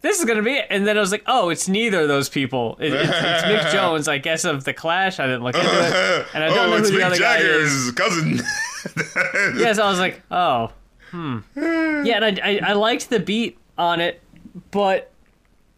This 0.02 0.18
is 0.18 0.24
gonna 0.24 0.42
be 0.42 0.52
it. 0.52 0.66
And 0.68 0.86
then 0.86 0.96
I 0.96 1.00
was 1.00 1.12
like, 1.12 1.24
oh, 1.26 1.48
it's 1.48 1.68
neither 1.68 2.02
of 2.02 2.08
those 2.08 2.28
people. 2.28 2.76
It, 2.78 2.92
it's, 2.92 3.08
it's 3.08 3.44
Mick 3.44 3.72
Jones, 3.72 4.08
I 4.08 4.18
guess, 4.18 4.44
of 4.44 4.64
the 4.64 4.74
Clash. 4.74 5.18
I 5.18 5.26
didn't 5.26 5.42
look 5.42 5.54
into 5.54 5.66
it, 5.66 6.26
and 6.34 6.44
I 6.44 6.48
don't 6.48 6.58
oh, 6.58 6.70
know 6.70 6.76
who 6.78 6.90
the 6.90 6.98
Mick 6.98 7.04
other 7.04 7.18
guy 7.18 7.38
is. 7.38 7.92
Jagger's 7.92 7.92
cousin. 7.92 8.40
Yes, 9.58 9.78
I 9.78 9.88
was 9.90 9.98
like, 9.98 10.22
oh, 10.30 10.70
hmm. 11.10 11.38
Yeah, 11.56 12.22
and 12.22 12.40
I, 12.40 12.50
I, 12.50 12.60
I 12.70 12.72
liked 12.74 13.08
the 13.10 13.18
beat 13.18 13.58
on 13.78 14.00
it, 14.00 14.22
but 14.70 15.10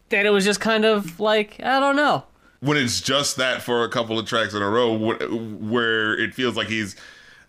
then 0.09 0.25
it 0.25 0.29
was 0.31 0.45
just 0.45 0.59
kind 0.59 0.85
of 0.85 1.19
like, 1.19 1.59
I 1.63 1.79
don't 1.79 1.95
know. 1.95 2.23
when 2.61 2.77
it's 2.77 2.99
just 3.01 3.37
that 3.37 3.61
for 3.61 3.83
a 3.83 3.89
couple 3.89 4.19
of 4.19 4.25
tracks 4.25 4.53
in 4.53 4.61
a 4.61 4.69
row, 4.69 4.93
where 4.93 6.17
it 6.19 6.33
feels 6.33 6.55
like 6.55 6.67
he's. 6.67 6.95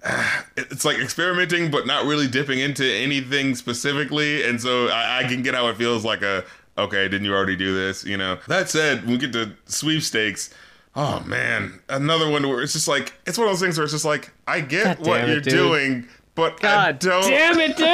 It's 0.57 0.85
like 0.85 0.99
experimenting, 0.99 1.71
but 1.71 1.87
not 1.87 2.05
really 2.07 2.27
dipping 2.29 2.59
into 2.59 2.85
anything 2.85 3.55
specifically, 3.55 4.43
and 4.47 4.61
so 4.61 4.89
I, 4.89 5.19
I 5.21 5.25
can 5.25 5.43
get 5.43 5.55
how 5.55 5.69
it 5.69 5.77
feels 5.77 6.05
like 6.05 6.23
a 6.23 6.45
okay. 6.79 7.09
Didn't 7.09 7.25
you 7.25 7.35
already 7.35 7.57
do 7.57 7.75
this? 7.75 8.05
You 8.05 8.17
know. 8.17 8.39
That 8.49 8.69
said, 8.71 9.03
when 9.03 9.13
we 9.13 9.19
get 9.19 9.33
to 9.35 9.53
sweepstakes, 9.67 10.55
oh 10.97 11.21
man, 11.21 11.81
another 11.89 12.31
one 12.31 12.49
where 12.49 12.63
it's 12.63 12.73
just 12.73 12.89
like 12.89 13.13
it's 13.27 13.37
one 13.37 13.47
of 13.49 13.53
those 13.53 13.61
things 13.61 13.77
where 13.79 13.85
it's 13.85 13.93
just 13.93 14.05
like 14.07 14.33
I 14.47 14.61
get 14.61 14.99
God 14.99 15.07
what 15.07 15.21
it, 15.23 15.29
you're 15.29 15.41
dude. 15.41 15.53
doing, 15.53 16.09
but 16.41 16.55
I 16.55 16.63
God 16.63 16.99
don't. 16.99 17.29
damn 17.29 17.61
it, 17.61 17.77
dude! 17.77 17.87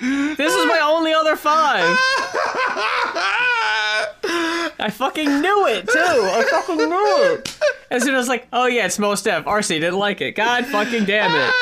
This 0.38 0.54
is 0.54 0.66
my 0.66 0.78
only 0.84 1.12
other 1.12 1.34
five. 1.34 1.82
I 4.80 4.88
fucking 4.92 5.40
knew 5.40 5.66
it 5.66 5.88
too. 5.88 5.98
I 5.98 6.44
fucking 6.48 6.76
knew 6.76 7.32
it. 7.32 7.58
As 7.90 8.04
soon 8.04 8.14
as 8.14 8.16
I 8.16 8.18
was 8.18 8.28
like, 8.28 8.46
oh 8.52 8.66
yeah, 8.66 8.86
it's 8.86 9.00
Mos 9.00 9.20
Def. 9.22 9.44
RC 9.44 9.68
didn't 9.80 9.98
like 9.98 10.20
it. 10.20 10.36
God 10.36 10.64
fucking 10.66 11.06
damn 11.06 11.32
it. 11.34 11.52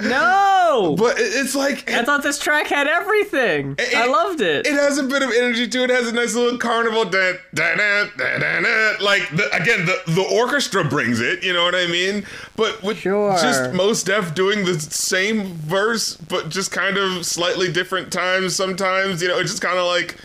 No. 0.00 0.94
But 0.98 1.14
it's 1.18 1.54
like 1.54 1.90
I 1.90 2.02
thought 2.04 2.22
this 2.22 2.38
track 2.38 2.66
had 2.66 2.86
everything. 2.86 3.76
It- 3.78 3.94
I 3.94 4.06
loved 4.06 4.40
it. 4.40 4.66
It 4.66 4.74
has 4.74 4.98
a 4.98 5.04
bit 5.04 5.22
of 5.22 5.30
energy 5.30 5.66
to 5.68 5.84
it. 5.84 5.90
It 5.90 5.96
has 5.96 6.08
a 6.08 6.12
nice 6.12 6.34
little 6.34 6.58
carnival. 6.58 7.04
Da, 7.04 7.32
da, 7.54 7.74
da, 7.76 8.04
da, 8.16 8.60
da. 8.60 8.92
Like 9.04 9.28
the, 9.34 9.48
again, 9.54 9.86
the 9.86 10.00
the 10.12 10.22
orchestra 10.32 10.84
brings 10.84 11.20
it. 11.20 11.42
You 11.44 11.52
know 11.52 11.64
what 11.64 11.74
I 11.74 11.86
mean? 11.86 12.24
But 12.56 12.82
with 12.82 12.98
Sure. 12.98 13.32
just 13.40 13.72
Mos 13.72 14.02
Def 14.02 14.34
doing 14.34 14.64
the 14.64 14.78
same 14.80 15.54
verse, 15.54 16.16
but 16.16 16.48
just 16.48 16.70
kind 16.72 16.96
of 16.98 17.24
slightly 17.24 17.70
different 17.72 18.12
times. 18.12 18.54
Sometimes 18.56 19.22
you 19.22 19.28
know, 19.28 19.38
it's 19.38 19.50
just 19.50 19.62
kind 19.62 19.78
of 19.78 19.86
like, 19.86 20.16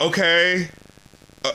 okay, 0.00 0.68
uh, 1.44 1.52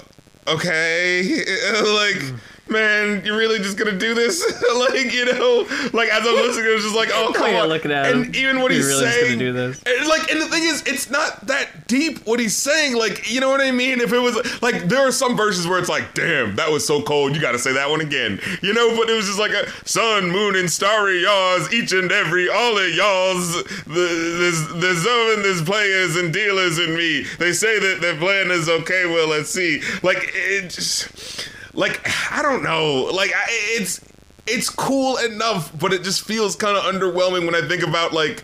okay, 0.47 1.23
like. 1.83 2.33
Man, 2.69 3.23
you're 3.25 3.37
really 3.37 3.57
just 3.59 3.77
gonna 3.77 3.97
do 3.97 4.13
this? 4.13 4.39
like, 4.77 5.13
you 5.13 5.25
know, 5.25 5.67
like 5.93 6.09
as 6.09 6.25
I'm 6.25 6.35
listening, 6.35 6.69
it 6.69 6.73
was 6.73 6.83
just 6.83 6.95
like, 6.95 7.09
oh, 7.11 7.31
come 7.33 7.55
on. 7.55 7.67
looking 7.67 7.91
at 7.91 8.11
and 8.11 8.25
him. 8.25 8.35
even 8.35 8.61
what 8.61 8.71
he's 8.71 8.85
really 8.85 9.05
saying, 9.05 9.39
do 9.39 9.53
this. 9.53 9.81
and 9.85 10.07
like, 10.07 10.31
and 10.31 10.41
the 10.41 10.47
thing 10.47 10.63
is, 10.63 10.83
it's 10.85 11.09
not 11.09 11.47
that 11.47 11.87
deep 11.87 12.25
what 12.25 12.39
he's 12.39 12.55
saying. 12.55 12.95
Like, 12.95 13.31
you 13.31 13.39
know 13.39 13.49
what 13.49 13.61
I 13.61 13.71
mean? 13.71 13.99
If 13.99 14.13
it 14.13 14.19
was 14.19 14.61
like, 14.61 14.83
there 14.87 14.99
are 14.99 15.11
some 15.11 15.35
verses 15.35 15.67
where 15.67 15.79
it's 15.79 15.89
like, 15.89 16.13
damn, 16.13 16.55
that 16.57 16.69
was 16.69 16.85
so 16.85 17.01
cold. 17.01 17.35
You 17.35 17.41
got 17.41 17.53
to 17.53 17.59
say 17.59 17.73
that 17.73 17.89
one 17.89 18.01
again. 18.01 18.39
You 18.61 18.73
know, 18.73 18.95
but 18.95 19.09
it 19.09 19.15
was 19.15 19.25
just 19.25 19.39
like 19.39 19.51
a 19.51 19.69
sun, 19.87 20.29
moon, 20.29 20.55
and 20.55 20.69
starry 20.69 21.23
y'alls, 21.23 21.73
each 21.73 21.91
and 21.91 22.11
every 22.11 22.49
all 22.49 22.77
of 22.77 22.89
y'alls. 22.93 23.63
The, 23.85 24.37
there's 24.39 24.67
there's 24.81 25.05
and 25.05 25.43
there's 25.45 25.61
players 25.61 26.15
and 26.15 26.33
dealers 26.33 26.79
in 26.79 26.95
me. 26.95 27.23
They 27.37 27.53
say 27.53 27.79
that 27.79 28.01
their 28.01 28.15
plan 28.15 28.51
is 28.51 28.69
okay. 28.69 29.05
Well, 29.05 29.27
let's 29.27 29.49
see. 29.49 29.81
Like, 30.03 30.31
it 30.33 30.69
just, 30.69 31.49
like 31.73 32.01
I 32.31 32.41
don't 32.41 32.63
know. 32.63 33.09
Like, 33.13 33.31
I, 33.35 33.45
it's 33.49 34.01
it's 34.47 34.69
cool 34.69 35.17
enough, 35.17 35.71
but 35.79 35.93
it 35.93 36.03
just 36.03 36.21
feels 36.25 36.55
kind 36.55 36.75
of 36.77 36.83
underwhelming 36.83 37.45
when 37.45 37.55
I 37.55 37.67
think 37.67 37.83
about 37.83 38.13
like. 38.13 38.43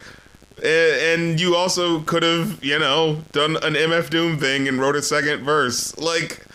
And 0.64 1.38
you 1.40 1.54
also 1.56 2.00
could 2.02 2.24
have, 2.24 2.64
you 2.64 2.80
know, 2.80 3.22
done 3.34 3.58
an 3.58 3.74
MF 3.74 4.10
Doom 4.10 4.40
thing 4.40 4.70
and 4.70 4.80
wrote 4.80 4.96
a 4.96 5.02
second 5.02 5.44
verse. 5.44 5.96
Like, 5.98 6.46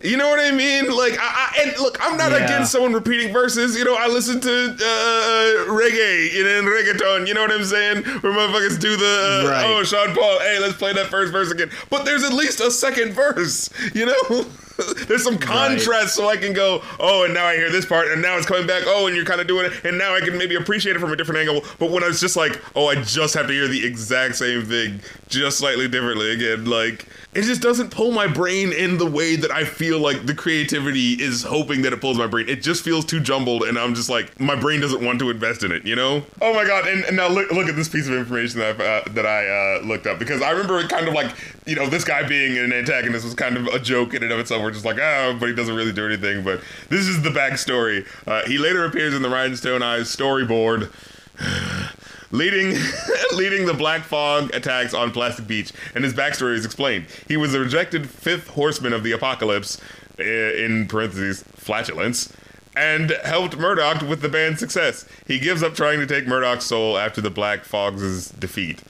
you 0.00 0.16
know 0.16 0.30
what 0.30 0.40
I 0.40 0.50
mean? 0.50 0.90
Like, 0.90 1.18
I, 1.20 1.52
I 1.52 1.62
and 1.62 1.78
look, 1.78 1.98
I'm 2.00 2.16
not 2.16 2.32
Yeah. 2.32 2.44
against 2.46 2.72
someone 2.72 2.94
repeating 2.94 3.34
verses. 3.34 3.76
You 3.76 3.84
know, 3.84 3.96
I 3.96 4.06
listen 4.08 4.40
to 4.40 4.48
uh, 4.48 5.70
reggae 5.70 6.32
you 6.32 6.42
know, 6.42 6.58
and 6.58 6.66
reggaeton. 6.68 7.26
You 7.28 7.34
know 7.34 7.42
what 7.42 7.52
I'm 7.52 7.64
saying? 7.64 8.02
Where 8.04 8.32
motherfuckers 8.32 8.80
do 8.80 8.96
the 8.96 9.42
uh, 9.46 9.50
Right. 9.50 9.64
oh 9.66 9.84
Sean 9.84 10.14
Paul, 10.14 10.38
hey, 10.40 10.58
let's 10.60 10.76
play 10.78 10.94
that 10.94 11.08
first 11.08 11.30
verse 11.30 11.50
again. 11.50 11.70
But 11.90 12.06
there's 12.06 12.24
at 12.24 12.32
least 12.32 12.60
a 12.60 12.70
second 12.70 13.12
verse. 13.12 13.68
You 13.94 14.06
know, 14.06 14.46
there's 15.06 15.22
some 15.22 15.38
contrast, 15.38 16.14
so 16.14 16.28
I 16.28 16.36
can 16.36 16.52
go, 16.52 16.82
oh, 16.98 17.24
and 17.24 17.34
now 17.34 17.46
I 17.46 17.56
hear 17.56 17.70
this 17.70 17.86
part, 17.86 18.08
and 18.08 18.20
now 18.20 18.36
it's 18.36 18.46
coming 18.46 18.66
back. 18.66 18.84
Oh, 18.86 19.06
and 19.06 19.14
you're 19.14 19.24
kind 19.24 19.40
of 19.40 19.46
doing 19.46 19.66
it, 19.66 19.84
and 19.84 19.98
now 19.98 20.14
I 20.14 20.20
can 20.20 20.36
maybe 20.36 20.54
appreciate 20.56 20.96
it 20.96 20.98
from 20.98 21.12
a 21.12 21.16
different 21.16 21.40
angle. 21.40 21.64
But 21.78 21.90
when 21.90 22.02
I 22.02 22.08
was 22.08 22.20
just 22.20 22.36
like, 22.36 22.60
oh, 22.74 22.88
I 22.88 22.96
just 23.02 23.34
have 23.34 23.46
to 23.46 23.52
hear 23.52 23.68
the 23.68 23.86
exact 23.86 24.36
same 24.36 24.64
thing, 24.64 25.00
just 25.28 25.58
slightly 25.58 25.88
differently 25.88 26.32
again, 26.32 26.64
like 26.64 27.06
it 27.34 27.42
just 27.42 27.60
doesn't 27.60 27.90
pull 27.90 28.12
my 28.12 28.26
brain 28.26 28.72
in 28.72 28.96
the 28.96 29.06
way 29.06 29.34
that 29.36 29.50
I 29.50 29.64
feel 29.64 29.98
like 29.98 30.24
the 30.24 30.34
creativity 30.34 31.14
is 31.14 31.42
hoping 31.42 31.82
that 31.82 31.92
it 31.92 32.00
pulls 32.00 32.16
my 32.16 32.28
brain. 32.28 32.48
It 32.48 32.62
just 32.62 32.84
feels 32.84 33.04
too 33.04 33.20
jumbled, 33.20 33.64
and 33.64 33.76
I'm 33.76 33.94
just 33.94 34.08
like, 34.08 34.38
my 34.40 34.54
brain 34.54 34.80
doesn't 34.80 35.04
want 35.04 35.18
to 35.18 35.30
invest 35.30 35.64
in 35.64 35.72
it, 35.72 35.84
you 35.84 35.96
know? 35.96 36.22
Oh 36.40 36.54
my 36.54 36.64
god! 36.64 36.86
And, 36.86 37.04
and 37.04 37.16
now 37.16 37.28
look 37.28 37.50
look 37.50 37.68
at 37.68 37.76
this 37.76 37.88
piece 37.88 38.06
of 38.06 38.14
information 38.14 38.60
that 38.60 38.80
I, 38.80 38.84
uh, 38.84 39.04
that 39.12 39.26
I 39.26 39.48
uh, 39.78 39.82
looked 39.82 40.06
up 40.06 40.18
because 40.18 40.42
I 40.42 40.50
remember 40.50 40.78
it 40.78 40.88
kind 40.88 41.08
of 41.08 41.14
like, 41.14 41.32
you 41.66 41.74
know, 41.74 41.86
this 41.88 42.04
guy 42.04 42.22
being 42.26 42.58
an 42.58 42.72
antagonist 42.72 43.24
was 43.24 43.34
kind 43.34 43.56
of 43.56 43.66
a 43.68 43.78
joke 43.78 44.14
in 44.14 44.22
and 44.22 44.32
of 44.32 44.38
itself. 44.38 44.62
We're 44.62 44.70
just 44.70 44.84
like, 44.84 44.98
oh, 44.98 45.36
but 45.38 45.48
he 45.48 45.54
doesn't 45.54 45.74
really 45.74 45.92
do 45.92 46.06
anything. 46.06 46.44
But 46.44 46.60
this 46.88 47.06
is 47.06 47.22
the 47.22 47.30
backstory. 47.30 48.06
Uh, 48.26 48.44
he 48.46 48.58
later 48.58 48.84
appears 48.84 49.14
in 49.14 49.22
the 49.22 49.30
Rhinestone 49.30 49.82
Eyes 49.82 50.14
storyboard 50.14 50.90
leading 52.30 52.76
leading 53.34 53.66
the 53.66 53.74
Black 53.74 54.02
Fog 54.02 54.54
attacks 54.54 54.92
on 54.92 55.10
Plastic 55.10 55.46
Beach, 55.46 55.72
and 55.94 56.04
his 56.04 56.12
backstory 56.12 56.54
is 56.54 56.64
explained. 56.64 57.06
He 57.28 57.36
was 57.36 57.54
a 57.54 57.60
rejected 57.60 58.08
fifth 58.10 58.48
horseman 58.48 58.92
of 58.92 59.02
the 59.02 59.12
apocalypse, 59.12 59.80
uh, 60.18 60.22
in 60.22 60.86
parentheses, 60.86 61.42
flatulence, 61.56 62.32
and 62.76 63.10
helped 63.24 63.56
Murdoc 63.56 64.02
with 64.02 64.20
the 64.20 64.28
band's 64.28 64.60
success. 64.60 65.06
He 65.26 65.38
gives 65.38 65.62
up 65.62 65.74
trying 65.74 65.98
to 66.00 66.06
take 66.06 66.26
Murdoc's 66.26 66.66
soul 66.66 66.98
after 66.98 67.20
the 67.20 67.30
Black 67.30 67.64
Fogs' 67.64 68.28
defeat. 68.30 68.80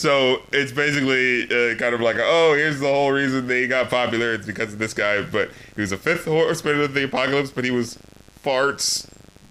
So 0.00 0.40
it's 0.50 0.72
basically 0.72 1.44
uh, 1.44 1.76
kind 1.76 1.94
of 1.94 2.00
like, 2.00 2.16
oh, 2.18 2.54
here's 2.54 2.80
the 2.80 2.86
whole 2.86 3.12
reason 3.12 3.46
they 3.46 3.66
got 3.66 3.90
popular. 3.90 4.32
It's 4.32 4.46
because 4.46 4.72
of 4.72 4.78
this 4.78 4.94
guy. 4.94 5.20
But 5.20 5.50
he 5.74 5.82
was 5.82 5.92
a 5.92 5.98
fifth 5.98 6.24
horseman 6.24 6.80
of 6.80 6.94
the 6.94 7.04
apocalypse, 7.04 7.50
but 7.50 7.64
he 7.66 7.70
was 7.70 7.98
farts. 8.42 9.06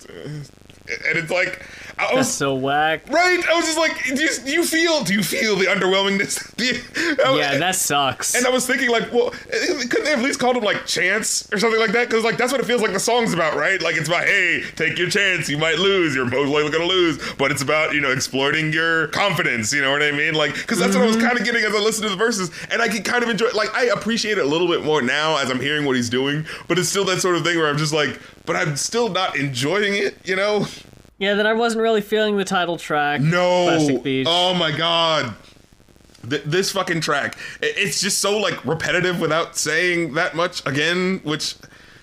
And 0.09 0.49
it's 0.87 1.29
like, 1.29 1.63
I 1.99 2.03
That's 2.03 2.15
was 2.15 2.33
so 2.33 2.55
whack. 2.55 3.09
right. 3.09 3.43
I 3.49 3.55
was 3.55 3.65
just 3.65 3.77
like, 3.77 4.03
do 4.05 4.23
you, 4.23 4.29
do 4.45 4.51
you 4.51 4.63
feel? 4.63 5.03
Do 5.03 5.13
you 5.13 5.21
feel 5.21 5.57
the 5.57 5.65
underwhelmingness? 5.65 6.47
You- 6.59 7.37
Yeah, 7.37 7.57
that 7.57 7.75
sucks. 7.75 8.35
and 8.35 8.45
I 8.45 8.49
was 8.49 8.65
thinking, 8.65 8.89
like, 8.89 9.11
well, 9.11 9.31
couldn't 9.31 10.03
they 10.03 10.13
at 10.13 10.19
least 10.19 10.39
called 10.39 10.57
him 10.57 10.63
like 10.63 10.85
Chance 10.85 11.51
or 11.53 11.59
something 11.59 11.79
like 11.79 11.91
that? 11.91 12.09
Because 12.09 12.23
like 12.23 12.37
that's 12.37 12.51
what 12.51 12.61
it 12.61 12.65
feels 12.67 12.81
like 12.81 12.93
the 12.93 12.99
song's 12.99 13.33
about, 13.33 13.55
right? 13.55 13.81
Like 13.81 13.95
it's 13.97 14.07
about, 14.07 14.25
hey, 14.25 14.63
take 14.75 14.97
your 14.97 15.09
chance, 15.09 15.49
you 15.49 15.57
might 15.57 15.77
lose, 15.79 16.15
you're 16.15 16.25
most 16.25 16.49
likely 16.49 16.71
gonna 16.71 16.85
lose, 16.85 17.17
but 17.33 17.51
it's 17.51 17.61
about 17.61 17.93
you 17.93 18.01
know 18.01 18.11
exploiting 18.11 18.71
your 18.71 19.07
confidence. 19.09 19.73
You 19.73 19.81
know 19.81 19.91
what 19.91 20.01
I 20.01 20.11
mean? 20.11 20.33
Like, 20.35 20.53
because 20.53 20.79
that's 20.79 20.95
what 20.95 21.03
I 21.03 21.07
was 21.07 21.17
mm-hmm. 21.17 21.27
kind 21.27 21.39
of 21.39 21.45
getting 21.45 21.63
as 21.63 21.73
I 21.73 21.79
listened 21.79 22.03
to 22.03 22.09
the 22.09 22.15
verses, 22.15 22.51
and 22.71 22.81
I 22.81 22.87
can 22.87 23.03
kind 23.03 23.23
of 23.23 23.29
enjoy. 23.29 23.49
Like, 23.53 23.73
I 23.73 23.85
appreciate 23.85 24.37
it 24.37 24.45
a 24.45 24.47
little 24.47 24.67
bit 24.67 24.83
more 24.85 25.01
now 25.01 25.37
as 25.37 25.49
I'm 25.49 25.59
hearing 25.59 25.85
what 25.85 25.95
he's 25.95 26.09
doing, 26.09 26.45
but 26.67 26.77
it's 26.79 26.89
still 26.89 27.05
that 27.05 27.19
sort 27.21 27.35
of 27.35 27.43
thing 27.43 27.57
where 27.57 27.67
I'm 27.67 27.77
just 27.77 27.93
like, 27.93 28.19
but 28.45 28.55
I'm 28.55 28.75
still 28.75 29.09
not 29.09 29.35
enjoying 29.35 29.95
it. 29.95 30.17
You 30.25 30.35
know? 30.35 30.65
Yeah, 31.19 31.35
then 31.35 31.45
I 31.45 31.53
wasn't 31.53 31.83
really 31.83 32.01
feeling 32.01 32.37
the 32.37 32.45
title 32.45 32.77
track. 32.77 33.21
No. 33.21 33.67
Oh 34.27 34.53
my 34.53 34.71
god. 34.71 35.35
Th- 36.29 36.43
this 36.43 36.71
fucking 36.71 37.01
track. 37.01 37.37
It's 37.61 38.01
just 38.01 38.19
so 38.19 38.37
like 38.39 38.65
repetitive 38.65 39.19
without 39.21 39.55
saying 39.55 40.13
that 40.15 40.35
much 40.35 40.65
again, 40.65 41.21
which 41.23 41.55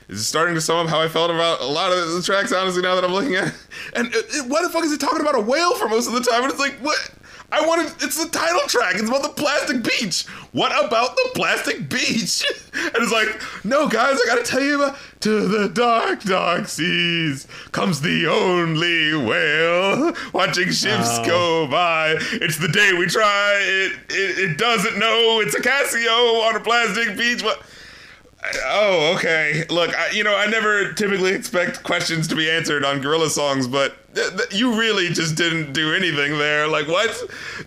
is 0.09 0.27
starting 0.27 0.55
to 0.55 0.61
sum 0.61 0.87
up 0.87 0.89
how 0.89 1.01
I 1.01 1.09
felt 1.09 1.31
about 1.31 1.61
a 1.61 1.67
lot 1.67 1.91
of 1.93 2.13
the 2.13 2.23
tracks, 2.23 2.53
honestly, 2.53 2.81
now 2.83 2.95
that 2.95 3.05
I'm 3.05 3.13
looking 3.13 3.35
at 3.35 3.49
it. 3.49 3.55
And 3.95 4.07
it, 4.15 4.25
it- 4.31 4.49
why 4.49 4.63
the 4.63 4.69
fuck 4.71 4.85
is 4.85 4.93
he 4.93 4.99
talking 4.99 5.21
about 5.21 5.35
a 5.35 5.41
whale 5.41 5.75
for 5.77 5.89
most 5.89 6.07
of 6.07 6.13
the 6.15 6.21
time? 6.21 6.43
And 6.45 6.51
it's 6.53 6.61
like, 6.61 6.75
what? 6.79 7.11
I 7.51 7.65
wanted, 7.65 7.93
it's 8.03 8.23
the 8.23 8.29
title 8.31 8.67
track. 8.69 8.95
It's 8.97 9.09
about 9.09 9.23
the 9.23 9.29
plastic 9.29 9.83
beach. 9.83 10.27
What 10.53 10.73
about 10.85 11.15
the 11.17 11.31
plastic 11.35 11.89
beach? 11.89 12.45
And 12.77 13.03
it's 13.03 13.11
like, 13.11 13.41
no, 13.65 13.89
guys, 13.89 14.19
I 14.23 14.27
gotta 14.27 14.45
tell 14.45 14.63
you 14.63 14.83
about, 14.83 14.97
to 15.21 15.49
the 15.49 15.69
dark, 15.69 16.23
dark 16.23 16.69
seas 16.69 17.49
comes 17.73 18.03
the 18.03 18.27
only 18.27 19.15
whale. 19.15 20.15
Watching 20.35 20.71
ships 20.71 21.19
go 21.21 21.67
by. 21.69 22.17
It's 22.33 22.59
the 22.59 22.69
day 22.69 22.93
we 22.93 23.07
try. 23.07 23.59
It, 23.61 23.93
it, 24.11 24.51
it 24.51 24.59
doesn't 24.59 24.99
know 24.99 25.41
it's 25.41 25.55
a 25.55 25.61
Casio 25.61 26.43
on 26.43 26.57
a 26.57 26.61
plastic 26.61 27.17
beach. 27.17 27.43
What? 27.43 27.63
Oh, 28.67 29.15
okay. 29.17 29.65
Look, 29.71 29.95
I, 29.97 30.11
you 30.11 30.25
know, 30.25 30.37
I 30.37 30.47
never 30.47 30.93
typically 30.93 31.33
expect 31.33 31.83
questions 31.83 32.29
to 32.29 32.37
be 32.37 32.51
answered 32.51 32.85
on 32.85 33.01
Gorillaz 33.03 33.31
songs, 33.31 33.67
but 33.69 33.97
th- 34.15 34.31
th- 34.37 34.55
you 34.55 34.79
really 34.79 35.09
just 35.09 35.37
didn't 35.37 35.73
do 35.73 35.95
anything 35.95 36.39
there. 36.39 36.67
Like, 36.69 36.89
what? 36.89 37.11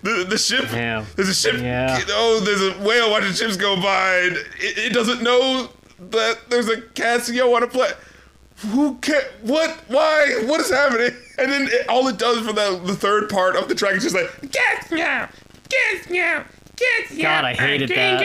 The, 0.02 0.24
the 0.28 0.38
ship. 0.38 0.64
Yeah. 0.72 1.04
There's 1.16 1.28
a 1.28 1.34
ship. 1.34 1.60
Yeah. 1.60 2.00
Oh, 2.10 2.40
there's 2.40 2.62
a 2.62 2.72
whale 2.86 3.10
watching 3.10 3.32
ships 3.32 3.56
go 3.56 3.76
by. 3.80 4.16
and 4.24 4.36
It, 4.58 4.78
it 4.78 4.92
doesn't 4.92 5.22
know 5.22 5.68
that 6.10 6.38
there's 6.48 6.68
a 6.68 6.76
Casio 6.80 7.54
on 7.54 7.62
a 7.62 7.66
plane. 7.66 7.92
Who 8.68 8.96
can 8.96 9.22
What? 9.42 9.70
Why? 9.88 10.42
What 10.46 10.60
is 10.60 10.70
happening? 10.70 11.12
And 11.38 11.50
then 11.50 11.68
it, 11.70 11.88
all 11.88 12.06
it 12.08 12.18
does 12.18 12.46
for 12.46 12.52
the 12.52 12.78
the 12.84 12.94
third 12.94 13.30
part 13.30 13.56
of 13.56 13.68
the 13.68 13.74
track 13.74 13.94
is 13.94 14.02
just 14.02 14.14
like 14.14 14.30
get 14.50 14.90
meow, 14.92 15.28
get 15.70 16.10
meow, 16.10 16.44
get 16.76 17.10
meow. 17.10 17.22
God, 17.22 17.44
I 17.46 17.54
hated 17.54 17.88
that. 17.88 18.20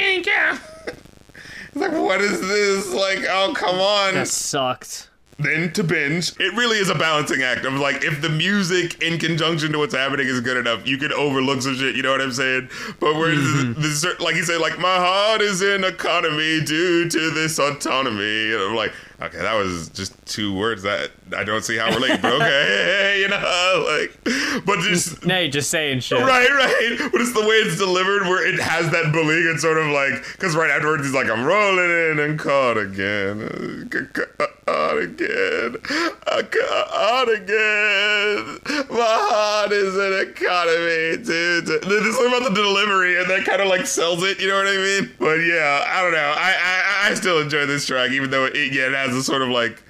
Like, 1.76 1.92
what 1.92 2.22
is 2.22 2.40
this? 2.42 2.94
Like, 2.94 3.20
oh, 3.30 3.54
come 3.56 3.80
on. 3.80 4.14
That 4.16 4.28
sucked. 4.28 5.10
Then 5.38 5.74
to 5.74 5.84
binge, 5.84 6.32
it 6.40 6.54
really 6.56 6.78
is 6.78 6.90
a 6.90 6.96
balancing 6.96 7.44
act 7.44 7.66
of 7.66 7.74
like, 7.74 8.06
if 8.06 8.22
the 8.22 8.30
music 8.30 9.04
in 9.04 9.20
conjunction 9.20 9.74
to 9.74 9.80
what's 9.80 9.94
happening 9.94 10.28
is 10.28 10.40
good 10.40 10.56
enough, 10.56 10.88
you 10.88 10.98
could 10.98 11.12
overlook 11.12 11.62
some 11.62 11.76
shit. 11.76 11.94
You 11.98 12.04
know 12.04 12.12
what 12.12 12.22
I'm 12.22 12.32
saying? 12.32 12.70
But 13.02 13.16
where 13.16 13.36
Mm-hmm. 13.36 13.82
this, 13.82 14.02
this, 14.02 14.20
like 14.22 14.36
you 14.36 14.44
say, 14.44 14.58
like 14.58 14.80
my 14.80 14.96
heart 14.96 15.42
is 15.42 15.62
in 15.62 15.84
economy 15.84 16.62
due 16.64 17.10
to 17.10 17.32
this 17.32 17.60
autonomy, 17.60 18.54
and 18.54 18.62
I'm 18.62 18.76
like, 18.76 18.94
okay, 19.22 19.38
that 19.38 19.54
was 19.54 19.90
just 19.90 20.14
two 20.26 20.56
words 20.56 20.84
that 20.84 21.12
I 21.36 21.44
don't 21.44 21.64
see 21.64 21.78
how 21.78 21.90
relate, 21.90 22.22
but 22.22 22.34
okay, 22.34 23.20
you 23.22 23.28
know, 23.28 23.38
like, 23.88 24.66
but 24.66 24.80
just 24.80 25.24
you're 25.24 25.48
just 25.48 25.70
saying 25.70 26.02
shit. 26.02 26.20
Right, 26.20 26.50
right. 26.50 27.10
But 27.12 27.22
it's 27.22 27.34
the 27.34 27.42
way 27.42 27.56
it's 27.56 27.78
delivered 27.78 28.24
where 28.24 28.46
it 28.46 28.60
has 28.60 28.92
that 28.92 29.12
beleaguered 29.12 29.60
sort 29.60 29.78
of 29.78 29.88
like, 29.88 30.24
because 30.34 30.56
right 30.56 30.70
afterwards 30.70 31.04
he's 31.04 31.14
like, 31.14 31.30
I'm 31.30 31.46
rolling 31.46 31.90
in 32.12 32.20
and 32.20 32.40
caught 32.40 32.78
again. 32.78 33.42
Uh, 33.42 34.46
Caught 34.66 34.98
again. 34.98 35.78
Uh, 36.26 36.42
Caught 36.42 37.30
again. 37.30 38.60
My 38.90 39.18
heart 39.30 39.72
is 39.72 39.96
an 39.96 40.28
economy, 40.28 41.24
dude. 41.24 41.68
There's 41.68 42.16
something 42.16 42.34
about 42.34 42.50
the 42.50 42.56
delivery 42.56 43.20
and 43.20 43.30
that 43.30 43.46
kind 43.46 43.62
of 43.62 43.68
like 43.68 43.86
sells 43.86 44.24
it, 44.24 44.40
you 44.40 44.48
know 44.48 44.58
what 44.58 44.68
I 44.68 44.78
mean? 44.78 45.12
But 45.20 45.36
yeah, 45.36 45.86
I 45.88 46.02
don't 46.02 46.14
know. 46.14 46.34
I, 46.36 46.52
I, 46.52 46.85
I 47.06 47.14
still 47.14 47.40
enjoy 47.40 47.66
this 47.66 47.86
track, 47.86 48.12
even 48.12 48.32
though 48.32 48.46
it, 48.46 48.74
yeah, 48.74 48.88
it 48.88 48.94
has 48.94 49.16
a 49.16 49.24
sort 49.24 49.42
of 49.42 49.50
like, 49.50 49.84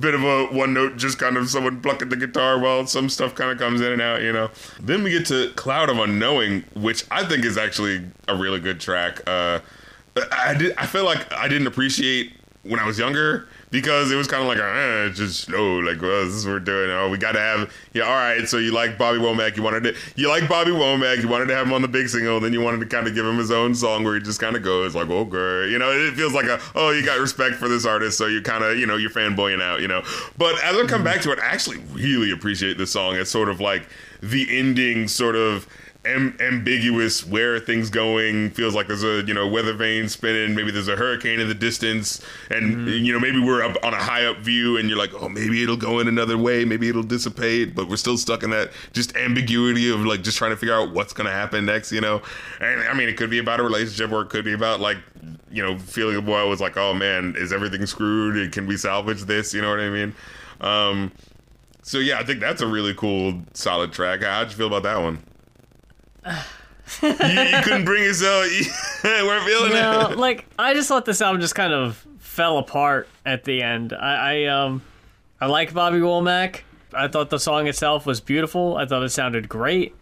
bit 0.00 0.14
of 0.14 0.24
a 0.24 0.46
one 0.46 0.74
note, 0.74 0.96
just 0.96 1.18
kind 1.18 1.36
of 1.36 1.48
someone 1.48 1.80
plucking 1.80 2.08
the 2.08 2.16
guitar 2.16 2.58
while 2.58 2.86
some 2.86 3.08
stuff 3.08 3.34
kind 3.36 3.52
of 3.52 3.58
comes 3.58 3.80
in 3.80 3.92
and 3.92 4.02
out, 4.02 4.20
you 4.20 4.32
know. 4.32 4.50
Then 4.80 5.04
we 5.04 5.10
get 5.10 5.26
to 5.26 5.52
Cloud 5.54 5.88
of 5.90 5.98
Unknowing, 5.98 6.64
which 6.74 7.04
I 7.10 7.24
think 7.24 7.44
is 7.44 7.56
actually 7.56 8.04
a 8.26 8.36
really 8.36 8.58
good 8.58 8.80
track. 8.80 9.22
Uh, 9.28 9.60
I 10.32 10.54
did. 10.54 10.74
I 10.76 10.86
feel 10.86 11.04
like 11.04 11.32
I 11.32 11.46
didn't 11.46 11.68
appreciate 11.68 12.32
when 12.62 12.80
I 12.80 12.86
was 12.86 12.98
younger 12.98 13.48
because 13.70 14.12
it 14.12 14.16
was 14.16 14.26
kind 14.26 14.42
of 14.42 14.48
like, 14.48 14.58
eh, 14.58 15.12
just 15.12 15.48
no, 15.48 15.78
like, 15.78 16.00
well, 16.00 16.24
this 16.24 16.34
is 16.34 16.46
what 16.46 16.52
we're 16.52 16.60
doing. 16.60 16.90
Oh, 16.90 17.10
we 17.10 17.18
got 17.18 17.32
to 17.32 17.40
have, 17.40 17.72
yeah, 17.92 18.04
all 18.04 18.14
right. 18.14 18.46
So 18.48 18.58
you 18.58 18.72
like 18.72 18.96
Bobby 18.96 19.18
Womack, 19.18 19.56
you 19.56 19.62
wanted 19.62 19.82
to, 19.84 19.94
you 20.14 20.28
like 20.28 20.48
Bobby 20.48 20.70
Womack, 20.70 21.20
you 21.22 21.28
wanted 21.28 21.46
to 21.46 21.54
have 21.54 21.66
him 21.66 21.72
on 21.72 21.82
the 21.82 21.88
big 21.88 22.08
single, 22.08 22.38
then 22.40 22.52
you 22.52 22.60
wanted 22.60 22.80
to 22.80 22.86
kind 22.86 23.06
of 23.06 23.14
give 23.14 23.26
him 23.26 23.38
his 23.38 23.50
own 23.50 23.74
song 23.74 24.04
where 24.04 24.14
he 24.14 24.20
just 24.20 24.40
kind 24.40 24.56
of 24.56 24.62
goes 24.62 24.94
like, 24.94 25.08
okay, 25.08 25.70
you 25.70 25.78
know, 25.78 25.90
it 25.90 26.14
feels 26.14 26.32
like 26.32 26.46
a, 26.46 26.60
oh, 26.74 26.90
you 26.90 27.04
got 27.04 27.18
respect 27.18 27.56
for 27.56 27.68
this 27.68 27.84
artist, 27.84 28.16
so 28.16 28.26
you 28.26 28.40
kind 28.40 28.62
of, 28.62 28.78
you 28.78 28.86
know, 28.86 28.96
you're 28.96 29.10
fanboying 29.10 29.62
out, 29.62 29.80
you 29.80 29.88
know. 29.88 30.02
But 30.38 30.62
as 30.62 30.76
I 30.76 30.86
come 30.86 31.02
back 31.02 31.20
to 31.22 31.32
it, 31.32 31.38
I 31.40 31.46
actually 31.46 31.78
really 31.92 32.30
appreciate 32.30 32.78
this 32.78 32.92
song. 32.92 33.16
It's 33.16 33.30
sort 33.30 33.48
of 33.48 33.60
like 33.60 33.88
the 34.22 34.46
ending, 34.56 35.08
sort 35.08 35.36
of 35.36 35.66
am- 36.06 36.36
ambiguous 36.40 37.26
where 37.26 37.56
are 37.56 37.60
things 37.60 37.90
going. 37.90 38.50
Feels 38.50 38.74
like 38.74 38.86
there's 38.86 39.04
a 39.04 39.22
you 39.24 39.34
know 39.34 39.46
weather 39.46 39.72
vane 39.72 40.08
spinning. 40.08 40.54
Maybe 40.54 40.70
there's 40.70 40.88
a 40.88 40.96
hurricane 40.96 41.40
in 41.40 41.48
the 41.48 41.54
distance. 41.54 42.20
And 42.50 42.88
you 42.88 43.12
know 43.12 43.20
maybe 43.20 43.40
we're 43.40 43.62
up 43.62 43.76
on 43.82 43.92
a 43.94 44.02
high 44.02 44.24
up 44.24 44.38
view 44.38 44.76
and 44.76 44.88
you're 44.88 44.98
like 44.98 45.12
oh 45.14 45.28
maybe 45.28 45.62
it'll 45.62 45.76
go 45.76 45.98
in 45.98 46.08
another 46.08 46.38
way. 46.38 46.64
Maybe 46.64 46.88
it'll 46.88 47.02
dissipate. 47.02 47.74
But 47.74 47.88
we're 47.88 47.96
still 47.96 48.16
stuck 48.16 48.42
in 48.42 48.50
that 48.50 48.70
just 48.92 49.16
ambiguity 49.16 49.90
of 49.90 50.00
like 50.00 50.22
just 50.22 50.38
trying 50.38 50.52
to 50.52 50.56
figure 50.56 50.74
out 50.74 50.92
what's 50.92 51.12
gonna 51.12 51.30
happen 51.30 51.66
next 51.66 51.92
you 51.92 52.00
know? 52.00 52.22
And 52.60 52.82
i 52.82 52.94
mean 52.94 53.08
it 53.08 53.16
could 53.16 53.30
be 53.30 53.38
about 53.38 53.60
a 53.60 53.62
relationship 53.62 54.12
or 54.12 54.22
it 54.22 54.28
could 54.28 54.44
be 54.44 54.52
about 54.52 54.80
like 54.80 54.98
you 55.50 55.62
know 55.62 55.78
feeling 55.78 56.16
a 56.16 56.22
boy 56.22 56.48
was 56.48 56.60
like 56.60 56.76
oh 56.76 56.94
man 56.94 57.34
is 57.36 57.52
everything 57.52 57.84
screwed? 57.86 58.52
Can 58.52 58.66
we 58.66 58.76
salvage 58.76 59.22
this? 59.22 59.52
You 59.52 59.62
know 59.62 59.70
what 59.70 59.80
i 59.80 59.90
mean? 59.90 60.14
Um 60.60 61.12
so 61.82 61.98
yeah 61.98 62.18
i 62.18 62.24
think 62.24 62.40
that's 62.40 62.62
a 62.62 62.66
really 62.66 62.94
cool 62.94 63.42
solid 63.52 63.92
track. 63.92 64.22
How'd 64.22 64.50
you 64.50 64.56
feel 64.56 64.66
about 64.66 64.82
that 64.84 65.00
one 65.00 65.22
you, 67.02 67.08
you 67.08 67.62
couldn't 67.62 67.84
bring 67.84 68.02
yourself. 68.02 68.46
You 68.50 68.66
weren't 69.26 69.44
feeling 69.44 69.72
No, 69.72 70.10
it. 70.10 70.18
like 70.18 70.46
I 70.58 70.74
just 70.74 70.88
thought 70.88 71.04
this 71.04 71.20
album 71.20 71.40
just 71.40 71.54
kind 71.54 71.72
of 71.72 72.06
fell 72.18 72.58
apart 72.58 73.08
at 73.24 73.44
the 73.44 73.62
end. 73.62 73.92
I, 73.92 74.44
I 74.44 74.44
um 74.46 74.82
I 75.40 75.46
like 75.46 75.72
Bobby 75.74 75.98
Womack. 75.98 76.60
I 76.94 77.08
thought 77.08 77.30
the 77.30 77.38
song 77.38 77.66
itself 77.66 78.06
was 78.06 78.20
beautiful. 78.20 78.76
I 78.76 78.86
thought 78.86 79.02
it 79.02 79.10
sounded 79.10 79.48
great. 79.48 79.94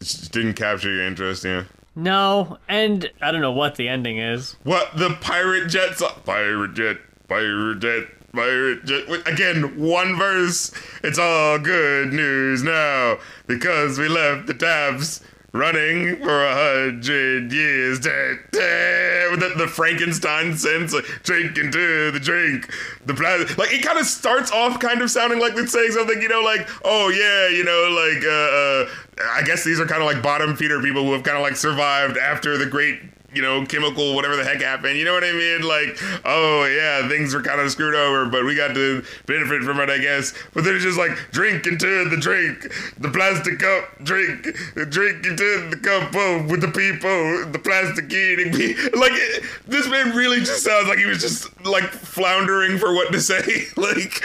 It 0.00 0.04
Just 0.04 0.32
didn't 0.32 0.54
capture 0.54 0.92
your 0.92 1.04
interest, 1.06 1.44
yeah. 1.44 1.64
No, 1.94 2.58
and 2.68 3.10
I 3.20 3.30
don't 3.30 3.40
know 3.42 3.52
what 3.52 3.76
the 3.76 3.88
ending 3.88 4.18
is. 4.18 4.56
What 4.64 4.96
the 4.96 5.10
pirate 5.20 5.68
jet 5.68 5.98
song? 5.98 6.12
Pirate 6.24 6.74
jet, 6.74 6.96
pirate 7.28 7.78
jet, 7.80 8.04
pirate 8.32 8.84
jet. 8.84 9.26
Again, 9.26 9.78
one 9.78 10.16
verse. 10.16 10.72
It's 11.04 11.18
all 11.18 11.58
good 11.58 12.12
news 12.12 12.62
now 12.62 13.18
because 13.46 13.98
we 13.98 14.08
left 14.08 14.46
the 14.46 14.54
tabs 14.54 15.22
running 15.52 16.16
for 16.16 16.44
a 16.44 16.54
hundred 16.54 17.52
years. 17.52 18.00
Da, 18.00 18.34
da, 18.50 19.30
with 19.30 19.40
the, 19.40 19.54
the 19.56 19.68
Frankenstein 19.68 20.56
sense, 20.56 20.92
like 20.92 21.04
drinking 21.22 21.72
to 21.72 22.10
the 22.10 22.20
drink, 22.20 22.72
the. 23.06 23.12
Like 23.58 23.72
it 23.72 23.82
kind 23.82 23.98
of 23.98 24.06
starts 24.06 24.50
off 24.50 24.80
kind 24.80 25.02
of 25.02 25.10
sounding 25.10 25.38
like 25.38 25.54
it's 25.56 25.72
saying 25.72 25.92
something, 25.92 26.20
you 26.20 26.28
know, 26.28 26.40
like 26.40 26.68
oh 26.84 27.08
yeah, 27.08 27.56
you 27.56 27.64
know, 27.64 27.88
like 27.90 28.24
uh, 28.24 28.30
uh 28.30 29.38
I 29.38 29.42
guess 29.42 29.64
these 29.64 29.78
are 29.78 29.86
kind 29.86 30.02
of 30.02 30.06
like 30.06 30.22
bottom 30.22 30.56
feeder 30.56 30.80
people 30.80 31.04
who 31.04 31.12
have 31.12 31.22
kind 31.22 31.36
of 31.36 31.42
like 31.42 31.56
survived 31.56 32.16
after 32.16 32.56
the 32.58 32.66
great 32.66 33.00
you 33.34 33.42
know, 33.42 33.64
chemical, 33.66 34.14
whatever 34.14 34.36
the 34.36 34.44
heck 34.44 34.60
happened. 34.60 34.98
You 34.98 35.04
know 35.04 35.14
what 35.14 35.24
I 35.24 35.32
mean? 35.32 35.62
Like, 35.62 35.98
oh 36.24 36.64
yeah, 36.64 37.08
things 37.08 37.34
were 37.34 37.42
kind 37.42 37.60
of 37.60 37.70
screwed 37.70 37.94
over, 37.94 38.26
but 38.26 38.44
we 38.44 38.54
got 38.54 38.74
to 38.74 39.02
benefit 39.26 39.62
from 39.62 39.80
it, 39.80 39.90
I 39.90 39.98
guess. 39.98 40.34
But 40.54 40.64
then 40.64 40.74
it's 40.74 40.84
just 40.84 40.98
like 40.98 41.12
drink 41.30 41.66
into 41.66 42.08
the 42.08 42.16
drink, 42.16 42.72
the 42.98 43.10
plastic 43.10 43.58
cup, 43.58 43.84
drink, 44.02 44.46
drink 44.90 45.26
into 45.26 45.68
the 45.70 45.76
cup 45.82 46.12
oh, 46.14 46.46
with 46.48 46.60
the 46.60 46.68
people, 46.68 47.50
the 47.50 47.58
plastic 47.58 48.12
eating. 48.12 48.52
pe- 48.52 48.72
Like 49.02 49.12
it, 49.14 49.44
this 49.66 49.88
man 49.88 50.14
really 50.14 50.38
just 50.40 50.62
sounds 50.62 50.88
like 50.88 50.98
he 50.98 51.06
was 51.06 51.20
just 51.20 51.48
like 51.64 51.84
floundering 51.84 52.78
for 52.78 52.94
what 52.94 53.12
to 53.12 53.20
say. 53.20 53.36
like 53.76 54.20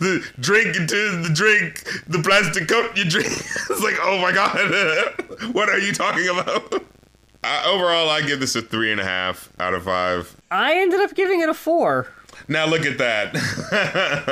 the 0.00 0.24
drink 0.40 0.76
into 0.76 1.22
the 1.22 1.30
drink, 1.32 1.84
the 2.08 2.22
plastic 2.22 2.68
cup 2.68 2.96
you 2.96 3.04
drink. 3.04 3.28
it's 3.70 3.82
like, 3.82 3.96
oh 4.02 4.18
my 4.20 4.32
god, 4.32 5.54
what 5.54 5.68
are 5.68 5.78
you 5.78 5.92
talking 5.92 6.28
about? 6.28 6.84
Uh, 7.44 7.62
overall, 7.66 8.10
I 8.10 8.22
give 8.22 8.40
this 8.40 8.56
a 8.56 8.62
three 8.62 8.90
and 8.90 9.00
a 9.00 9.04
half 9.04 9.52
out 9.60 9.74
of 9.74 9.84
five. 9.84 10.36
I 10.50 10.78
ended 10.80 11.00
up 11.00 11.14
giving 11.14 11.40
it 11.40 11.48
a 11.48 11.54
four. 11.54 12.08
Now 12.48 12.66
look 12.66 12.84
at 12.84 12.98
that. 12.98 13.34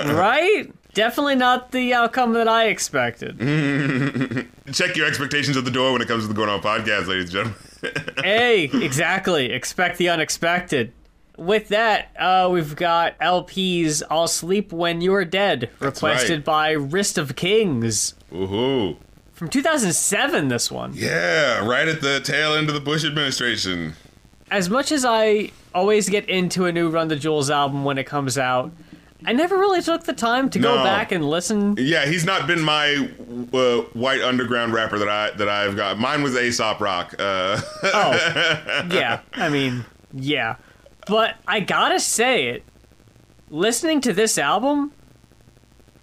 right? 0.15 0.73
Definitely 0.95 1.37
not 1.37 1.73
the 1.73 1.93
outcome 1.93 2.33
that 2.33 2.49
I 2.49 2.69
expected. 2.69 3.39
Check 4.73 4.97
your 4.97 5.07
expectations 5.07 5.57
at 5.57 5.65
the 5.65 5.70
door 5.70 5.93
when 5.93 6.01
it 6.01 6.09
comes 6.09 6.24
to 6.24 6.28
the 6.28 6.35
Going 6.35 6.49
On 6.49 6.61
podcast, 6.61 7.07
ladies 7.07 7.35
and 7.35 7.55
gentlemen. 7.83 8.15
hey, 8.24 8.65
exactly. 8.65 9.53
Expect 9.53 9.99
the 9.99 10.09
unexpected. 10.09 10.93
With 11.37 11.69
that, 11.69 12.16
uh, 12.19 12.49
we've 12.51 12.74
got 12.74 13.15
El-P's 13.20 14.03
I'll 14.11 14.27
Sleep 14.27 14.73
When 14.73 15.03
You're 15.03 15.27
Dead, 15.27 15.69
requested 15.81 16.39
right. 16.39 16.45
by 16.45 16.70
Wrist 16.70 17.19
of 17.19 17.37
Kings. 17.37 18.15
Woohoo. 18.33 18.97
From 19.37 19.49
2007, 19.49 20.49
this 20.49 20.71
one. 20.71 20.93
Yeah, 20.95 21.63
right 21.67 21.87
at 21.87 22.01
the 22.01 22.21
tail 22.21 22.55
end 22.55 22.69
of 22.71 22.75
the 22.75 22.81
Bush 22.81 23.05
administration. 23.05 23.93
As 24.51 24.71
much 24.71 24.91
as 24.91 25.05
I 25.05 25.51
always 25.75 26.09
get 26.09 26.27
into 26.27 26.65
a 26.65 26.73
new 26.73 26.89
Run 26.89 27.09
the 27.09 27.17
Jewels 27.17 27.51
album 27.51 27.85
when 27.85 27.99
it 27.99 28.05
comes 28.05 28.39
out, 28.39 28.73
I 29.27 29.35
never 29.35 29.59
really 29.59 29.83
took 29.83 30.05
the 30.05 30.15
time 30.15 30.49
to 30.51 30.59
go 30.59 30.83
back 30.83 31.13
and 31.13 31.29
listen. 31.29 31.75
Yeah, 31.79 32.07
he's 32.07 32.25
not 32.25 32.47
been 32.47 32.63
my 32.63 33.11
uh, 33.53 33.83
white 33.93 34.23
underground 34.23 34.73
rapper 34.73 34.99
that 34.99 35.09
I 35.09 35.33
that 35.33 35.51
I've 35.51 35.77
got. 35.77 35.99
Mine 35.99 36.23
was 36.23 36.35
Aesop 36.35 36.81
Rock. 36.81 37.15
Uh, 37.19 37.61
Oh, 37.83 38.87
yeah. 38.91 39.21
I 39.35 39.51
mean, 39.51 39.85
yeah. 40.15 40.57
But 41.07 41.37
I 41.47 41.61
gotta 41.61 42.01
say 42.01 42.49
it. 42.49 42.63
Listening 43.51 44.01
to 44.01 44.15
this 44.15 44.39
album, 44.39 44.93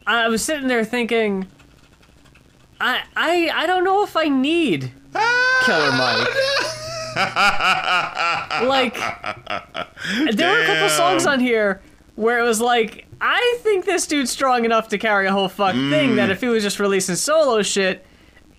I 0.06 0.28
was 0.30 0.44
sitting 0.44 0.68
there 0.68 0.86
thinking, 0.86 1.48
I 2.80 3.04
I 3.16 3.52
I 3.54 3.68
don't 3.68 3.84
know 3.84 4.04
if 4.04 4.16
I 4.18 4.28
need 4.30 4.91
Killer 5.14 5.90
ah, 5.91 5.98
Mike. 5.98 6.34
like, 8.68 8.95
there 10.36 10.52
were 10.52 10.64
a 10.64 10.66
couple 10.66 10.90
songs 10.90 11.26
on 11.28 11.40
here 11.40 11.82
where 12.16 12.40
it 12.40 12.44
was 12.44 12.60
like, 12.60 13.06
I 13.22 13.58
think 13.62 13.86
this 13.86 14.08
dude's 14.08 14.32
strong 14.32 14.66
enough 14.66 14.88
to 14.90 14.98
carry 14.98 15.28
a 15.28 15.32
whole 15.32 15.48
fuck 15.48 15.74
thing 15.74 16.16
that 16.16 16.30
mm. 16.30 16.32
if 16.32 16.41
he 16.41 16.48
was 16.48 16.64
just 16.64 16.80
releasing 16.80 17.16
solo 17.16 17.62
shit, 17.62 18.06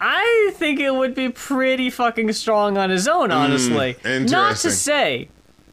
I 0.00 0.52
think 0.54 0.80
it 0.80 0.94
would 0.94 1.14
be 1.14 1.28
pretty 1.28 1.90
fucking 1.90 2.32
strong 2.32 2.78
on 2.78 2.90
his 2.90 3.08
own, 3.08 3.30
mm, 3.30 3.34
honestly. 3.34 3.96
Not 4.04 4.56
to 4.58 4.70
say, 4.70 5.28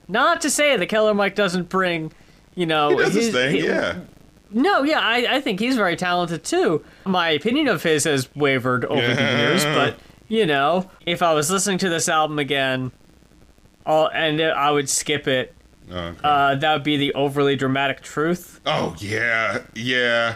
not 0.07 0.41
to 0.41 0.49
say 0.49 0.75
that 0.77 0.87
Killer 0.87 1.13
Mike 1.13 1.35
doesn't 1.35 1.69
bring, 1.69 2.11
you 2.55 2.65
know, 2.65 2.97
his 2.97 3.13
his- 3.13 3.31
thing, 3.31 3.55
he- 3.55 3.65
yeah. 3.65 3.99
No, 4.53 4.83
yeah, 4.83 4.99
I, 4.99 5.35
I 5.37 5.41
think 5.41 5.59
he's 5.59 5.75
very 5.75 5.95
talented 5.95 6.43
too. 6.43 6.83
My 7.05 7.29
opinion 7.29 7.67
of 7.67 7.83
his 7.83 8.03
has 8.05 8.33
wavered 8.35 8.85
over 8.85 9.01
the 9.15 9.21
years, 9.21 9.63
but 9.65 9.97
you 10.27 10.45
know, 10.45 10.89
if 11.05 11.21
I 11.21 11.33
was 11.33 11.49
listening 11.51 11.77
to 11.79 11.89
this 11.89 12.07
album 12.09 12.39
again, 12.39 12.91
all 13.85 14.09
and 14.13 14.41
I 14.41 14.71
would 14.71 14.89
skip 14.89 15.27
it, 15.27 15.53
Okay. 15.91 16.17
uh, 16.23 16.55
that 16.55 16.73
would 16.73 16.83
be 16.83 16.95
the 16.97 17.13
overly 17.15 17.55
dramatic 17.55 18.01
truth. 18.01 18.61
oh 18.65 18.95
yeah, 18.99 19.63
yeah. 19.75 20.35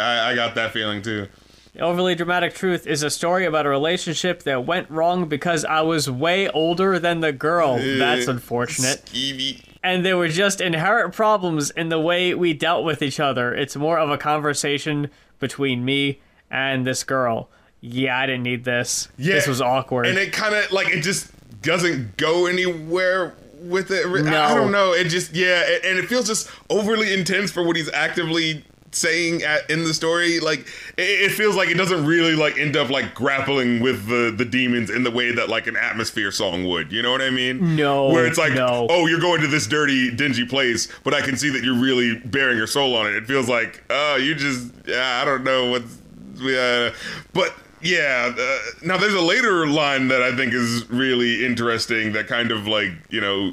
I, 0.00 0.32
I 0.32 0.34
got 0.34 0.54
that 0.56 0.72
feeling 0.72 1.00
too. 1.02 1.28
The 1.74 1.80
overly 1.80 2.14
dramatic 2.14 2.52
truth 2.54 2.86
is 2.86 3.02
a 3.02 3.08
story 3.08 3.46
about 3.46 3.64
a 3.64 3.70
relationship 3.70 4.42
that 4.42 4.66
went 4.66 4.90
wrong 4.90 5.26
because 5.28 5.64
I 5.64 5.80
was 5.80 6.10
way 6.10 6.50
older 6.50 6.98
than 6.98 7.20
the 7.20 7.32
girl. 7.32 7.78
That's 7.78 8.26
unfortunate. 8.26 9.02
Skeevy. 9.06 9.62
And 9.82 10.04
there 10.04 10.16
were 10.16 10.28
just 10.28 10.60
inherent 10.60 11.14
problems 11.14 11.70
in 11.70 11.88
the 11.88 11.98
way 12.00 12.34
we 12.34 12.52
dealt 12.54 12.84
with 12.84 13.02
each 13.02 13.18
other. 13.20 13.54
It's 13.54 13.76
more 13.76 13.98
of 13.98 14.10
a 14.10 14.18
conversation 14.18 15.10
between 15.38 15.84
me 15.84 16.20
and 16.50 16.86
this 16.86 17.02
girl. 17.04 17.48
Yeah, 17.80 18.16
I 18.18 18.26
didn't 18.26 18.44
need 18.44 18.64
this. 18.64 19.08
Yeah, 19.18 19.34
This 19.34 19.46
was 19.48 19.60
awkward. 19.60 20.06
and 20.06 20.16
it 20.18 20.32
kind 20.32 20.54
of 20.54 20.70
like 20.70 20.88
it 20.90 21.00
just 21.02 21.30
doesn't 21.62 22.16
go 22.16 22.46
anywhere 22.46 23.34
with 23.60 23.90
it. 23.90 24.06
I- 24.06 24.52
I 24.52 24.54
don't 24.54 24.72
know. 24.72 24.92
It 24.92 25.04
just 25.04 25.34
yeah, 25.34 25.62
and 25.84 25.98
it 25.98 26.06
feels 26.08 26.26
just 26.26 26.48
overly 26.70 27.12
intense 27.12 27.50
for 27.50 27.62
what 27.64 27.76
he's 27.76 27.90
actively 27.92 28.64
saying 28.92 29.42
at, 29.42 29.68
in 29.70 29.84
the 29.84 29.94
story. 29.94 30.40
Like 30.40 30.60
it, 30.96 31.30
it 31.30 31.32
feels 31.32 31.56
like 31.56 31.68
it 31.68 31.76
doesn't 31.76 32.04
really 32.06 32.34
like 32.34 32.58
end 32.58 32.76
up 32.76 32.90
like 32.90 33.14
grappling 33.14 33.80
with 33.80 34.06
the 34.06 34.32
the 34.36 34.44
demons 34.44 34.90
in 34.90 35.02
the 35.02 35.10
way 35.10 35.32
that 35.32 35.48
like 35.48 35.66
an 35.66 35.76
atmosphere 35.76 36.30
song 36.30 36.66
would. 36.68 36.92
You 36.92 37.02
know 37.02 37.10
what 37.10 37.22
I 37.22 37.30
mean? 37.30 37.76
No, 37.76 38.08
Where 38.08 38.26
it's 38.26 38.38
like, 38.38 38.54
no. 38.54 38.86
oh, 38.90 39.06
you're 39.06 39.20
going 39.20 39.40
to 39.40 39.46
this 39.46 39.66
dirty, 39.66 40.14
dingy 40.14 40.46
place, 40.46 40.88
but 41.04 41.14
I 41.14 41.20
can 41.20 41.36
see 41.36 41.50
that 41.50 41.64
you're 41.64 41.78
really 41.78 42.16
bearing 42.18 42.56
your 42.56 42.66
soul 42.66 42.96
on 42.96 43.06
it. 43.06 43.14
It 43.14 43.26
feels 43.26 43.48
like, 43.48 43.82
oh, 43.90 44.16
you 44.16 44.34
just, 44.34 44.72
yeah, 44.86 45.20
I 45.20 45.24
don't 45.24 45.44
know 45.44 45.70
what's, 45.70 45.98
yeah, 46.40 46.90
but 47.32 47.54
yeah. 47.80 48.32
Uh, 48.38 48.58
now 48.84 48.96
there's 48.96 49.14
a 49.14 49.20
later 49.20 49.66
line 49.66 50.08
that 50.08 50.22
I 50.22 50.34
think 50.36 50.52
is 50.52 50.88
really 50.90 51.44
interesting. 51.44 52.12
That 52.12 52.28
kind 52.28 52.50
of 52.50 52.66
like, 52.66 52.92
you 53.10 53.20
know, 53.20 53.52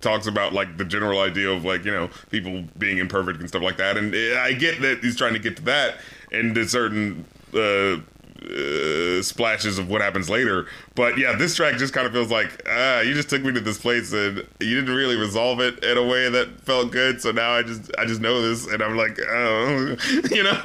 talks 0.00 0.26
about 0.26 0.52
like 0.52 0.76
the 0.76 0.84
general 0.84 1.20
idea 1.20 1.50
of 1.50 1.64
like, 1.64 1.84
you 1.84 1.90
know, 1.90 2.10
people 2.30 2.64
being 2.78 2.98
imperfect 2.98 3.40
and 3.40 3.48
stuff 3.48 3.62
like 3.62 3.76
that. 3.78 3.96
And 3.96 4.14
uh, 4.14 4.40
I 4.40 4.52
get 4.52 4.80
that 4.82 5.00
he's 5.00 5.16
trying 5.16 5.34
to 5.34 5.38
get 5.38 5.56
to 5.58 5.62
that, 5.64 5.98
and 6.32 6.54
to 6.54 6.68
certain. 6.68 7.24
Uh, 7.54 7.98
uh, 8.46 9.22
splashes 9.22 9.78
of 9.78 9.88
what 9.88 10.00
happens 10.00 10.30
later. 10.30 10.66
But 10.94 11.18
yeah, 11.18 11.34
this 11.34 11.56
track 11.56 11.78
just 11.78 11.92
kind 11.92 12.06
of 12.06 12.12
feels 12.12 12.30
like 12.30 12.62
ah, 12.68 13.00
you 13.00 13.14
just 13.14 13.30
took 13.30 13.42
me 13.42 13.52
to 13.52 13.60
this 13.60 13.78
place 13.78 14.12
and 14.12 14.46
you 14.60 14.80
didn't 14.80 14.94
really 14.94 15.16
resolve 15.16 15.60
it 15.60 15.82
in 15.82 15.96
a 15.96 16.06
way 16.06 16.28
that 16.28 16.60
felt 16.60 16.92
good. 16.92 17.20
So 17.20 17.32
now 17.32 17.52
I 17.52 17.62
just 17.62 17.90
I 17.98 18.04
just 18.04 18.20
know 18.20 18.42
this 18.42 18.66
and 18.66 18.82
I'm 18.82 18.96
like, 18.96 19.18
oh, 19.28 19.96
you 20.30 20.42
know. 20.42 20.62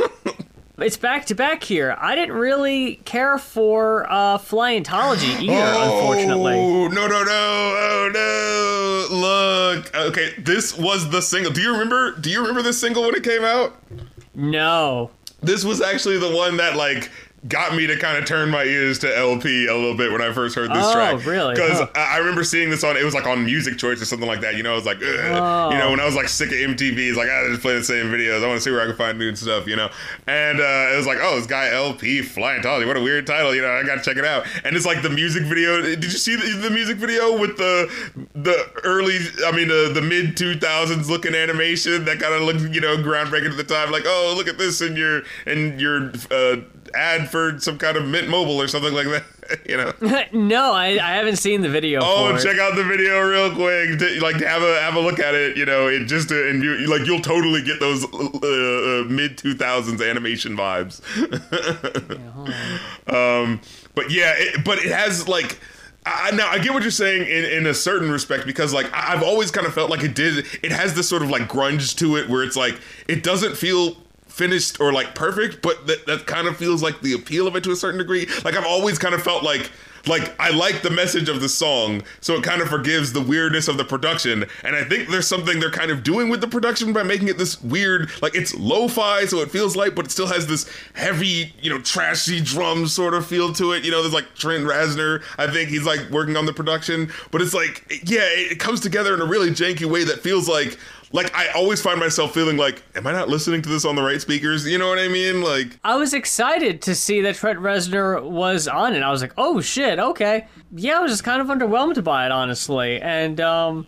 It's 0.83 0.97
back 0.97 1.25
to 1.25 1.35
back 1.35 1.63
here. 1.63 1.95
I 1.99 2.15
didn't 2.15 2.35
really 2.35 2.95
care 3.05 3.37
for 3.37 4.05
uh, 4.11 4.37
Flyentology 4.37 5.39
either, 5.41 5.53
unfortunately. 5.53 6.55
Oh 6.55 6.87
no 6.87 7.07
no 7.07 7.23
no! 7.23 7.29
Oh 7.29 8.09
no! 8.13 9.15
Look, 9.15 9.95
okay, 9.95 10.33
this 10.37 10.77
was 10.77 11.09
the 11.09 11.21
single. 11.21 11.51
Do 11.51 11.61
you 11.61 11.71
remember? 11.71 12.11
Do 12.11 12.29
you 12.29 12.39
remember 12.39 12.61
this 12.61 12.79
single 12.79 13.03
when 13.03 13.15
it 13.15 13.23
came 13.23 13.43
out? 13.43 13.75
No. 14.33 15.11
This 15.41 15.65
was 15.65 15.81
actually 15.81 16.19
the 16.19 16.31
one 16.31 16.57
that 16.57 16.75
like 16.75 17.09
got 17.47 17.73
me 17.75 17.87
to 17.87 17.97
kind 17.97 18.17
of 18.19 18.25
turn 18.25 18.49
my 18.49 18.63
ears 18.63 18.99
to 18.99 19.17
El-P 19.17 19.65
a 19.65 19.73
little 19.73 19.95
bit 19.95 20.11
when 20.11 20.21
I 20.21 20.31
first 20.31 20.53
heard 20.55 20.69
this 20.69 20.77
Oh, 20.85 20.93
track. 20.93 21.25
really? 21.25 21.55
Because 21.55 21.79
Huh. 21.79 21.87
I 21.95 22.15
I 22.15 22.17
remember 22.19 22.43
seeing 22.43 22.69
this 22.69 22.83
on. 22.83 22.97
It 22.97 23.03
was 23.03 23.15
like 23.15 23.25
on 23.25 23.43
Music 23.45 23.77
Choice 23.79 23.99
or 24.01 24.05
something 24.05 24.27
like 24.27 24.41
that. 24.41 24.55
You 24.55 24.63
know, 24.63 24.73
I 24.73 24.75
was 24.75 24.85
like, 24.85 24.97
Ugh. 24.97 25.71
you 25.73 25.77
know, 25.79 25.89
when 25.89 25.99
I 25.99 26.05
was 26.05 26.15
like 26.15 26.29
sick 26.29 26.49
of 26.49 26.55
MTV, 26.57 26.97
it's 27.09 27.17
like 27.17 27.29
I 27.29 27.47
just 27.49 27.61
play 27.61 27.73
the 27.73 27.83
same 27.83 28.07
videos. 28.11 28.43
I 28.43 28.47
want 28.47 28.57
to 28.57 28.61
see 28.61 28.69
where 28.69 28.81
I 28.81 28.85
can 28.85 28.95
find 28.95 29.17
new 29.17 29.35
stuff. 29.35 29.65
You 29.65 29.75
know, 29.77 29.89
and 30.27 30.59
uh, 30.59 30.91
it 30.93 30.97
was 30.97 31.07
like, 31.07 31.17
oh, 31.21 31.35
this 31.37 31.47
guy 31.47 31.69
El-P 31.73 32.19
Flyentology. 32.21 32.85
What 32.85 32.97
a 32.97 33.01
weird 33.01 33.25
title. 33.25 33.55
You 33.55 33.61
know, 33.63 33.71
I 33.71 33.83
got 33.83 33.95
to 33.95 34.01
check 34.03 34.17
it 34.17 34.25
out. 34.25 34.45
And 34.63 34.75
it's 34.75 34.85
like 34.85 35.01
the 35.01 35.09
music 35.09 35.43
video. 35.43 35.81
Did 35.81 36.03
you 36.03 36.09
see 36.11 36.35
the, 36.35 36.45
the 36.61 36.69
music 36.69 36.97
video 36.97 37.39
with 37.39 37.57
the 37.57 37.89
the 38.35 38.69
early? 38.83 39.17
I 39.47 39.51
mean, 39.51 39.67
the 39.67 39.89
the 39.93 40.01
mid 40.01 40.37
two 40.37 40.59
thousands 40.59 41.09
looking 41.09 41.33
animation 41.33 42.05
that 42.05 42.19
kind 42.19 42.35
of 42.35 42.41
looked, 42.43 42.61
you 42.75 42.81
know, 42.81 42.97
groundbreaking 42.97 43.49
at 43.51 43.57
the 43.57 43.63
time. 43.63 43.89
Like, 43.91 44.03
oh, 44.05 44.33
look 44.37 44.47
at 44.47 44.57
this 44.59 44.81
in 44.81 44.95
your 44.95 45.23
in 45.47 45.79
your 45.79 46.11
uh, 46.29 46.57
ad 46.95 47.29
for 47.29 47.59
some 47.59 47.77
kind 47.77 47.97
of 47.97 48.05
Mint 48.05 48.27
Mobile 48.29 48.61
or 48.61 48.67
something 48.67 48.93
like 48.93 49.07
that. 49.07 49.23
you 49.67 49.77
know. 49.77 49.93
no, 50.33 50.73
I, 50.73 50.87
I 50.91 51.15
haven't 51.15 51.37
seen 51.37 51.61
the 51.61 51.69
video. 51.69 51.99
Oh, 52.03 52.29
for 52.29 52.37
it. 52.37 52.43
check 52.43 52.59
out 52.59 52.75
the 52.75 52.83
video 52.83 53.21
real 53.21 53.53
quick. 53.53 53.99
T- 53.99 54.19
Like 54.19 54.35
have 54.37 54.61
a 54.61 54.79
have 54.81 54.95
a 54.95 54.99
look 54.99 55.19
at 55.19 55.35
it. 55.35 55.57
You 55.57 55.65
know, 55.65 55.87
it 55.87 56.05
just 56.05 56.29
to, 56.29 56.49
and 56.49 56.63
you 56.63 56.87
like 56.87 57.05
you'll 57.05 57.21
totally 57.21 57.61
get 57.61 57.79
those 57.79 58.05
uh, 58.05 58.17
uh, 58.17 59.03
mid 59.09 59.37
two 59.37 59.53
thousands 59.53 60.01
animation 60.01 60.55
vibes. 60.55 61.01
um, 63.07 63.61
but 63.95 64.11
yeah, 64.11 64.33
it, 64.37 64.63
but 64.65 64.79
it 64.79 64.91
has 64.91 65.27
like. 65.27 65.59
I, 66.03 66.31
now 66.31 66.49
I 66.49 66.57
get 66.57 66.73
what 66.73 66.81
you're 66.81 66.89
saying 66.89 67.27
in, 67.27 67.45
in 67.45 67.67
a 67.67 67.75
certain 67.75 68.09
respect 68.09 68.47
because 68.47 68.73
like 68.73 68.87
I've 68.91 69.21
always 69.21 69.51
kind 69.51 69.67
of 69.67 69.73
felt 69.75 69.91
like 69.91 70.01
it 70.01 70.15
did. 70.15 70.47
It 70.63 70.71
has 70.71 70.95
this 70.95 71.07
sort 71.07 71.21
of 71.21 71.29
like 71.29 71.43
grunge 71.43 71.95
to 71.99 72.15
it 72.15 72.27
where 72.27 72.41
it's 72.43 72.55
like 72.55 72.79
it 73.07 73.21
doesn't 73.21 73.55
feel 73.55 73.95
finished 74.31 74.79
or 74.79 74.91
like 74.93 75.13
perfect, 75.13 75.61
but 75.61 75.87
that 75.87 76.05
that 76.05 76.25
kind 76.25 76.47
of 76.47 76.57
feels 76.57 76.81
like 76.81 77.01
the 77.01 77.13
appeal 77.13 77.47
of 77.47 77.55
it 77.55 77.63
to 77.65 77.71
a 77.71 77.75
certain 77.75 77.97
degree. 77.97 78.27
Like 78.43 78.55
I've 78.55 78.65
always 78.65 78.97
kind 78.97 79.13
of 79.13 79.21
felt 79.21 79.43
like 79.43 79.69
like 80.07 80.33
I 80.39 80.49
like 80.49 80.81
the 80.81 80.89
message 80.89 81.29
of 81.29 81.41
the 81.41 81.49
song, 81.49 82.01
so 82.21 82.35
it 82.35 82.43
kind 82.43 82.61
of 82.61 82.69
forgives 82.69 83.13
the 83.13 83.21
weirdness 83.21 83.67
of 83.67 83.77
the 83.77 83.83
production. 83.83 84.45
And 84.63 84.75
I 84.75 84.83
think 84.83 85.09
there's 85.09 85.27
something 85.27 85.59
they're 85.59 85.69
kind 85.69 85.91
of 85.91 86.03
doing 86.03 86.29
with 86.29 86.41
the 86.41 86.47
production 86.47 86.93
by 86.93 87.03
making 87.03 87.27
it 87.27 87.37
this 87.37 87.61
weird, 87.61 88.09
like 88.21 88.35
it's 88.35 88.55
lo-fi, 88.55 89.25
so 89.25 89.39
it 89.41 89.51
feels 89.51 89.75
light, 89.75 89.95
but 89.95 90.05
it 90.05 90.11
still 90.11 90.27
has 90.27 90.47
this 90.47 90.69
heavy, 90.93 91.53
you 91.61 91.69
know, 91.69 91.79
trashy 91.79 92.41
drum 92.41 92.87
sort 92.87 93.13
of 93.13 93.25
feel 93.25 93.53
to 93.53 93.73
it. 93.73 93.83
You 93.83 93.91
know, 93.91 94.01
there's 94.01 94.13
like 94.13 94.33
Trent 94.35 94.63
Reznor. 94.63 95.23
I 95.37 95.51
think 95.51 95.69
he's 95.69 95.85
like 95.85 96.09
working 96.09 96.35
on 96.35 96.45
the 96.45 96.53
production, 96.53 97.11
but 97.29 97.41
it's 97.41 97.53
like, 97.53 98.01
yeah, 98.03 98.23
it, 98.23 98.53
it 98.53 98.59
comes 98.59 98.79
together 98.79 99.13
in 99.13 99.21
a 99.21 99.25
really 99.25 99.49
janky 99.51 99.85
way 99.85 100.03
that 100.03 100.21
feels 100.21 100.47
like 100.49 100.77
like 101.13 101.35
I 101.35 101.49
always 101.49 101.81
find 101.81 101.99
myself 101.99 102.33
feeling 102.33 102.57
like, 102.57 102.83
am 102.95 103.05
I 103.07 103.11
not 103.11 103.29
listening 103.29 103.61
to 103.63 103.69
this 103.69 103.85
on 103.85 103.95
the 103.95 104.01
right 104.03 104.21
speakers? 104.21 104.67
You 104.67 104.77
know 104.77 104.89
what 104.89 104.99
I 104.99 105.07
mean? 105.07 105.41
Like, 105.41 105.79
I 105.83 105.95
was 105.95 106.13
excited 106.13 106.81
to 106.83 106.95
see 106.95 107.21
that 107.21 107.35
Trent 107.35 107.59
Reznor 107.59 108.23
was 108.23 108.67
on 108.67 108.95
it. 108.95 109.03
I 109.03 109.11
was 109.11 109.21
like, 109.21 109.33
oh 109.37 109.61
shit, 109.61 109.99
okay. 109.99 110.47
Yeah, 110.73 110.99
I 110.99 111.01
was 111.01 111.11
just 111.11 111.23
kind 111.23 111.41
of 111.41 111.47
underwhelmed 111.47 112.03
by 112.03 112.25
it, 112.25 112.31
honestly. 112.31 113.01
And 113.01 113.39
um, 113.41 113.87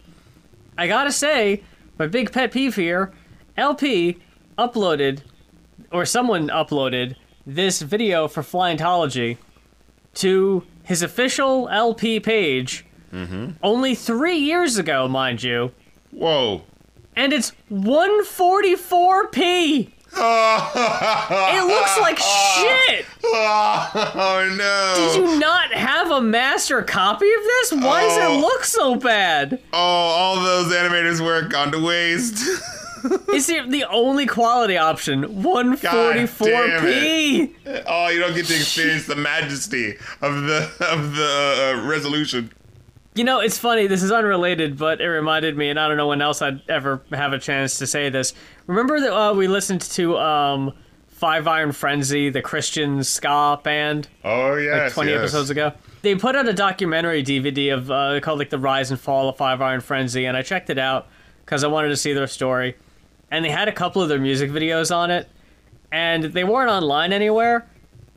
I 0.78 0.88
gotta 0.88 1.12
say, 1.12 1.64
my 1.98 2.08
big 2.08 2.32
pet 2.32 2.52
peeve 2.52 2.76
here 2.76 3.14
El-P 3.56 4.18
uploaded, 4.58 5.22
or 5.92 6.06
someone 6.06 6.48
uploaded, 6.50 7.16
this 7.46 7.82
video 7.82 8.28
for 8.28 8.42
Flyentology 8.42 9.38
to 10.16 10.64
his 10.84 11.02
official 11.02 11.70
El-P 11.70 12.20
page 12.20 12.86
only 13.62 13.94
three 13.94 14.38
years 14.38 14.78
ago, 14.78 15.08
mind 15.08 15.44
you. 15.44 15.72
whoa. 16.12 16.64
And 17.16 17.32
it's 17.34 17.52
144p! 17.72 19.90
It 20.16 21.64
looks 21.66 21.98
like 22.00 22.20
shit! 22.20 23.06
Oh 23.24 24.56
no! 24.58 24.94
Did 24.96 25.16
you 25.22 25.40
not 25.40 25.74
have 25.74 26.12
a 26.12 26.22
master 26.22 26.84
copy 26.84 27.26
of 27.26 27.44
this? 27.44 27.72
Why 27.74 28.02
does 28.02 28.18
Oh. 28.22 28.38
it 28.38 28.42
look 28.42 28.64
so 28.64 28.94
bad? 28.96 29.60
Oh, 29.74 29.78
all 29.80 30.40
those 30.42 30.72
animators 30.72 31.20
work 31.24 31.50
gone 31.50 31.72
to 31.72 31.80
waste. 31.80 32.38
It's 33.28 33.48
the, 33.48 33.66
the 33.68 33.84
only 33.90 34.26
quality 34.26 34.78
option. 34.78 35.26
144p. 35.44 37.54
oh, 37.86 38.08
you 38.08 38.20
don't 38.20 38.34
get 38.34 38.46
to 38.46 38.56
experience 38.56 39.08
the 39.08 39.18
majesty 39.18 39.98
of 40.22 40.44
the 40.44 40.72
of 40.80 41.14
the 41.14 41.74
uh, 41.76 41.82
resolution. 41.86 42.50
You 43.16 43.24
know, 43.24 43.40
it's 43.40 43.60
funny. 43.60 43.86
This 43.86 44.02
is 44.02 44.12
unrelated, 44.12 44.78
but 44.78 45.00
it 45.00 45.08
reminded 45.08 45.56
me, 45.56 45.70
and 45.70 45.80
I 45.80 45.88
don't 45.88 45.98
know 45.98 46.08
when 46.08 46.22
else 46.22 46.42
I'd 46.42 46.68
ever 46.68 47.02
have 47.12 47.32
a 47.32 47.38
chance 47.38 47.78
to 47.78 47.86
say 47.86 48.10
this. 48.10 48.34
Remember 48.66 49.00
that 49.00 49.14
uh, 49.14 49.34
we 49.34 49.48
listened 49.48 49.82
to 49.82 50.18
um, 50.18 50.74
Five 51.10 51.48
Iron 51.48 51.72
Frenzy, 51.74 52.32
the 52.32 52.42
Christian 52.42 53.04
ska 53.04 53.60
band? 53.64 54.08
Oh 54.24 54.56
yes, 54.56 54.90
like 54.90 54.94
20 54.94 55.12
yes. 55.12 55.20
episodes 55.20 55.50
ago. 55.52 55.74
They 56.02 56.16
put 56.16 56.36
out 56.36 56.50
a 56.50 56.54
documentary 56.54 57.24
DVD 57.24 57.74
of 57.76 57.92
uh, 57.92 58.20
called 58.20 58.40
like 58.40 58.50
the 58.50 58.58
rise 58.58 58.90
and 58.90 59.00
fall 59.00 59.30
of 59.30 59.38
Five 59.38 59.62
Iron 59.62 59.82
Frenzy, 59.82 60.26
and 60.26 60.36
I 60.36 60.42
checked 60.42 60.72
it 60.72 60.80
out 60.80 61.08
because 61.46 61.64
I 61.64 61.68
wanted 61.68 61.90
to 61.90 61.98
see 61.98 62.14
their 62.14 62.28
story. 62.28 62.76
And 63.30 63.46
they 63.46 63.52
had 63.52 63.68
a 63.68 63.72
couple 63.72 64.02
of 64.02 64.10
their 64.10 64.20
music 64.20 64.50
videos 64.50 64.94
on 64.94 65.12
it, 65.12 65.30
and 65.92 66.26
they 66.26 66.44
weren't 66.44 66.70
online 66.70 67.14
anywhere. 67.14 67.68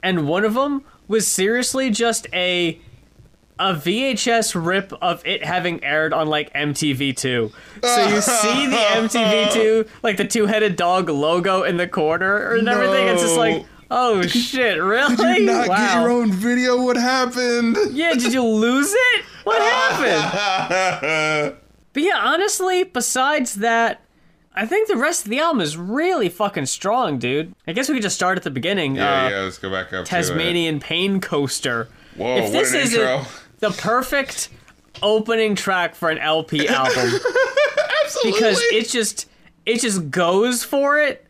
And 0.03 0.27
one 0.27 0.45
of 0.45 0.55
them 0.55 0.85
was 1.07 1.27
seriously 1.27 1.91
just 1.91 2.27
a 2.33 2.81
a 3.59 3.73
VHS 3.75 4.55
rip 4.63 4.93
of 5.01 5.25
it 5.27 5.45
having 5.45 5.83
aired 5.83 6.13
on 6.13 6.29
like 6.29 6.53
MTV2. 6.53 7.53
So 7.83 8.09
you 8.09 8.21
see 8.21 8.67
the 8.67 8.77
MTV2 8.77 9.89
like 10.03 10.17
the 10.17 10.27
two-headed 10.27 10.77
dog 10.77 11.09
logo 11.09 11.63
in 11.63 11.77
the 11.77 11.89
corner 11.89 12.55
and 12.55 12.69
everything. 12.69 13.09
It's 13.09 13.23
just 13.23 13.37
like, 13.37 13.65
oh 13.91 14.23
shit, 14.27 14.81
really? 14.83 15.17
Did 15.17 15.39
you 15.39 15.47
not 15.47 15.69
wow. 15.69 15.77
get 15.77 16.01
your 16.01 16.11
own 16.11 16.33
video? 16.33 16.83
What 16.83 16.97
happened? 16.97 17.77
Yeah, 17.93 18.13
did 18.15 18.33
you 18.33 18.45
lose 18.45 18.93
it? 18.93 19.25
What 19.45 19.63
happened? 19.63 21.57
But 21.97 22.03
yeah, 22.03 22.19
honestly, 22.19 22.85
besides 22.85 23.55
that, 23.55 24.03
I 24.55 24.67
think 24.67 24.87
the 24.87 24.99
rest 24.99 25.25
of 25.25 25.31
the 25.31 25.39
album 25.39 25.63
is 25.63 25.79
really 25.79 26.29
fucking 26.29 26.67
strong, 26.67 27.19
dude. 27.19 27.55
I 27.67 27.73
guess 27.73 27.89
we 27.89 27.95
could 27.95 28.03
just 28.03 28.17
start 28.17 28.37
at 28.37 28.45
the 28.45 28.51
beginning. 28.51 28.97
yeah, 28.97 29.25
uh, 29.25 29.29
yeah. 29.31 29.41
Let's 29.41 29.57
go 29.57 29.71
back 29.71 29.95
up. 29.95 30.05
Tasmanian 30.05 30.79
Pain 30.79 31.23
Coaster. 31.23 31.89
Whoa, 32.17 32.37
if 32.37 32.45
what 32.45 32.53
this 32.53 32.93
intro! 32.93 33.25
The 33.59 33.71
perfect 33.71 34.51
opening 35.03 35.55
track 35.55 35.95
for 35.95 36.11
an 36.11 36.19
El-P 36.19 36.69
album, 36.69 37.13
Absolutely. 38.05 38.33
because 38.33 38.61
it 38.73 38.89
just 38.89 39.29
it 39.65 39.81
just 39.81 40.11
goes 40.11 40.63
for 40.65 40.99
it 41.01 41.23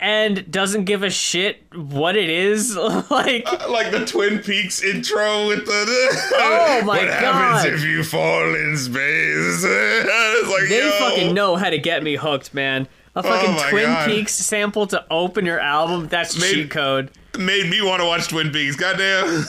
and 0.00 0.50
doesn't 0.50 0.84
give 0.84 1.02
a 1.02 1.10
shit 1.10 1.62
what 1.74 2.16
it 2.16 2.28
is. 2.28 2.76
like 3.10 3.44
uh, 3.46 3.66
like 3.70 3.90
the 3.92 4.04
Twin 4.06 4.40
Peaks 4.40 4.82
intro 4.82 5.46
with 5.48 5.64
the. 5.66 6.30
Oh 6.36 6.80
my 6.84 6.98
what 6.98 7.06
God. 7.06 7.22
happens 7.62 7.74
if 7.74 7.84
you 7.88 8.02
fall 8.02 8.54
in 8.54 8.76
space? 8.76 9.62
it's 9.64 10.48
like 10.48 10.68
They 10.68 10.84
yo. 10.84 10.90
fucking 10.98 11.34
know 11.34 11.56
how 11.56 11.70
to 11.70 11.78
get 11.78 12.02
me 12.02 12.16
hooked, 12.16 12.52
man. 12.52 12.88
A 13.16 13.20
oh 13.20 13.22
fucking 13.22 13.54
Oh 13.56 13.70
Twin 13.70 13.84
God. 13.86 14.08
Peaks 14.10 14.34
sample 14.34 14.86
to 14.88 15.04
open 15.10 15.46
your 15.46 15.60
album, 15.60 16.08
that's 16.08 16.38
Maybe- 16.38 16.62
cheat 16.62 16.70
code. 16.70 17.10
Made 17.38 17.68
me 17.70 17.80
want 17.82 18.00
to 18.00 18.06
watch 18.06 18.28
Twin 18.28 18.50
Peaks. 18.50 18.76
Goddamn. 18.76 19.44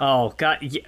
Oh, 0.00 0.34
God. 0.38 0.58
Yeah. 0.62 0.80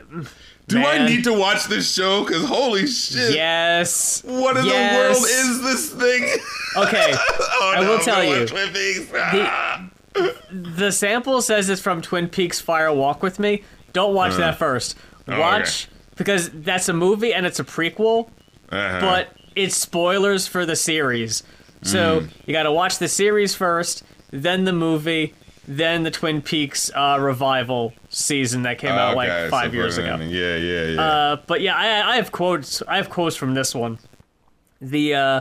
Do 0.71 0.79
I 0.79 1.07
need 1.07 1.25
to 1.25 1.33
watch 1.33 1.65
this 1.67 1.93
show? 1.93 2.25
Cause 2.25 2.45
holy 2.45 2.87
shit. 2.87 3.35
Yes. 3.35 4.23
What 4.25 4.57
in 4.57 4.65
Yes. 4.67 4.93
the 4.93 4.99
world 4.99 5.31
is 5.31 5.63
this 5.63 5.91
thing? 5.91 6.23
Okay. 6.77 7.13
oh, 7.17 7.75
I 7.77 7.81
no, 7.83 7.91
will 7.91 7.99
tell 7.99 8.25
you. 8.25 8.47
Twin 8.47 8.73
Peaks. 8.73 9.11
Ah. 9.15 9.91
The 10.51 10.91
sample 10.91 11.41
says 11.43 11.69
it's 11.69 11.81
from 11.81 12.03
Twin 12.03 12.29
Peaks 12.29 12.61
Fire 12.61 12.93
Walk 12.93 13.23
With 13.23 13.39
Me. 13.39 13.63
Don't 13.93 14.15
watch 14.15 14.37
that 14.37 14.59
first. 14.59 14.97
Oh, 15.29 15.39
Watch, 15.39 15.89
because 16.17 16.51
that's 16.51 16.89
a 16.89 16.93
movie 16.93 17.33
and 17.33 17.47
it's 17.47 17.61
a 17.61 17.65
prequel, 17.65 18.29
Uh-huh. 18.71 19.01
but 19.01 19.29
it's 19.55 19.77
spoilers 19.77 20.47
for 20.47 20.67
the 20.67 20.77
series. 20.77 21.43
So 21.83 22.21
Mm. 22.21 22.31
you 22.47 22.53
gotta 22.53 22.73
watch 22.73 22.99
the 22.99 23.09
series 23.09 23.55
first, 23.55 24.03
then 24.33 24.65
the 24.65 24.73
movie, 24.73 25.35
then 25.71 26.03
the 26.03 26.11
Twin 26.11 26.43
Peaks 26.43 26.91
uh, 26.97 27.17
revival 27.21 27.93
season 28.09 28.63
that 28.63 28.79
came 28.79 28.91
out 28.91 29.17
Okay, 29.17 29.43
like 29.43 29.51
five 29.51 29.71
put 29.71 29.75
years 29.75 29.99
ago. 29.99 30.17
Yeah, 30.17 30.57
yeah, 30.57 30.85
yeah. 30.87 31.01
Uh, 31.01 31.37
but 31.47 31.61
yeah, 31.61 31.77
I, 31.77 32.13
I 32.13 32.17
have 32.17 32.33
quotes. 32.33 32.83
I 32.83 32.97
have 32.97 33.09
quotes 33.09 33.37
from 33.37 33.55
this 33.55 33.73
one. 33.73 34.01
The 34.81 35.15
uh, 35.15 35.41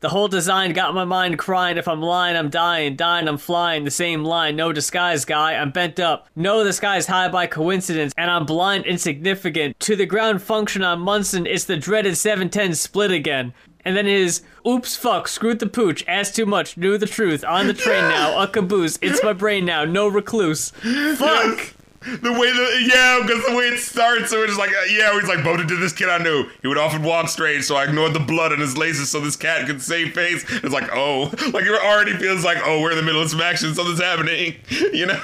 the 0.00 0.08
whole 0.08 0.28
design 0.28 0.72
got 0.72 0.94
my 0.94 1.04
mind 1.04 1.38
crying. 1.38 1.76
If 1.76 1.86
I'm 1.86 2.00
lying, 2.00 2.36
I'm 2.36 2.48
dying. 2.48 2.96
Dying, 2.96 3.28
I'm 3.28 3.36
flying. 3.36 3.84
The 3.84 3.90
same 3.90 4.24
line. 4.24 4.56
No 4.56 4.72
disguise, 4.72 5.26
guy. 5.26 5.54
I'm 5.54 5.70
bent 5.70 6.00
up. 6.00 6.26
No, 6.34 6.64
the 6.64 6.72
sky's 6.72 7.06
high 7.06 7.28
by 7.28 7.46
coincidence, 7.46 8.14
and 8.16 8.30
I'm 8.30 8.46
blind, 8.46 8.86
insignificant. 8.86 9.78
To 9.80 9.96
the 9.96 10.06
ground 10.06 10.42
function 10.42 10.82
on 10.82 11.00
Munson, 11.00 11.46
it's 11.46 11.64
the 11.64 11.76
dreaded 11.76 12.16
710 12.16 12.74
split 12.74 13.10
again. 13.10 13.52
And 13.84 13.96
then 13.96 14.06
his 14.06 14.42
oops 14.66 14.96
fuck 14.96 15.28
screwed 15.28 15.58
the 15.58 15.66
pooch 15.66 16.04
asked 16.06 16.36
too 16.36 16.44
much 16.44 16.76
knew 16.76 16.98
the 16.98 17.06
truth 17.06 17.42
on 17.44 17.66
the 17.66 17.72
train 17.72 18.02
now 18.10 18.38
a 18.38 18.46
caboose 18.46 18.98
it's 19.00 19.22
my 19.24 19.32
brain 19.32 19.64
now 19.64 19.86
no 19.86 20.06
recluse 20.06 20.70
fuck 21.16 21.74
the 22.22 22.32
way 22.32 22.50
that 22.50 22.80
yeah, 22.80 23.18
because 23.20 23.44
the 23.44 23.54
way 23.54 23.64
it 23.64 23.78
starts, 23.78 24.30
so 24.30 24.42
it's 24.42 24.56
like 24.56 24.70
uh, 24.70 24.84
yeah, 24.90 25.12
he's 25.12 25.28
like 25.28 25.44
voted 25.44 25.68
to 25.68 25.76
this 25.76 25.92
kid 25.92 26.08
I 26.08 26.16
knew. 26.16 26.48
He 26.62 26.68
would 26.68 26.78
often 26.78 27.02
walk 27.02 27.28
straight, 27.28 27.62
so 27.62 27.76
I 27.76 27.84
ignored 27.84 28.14
the 28.14 28.20
blood 28.20 28.52
in 28.52 28.60
his 28.60 28.78
laces 28.78 29.10
so 29.10 29.20
this 29.20 29.36
cat 29.36 29.66
could 29.66 29.82
save 29.82 30.14
face. 30.14 30.42
It's 30.48 30.72
like 30.72 30.88
oh, 30.94 31.24
like 31.52 31.66
it 31.66 31.84
already 31.84 32.14
feels 32.14 32.42
like 32.42 32.56
oh, 32.64 32.80
we're 32.80 32.92
in 32.92 32.96
the 32.96 33.02
middle 33.02 33.20
of 33.20 33.28
some 33.28 33.42
action, 33.42 33.74
something's 33.74 34.00
happening, 34.00 34.56
you 34.70 35.04
know. 35.04 35.20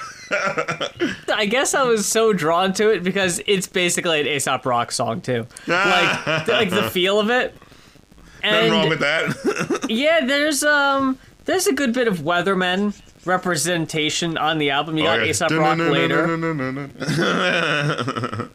I 1.32 1.46
guess 1.48 1.72
I 1.72 1.84
was 1.84 2.04
so 2.04 2.34
drawn 2.34 2.74
to 2.74 2.90
it 2.90 3.02
because 3.02 3.40
it's 3.46 3.68
basically 3.68 4.20
an 4.20 4.26
Aesop 4.26 4.66
Rock 4.66 4.92
song 4.92 5.22
too. 5.22 5.46
Like, 5.66 6.46
like 6.46 6.70
the 6.70 6.90
feel 6.90 7.18
of 7.18 7.30
it. 7.30 7.56
Nothing 8.42 8.70
wrong 8.70 8.88
with 8.90 9.00
that. 9.00 9.86
yeah, 9.88 10.26
there's 10.26 10.62
um, 10.62 11.18
there's 11.46 11.66
a 11.66 11.72
good 11.72 11.94
bit 11.94 12.06
of 12.06 12.18
Weathermen 12.18 13.00
representation 13.26 14.36
on 14.38 14.58
the 14.58 14.70
album. 14.70 14.96
You 14.96 15.04
got 15.04 15.22
Aesop 15.22 15.50
Rock 15.52 15.78
later. 15.78 16.26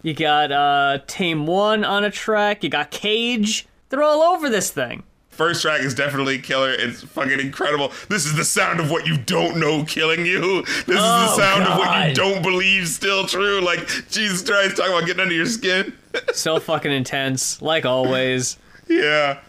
You 0.04 0.14
got 0.14 0.52
uh, 0.52 1.00
Tame 1.08 1.46
One 1.46 1.84
on 1.84 2.04
a 2.04 2.12
track. 2.12 2.64
You 2.64 2.70
got 2.70 2.92
Cage. 2.92 3.68
They're 3.90 4.04
all 4.04 4.22
over 4.22 4.50
this 4.50 4.72
thing. 4.72 5.04
First 5.30 5.62
track 5.62 5.82
is 5.82 5.96
definitely 5.96 6.40
killer. 6.40 6.72
It's 6.72 7.04
fucking 7.04 7.40
incredible. 7.40 7.92
This 8.10 8.26
is 8.26 8.36
the 8.36 8.44
sound 8.44 8.80
of 8.80 8.92
what 8.92 9.08
you 9.08 9.18
don't 9.18 9.58
know 9.58 9.84
killing 9.86 10.26
you. 10.26 10.62
This 10.64 10.78
is 10.78 10.86
the 10.88 10.94
Oh, 11.00 11.36
sound 11.38 11.64
of 11.64 11.78
what 11.78 12.10
you 12.10 12.14
don't 12.16 12.42
believe 12.44 12.88
still 12.88 13.26
true. 13.26 13.62
Like 13.62 13.88
Jesus 14.10 14.48
Christ, 14.48 14.78
talking 14.78 14.92
about 14.94 15.06
getting 15.08 15.22
under 15.22 15.34
your 15.34 15.46
skin. 15.46 15.94
So 16.34 16.60
fucking 16.60 16.92
intense, 16.92 17.62
like 17.62 17.86
always. 17.86 18.58
yeah. 18.88 19.40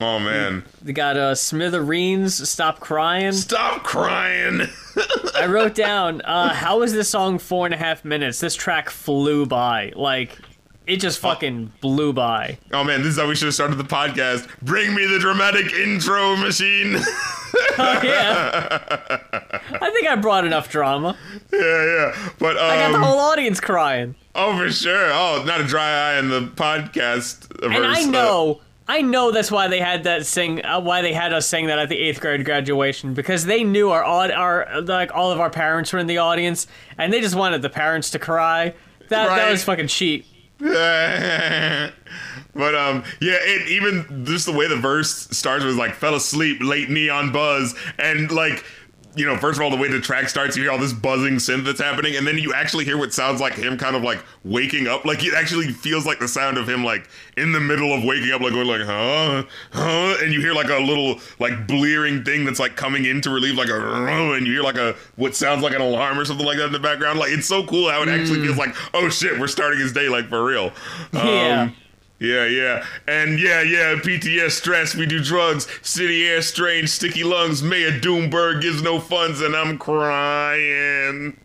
Oh 0.00 0.18
man. 0.18 0.64
They 0.82 0.92
got 0.92 1.16
uh, 1.16 1.34
Smithereens. 1.34 2.48
Stop 2.48 2.80
crying. 2.80 3.32
Stop 3.32 3.82
crying. 3.82 4.62
I 5.34 5.46
wrote 5.46 5.74
down, 5.74 6.20
uh, 6.22 6.52
how 6.54 6.82
is 6.82 6.92
this 6.92 7.08
song 7.08 7.38
four 7.38 7.66
and 7.66 7.74
a 7.74 7.78
half 7.78 8.04
minutes? 8.04 8.40
This 8.40 8.54
track 8.54 8.90
flew 8.90 9.46
by. 9.46 9.92
Like, 9.96 10.36
it 10.86 10.96
just 10.98 11.18
fucking 11.18 11.72
blew 11.80 12.12
by. 12.12 12.58
Oh 12.72 12.82
man, 12.84 13.02
this 13.02 13.12
is 13.14 13.18
how 13.18 13.28
we 13.28 13.34
should 13.34 13.46
have 13.46 13.54
started 13.54 13.76
the 13.76 13.84
podcast. 13.84 14.48
Bring 14.62 14.94
me 14.94 15.04
the 15.06 15.18
dramatic 15.18 15.72
intro 15.72 16.36
machine. 16.36 16.98
Oh, 17.80 18.00
yeah. 18.02 18.78
I 19.80 19.90
think 19.90 20.06
I 20.06 20.16
brought 20.16 20.44
enough 20.44 20.68
drama. 20.68 21.16
yeah, 21.52 21.58
yeah. 21.84 22.30
But 22.38 22.56
um, 22.58 22.70
I 22.70 22.76
got 22.76 22.92
the 22.92 22.98
whole 22.98 23.18
audience 23.18 23.58
crying. 23.60 24.16
Oh, 24.34 24.56
for 24.58 24.70
sure. 24.70 25.10
Oh, 25.12 25.44
not 25.46 25.60
a 25.60 25.64
dry 25.64 26.10
eye 26.12 26.18
in 26.18 26.28
the 26.28 26.40
podcast. 26.42 27.50
And 27.64 27.86
I 27.86 28.02
know, 28.04 28.60
I 28.88 29.02
know 29.02 29.30
that's 29.30 29.50
why 29.50 29.68
they 29.68 29.80
had 29.80 30.04
that 30.04 30.24
sing, 30.24 30.64
uh, 30.64 30.80
why 30.80 31.02
they 31.02 31.12
had 31.12 31.34
us 31.34 31.46
sing 31.46 31.66
that 31.66 31.78
at 31.78 31.90
the 31.90 31.98
eighth 31.98 32.20
grade 32.20 32.42
graduation 32.46 33.12
because 33.12 33.44
they 33.44 33.62
knew 33.62 33.90
our 33.90 34.02
our 34.02 34.80
like 34.80 35.14
all 35.14 35.30
of 35.30 35.40
our 35.40 35.50
parents 35.50 35.92
were 35.92 35.98
in 35.98 36.06
the 36.06 36.18
audience, 36.18 36.66
and 36.96 37.12
they 37.12 37.20
just 37.20 37.34
wanted 37.34 37.60
the 37.60 37.68
parents 37.68 38.10
to 38.10 38.18
cry. 38.18 38.74
That 39.10 39.28
that 39.28 39.50
was 39.50 39.62
fucking 39.62 39.88
cheap. 39.88 40.24
but 40.58 40.74
um, 42.74 43.04
yeah, 43.20 43.36
it 43.40 43.68
even 43.68 44.24
just 44.24 44.46
the 44.46 44.52
way 44.52 44.66
the 44.66 44.76
verse 44.76 45.28
starts 45.30 45.64
was 45.64 45.76
like 45.76 45.94
fell 45.94 46.14
asleep, 46.14 46.58
late 46.62 46.88
neon 46.88 47.30
buzz, 47.30 47.74
and 47.98 48.30
like. 48.30 48.64
You 49.18 49.26
know, 49.26 49.36
first 49.36 49.58
of 49.58 49.64
all, 49.64 49.70
the 49.70 49.76
way 49.76 49.88
the 49.88 50.00
track 50.00 50.28
starts, 50.28 50.56
you 50.56 50.62
hear 50.62 50.70
all 50.70 50.78
this 50.78 50.92
buzzing 50.92 51.34
synth 51.34 51.64
that's 51.64 51.80
happening, 51.80 52.14
and 52.14 52.26
then 52.26 52.38
you 52.38 52.54
actually 52.54 52.84
hear 52.84 52.96
what 52.96 53.12
sounds 53.12 53.40
like 53.40 53.54
him 53.54 53.76
kind 53.76 53.96
of 53.96 54.02
like 54.02 54.24
waking 54.44 54.86
up. 54.86 55.04
Like 55.04 55.24
it 55.24 55.34
actually 55.34 55.72
feels 55.72 56.06
like 56.06 56.20
the 56.20 56.28
sound 56.28 56.56
of 56.56 56.68
him 56.68 56.84
like 56.84 57.08
in 57.36 57.52
the 57.52 57.60
middle 57.60 57.92
of 57.92 58.04
waking 58.04 58.30
up, 58.30 58.40
like 58.40 58.52
going 58.52 58.68
like 58.68 58.82
huh, 58.82 59.44
huh, 59.72 60.16
and 60.22 60.32
you 60.32 60.40
hear 60.40 60.54
like 60.54 60.68
a 60.68 60.78
little 60.78 61.20
like 61.40 61.66
blearing 61.66 62.22
thing 62.22 62.44
that's 62.44 62.60
like 62.60 62.76
coming 62.76 63.04
in 63.06 63.20
to 63.22 63.30
relieve 63.30 63.56
like 63.56 63.68
a, 63.68 63.74
and 64.34 64.46
you 64.46 64.52
hear 64.52 64.62
like 64.62 64.76
a 64.76 64.94
what 65.16 65.34
sounds 65.34 65.62
like 65.62 65.74
an 65.74 65.80
alarm 65.80 66.18
or 66.18 66.24
something 66.24 66.46
like 66.46 66.58
that 66.58 66.66
in 66.66 66.72
the 66.72 66.78
background. 66.78 67.18
Like 67.18 67.32
it's 67.32 67.48
so 67.48 67.66
cool 67.66 67.90
how 67.90 68.02
it 68.02 68.08
actually 68.08 68.40
feels 68.40 68.56
like 68.56 68.74
oh 68.94 69.08
shit, 69.08 69.38
we're 69.40 69.48
starting 69.48 69.80
his 69.80 69.92
day 69.92 70.08
like 70.08 70.28
for 70.28 70.44
real. 70.44 70.66
Um, 71.12 71.26
yeah, 71.26 71.70
yeah. 72.18 72.44
Yeah. 72.46 72.84
And 73.06 73.40
yeah, 73.40 73.62
yeah, 73.62 73.94
PTS 73.96 74.52
stress, 74.52 74.94
we 74.94 75.06
do 75.06 75.22
drugs, 75.22 75.66
city 75.82 76.26
air 76.26 76.42
strange, 76.42 76.88
sticky 76.88 77.24
lungs, 77.24 77.62
Mayor 77.62 77.92
Doomberg 77.92 78.62
gives 78.62 78.82
no 78.82 78.98
funds, 79.00 79.40
and 79.40 79.54
I'm 79.54 79.78
crying. 79.78 81.36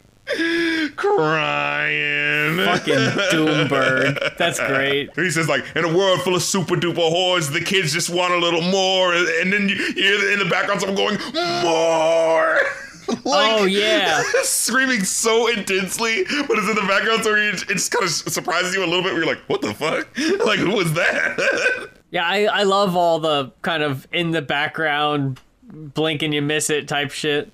Crying. 0.95 2.55
Fucking 2.57 2.93
Doombird. 3.33 4.37
That's 4.37 4.59
great. 4.59 5.13
He 5.15 5.29
says 5.29 5.49
like, 5.49 5.65
in 5.75 5.83
a 5.83 5.93
world 5.93 6.21
full 6.21 6.35
of 6.35 6.41
super 6.41 6.75
duper 6.75 7.11
whores, 7.11 7.51
the 7.51 7.59
kids 7.61 7.93
just 7.93 8.09
want 8.09 8.33
a 8.33 8.37
little 8.37 8.61
more, 8.61 9.13
and 9.13 9.51
then 9.51 9.67
you 9.69 9.75
hear 9.75 10.31
in 10.31 10.39
the 10.39 10.47
background 10.49 10.81
someone 10.81 10.95
going, 10.95 11.17
more. 11.63 12.59
Like, 13.25 13.61
Oh, 13.61 13.65
yeah. 13.65 14.23
screaming 14.43 15.03
so 15.03 15.47
intensely, 15.47 16.23
but 16.23 16.57
it's 16.57 16.69
in 16.69 16.75
the 16.75 16.85
background, 16.87 17.23
so 17.23 17.35
it 17.35 17.55
just 17.67 17.91
kind 17.91 18.03
of 18.03 18.09
surprises 18.11 18.73
you 18.75 18.83
a 18.83 18.85
little 18.85 19.01
bit. 19.03 19.13
Where 19.13 19.23
you're 19.23 19.33
like, 19.33 19.43
"What 19.47 19.61
the 19.61 19.73
fuck? 19.73 20.07
Like, 20.45 20.59
who 20.59 20.71
was 20.75 20.93
that?" 20.93 21.89
Yeah, 22.11 22.25
I, 22.25 22.43
I 22.45 22.63
love 22.63 22.95
all 22.95 23.19
the 23.19 23.51
kind 23.61 23.81
of 23.83 24.07
in 24.11 24.31
the 24.31 24.41
background, 24.41 25.39
blink 25.63 26.21
and 26.21 26.33
you 26.33 26.41
miss 26.41 26.69
it 26.69 26.87
type 26.87 27.11
shit. 27.11 27.51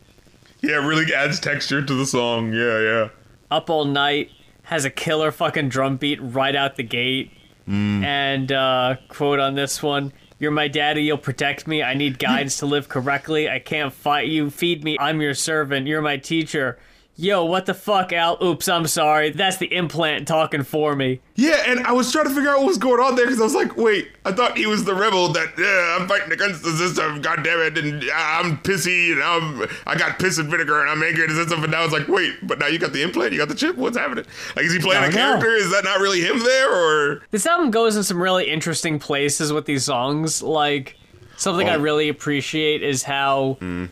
yeah, 0.62 0.84
it 0.84 0.86
really 0.88 1.14
adds 1.14 1.40
texture 1.40 1.82
to 1.84 1.94
the 1.94 2.06
song. 2.06 2.52
Yeah, 2.54 2.80
yeah. 2.80 3.10
Up 3.52 3.70
All 3.70 3.86
Night 3.86 4.32
has 4.64 4.86
a 4.86 4.90
killer 4.90 5.32
fucking 5.32 5.70
drum 5.70 5.98
beat 5.98 6.20
right 6.22 6.56
out 6.56 6.76
the 6.76 6.84
gate. 6.84 7.32
And 7.72 8.52
uh, 8.52 8.96
quote 9.10 9.40
on 9.40 9.54
this 9.54 9.84
one 9.84 10.12
You're 10.40 10.52
my 10.52 10.70
daddy, 10.70 11.04
you'll 11.04 11.18
protect 11.18 11.68
me. 11.68 11.84
I 11.84 11.94
need 11.94 12.18
guidance 12.18 12.58
to 12.60 12.66
live 12.66 12.88
correctly. 12.88 13.50
I 13.50 13.60
can't 13.60 13.92
fight 13.92 14.30
you. 14.30 14.50
Feed 14.50 14.86
me. 14.86 14.96
I'm 14.98 15.22
your 15.22 15.34
servant. 15.34 15.86
You're 15.86 16.02
my 16.02 16.16
teacher. 16.16 16.80
Yo, 17.22 17.44
what 17.44 17.66
the 17.66 17.74
fuck, 17.74 18.14
Al? 18.14 18.42
Oops, 18.42 18.66
I'm 18.70 18.88
sorry. 18.88 19.32
That's 19.32 19.58
the 19.58 19.66
implant 19.76 20.26
talking 20.26 20.64
for 20.64 20.96
me. 20.96 21.20
Yeah, 21.36 21.64
and 21.68 21.86
I 21.86 21.92
was 21.92 22.14
trying 22.14 22.30
to 22.30 22.34
figure 22.34 22.50
out 22.50 22.60
what 22.60 22.68
was 22.68 22.78
going 22.78 23.02
on 23.02 23.16
there 23.16 23.26
because 23.26 23.42
I 23.42 23.44
was 23.44 23.54
like, 23.54 23.76
wait, 23.76 24.08
I 24.24 24.32
thought 24.32 24.56
he 24.58 24.66
was 24.66 24.86
the 24.86 24.96
rebel 24.96 25.28
that 25.34 25.50
yeah, 25.58 25.98
I'm 26.00 26.08
fighting 26.08 26.32
against 26.32 26.64
the 26.64 26.72
system, 26.72 27.22
god 27.22 27.44
damn 27.44 27.60
it, 27.60 27.78
and 27.78 28.06
I'm 28.16 28.58
pissy 28.60 29.12
and 29.12 29.22
I'm 29.22 29.68
I 29.86 29.98
got 29.98 30.18
piss 30.18 30.38
and 30.38 30.50
vinegar 30.50 30.80
and 30.80 30.90
I'm 30.90 31.04
angry 31.04 31.24
at 31.24 31.30
the 31.30 31.36
system, 31.36 31.62
and 31.62 31.72
now 31.74 31.84
it's 31.84 31.92
like, 31.92 32.08
wait, 32.08 32.36
but 32.42 32.58
now 32.58 32.68
you 32.68 32.80
got 32.80 32.94
the 32.94 33.02
implant, 33.02 33.34
you 33.34 33.38
got 33.38 33.50
the 33.50 33.56
chip, 33.56 33.76
what's 33.76 33.98
happening? 33.98 34.24
Like, 34.56 34.64
is 34.64 34.72
he 34.72 34.80
playing 34.80 35.04
a 35.04 35.08
don't 35.08 35.16
know. 35.16 35.22
character? 35.22 35.56
Is 35.56 35.72
that 35.72 35.84
not 35.84 36.00
really 36.00 36.22
him 36.22 36.40
there, 36.40 36.72
or 36.74 37.22
This 37.32 37.46
album 37.46 37.70
goes 37.70 37.98
in 37.98 38.04
some 38.04 38.24
really 38.24 38.50
interesting 38.50 38.98
places 38.98 39.52
with 39.52 39.66
these 39.66 39.84
songs. 39.84 40.42
Like 40.42 40.96
something 41.36 41.68
I 41.68 41.76
Oh. 41.76 41.80
really 41.82 42.08
appreciate 42.08 42.82
is 42.82 43.04
how 43.04 43.58
mm. 43.60 43.90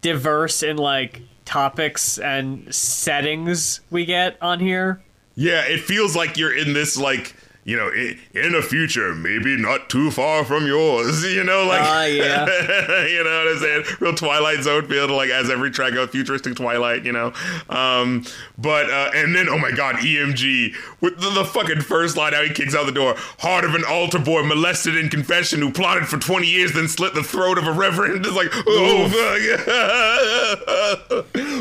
diverse 0.00 0.62
and 0.62 0.80
like 0.80 1.20
topics 1.50 2.16
and 2.18 2.72
settings 2.72 3.80
we 3.90 4.04
get 4.04 4.40
on 4.40 4.60
here. 4.60 5.02
Yeah, 5.34 5.62
it 5.62 5.80
feels 5.80 6.14
like 6.14 6.36
you're 6.36 6.56
in 6.56 6.74
this 6.74 6.96
like 6.96 7.34
you 7.64 7.76
know 7.76 7.88
in, 7.90 8.54
a 8.54 8.62
future 8.62 9.14
maybe 9.14 9.56
not 9.56 9.88
too 9.88 10.10
far 10.10 10.44
from 10.44 10.66
yours. 10.66 11.24
You 11.30 11.44
know, 11.44 11.64
like 11.64 11.82
Ah, 11.82 12.04
yeah. 12.04 12.44
you 13.06 13.22
know 13.22 13.44
what 13.44 13.48
I'm 13.48 13.58
saying? 13.58 13.84
Real 14.00 14.14
Twilight 14.14 14.62
Zone 14.62 14.86
feel 14.88 15.06
to 15.06 15.14
like 15.14 15.30
as 15.30 15.48
every 15.48 15.70
track 15.70 15.94
goes 15.94 16.10
futuristic 16.10 16.56
Twilight. 16.56 17.04
You 17.04 17.12
know, 17.12 17.32
um, 17.68 18.24
but 18.58 18.90
uh, 18.90 19.10
and 19.14 19.34
then 19.34 19.48
oh 19.48 19.58
my 19.58 19.70
god, 19.70 19.96
EMG 19.96 20.74
with 21.00 21.20
the, 21.20 21.30
the 21.30 21.44
fucking 21.44 21.82
first 21.82 22.16
line 22.16 22.32
how 22.32 22.42
he 22.42 22.50
kicks 22.50 22.74
out 22.74 22.86
the 22.86 22.92
door. 22.92 23.14
Heart 23.38 23.64
of 23.64 23.74
an 23.74 23.84
altar 23.88 24.18
boy 24.18 24.42
molested 24.42 24.96
in 24.96 25.08
confession 25.08 25.60
who 25.60 25.70
plotted 25.70 26.08
for 26.08 26.18
20 26.18 26.46
years 26.46 26.72
then 26.72 26.88
slit 26.88 27.14
the 27.14 27.22
throat 27.22 27.58
of 27.58 27.66
a 27.66 27.72
reverend. 27.72 28.26
It's 28.26 28.34
like 28.34 28.48
oh 28.66 29.08
fuck. 29.08 29.20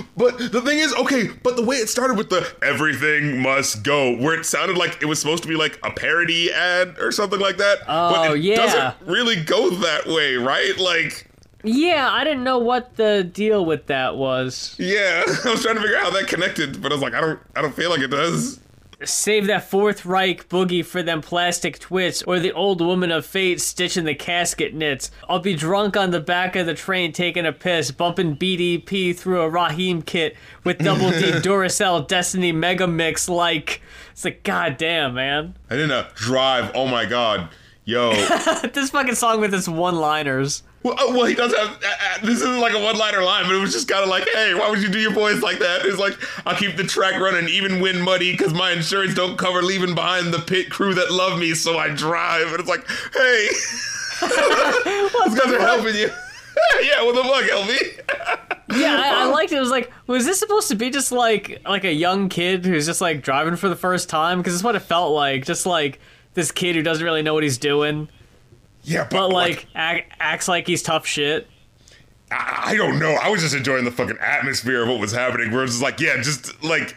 But 0.20 0.38
the 0.52 0.62
thing 0.62 0.80
is, 0.80 0.94
okay, 0.96 1.30
but 1.44 1.56
the 1.56 1.64
way 1.64 1.78
it 1.78 1.88
started 1.88 2.18
with 2.18 2.30
the 2.30 2.46
everything 2.62 3.42
must 3.42 3.84
go, 3.84 4.18
where 4.18 4.38
it 4.38 4.46
sounded 4.46 4.78
like 4.78 5.02
it 5.02 5.06
was 5.06 5.18
supposed 5.20 5.44
to 5.44 5.50
be 5.50 5.56
like 5.56 5.80
a 5.82 5.89
parody 5.95 6.52
ad 6.52 6.98
or 6.99 7.11
something 7.11 7.40
like 7.40 7.57
that. 7.57 7.80
Oh, 7.88 8.14
but 8.14 8.38
it 8.38 8.41
yeah. 8.44 8.56
doesn't 8.56 9.07
really 9.07 9.36
go 9.44 9.70
that 9.70 10.07
way, 10.07 10.36
right? 10.36 10.78
Like, 10.78 11.28
Yeah, 11.64 12.10
I 12.11 12.24
didn't 12.24 12.44
know 12.44 12.57
what 12.60 12.95
the 12.95 13.24
deal 13.24 13.66
with 13.66 13.88
that 13.88 14.16
was. 14.18 14.76
yeah, 14.80 15.24
I 15.45 15.49
was 15.52 15.61
trying 15.64 15.76
to 15.76 15.82
figure 15.82 15.98
out 15.98 16.03
how 16.06 16.10
that 16.11 16.28
connected, 16.28 16.82
but 16.82 16.91
I 16.91 16.95
was 16.95 17.02
like, 17.02 17.14
I 17.14 17.22
don't, 17.22 17.40
I 17.56 17.61
don't 17.61 17.76
feel 17.76 17.90
like 17.90 18.02
it 18.02 18.07
does. 18.11 18.60
Save 19.04 19.48
that 19.48 19.70
Fourth 19.70 20.06
Reich 20.06 20.50
boogie 20.50 20.86
for 20.86 21.02
them 21.02 21.22
plastic 21.22 21.80
twits, 21.80 22.22
or 22.24 22.38
the 22.38 22.52
old 22.52 22.82
woman 22.82 23.12
of 23.12 23.26
fate 23.26 23.62
stitching 23.62 24.04
the 24.04 24.14
casket 24.14 24.74
knits. 24.74 25.10
I'll 25.30 25.40
be 25.40 25.56
drunk 25.56 25.96
on 25.96 26.12
the 26.12 26.20
back 26.20 26.58
of 26.58 26.66
the 26.66 26.74
train 26.74 27.14
taking 27.14 27.46
a 27.46 27.54
piss, 27.54 27.92
bumping 27.92 28.36
BDP 28.36 29.16
through 29.16 29.42
a 29.42 29.50
Raheem 29.50 30.02
kit 30.02 30.36
with 30.66 30.80
double 30.80 31.12
D 31.12 31.32
Duracell 31.32 32.08
Destiny 32.08 32.52
Mega 32.52 32.88
Mix. 32.88 33.30
Like, 33.30 33.82
it's 34.12 34.26
like, 34.26 34.44
goddamn, 34.44 35.14
man. 35.14 35.56
I 35.70 35.76
didn't 35.76 35.92
uh, 35.92 36.10
drive. 36.16 36.72
Oh 36.76 36.88
my 36.88 37.06
god, 37.06 37.50
yo. 37.86 38.12
this 38.74 38.90
fucking 38.90 39.16
song 39.16 39.40
with 39.40 39.54
its 39.54 39.70
one-liners. 39.70 40.64
Well, 40.81 40.93
uh, 40.93 41.11
well, 41.11 41.26
he 41.26 41.35
does 41.35 41.53
have. 41.53 41.69
Uh, 41.69 41.88
uh, 41.88 42.26
this 42.26 42.41
isn't 42.41 42.61
like 42.61 42.73
a 42.73 42.80
one-liner 42.80 43.22
line, 43.22 43.45
but 43.45 43.56
it 43.56 43.60
was 43.60 43.73
just 43.73 43.88
kind 43.89 44.01
of 44.01 44.10
like, 44.10 44.27
"Hey, 44.34 44.53
why 44.53 44.69
would 44.69 44.81
you 44.81 44.88
do 44.89 44.99
your 44.99 45.11
voice 45.11 45.41
like 45.41 45.60
that?" 45.60 45.85
It's 45.85 45.99
like, 45.99 46.18
"I'll 46.45 46.56
keep 46.56 46.77
the 46.77 46.85
track 46.85 47.19
running 47.19 47.49
even 47.49 47.81
when 47.81 48.01
muddy, 48.01 48.31
because 48.31 48.53
my 48.53 48.72
insurance 48.72 49.14
don't 49.14 49.38
cover 49.38 49.61
leaving 49.61 49.93
behind 49.93 50.34
the 50.34 50.39
pit 50.39 50.69
crew 50.69 50.93
that 50.93 51.11
love 51.11 51.38
me, 51.38 51.53
so 51.53 51.77
I 51.77 51.89
drive." 51.89 52.47
And 52.51 52.60
it's 52.61 52.69
like, 52.69 52.88
"Hey, 53.14 53.49
these 55.30 55.39
guys 55.39 55.53
are 55.53 55.60
helping 55.60 55.95
you." 55.95 56.10
yeah, 56.81 57.03
what 57.03 57.15
the 57.15 57.23
fuck, 57.23 57.51
El-P? 57.51 58.45
Yeah, 58.72 59.01
I, 59.03 59.23
I 59.23 59.26
liked 59.26 59.51
it. 59.51 59.56
It 59.56 59.61
was 59.61 59.72
like, 59.72 59.91
was 60.06 60.26
this 60.26 60.38
supposed 60.39 60.68
to 60.68 60.76
be 60.76 60.91
just 60.91 61.11
like 61.11 61.60
like 61.68 61.84
a 61.85 61.91
young 61.91 62.30
kid 62.30 62.64
who's 62.68 62.85
just 62.85 63.01
like 63.01 63.23
driving 63.23 63.56
for 63.56 63.68
the 63.68 63.76
first 63.76 64.10
time? 64.10 64.38
Because 64.38 64.53
it's 64.53 64.64
what 64.64 64.76
it 64.76 64.81
felt 64.81 65.11
like. 65.11 65.43
Just 65.43 65.65
like 65.65 65.99
this 66.35 66.51
kid 66.51 66.76
who 66.76 66.84
doesn't 66.84 67.03
really 67.03 67.23
know 67.23 67.34
what 67.34 67.41
he's 67.41 67.57
doing, 67.57 68.10
yeah, 68.90 69.03
but, 69.03 69.11
but 69.11 69.30
like 69.30 69.68
act, 69.76 70.14
acts 70.20 70.48
like 70.48 70.66
he's 70.66 70.82
tough 70.82 71.06
shit. 71.06 71.48
I, 72.32 72.72
I 72.72 72.76
don't 72.76 72.98
know. 72.98 73.11
I 73.11 73.30
was 73.30 73.41
just 73.41 73.56
enjoying 73.56 73.86
the 73.86 73.91
fucking 73.91 74.18
atmosphere 74.20 74.82
of 74.82 74.90
what 74.90 74.99
was 74.99 75.11
happening. 75.11 75.52
Where 75.52 75.64
it's 75.64 75.74
just 75.74 75.84
like, 75.84 75.99
yeah, 75.99 76.20
just 76.22 76.61
like. 76.64 76.95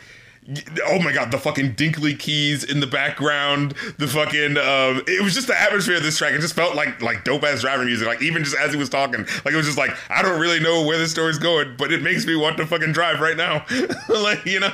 Oh 0.89 0.98
my 0.98 1.12
god, 1.12 1.31
the 1.31 1.39
fucking 1.39 1.77
Dinkley 1.77 2.19
keys 2.19 2.64
in 2.64 2.81
the 2.81 2.86
background, 2.89 3.77
the 3.98 4.09
fucking 4.09 4.56
um 4.56 5.01
it 5.06 5.23
was 5.23 5.35
just 5.35 5.47
the 5.47 5.60
atmosphere 5.60 5.98
of 5.98 6.02
this 6.02 6.19
track. 6.19 6.32
It 6.32 6.40
just 6.40 6.55
felt 6.55 6.74
like 6.74 7.01
like 7.01 7.23
dope 7.23 7.44
ass 7.44 7.60
driving 7.60 7.86
music. 7.86 8.09
Like 8.09 8.23
even 8.23 8.43
just 8.43 8.56
as 8.56 8.73
he 8.73 8.77
was 8.77 8.89
talking, 8.89 9.20
like 9.44 9.55
it 9.55 9.56
was 9.56 9.66
just 9.66 9.78
like 9.78 9.97
I 10.10 10.20
don't 10.20 10.40
really 10.40 10.59
know 10.59 10.85
where 10.85 10.98
this 10.98 11.12
story's 11.12 11.39
going, 11.39 11.77
but 11.78 11.93
it 11.93 12.02
makes 12.02 12.27
me 12.27 12.35
want 12.35 12.56
to 12.56 12.66
fucking 12.66 12.90
drive 12.90 13.20
right 13.20 13.36
now. 13.36 13.64
like, 14.09 14.44
you 14.44 14.59
know. 14.59 14.73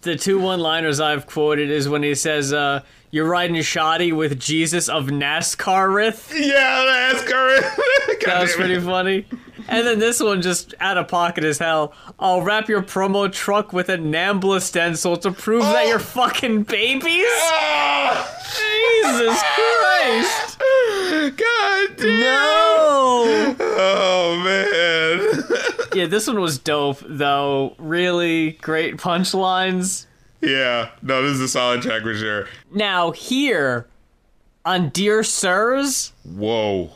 The 0.00 0.16
two 0.16 0.40
one-liners 0.40 0.98
I've 0.98 1.26
quoted 1.26 1.70
is 1.70 1.88
when 1.88 2.02
he 2.02 2.14
says, 2.16 2.52
uh, 2.52 2.82
"You're 3.10 3.28
riding 3.28 3.60
shoddy 3.62 4.12
with 4.12 4.38
Jesus 4.40 4.88
of 4.88 5.06
NASCAR." 5.06 5.88
Rith. 5.88 6.32
yeah, 6.34 6.84
that's 7.12 7.22
correct. 7.30 8.24
That 8.26 8.40
was 8.42 8.54
pretty 8.54 8.78
funny. 8.80 9.26
And 9.68 9.86
then 9.86 9.98
this 10.00 10.20
one 10.20 10.42
just 10.42 10.74
out 10.80 10.98
of 10.98 11.06
pocket 11.08 11.44
as 11.44 11.58
hell. 11.58 11.92
I'll 12.18 12.42
wrap 12.42 12.68
your 12.68 12.82
promo 12.82 13.30
truck 13.32 13.72
with 13.72 13.88
a 13.88 13.96
Nambla 13.98 14.60
stencil 14.62 15.16
to 15.18 15.30
prove 15.30 15.62
that 15.62 15.84
Oh. 15.84 15.88
you're 15.88 15.98
fucking 16.00 16.64
babies. 16.64 17.24
Ah! 17.28 18.36
Jesus 18.56 19.42
Christ! 19.54 20.58
God 21.36 21.96
damn. 21.96 22.20
No. 22.20 23.56
Oh 23.60 24.40
man. 24.44 25.44
Yeah, 25.92 26.06
this 26.06 26.28
one 26.28 26.40
was 26.40 26.56
dope 26.58 26.98
though. 27.04 27.74
Really 27.78 28.52
great 28.62 28.96
punchlines. 28.96 30.06
Yeah. 30.40 30.90
No, 31.02 31.22
this 31.22 31.32
is 31.32 31.40
a 31.40 31.48
solid 31.48 31.82
track 31.82 32.02
for 32.02 32.14
sure. 32.14 32.46
Now 32.72 33.10
here 33.10 33.86
on 34.64 34.90
Dear 34.90 35.22
Sirs, 35.22 36.12
Whoa. 36.24 36.90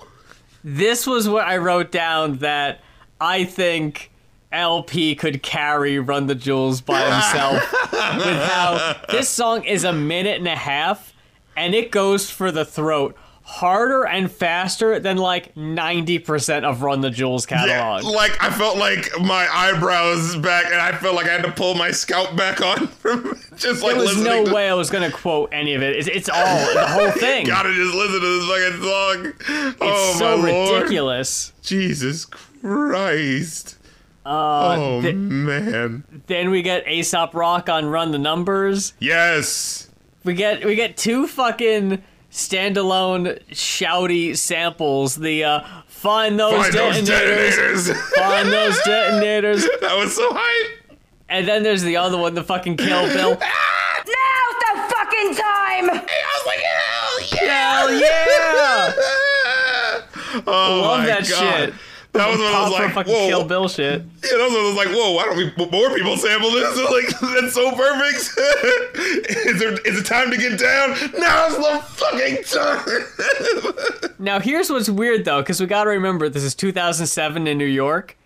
this 0.63 1.07
was 1.07 1.29
what 1.29 1.47
I 1.47 1.57
wrote 1.59 1.91
down 1.91 2.39
that 2.39 2.81
I 3.21 3.45
think 3.45 4.11
El-P 4.53 5.17
could 5.17 5.43
carry 5.43 5.99
Run 5.99 6.27
the 6.27 6.35
Jewels 6.35 6.81
by 6.81 7.01
himself 7.11 7.73
with 7.93 8.43
how 8.49 9.01
this 9.11 9.29
song 9.29 9.65
is 9.65 9.85
a 9.85 9.93
minute 9.93 10.39
and 10.39 10.49
a 10.49 10.57
half 10.57 11.13
and 11.57 11.75
it 11.75 11.91
goes 11.91 12.31
for 12.31 12.51
the 12.53 12.65
throat 12.65 13.17
harder 13.47 14.07
and 14.07 14.31
faster 14.33 14.99
than 14.99 15.19
like 15.19 15.55
90% 15.55 16.65
of 16.65 16.81
Run 16.83 17.03
the 17.03 17.11
Jewels 17.11 17.45
catalog. 17.45 18.03
Yeah, 18.03 18.09
like 18.11 18.43
I 18.43 18.51
felt 18.51 18.79
like 18.79 19.11
my 19.21 19.47
eyebrows 19.53 20.35
back, 20.37 20.65
and 20.67 20.77
I 20.77 20.93
felt 20.93 21.15
like 21.15 21.27
I 21.27 21.33
had 21.33 21.45
to 21.45 21.53
pull 21.53 21.75
my 21.75 21.91
scalp 21.91 22.35
back 22.37 22.63
on 22.63 22.87
from 23.03 23.39
just 23.57 23.83
like 23.83 23.97
there 23.97 24.03
was 24.03 24.17
no 24.23 24.45
to 24.47 24.53
way 24.53 24.69
I 24.69 24.75
was 24.75 24.89
gonna 24.91 25.11
quote 25.11 25.51
any 25.53 25.75
of 25.75 25.83
it. 25.83 25.95
It's, 25.97 26.09
it's 26.09 26.29
all 26.31 26.75
the 26.75 26.87
whole 26.87 27.11
thing. 27.21 27.47
Gotta 27.47 27.73
just 27.75 27.95
listen 27.95 28.21
to 28.21 28.39
this 28.39 28.47
fucking 28.49 28.83
song. 28.83 29.77
oh 29.81 30.11
It's 30.11 30.19
so 30.19 30.37
my 30.39 30.51
lord. 30.51 30.75
ridiculous. 30.83 31.53
Jesus 31.63 32.25
Christ. 32.25 33.79
Uh, 34.27 34.77
oh 34.79 35.03
th- 35.03 35.15
man. 35.15 36.03
then 36.29 36.51
we 36.51 36.63
get 36.63 36.89
Aesop 36.89 37.35
Rock 37.35 37.69
on 37.69 37.85
Run 37.85 38.11
the 38.11 38.19
Numbers. 38.19 38.95
Yes. 38.99 39.91
We 40.25 40.33
get 40.33 40.65
we 40.65 40.75
get 40.77 40.97
two 40.97 41.27
fucking 41.27 42.03
standalone 42.35 43.39
shouty 43.51 44.37
samples. 44.37 45.15
The 45.15 45.45
uh, 45.45 45.61
find 45.87 46.39
those 46.39 46.53
Find 46.53 46.75
those 46.75 46.97
detonators, 46.97 47.87
detonators. 47.87 48.15
find 48.17 48.53
those 48.53 48.79
detonators, 48.85 49.63
that 49.81 49.97
was 49.97 50.15
so 50.15 50.29
hype. 50.35 50.99
and 51.29 51.47
then 51.49 51.63
there's 51.63 51.83
the 51.83 51.97
other 51.97 52.19
one, 52.19 52.35
the 52.35 52.43
fucking 52.45 52.77
Kill 52.77 53.07
Bill. 53.09 53.31
Now's 53.41 54.59
the 54.61 54.95
fucking 54.95 55.35
time! 55.35 55.91
I 55.91 56.03
was 56.37 56.47
like, 56.47 56.61
hell 56.61 57.21
yeah. 57.47 57.49
Hell 57.49 57.91
yeah! 58.01 58.93
oh 60.47 60.81
Love 60.83 60.99
my 61.01 61.07
that 61.07 61.27
God. 61.29 61.69
shit. 61.71 61.75
That 62.15 62.31
was 62.31 62.39
when 62.39 62.55
I 62.55 62.63
was 62.63 62.71
like, 62.71 62.93
fucking 62.93 63.13
whoa. 63.13 63.27
Kill 63.29 63.45
Bill 63.45 63.67
shit. 63.67 64.01
Yeah, 64.01 64.39
that 64.39 64.45
was 64.45 64.53
when 64.53 64.63
I 64.63 64.69
was 64.69 64.77
like, 64.77 64.89
whoa, 64.89 65.11
why 65.13 65.25
don't 65.25 65.37
we 65.37 65.47
more 65.67 65.91
people 65.97 66.17
sample 66.17 66.53
this? 66.53 66.79
Like, 66.95 67.09
that's 67.21 67.55
so 67.55 67.73
perfect. 67.73 68.19
is, 69.49 69.59
there, 69.59 69.73
is 69.81 69.99
it 69.99 70.07
time 70.07 70.31
to 70.31 70.37
get 70.37 70.57
down? 70.57 70.91
Now's 71.19 71.57
the 71.57 71.83
fucking 71.85 72.45
time. 72.45 74.11
Now 74.21 74.39
here's 74.39 74.71
what's 74.71 74.89
weird 74.89 75.25
though, 75.25 75.43
because 75.43 75.61
we 75.61 75.67
got 75.67 75.85
to 75.85 75.91
remember 75.91 76.29
this 76.29 76.45
is 76.45 76.55
2007 76.55 77.47
in 77.47 77.59
New 77.59 77.65
York. 77.67 78.17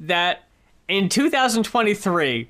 That 0.00 0.44
in 0.88 1.08
2023, 1.10 2.48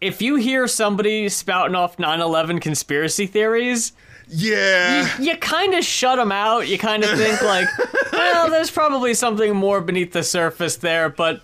if 0.00 0.22
you 0.22 0.36
hear 0.36 0.66
somebody 0.66 1.28
spouting 1.28 1.76
off 1.76 1.98
9/11 1.98 2.60
conspiracy 2.62 3.26
theories, 3.26 3.92
yeah. 4.32 5.20
you 5.20 5.36
kind 5.36 5.74
of 5.74 5.84
shut 5.84 6.16
them 6.16 6.32
out. 6.32 6.68
You 6.68 6.78
kind 6.78 7.04
of 7.04 7.10
think 7.10 7.42
like, 7.42 7.68
well, 8.12 8.50
there's 8.50 8.70
probably 8.70 9.14
something 9.14 9.54
more 9.54 9.80
beneath 9.80 10.12
the 10.12 10.22
surface 10.22 10.76
there, 10.76 11.08
but 11.08 11.42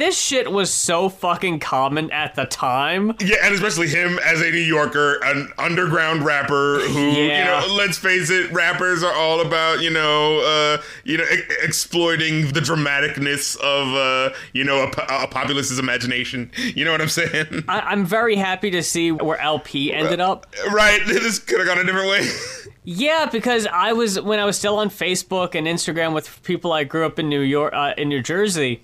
this 0.00 0.18
shit 0.20 0.50
was 0.50 0.72
so 0.72 1.08
fucking 1.08 1.58
common 1.60 2.10
at 2.10 2.34
the 2.34 2.44
time. 2.46 3.14
Yeah, 3.20 3.36
and 3.42 3.54
especially 3.54 3.88
him 3.88 4.18
as 4.24 4.40
a 4.40 4.50
New 4.50 4.58
Yorker, 4.58 5.18
an 5.24 5.52
underground 5.58 6.24
rapper 6.24 6.80
who, 6.80 7.00
Yeah. 7.10 7.60
you 7.62 7.68
know, 7.68 7.74
let's 7.74 7.98
face 7.98 8.30
it, 8.30 8.50
rappers 8.52 9.02
are 9.02 9.12
all 9.14 9.40
about, 9.40 9.80
you 9.80 9.90
know, 9.90 10.40
uh, 10.40 10.82
you 11.04 11.16
know, 11.18 11.24
e- 11.24 11.42
exploiting 11.62 12.48
the 12.52 12.60
dramaticness 12.60 13.56
of, 13.58 13.94
uh, 13.94 14.34
you 14.52 14.64
know, 14.64 14.78
a, 14.84 15.24
a 15.24 15.26
populace's 15.26 15.78
imagination. 15.78 16.50
You 16.56 16.84
know 16.84 16.92
what 16.92 17.00
I'm 17.00 17.08
saying? 17.08 17.64
I- 17.68 17.80
I'm 17.80 18.04
very 18.04 18.36
happy 18.36 18.70
to 18.72 18.82
see 18.82 19.12
where 19.12 19.38
El-P 19.38 19.92
ended 19.92 20.20
up. 20.20 20.46
right. 20.72 21.00
This 21.06 21.38
could 21.38 21.58
have 21.58 21.66
gone 21.66 21.78
a 21.78 21.84
different 21.84 22.08
way. 22.08 22.28
Yeah, 22.82 23.28
because 23.30 23.66
I 23.66 23.92
was 23.92 24.18
when 24.18 24.40
I 24.40 24.46
was 24.46 24.56
still 24.56 24.78
on 24.78 24.88
Facebook 24.88 25.54
and 25.54 25.66
Instagram 25.66 26.14
with 26.14 26.42
people 26.44 26.72
I 26.72 26.84
grew 26.84 27.04
up 27.04 27.18
in 27.18 27.28
New 27.28 27.40
York, 27.42 27.74
uh, 27.74 27.92
in 27.98 28.08
New 28.08 28.22
Jersey. 28.22 28.82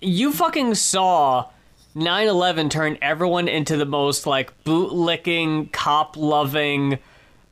You 0.00 0.32
fucking 0.32 0.74
saw 0.74 1.46
9/11 1.94 2.70
turn 2.70 2.98
everyone 3.00 3.48
into 3.48 3.76
the 3.76 3.86
most 3.86 4.26
like 4.26 4.52
bootlicking, 4.64 5.72
cop 5.72 6.16
loving, 6.16 6.98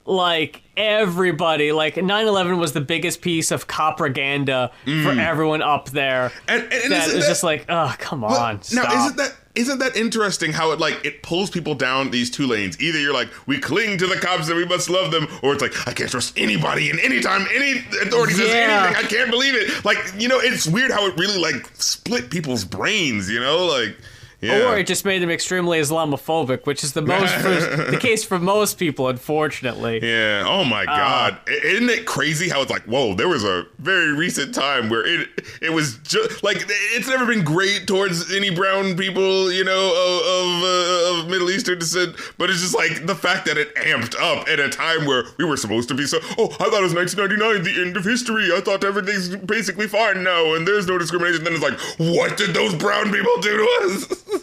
like 0.04 0.62
everybody. 0.76 1.72
Like 1.72 1.94
9/11 1.96 2.58
was 2.58 2.72
the 2.72 2.80
biggest 2.80 3.22
piece 3.22 3.50
of 3.50 3.66
propaganda 3.66 4.70
for 4.84 4.90
mm. 4.90 5.18
everyone 5.18 5.62
up 5.62 5.88
there. 5.90 6.32
And- 6.46 6.64
and- 6.64 6.72
and 6.72 6.92
that 6.92 7.08
is 7.08 7.14
that- 7.22 7.28
just 7.28 7.42
like, 7.42 7.64
oh, 7.68 7.94
come 7.98 8.20
But 8.20 8.38
on, 8.38 8.54
now 8.56 8.60
stop. 8.82 8.92
isn't 8.94 9.16
that 9.16 9.34
isn't 9.54 9.78
that 9.78 9.96
interesting 9.96 10.52
how 10.52 10.72
it 10.72 10.80
like 10.80 11.04
it 11.04 11.22
pulls 11.22 11.48
people 11.50 11.74
down 11.74 12.10
these 12.10 12.30
two 12.30 12.46
lanes? 12.46 12.80
Either 12.80 12.98
you're 12.98 13.14
like 13.14 13.28
we 13.46 13.58
cling 13.58 13.98
to 13.98 14.06
the 14.06 14.16
cops 14.16 14.48
and 14.48 14.56
we 14.56 14.64
must 14.64 14.90
love 14.90 15.10
them 15.12 15.26
or 15.42 15.52
it's 15.52 15.62
like 15.62 15.86
i 15.88 15.92
can't 15.92 16.10
trust 16.10 16.32
anybody 16.36 16.90
and 16.90 16.98
anytime 17.00 17.46
any 17.54 17.78
authority 18.02 18.34
says 18.34 18.48
Yeah. 18.48 18.86
anything. 18.86 19.04
I 19.04 19.08
can't 19.08 19.30
believe 19.30 19.54
it. 19.54 19.84
Like 19.84 19.98
you 20.18 20.28
know 20.28 20.40
it's 20.40 20.66
weird 20.66 20.90
how 20.90 21.06
it 21.06 21.16
really 21.16 21.38
like 21.38 21.66
split 21.74 22.30
people's 22.30 22.64
brains 22.64 23.30
you 23.30 23.38
know? 23.40 23.66
Like 23.66 23.96
yeah 24.44 24.68
Or 24.70 24.78
it 24.78 24.86
just 24.86 25.04
made 25.04 25.22
them 25.22 25.30
extremely 25.30 25.78
Islamophobic, 25.80 26.66
which 26.66 26.84
is 26.84 26.92
the 26.92 27.02
most 27.02 27.32
the 27.90 27.98
case 28.00 28.24
for 28.24 28.38
most 28.38 28.78
people, 28.78 29.08
unfortunately. 29.08 30.00
Yeah. 30.02 30.44
Oh 30.46 30.60
Uh, 30.60 30.64
my 30.64 30.84
God. 30.84 31.38
I- 31.48 31.50
Isn't 31.50 31.90
it 31.90 32.06
crazy 32.06 32.48
how 32.48 32.62
it's 32.62 32.70
like, 32.70 32.82
whoa, 32.84 33.14
there 33.14 33.28
was 33.28 33.44
a 33.44 33.66
very 33.78 34.12
recent 34.12 34.54
time 34.54 34.88
where 34.90 35.06
it 35.06 35.28
it 35.62 35.72
was 35.72 35.98
just 35.98 36.42
like 36.42 36.58
it's 36.94 37.08
never 37.08 37.26
been 37.26 37.44
great 37.44 37.86
towards 37.86 38.32
any 38.32 38.50
brown 38.50 38.96
people, 38.96 39.50
you 39.52 39.64
know, 39.64 39.84
of 40.04 40.14
of, 40.34 40.62
uh, 40.64 41.20
of 41.24 41.30
Middle 41.30 41.50
Eastern 41.50 41.78
descent, 41.78 42.16
but 42.38 42.50
it's 42.50 42.60
just 42.60 42.74
like 42.74 43.06
the 43.06 43.14
fact 43.14 43.46
that 43.46 43.56
it 43.58 43.74
amped 43.76 44.14
up 44.20 44.48
at 44.48 44.60
a 44.60 44.68
time 44.68 45.06
where 45.06 45.24
we 45.38 45.44
were 45.44 45.56
supposed 45.56 45.88
to 45.88 45.94
be 45.94 46.06
so. 46.06 46.18
Oh, 46.38 46.48
I 46.60 46.64
thought 46.70 46.80
it 46.80 46.88
was 46.90 46.94
1999, 46.94 47.62
the 47.64 47.80
end 47.82 47.96
of 47.96 48.04
history. 48.04 48.50
I 48.54 48.60
thought 48.60 48.84
everything's 48.84 49.34
basically 49.36 49.86
fine 49.88 50.22
now, 50.22 50.54
and 50.54 50.66
there's 50.66 50.86
no 50.86 50.98
discrimination. 50.98 51.44
Then 51.44 51.54
it's 51.54 51.62
like, 51.62 51.78
what 51.98 52.36
did 52.36 52.54
those 52.54 52.74
brown 52.74 53.12
people 53.12 53.36
do 53.40 53.56
to 53.56 53.66
us? 53.84 54.24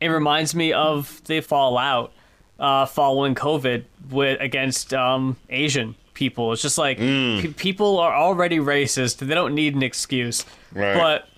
It 0.00 0.08
reminds 0.08 0.54
me 0.54 0.72
of 0.72 1.22
the 1.24 1.40
fallout 1.40 2.12
uh, 2.58 2.84
following 2.86 3.34
COVID 3.34 3.84
with 4.10 4.40
against 4.40 4.92
um, 4.92 5.36
Asian 5.48 5.94
people. 6.12 6.52
It's 6.52 6.62
just 6.62 6.78
like 6.78 6.98
Mm. 6.98 7.40
pe- 7.42 7.52
people 7.54 7.98
are 7.98 8.14
already 8.14 8.58
racist; 8.58 9.18
they 9.18 9.34
don't 9.34 9.54
need 9.54 9.74
an 9.74 9.82
excuse. 9.82 10.44
Right. 10.72 10.94
But 10.94 11.28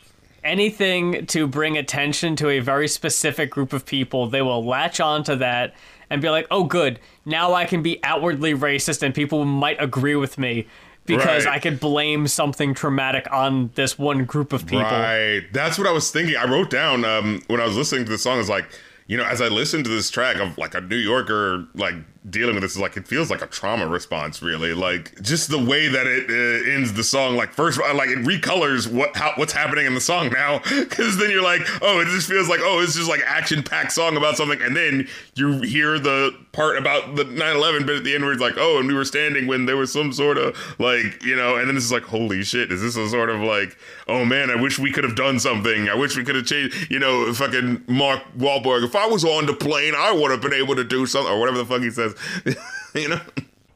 anything 0.45 1.27
to 1.27 1.47
bring 1.47 1.77
attention 1.79 2.37
to 2.37 2.49
a 2.51 2.61
very 2.61 2.89
specific 2.89 3.51
group 3.51 3.73
of 3.73 3.85
people, 3.87 4.27
they 4.29 4.43
will 4.43 4.65
latch 4.65 5.01
onto 5.01 5.37
that 5.37 5.75
and 6.11 6.21
be 6.23 6.29
like, 6.31 6.47
"Oh, 6.51 6.65
good, 6.65 6.99
now 7.25 7.53
I 7.55 7.65
can 7.67 7.83
be 7.83 8.01
outwardly 8.05 8.55
racist, 8.55 9.03
and 9.03 9.15
people 9.15 9.45
might 9.45 9.81
agree 9.83 10.17
with 10.17 10.39
me." 10.39 10.67
Because 11.07 11.47
Right. 11.47 11.55
I 11.55 11.59
could 11.59 11.81
blame 11.81 12.27
something 12.29 12.75
traumatic 12.75 13.27
on 13.31 13.71
this 13.75 13.99
one 13.99 14.25
group 14.25 14.53
of 14.53 14.67
people. 14.67 14.83
Right. 14.83 15.43
That's 15.53 15.79
what 15.79 15.87
I 15.87 15.93
was 15.93 16.11
thinking. 16.11 16.37
I 16.37 16.45
wrote 16.45 16.71
down 16.71 17.05
um, 17.05 17.43
when 17.47 17.61
I 17.61 17.65
was 17.65 17.77
listening 17.77 18.05
to 18.05 18.11
the 18.11 18.19
song. 18.19 18.35
I 18.35 18.39
was 18.39 18.49
like, 18.49 18.67
you 19.07 19.17
know, 19.17 19.25
as 19.25 19.41
I 19.41 19.49
listened 19.49 19.85
to 19.85 19.91
this 19.91 20.11
track 20.11 20.37
of 20.37 20.59
like 20.59 20.75
a 20.75 20.81
New 20.81 20.97
Yorker 20.97 21.67
like 21.75 21.95
dealing 22.29 22.55
with 22.55 22.63
this, 22.63 22.73
is 22.73 22.79
like 22.79 22.97
it 22.97 23.07
feels 23.07 23.31
like 23.31 23.43
a 23.43 23.47
trauma 23.47 23.87
response. 23.87 24.43
Really, 24.43 24.73
like 24.73 25.21
just 25.23 25.51
the 25.51 25.63
way 25.63 25.89
that 25.89 26.07
it 26.07 26.31
uh, 26.31 26.71
ends 26.73 26.93
the 26.93 27.05
song. 27.05 27.37
Like 27.37 27.53
first, 27.53 27.79
like 27.79 28.09
it 28.09 28.19
recolors 28.19 28.91
what 28.91 29.17
how, 29.17 29.33
what's 29.37 29.53
happening 29.53 29.87
in 29.87 29.95
the 29.95 30.01
song 30.01 30.31
now. 30.31 30.61
Because 30.97 31.19
then 31.19 31.31
you're 31.31 31.43
like, 31.43 31.63
oh, 31.83 32.01
it 32.01 32.07
just 32.07 32.29
feels 32.29 32.49
like 32.49 32.61
oh, 32.63 32.81
it's 32.81 32.95
just 32.95 33.09
like 33.09 33.21
action 33.27 33.63
packed 33.63 33.93
song 33.93 34.17
about 34.17 34.37
something, 34.37 34.61
and 34.63 34.77
then 34.77 35.09
you 35.35 35.61
hear 35.63 35.99
the 35.99 36.35
part 36.53 36.79
about 36.79 37.17
the 37.17 37.25
9/11 37.25 37.87
bit 37.87 37.97
at 37.97 38.05
the 38.05 38.15
end 38.15 38.25
where 38.25 38.33
it's 38.33 38.41
like, 38.41 38.55
oh, 38.57 38.79
and 38.79 38.89
we 38.89 38.95
were 38.95 39.05
standing 39.05 39.47
when 39.47 39.67
there 39.67 39.77
was 39.77 39.93
some 39.93 40.13
sort 40.13 40.39
of 40.39 40.57
like 40.79 41.23
you 41.25 41.37
know, 41.37 41.57
and 41.57 41.69
then 41.69 41.77
it's 41.77 41.93
like, 41.93 42.05
holy 42.05 42.43
shit, 42.43 42.73
is 42.73 42.83
this 42.83 42.97
a 42.97 43.09
sort 43.09 43.31
of 43.31 43.41
like, 43.41 43.77
oh 44.09 44.25
man, 44.25 44.51
I 44.51 44.55
wish 44.57 44.79
we 44.79 44.93
could 44.93 45.05
have 45.05 45.17
done 45.17 45.39
something. 45.39 45.89
I 45.89 45.95
wish 45.95 46.17
we 46.17 46.25
could 46.25 46.37
have 46.37 46.47
changed, 46.47 46.91
you 46.91 46.99
know, 46.99 47.33
fucking 47.33 47.85
Mark 47.87 48.23
Wahlberg. 48.37 48.85
If 48.85 48.97
I 48.97 49.07
was 49.07 49.25
on 49.25 49.47
the 49.47 49.55
plane, 49.55 49.95
I 49.97 50.13
would 50.13 50.31
have 50.31 50.41
been 50.41 50.53
able 50.53 50.77
to 50.77 50.85
do 50.85 51.07
something 51.07 51.33
or 51.33 51.39
whatever 51.39 51.59
the 51.59 51.65
fuck 51.65 51.83
he 51.83 51.91
says, 51.91 52.15
you 52.95 53.09
know. 53.09 53.21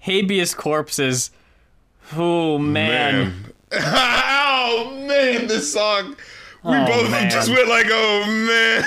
Habeas 0.01 0.55
corpses. 0.55 1.31
Oh 2.17 2.59
man. 2.59 3.53
oh 3.73 5.05
man, 5.07 5.47
this 5.47 5.73
song. 5.73 6.17
We 6.63 6.73
Oh, 6.77 6.87
both 6.87 7.11
man. 7.11 7.31
just 7.31 7.49
went 7.49 7.69
like, 7.69 7.87
oh 7.89 8.25
man. 8.27 8.85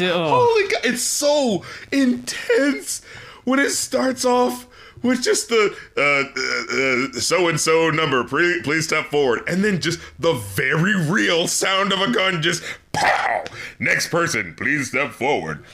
Oh. 0.00 0.28
Holy 0.46 0.68
God, 0.68 0.84
it's 0.84 1.02
so 1.02 1.64
intense 1.90 3.02
when 3.44 3.58
it 3.58 3.70
starts 3.70 4.24
off 4.24 4.66
with 5.02 5.22
just 5.22 5.48
the 5.48 5.74
so 7.18 7.48
and 7.48 7.60
so 7.60 7.90
number. 7.90 8.22
Please, 8.24 8.62
please 8.62 8.84
step 8.84 9.06
forward, 9.06 9.42
and 9.48 9.64
then 9.64 9.80
just 9.80 9.98
the 10.18 10.34
very 10.34 10.94
real 11.10 11.48
sound 11.48 11.92
of 11.92 12.00
a 12.00 12.12
gun. 12.12 12.42
Just 12.42 12.62
pow. 12.92 13.42
Next 13.80 14.08
person, 14.08 14.54
please 14.56 14.88
step 14.88 15.10
forward. 15.12 15.64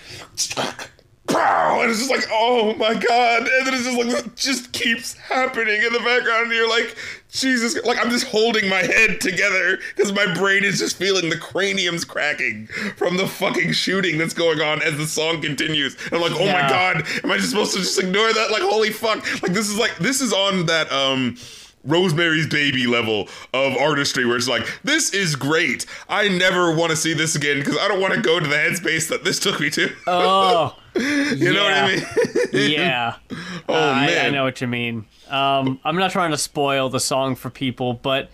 Pow! 1.26 1.80
And 1.80 1.90
it's 1.90 2.00
just 2.00 2.10
like, 2.10 2.26
oh 2.30 2.74
my 2.74 2.94
god! 2.94 3.48
And 3.48 3.66
then 3.66 3.74
it's 3.74 3.84
just 3.84 3.96
like, 3.96 4.24
it 4.24 4.36
just 4.36 4.72
keeps 4.72 5.14
happening 5.14 5.82
in 5.82 5.92
the 5.92 6.00
background, 6.00 6.44
and 6.44 6.52
you're 6.52 6.68
like, 6.68 6.96
Jesus! 7.30 7.82
Like 7.84 7.98
I'm 7.98 8.10
just 8.10 8.26
holding 8.26 8.68
my 8.68 8.82
head 8.82 9.20
together 9.20 9.78
because 9.96 10.12
my 10.12 10.32
brain 10.34 10.64
is 10.64 10.78
just 10.78 10.96
feeling 10.96 11.30
the 11.30 11.38
craniums 11.38 12.04
cracking 12.04 12.66
from 12.96 13.16
the 13.16 13.26
fucking 13.26 13.72
shooting 13.72 14.18
that's 14.18 14.34
going 14.34 14.60
on 14.60 14.82
as 14.82 14.96
the 14.96 15.06
song 15.06 15.40
continues. 15.40 15.96
And 16.06 16.14
I'm 16.14 16.20
like, 16.20 16.38
oh 16.38 16.46
my 16.46 16.68
god! 16.68 17.06
Am 17.24 17.32
I 17.32 17.38
just 17.38 17.50
supposed 17.50 17.72
to 17.72 17.78
just 17.78 17.98
ignore 17.98 18.32
that? 18.32 18.50
Like, 18.50 18.62
holy 18.62 18.90
fuck! 18.90 19.24
Like 19.42 19.52
this 19.52 19.68
is 19.68 19.78
like 19.78 19.96
this 19.96 20.20
is 20.20 20.32
on 20.32 20.66
that 20.66 20.92
um 20.92 21.36
Rosemary's 21.84 22.46
Baby 22.46 22.86
level 22.86 23.28
of 23.52 23.76
artistry, 23.76 24.24
where 24.24 24.36
it's 24.36 24.48
like, 24.48 24.66
this 24.82 25.12
is 25.12 25.36
great. 25.36 25.86
I 26.08 26.28
never 26.28 26.74
want 26.74 26.90
to 26.90 26.96
see 26.96 27.14
this 27.14 27.36
again 27.36 27.58
because 27.58 27.76
I 27.78 27.88
don't 27.88 28.00
want 28.00 28.14
to 28.14 28.20
go 28.20 28.40
to 28.40 28.46
the 28.46 28.56
headspace 28.56 29.08
that 29.08 29.24
this 29.24 29.38
took 29.38 29.60
me 29.60 29.70
to. 29.70 29.90
Oh, 30.06 30.76
you 30.96 31.52
know 31.52 31.64
what 31.64 31.72
I 31.74 31.96
mean? 31.96 32.70
yeah. 32.70 33.16
oh 33.68 33.74
Uh, 33.74 33.92
I, 33.94 34.06
man, 34.06 34.26
I 34.26 34.30
know 34.30 34.44
what 34.44 34.60
you 34.60 34.66
mean. 34.68 35.06
Um, 35.28 35.80
I'm 35.84 35.96
not 35.96 36.10
trying 36.12 36.30
to 36.30 36.38
spoil 36.38 36.88
the 36.88 37.00
song 37.00 37.34
for 37.34 37.50
people, 37.50 37.94
but 37.94 38.30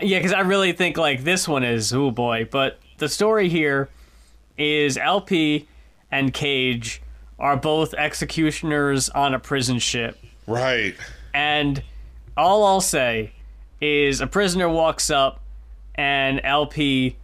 yeah, 0.00 0.18
because 0.18 0.32
I 0.32 0.40
really 0.40 0.72
think 0.72 0.96
like 0.96 1.24
this 1.24 1.46
one 1.46 1.64
is 1.64 1.92
oh 1.92 2.10
boy. 2.10 2.48
But 2.50 2.78
the 2.98 3.08
story 3.08 3.48
here 3.48 3.90
is 4.56 4.96
El-P 4.96 5.68
and 6.10 6.32
Cage 6.32 7.02
are 7.38 7.56
both 7.56 7.92
executioners 7.94 9.08
on 9.10 9.34
a 9.34 9.38
prison 9.38 9.78
ship, 9.78 10.18
right? 10.46 10.94
and 11.34 11.82
all 12.36 12.64
I'll 12.64 12.80
say 12.80 13.32
is 13.80 14.20
a 14.20 14.26
prisoner 14.26 14.68
walks 14.68 15.10
up 15.10 15.40
and 15.94 16.40
El-P 16.44 17.16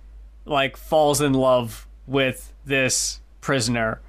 like 0.45 0.77
falls 0.77 1.21
in 1.21 1.33
love 1.35 1.87
with 2.07 2.53
this 2.65 3.21
prisoner. 3.41 4.01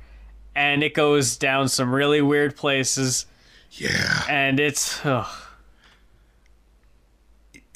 And 0.56 0.84
it 0.84 0.94
goes 0.94 1.38
down 1.38 1.70
some 1.70 1.94
really 1.94 2.22
weird 2.22 2.56
places. 2.56 3.26
Yeah, 3.72 4.24
and 4.30 4.60
it's 4.60 5.06
ugh. 5.06 5.28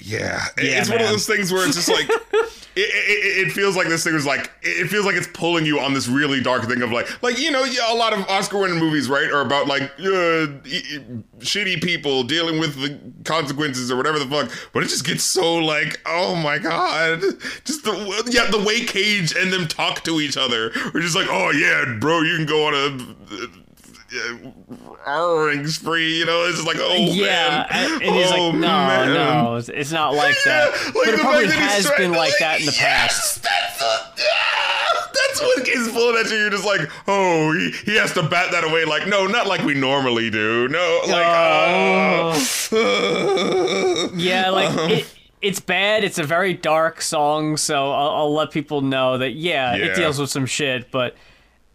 Yeah. 0.04 0.46
Yeah, 0.58 0.80
it's 0.82 0.90
one 0.90 1.02
of 1.02 1.08
those 1.08 1.26
things 1.26 1.52
where 1.52 1.66
it's 1.66 1.76
just 1.76 1.90
like. 1.90 2.10
It, 2.76 2.90
it, 2.90 3.48
it 3.48 3.52
feels 3.52 3.76
like 3.76 3.88
this 3.88 4.04
thing 4.04 4.16
was 4.16 4.26
like 4.26 4.52
it 4.64 4.88
feels 4.88 5.06
like 5.06 5.14
it's 5.14 5.28
pulling 5.28 5.64
you 5.64 5.80
on 5.80 5.94
this 5.94 6.08
really 6.08 6.42
dark 6.42 6.64
thing 6.64 6.82
of 6.82 6.92
like 6.92 7.22
like 7.22 7.38
you 7.38 7.52
know 7.52 7.64
yeah, 7.66 7.94
a 7.94 7.96
lot 7.96 8.14
of 8.14 8.28
Oscar 8.28 8.58
winning 8.58 8.80
movies 8.80 9.08
right 9.08 9.32
are 9.32 9.42
about 9.42 9.68
like 9.68 9.84
uh, 10.00 10.50
shitty 11.38 11.84
people 11.84 12.24
dealing 12.24 12.60
with 12.60 12.82
the 12.82 13.00
consequences 13.26 13.92
or 13.92 13.96
whatever 13.96 14.18
the 14.18 14.26
fuck 14.26 14.52
but 14.74 14.82
it 14.82 14.88
just 14.88 15.06
gets 15.06 15.24
so 15.24 15.58
like 15.58 16.02
oh 16.08 16.34
my 16.34 16.58
god 16.58 17.22
just 17.64 17.84
the 17.84 18.24
yeah 18.32 18.50
the 18.50 18.64
way 18.66 18.84
Cage 18.84 19.36
and 19.38 19.54
them 19.54 19.68
talk 19.68 20.04
to 20.06 20.20
each 20.20 20.36
other 20.36 20.72
we're 20.96 21.02
just 21.02 21.16
like 21.16 21.28
oh 21.30 21.52
yeah 21.52 22.00
bro 22.00 22.22
you 22.22 22.38
can 22.38 22.48
go 22.48 22.66
on 22.66 22.74
a 22.74 23.63
uh, 24.16 25.68
spree 25.68 26.18
you 26.20 26.26
know 26.26 26.46
it's 26.46 26.56
just 26.56 26.68
like 26.68 26.78
oh 26.80 26.96
yeah 26.96 27.68
man. 27.72 27.92
and, 27.94 28.02
he's 28.04 28.32
oh, 28.32 28.50
like 28.50 28.54
no 28.56 28.60
man. 28.68 29.14
no 29.14 29.56
it's, 29.56 29.70
it's 29.70 29.92
not 29.92 30.14
like 30.14 30.36
that 30.46 30.72
like 30.72 30.94
but 30.94 31.08
it 31.10 31.20
probably 31.20 31.48
fact 31.48 31.60
that 31.60 31.76
he's 31.76 31.88
has 31.88 31.98
been 31.98 32.12
like 32.12 32.34
that 32.40 32.60
in 32.60 32.66
the 32.66 32.72
yes, 32.72 32.80
past 32.80 33.44
That's 33.44 33.82
a, 33.82 34.14
yeah, 34.18 35.06
that's 35.14 35.42
what 35.42 35.66
at 36.26 36.32
you. 36.32 36.38
You're 36.38 36.50
just 36.50 36.66
like, 36.66 36.82
oh, 37.08 37.52
he, 37.54 37.72
he 37.86 37.96
has 37.98 38.14
to 38.14 38.24
bat 38.24 38.52
that 38.52 38.64
away. 38.64 38.86
Like, 38.86 39.08
no, 39.08 39.26
not 39.28 39.48
like 39.48 39.62
we 39.64 39.74
normally 39.74 40.30
do. 40.30 40.68
No, 40.68 41.02
like, 41.08 41.26
oh. 41.26 42.34
Yeah, 44.16 44.50
like 44.50 44.70
Uh-huh. 44.70 44.88
it, 44.90 45.14
it's 45.42 45.60
bad. 45.60 46.04
It's 46.04 46.20
a 46.20 46.24
very 46.24 46.54
dark 46.54 47.02
song, 47.02 47.58
so 47.58 47.92
I'll, 47.92 48.10
I'll 48.12 48.34
let 48.34 48.52
people 48.52 48.82
know 48.82 49.18
that 49.18 49.32
yeah, 49.32 49.76
Yeah. 49.76 49.86
it 49.86 49.96
deals 49.96 50.20
with 50.20 50.30
some 50.30 50.46
shit. 50.46 50.92
But 50.92 51.16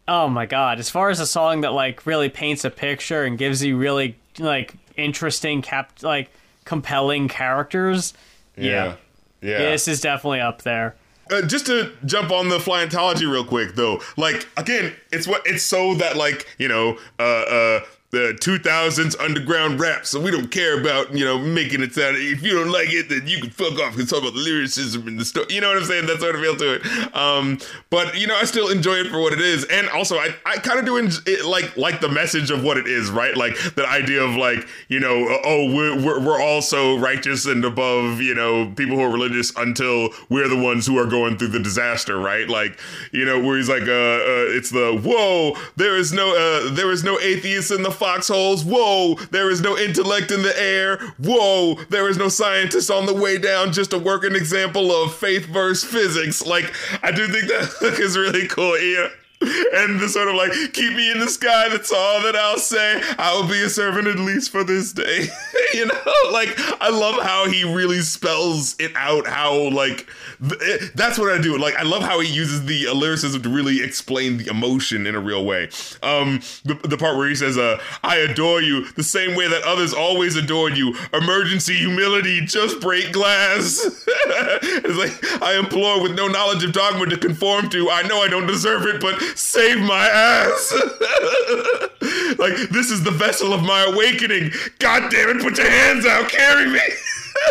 oh 0.08 0.28
my 0.28 0.46
god, 0.46 0.78
as 0.78 0.90
far 0.90 1.10
as 1.10 1.20
a 1.20 1.26
song 1.26 1.60
that 1.60 1.72
like 1.72 2.06
really 2.06 2.28
paints 2.28 2.64
a 2.64 2.70
picture 2.70 3.24
and 3.24 3.38
gives 3.38 3.62
you 3.62 3.76
really 3.76 4.16
like 4.38 4.74
interesting, 4.96 5.62
cap 5.62 5.92
like 6.02 6.30
compelling 6.64 7.28
characters, 7.28 8.14
yeah, 8.56 8.96
yeah. 9.40 9.58
this 9.58 9.86
is 9.86 10.00
definitely 10.00 10.40
up 10.40 10.62
there. 10.62 10.96
Uh, 11.30 11.42
just 11.42 11.66
to 11.66 11.92
jump 12.06 12.30
on 12.30 12.48
the 12.48 12.58
Flyentology 12.58 13.30
real 13.30 13.44
quick, 13.44 13.74
though, 13.74 14.00
like 14.16 14.48
again, 14.56 14.94
it's 15.12 15.28
what 15.28 15.42
it's 15.44 15.62
so 15.62 15.94
that 15.94 16.16
like 16.16 16.46
you 16.58 16.68
know, 16.68 16.98
uh, 17.18 17.22
uh, 17.22 17.80
the 18.10 18.38
2000s 18.40 19.20
underground 19.20 19.78
rap, 19.78 20.06
so 20.06 20.18
we 20.18 20.30
don't 20.30 20.50
care 20.50 20.80
about 20.80 21.14
you 21.14 21.24
know 21.24 21.38
making 21.38 21.82
it 21.82 21.92
sound. 21.92 22.16
If 22.16 22.42
you 22.42 22.54
don't 22.54 22.72
like 22.72 22.88
it, 22.90 23.10
then 23.10 23.26
you 23.26 23.38
can 23.38 23.50
fuck 23.50 23.78
off 23.80 23.98
and 23.98 24.08
talk 24.08 24.20
about 24.20 24.32
the 24.32 24.40
lyricism 24.40 25.06
and 25.06 25.18
the 25.18 25.26
story. 25.26 25.46
You 25.50 25.60
know 25.60 25.68
what 25.68 25.76
I'm 25.76 25.84
saying? 25.84 26.06
That 26.06 26.20
sort 26.20 26.34
of 26.34 26.40
feel 26.40 26.56
to 26.56 26.74
it. 26.74 27.14
Um, 27.14 27.58
but 27.90 28.18
you 28.18 28.26
know, 28.26 28.34
I 28.34 28.44
still 28.44 28.70
enjoy 28.70 28.94
it 28.94 29.08
for 29.08 29.20
what 29.20 29.34
it 29.34 29.40
is, 29.40 29.64
and 29.64 29.90
also 29.90 30.16
I, 30.16 30.34
I 30.46 30.56
kind 30.56 30.78
of 30.78 30.86
do 30.86 30.96
enjoy 30.96 31.20
it, 31.26 31.44
like 31.44 31.76
like 31.76 32.00
the 32.00 32.08
message 32.08 32.50
of 32.50 32.64
what 32.64 32.78
it 32.78 32.86
is, 32.86 33.10
right? 33.10 33.36
Like 33.36 33.58
that 33.74 33.84
idea 33.86 34.22
of 34.22 34.36
like 34.36 34.66
you 34.88 35.00
know, 35.00 35.28
uh, 35.28 35.38
oh, 35.44 35.74
we're 35.74 36.02
we're, 36.02 36.20
we're 36.24 36.40
all 36.40 36.62
so 36.62 36.96
righteous 36.96 37.44
and 37.44 37.62
above 37.62 38.22
you 38.22 38.34
know 38.34 38.72
people 38.74 38.96
who 38.96 39.02
are 39.02 39.12
religious 39.12 39.52
until 39.54 40.08
we're 40.30 40.48
the 40.48 40.56
ones 40.56 40.86
who 40.86 40.98
are 40.98 41.06
going 41.06 41.36
through 41.36 41.48
the 41.48 41.60
disaster, 41.60 42.18
right? 42.18 42.48
Like 42.48 42.80
you 43.12 43.26
know, 43.26 43.38
where 43.38 43.58
he's 43.58 43.68
like, 43.68 43.82
uh, 43.82 43.84
uh 43.84 44.56
it's 44.56 44.70
the 44.70 44.98
whoa, 45.04 45.58
there 45.76 45.98
is 45.98 46.14
no 46.14 46.30
uh, 46.30 46.70
there 46.72 46.90
is 46.90 47.04
no 47.04 47.20
atheists 47.20 47.70
in 47.70 47.82
the 47.82 47.97
foxholes. 47.98 48.64
Whoa, 48.64 49.14
there 49.30 49.50
is 49.50 49.60
no 49.60 49.76
intellect 49.76 50.30
in 50.30 50.42
the 50.42 50.60
air. 50.60 50.98
Whoa, 51.18 51.74
there 51.90 52.08
is 52.08 52.16
no 52.16 52.28
scientist 52.28 52.90
on 52.90 53.06
the 53.06 53.14
way 53.14 53.38
down. 53.38 53.72
Just 53.72 53.92
a 53.92 53.98
working 53.98 54.34
example 54.34 54.90
of 54.90 55.14
faith 55.14 55.46
versus 55.46 55.88
physics. 55.88 56.46
Like 56.46 56.72
I 57.02 57.10
do 57.10 57.26
think 57.28 57.48
that 57.48 57.64
hook 57.80 58.00
is 58.00 58.16
really 58.16 58.46
cool. 58.48 58.78
Yeah. 58.78 59.08
And 59.40 60.00
the 60.00 60.08
sort 60.08 60.26
of 60.26 60.34
like, 60.34 60.50
keep 60.72 60.94
me 60.94 61.12
in 61.12 61.20
the 61.20 61.28
sky, 61.28 61.68
that's 61.68 61.92
all 61.92 62.22
that 62.22 62.34
I'll 62.34 62.58
say. 62.58 63.00
I 63.18 63.34
will 63.34 63.48
be 63.48 63.62
a 63.62 63.68
servant 63.68 64.08
at 64.08 64.18
least 64.18 64.50
for 64.50 64.64
this 64.64 64.92
day. 64.92 65.28
you 65.74 65.86
know, 65.86 66.12
like, 66.32 66.54
I 66.80 66.90
love 66.90 67.22
how 67.22 67.46
he 67.48 67.64
really 67.64 68.00
spells 68.00 68.74
it 68.78 68.92
out, 68.96 69.26
how, 69.26 69.54
like, 69.70 70.06
th- 70.40 70.60
it- 70.60 70.96
that's 70.96 71.18
what 71.18 71.32
I 71.32 71.40
do. 71.40 71.56
Like, 71.58 71.74
I 71.76 71.82
love 71.82 72.02
how 72.02 72.20
he 72.20 72.28
uses 72.32 72.64
the 72.66 72.88
uh, 72.88 72.94
lyricism 72.94 73.42
to 73.42 73.48
really 73.48 73.82
explain 73.82 74.36
the 74.38 74.48
emotion 74.48 75.06
in 75.06 75.14
a 75.14 75.20
real 75.20 75.44
way. 75.44 75.64
Um, 76.02 76.40
the, 76.64 76.74
the 76.84 76.96
part 76.96 77.16
where 77.16 77.28
he 77.28 77.34
says, 77.34 77.56
uh, 77.58 77.78
I 78.02 78.16
adore 78.16 78.60
you 78.62 78.86
the 78.92 79.02
same 79.02 79.36
way 79.36 79.48
that 79.48 79.62
others 79.64 79.92
always 79.92 80.36
adored 80.36 80.76
you. 80.76 80.94
Emergency 81.12 81.74
humility, 81.74 82.40
just 82.42 82.80
break 82.80 83.12
glass. 83.12 83.80
it's 84.08 84.96
like, 84.98 85.42
I 85.42 85.58
implore 85.58 86.02
with 86.02 86.14
no 86.14 86.26
knowledge 86.28 86.64
of 86.64 86.72
dogma 86.72 87.06
to 87.06 87.16
conform 87.16 87.68
to. 87.70 87.90
I 87.90 88.02
know 88.02 88.20
I 88.22 88.28
don't 88.28 88.46
deserve 88.46 88.86
it, 88.86 89.00
but 89.00 89.20
save 89.36 89.78
my 89.78 90.06
ass. 90.08 90.72
like, 92.38 92.56
this 92.70 92.90
is 92.90 93.02
the 93.04 93.10
vessel 93.10 93.52
of 93.52 93.62
my 93.62 93.84
awakening. 93.84 94.52
God 94.78 95.10
damn 95.10 95.30
it, 95.36 95.42
put 95.42 95.57
your 95.58 95.70
hands 95.70 96.06
out, 96.06 96.28
carry 96.28 96.66
me. 96.66 96.80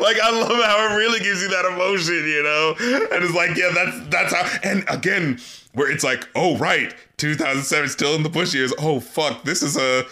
like 0.00 0.20
I 0.20 0.30
love 0.30 0.64
how 0.64 0.88
it 0.88 0.96
really 0.96 1.18
gives 1.20 1.42
you 1.42 1.48
that 1.48 1.64
emotion, 1.64 2.14
you 2.14 2.42
know? 2.42 2.74
And 3.12 3.24
it's 3.24 3.34
like, 3.34 3.56
yeah, 3.56 3.70
that's 3.74 4.08
that's 4.08 4.34
how 4.34 4.58
and 4.62 4.84
again, 4.88 5.40
where 5.72 5.90
it's 5.90 6.04
like, 6.04 6.28
oh 6.34 6.56
right, 6.58 6.94
2007 7.16 7.88
still 7.88 8.14
in 8.14 8.22
the 8.22 8.28
bush 8.28 8.54
years. 8.54 8.72
Oh 8.78 9.00
fuck, 9.00 9.44
this 9.44 9.62
is 9.62 9.76
a 9.76 10.04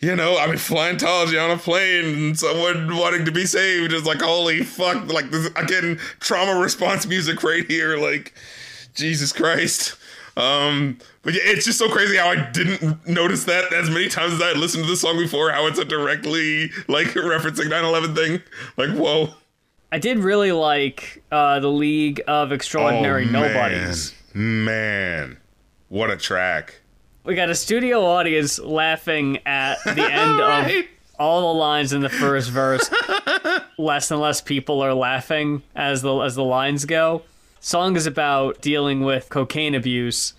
you 0.00 0.14
know, 0.14 0.36
I 0.36 0.46
mean, 0.46 0.56
Flyentology 0.56 1.42
on 1.42 1.50
a 1.50 1.56
plane 1.56 2.04
and 2.04 2.38
someone 2.38 2.94
wanting 2.96 3.24
to 3.24 3.32
be 3.32 3.46
saved 3.46 3.92
is 3.92 4.04
like, 4.04 4.20
holy 4.20 4.62
fuck, 4.62 5.10
like 5.10 5.30
this 5.30 5.46
again, 5.56 5.98
trauma 6.20 6.60
response 6.60 7.06
music 7.06 7.42
right 7.42 7.66
here, 7.66 7.96
like 7.96 8.34
Jesus 8.94 9.32
Christ. 9.32 9.96
Um, 10.36 10.98
but 11.24 11.34
yeah, 11.34 11.40
it's 11.44 11.64
just 11.64 11.78
so 11.78 11.88
crazy 11.88 12.16
how 12.16 12.28
I 12.28 12.50
didn't 12.50 13.06
notice 13.08 13.44
that 13.44 13.72
as 13.72 13.88
many 13.90 14.08
times 14.08 14.34
as 14.34 14.42
I 14.42 14.48
had 14.48 14.56
listened 14.58 14.84
to 14.84 14.90
the 14.90 14.96
song 14.96 15.16
before, 15.18 15.50
how 15.50 15.66
it's 15.66 15.78
a 15.78 15.84
directly 15.84 16.70
like 16.88 17.06
referencing 17.14 17.68
9-11 17.70 18.14
thing. 18.14 18.42
Like, 18.76 18.90
whoa. 18.96 19.30
I 19.92 19.98
did 19.98 20.18
really 20.18 20.52
like 20.52 21.22
uh, 21.30 21.60
the 21.60 21.68
League 21.70 22.20
of 22.26 22.52
Extraordinary 22.52 23.26
Oh, 23.28 23.30
Nobodies. 23.30 24.14
Man. 24.34 24.64
man. 24.64 25.36
What 25.88 26.10
a 26.10 26.16
track. 26.16 26.80
We 27.24 27.34
got 27.34 27.48
a 27.48 27.54
studio 27.54 28.04
audience 28.04 28.58
laughing 28.58 29.38
at 29.46 29.76
the 29.84 29.90
end 30.12 30.38
Right. 30.38 30.78
of 30.78 30.84
all 31.18 31.52
the 31.54 31.58
lines 31.58 31.92
in 31.92 32.00
the 32.00 32.08
first 32.08 32.50
verse. 32.50 32.90
less 33.78 34.10
and 34.10 34.20
less 34.20 34.40
people 34.40 34.80
are 34.82 34.92
laughing 34.94 35.62
as 35.76 36.02
the 36.02 36.14
as 36.20 36.34
the 36.34 36.42
lines 36.44 36.84
go. 36.84 37.22
Song 37.60 37.96
is 37.96 38.06
about 38.06 38.60
dealing 38.60 39.00
with 39.02 39.28
cocaine 39.30 39.74
abuse, 39.74 40.34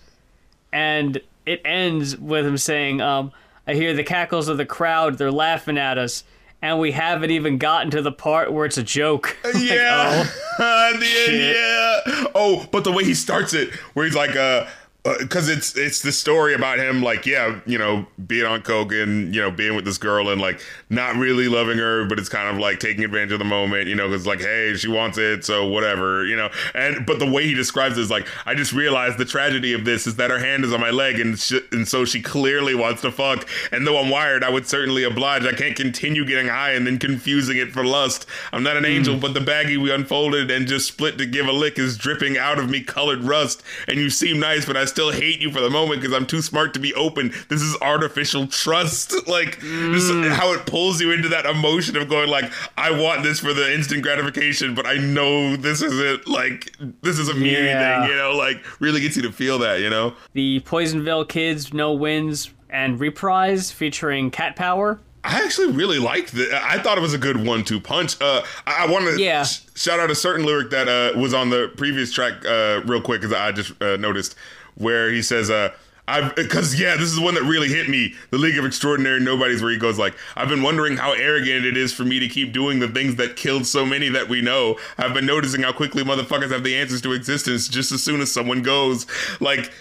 and 0.72 1.20
it 1.44 1.60
ends 1.64 2.16
with 2.16 2.44
him 2.46 2.58
saying, 2.58 3.00
um, 3.00 3.32
"I 3.66 3.74
hear 3.74 3.94
the 3.94 4.04
cackles 4.04 4.48
of 4.48 4.56
the 4.56 4.66
crowd. 4.66 5.18
They're 5.18 5.30
laughing 5.32 5.78
at 5.78 5.98
us." 5.98 6.24
And 6.62 6.80
we 6.80 6.92
haven't 6.92 7.30
even 7.30 7.58
gotten 7.58 7.90
to 7.90 8.00
the 8.02 8.10
part 8.10 8.50
where 8.50 8.64
it's 8.64 8.78
a 8.78 8.82
joke. 8.82 9.36
Like, 9.44 9.54
Yeah. 9.56 10.24
oh. 10.58 10.92
The 10.98 11.06
end, 11.28 11.54
yeah. 11.54 12.24
Oh, 12.34 12.66
but 12.72 12.84
the 12.84 12.92
way 12.92 13.04
he 13.04 13.12
starts 13.14 13.52
it, 13.52 13.70
where 13.92 14.06
he's 14.06 14.14
like, 14.16 14.34
uh, 14.34 14.66
Uh, 15.06 15.18
because 15.18 15.48
it's 15.48 15.76
it's 15.76 16.02
the 16.02 16.10
story 16.10 16.52
about 16.52 16.78
him, 16.78 17.00
like, 17.00 17.26
yeah, 17.26 17.60
you 17.64 17.78
know, 17.78 18.04
being 18.26 18.44
on 18.44 18.60
coke 18.62 18.92
and 18.92 19.32
you 19.32 19.40
know 19.40 19.50
being 19.52 19.76
with 19.76 19.84
this 19.84 19.98
girl 19.98 20.30
and 20.30 20.40
like 20.40 20.60
not 20.90 21.14
really 21.14 21.46
loving 21.46 21.78
her, 21.78 22.04
but 22.06 22.18
it's 22.18 22.28
kind 22.28 22.48
of 22.48 22.58
like 22.60 22.80
taking 22.80 23.04
advantage 23.04 23.30
of 23.30 23.38
the 23.38 23.44
moment, 23.44 23.86
you 23.86 23.94
know, 23.94 24.08
because 24.08 24.26
like, 24.26 24.40
hey, 24.40 24.74
she 24.74 24.88
wants 24.88 25.16
it, 25.16 25.44
so 25.44 25.68
whatever, 25.68 26.24
you 26.26 26.34
know. 26.34 26.50
And 26.74 27.06
but 27.06 27.20
the 27.20 27.30
way 27.30 27.46
he 27.46 27.54
describes 27.54 27.96
it 27.98 28.00
is 28.00 28.10
like, 28.10 28.26
I 28.46 28.54
just 28.54 28.72
realized 28.72 29.18
the 29.18 29.24
tragedy 29.24 29.74
of 29.74 29.84
this 29.84 30.08
is 30.08 30.16
that 30.16 30.30
her 30.30 30.38
hand 30.38 30.64
is 30.64 30.72
on 30.72 30.80
my 30.80 30.90
leg, 30.90 31.20
and 31.20 31.38
sh- 31.38 31.54
and 31.70 31.86
so 31.86 32.04
she 32.04 32.20
clearly 32.20 32.74
wants 32.74 33.02
to 33.02 33.12
fuck. 33.12 33.48
And 33.70 33.86
though 33.86 33.98
I'm 33.98 34.10
wired, 34.10 34.42
I 34.42 34.50
would 34.50 34.66
certainly 34.66 35.04
oblige. 35.04 35.44
I 35.44 35.52
can't 35.52 35.76
continue 35.76 36.24
getting 36.24 36.48
high 36.48 36.72
and 36.72 36.84
then 36.84 36.98
confusing 36.98 37.58
it 37.58 37.70
for 37.70 37.84
lust. 37.84 38.26
I'm 38.52 38.64
not 38.64 38.76
an 38.76 38.82
hmm. 38.82 38.90
angel, 38.90 39.16
but 39.18 39.34
the 39.34 39.40
baggie 39.40 39.78
we 39.78 39.92
unfolded 39.92 40.50
and 40.50 40.66
just 40.66 40.88
split 40.88 41.16
to 41.18 41.26
give 41.26 41.46
a 41.46 41.52
lick 41.52 41.78
is 41.78 41.96
dripping 41.96 42.36
out 42.38 42.58
of 42.58 42.68
me 42.68 42.82
colored 42.82 43.22
rust. 43.22 43.62
And 43.86 43.98
you 43.98 44.10
seem 44.10 44.40
nice, 44.40 44.66
but 44.66 44.76
I 44.76 44.84
still 44.96 45.10
hate 45.12 45.42
you 45.42 45.52
for 45.52 45.60
the 45.60 45.68
moment 45.68 46.00
because 46.00 46.16
I'm 46.16 46.24
too 46.24 46.40
smart 46.40 46.72
to 46.72 46.80
be 46.80 46.94
open. 46.94 47.30
This 47.50 47.60
is 47.60 47.76
artificial 47.82 48.46
trust. 48.46 49.12
Like 49.26 49.58
just 49.60 50.10
how 50.38 50.52
it 50.54 50.64
pulls 50.66 51.00
you 51.00 51.10
into 51.12 51.28
that 51.30 51.44
emotion 51.46 51.96
of 51.96 52.08
going 52.08 52.30
like, 52.30 52.50
I 52.78 52.90
want 52.92 53.22
this 53.24 53.40
for 53.40 53.52
the 53.52 53.74
instant 53.74 54.02
gratification, 54.02 54.74
but 54.74 54.86
I 54.86 54.94
know 54.98 55.56
this 55.56 55.82
isn't 55.82 56.26
like 56.28 56.72
this 57.02 57.18
is 57.18 57.28
a 57.28 57.34
me 57.34 57.52
Yeah. 57.52 58.02
thing, 58.02 58.10
you 58.10 58.16
know, 58.16 58.32
like 58.36 58.64
really 58.80 59.00
gets 59.00 59.16
you 59.16 59.22
to 59.22 59.32
feel 59.32 59.58
that, 59.58 59.80
you 59.80 59.90
know? 59.90 60.14
The 60.32 60.60
Poisenville 60.60 61.28
Kids 61.28 61.74
No 61.74 61.92
Wins 61.92 62.50
and 62.70 62.98
Reprise 63.00 63.70
featuring 63.72 64.30
Cat 64.30 64.54
Power. 64.56 65.00
I 65.24 65.42
actually 65.42 65.72
really 65.72 65.98
liked 65.98 66.32
it. 66.34 66.52
I 66.54 66.78
thought 66.78 66.96
it 66.96 67.00
was 67.00 67.12
a 67.14 67.18
good 67.18 67.44
one-two 67.44 67.80
punch. 67.80 68.20
Uh, 68.22 68.42
I, 68.64 68.84
I 68.84 68.86
want 68.86 69.06
to 69.06 69.20
Yeah. 69.20 69.42
sh- 69.42 69.58
shout 69.74 69.98
out 69.98 70.08
a 70.10 70.14
certain 70.14 70.46
lyric 70.46 70.70
that 70.70 70.88
uh, 70.88 71.18
was 71.18 71.34
on 71.34 71.50
the 71.50 71.72
previous 71.76 72.12
track 72.12 72.46
uh, 72.46 72.80
real 72.86 73.00
quick 73.00 73.22
because 73.22 73.34
I 73.36 73.50
just 73.50 73.72
uh, 73.82 73.96
noticed 73.96 74.36
where 74.76 75.10
he 75.10 75.22
says, 75.22 75.50
uh, 75.50 75.70
"I've 76.06 76.34
because 76.36 76.78
yeah, 76.78 76.96
this 76.96 77.12
is 77.12 77.18
one 77.18 77.34
that 77.34 77.42
really 77.42 77.68
hit 77.68 77.88
me. 77.88 78.14
The 78.30 78.38
League 78.38 78.58
of 78.58 78.64
Extraordinary 78.64 79.20
Nobodies, 79.20 79.62
where 79.62 79.72
he 79.72 79.78
goes 79.78 79.98
like, 79.98 80.14
I've 80.36 80.48
been 80.48 80.62
wondering 80.62 80.96
how 80.96 81.12
arrogant 81.12 81.66
it 81.66 81.76
is 81.76 81.92
for 81.92 82.04
me 82.04 82.18
to 82.20 82.28
keep 82.28 82.52
doing 82.52 82.78
the 82.78 82.88
things 82.88 83.16
that 83.16 83.36
killed 83.36 83.66
so 83.66 83.84
many 83.84 84.08
that 84.10 84.28
we 84.28 84.40
know. 84.40 84.78
I've 84.98 85.14
been 85.14 85.26
noticing 85.26 85.62
how 85.62 85.72
quickly 85.72 86.04
motherfuckers 86.04 86.50
have 86.52 86.64
the 86.64 86.76
answers 86.76 87.02
to 87.02 87.12
existence 87.12 87.68
just 87.68 87.92
as 87.92 88.02
soon 88.02 88.20
as 88.20 88.30
someone 88.32 88.62
goes. 88.62 89.06
Like." 89.40 89.72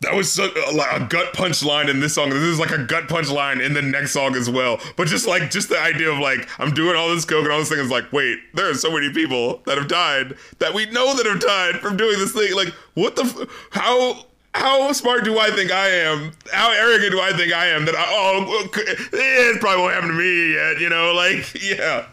That 0.00 0.14
was 0.14 0.38
like 0.38 1.00
a 1.00 1.06
gut 1.06 1.32
punch 1.32 1.62
line 1.62 1.88
in 1.88 2.00
this 2.00 2.14
song. 2.14 2.28
This 2.28 2.42
is 2.42 2.60
like 2.60 2.72
a 2.72 2.84
gut 2.84 3.08
punch 3.08 3.30
line 3.30 3.62
in 3.62 3.72
the 3.72 3.80
next 3.80 4.12
song 4.12 4.36
as 4.36 4.50
well. 4.50 4.78
But 4.96 5.08
just 5.08 5.26
like 5.26 5.50
just 5.50 5.70
the 5.70 5.80
idea 5.80 6.10
of 6.10 6.18
like 6.18 6.46
I'm 6.60 6.74
doing 6.74 6.94
all 6.94 7.08
this 7.14 7.24
coke 7.24 7.44
and 7.44 7.52
all 7.52 7.60
this 7.60 7.70
thing 7.70 7.78
is 7.78 7.90
like, 7.90 8.12
wait, 8.12 8.38
there 8.52 8.68
are 8.68 8.74
so 8.74 8.90
many 8.90 9.10
people 9.14 9.62
that 9.64 9.78
have 9.78 9.88
died 9.88 10.34
that 10.58 10.74
we 10.74 10.84
know 10.90 11.16
that 11.16 11.24
have 11.24 11.40
died 11.40 11.76
from 11.80 11.96
doing 11.96 12.18
this 12.18 12.32
thing. 12.32 12.54
Like, 12.54 12.68
what 12.92 13.16
the? 13.16 13.22
F- 13.22 13.68
how? 13.70 14.26
How 14.54 14.92
smart 14.92 15.24
do 15.24 15.36
I 15.38 15.50
think 15.50 15.72
I 15.72 15.88
am? 15.88 16.30
How 16.52 16.70
arrogant 16.70 17.10
do 17.10 17.20
I 17.20 17.32
think 17.32 17.52
I 17.52 17.66
am 17.66 17.84
that 17.86 17.96
I, 17.96 18.04
oh, 18.06 18.68
it 18.72 19.60
probably 19.60 19.82
won't 19.82 19.94
happen 19.94 20.10
to 20.10 20.14
me 20.14 20.52
yet? 20.52 20.80
You 20.80 20.88
know, 20.88 21.12
like 21.12 21.52
yeah. 21.62 22.06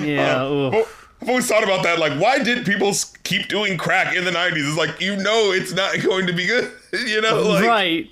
Yeah. 0.00 0.46
oof. 0.46 0.72
Well, 0.72 0.86
I've 1.20 1.28
always 1.28 1.46
thought 1.48 1.64
about 1.64 1.82
that. 1.82 1.98
Like, 1.98 2.18
why 2.18 2.38
did 2.42 2.64
people 2.64 2.92
keep 3.24 3.48
doing 3.48 3.76
crack 3.76 4.14
in 4.16 4.24
the 4.24 4.30
'90s? 4.30 4.68
It's 4.68 4.78
like 4.78 5.00
you 5.00 5.16
know 5.16 5.50
it's 5.52 5.72
not 5.72 6.00
going 6.02 6.26
to 6.28 6.32
be 6.32 6.46
good. 6.46 6.72
You 7.06 7.20
know, 7.20 7.42
like 7.42 7.64
right. 7.64 8.10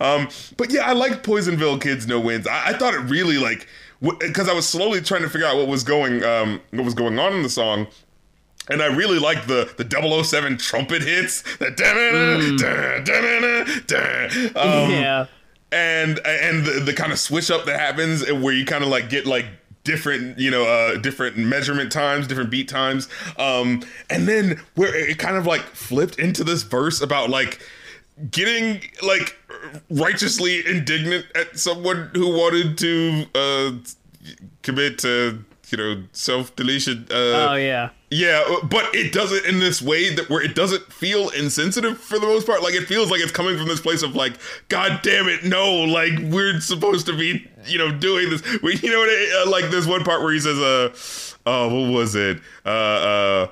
um, 0.00 0.28
but 0.56 0.70
yeah, 0.70 0.82
I 0.82 0.92
like 0.92 1.24
Poisenville 1.24 1.80
Kids 1.80 2.06
No 2.06 2.20
Wins. 2.20 2.46
I, 2.46 2.68
I 2.68 2.72
thought 2.74 2.94
it 2.94 3.00
really 3.00 3.38
like 3.38 3.66
because 4.00 4.48
I 4.48 4.54
was 4.54 4.68
slowly 4.68 5.00
trying 5.00 5.22
to 5.22 5.28
figure 5.28 5.48
out 5.48 5.56
what 5.56 5.66
was 5.66 5.82
going 5.82 6.22
um 6.22 6.60
what 6.70 6.84
was 6.84 6.94
going 6.94 7.18
on 7.18 7.32
in 7.32 7.42
the 7.42 7.48
song. 7.48 7.88
And 8.70 8.82
I 8.82 8.86
really 8.86 9.18
like 9.18 9.46
the 9.46 9.72
the 9.76 10.24
007 10.24 10.58
trumpet 10.58 11.02
hits. 11.02 11.42
The 11.58 11.70
da 11.70 11.90
um, 14.60 14.90
yeah. 14.90 15.26
and 15.72 16.20
and 16.24 16.64
the, 16.64 16.80
the 16.80 16.92
kind 16.92 17.12
of 17.12 17.18
switch 17.18 17.50
up 17.50 17.66
that 17.66 17.78
happens 17.78 18.30
where 18.30 18.54
you 18.54 18.64
kind 18.64 18.84
of 18.84 18.90
like 18.90 19.08
get 19.08 19.26
like 19.26 19.46
different 19.82 20.38
you 20.38 20.50
know 20.50 20.64
uh 20.64 20.98
different 20.98 21.38
measurement 21.38 21.90
times 21.90 22.26
different 22.26 22.50
beat 22.50 22.68
times 22.68 23.08
um 23.38 23.82
and 24.10 24.28
then 24.28 24.60
where 24.74 24.94
it 24.94 25.18
kind 25.18 25.36
of 25.36 25.46
like 25.46 25.62
flipped 25.62 26.18
into 26.18 26.44
this 26.44 26.62
verse 26.62 27.00
about 27.00 27.30
like 27.30 27.60
getting 28.30 28.82
like 29.02 29.36
righteously 29.90 30.66
indignant 30.66 31.24
at 31.34 31.58
someone 31.58 32.10
who 32.14 32.36
wanted 32.36 32.76
to 32.76 33.24
uh 33.34 33.72
commit 34.62 35.02
uh 35.04 35.32
you 35.72 35.78
know 35.78 36.02
self 36.12 36.54
deletion 36.56 37.06
uh 37.10 37.48
Oh 37.50 37.54
yeah. 37.54 37.90
yeah, 38.10 38.42
uh, 38.46 38.64
but 38.66 38.94
it 38.94 39.12
does 39.12 39.32
it 39.32 39.44
in 39.44 39.60
this 39.60 39.80
way 39.80 40.14
that 40.14 40.28
where 40.28 40.42
it 40.42 40.54
doesn't 40.54 40.92
feel 40.92 41.28
insensitive 41.30 41.98
for 41.98 42.18
the 42.18 42.26
most 42.26 42.46
part. 42.46 42.62
Like 42.62 42.74
it 42.74 42.86
feels 42.86 43.10
like 43.10 43.20
it's 43.20 43.32
coming 43.32 43.56
from 43.56 43.68
this 43.68 43.80
place 43.80 44.02
of 44.02 44.14
like, 44.14 44.34
God 44.68 45.00
damn 45.02 45.28
it, 45.28 45.44
no! 45.44 45.84
Like 45.84 46.12
we're 46.30 46.60
supposed 46.60 47.06
to 47.06 47.16
be, 47.16 47.48
you 47.66 47.78
know, 47.78 47.90
doing 47.92 48.30
this. 48.30 48.42
We, 48.62 48.76
you 48.76 48.90
know 48.90 48.98
what? 48.98 49.08
I, 49.08 49.42
uh, 49.46 49.50
like 49.50 49.70
there's 49.70 49.86
one 49.86 50.04
part 50.04 50.22
where 50.22 50.32
he 50.32 50.40
says, 50.40 50.58
"Uh, 50.58 50.94
oh, 51.46 51.68
what 51.68 51.92
was 51.92 52.14
it? 52.14 52.40
Uh, 52.64 52.68
uh." 52.68 53.46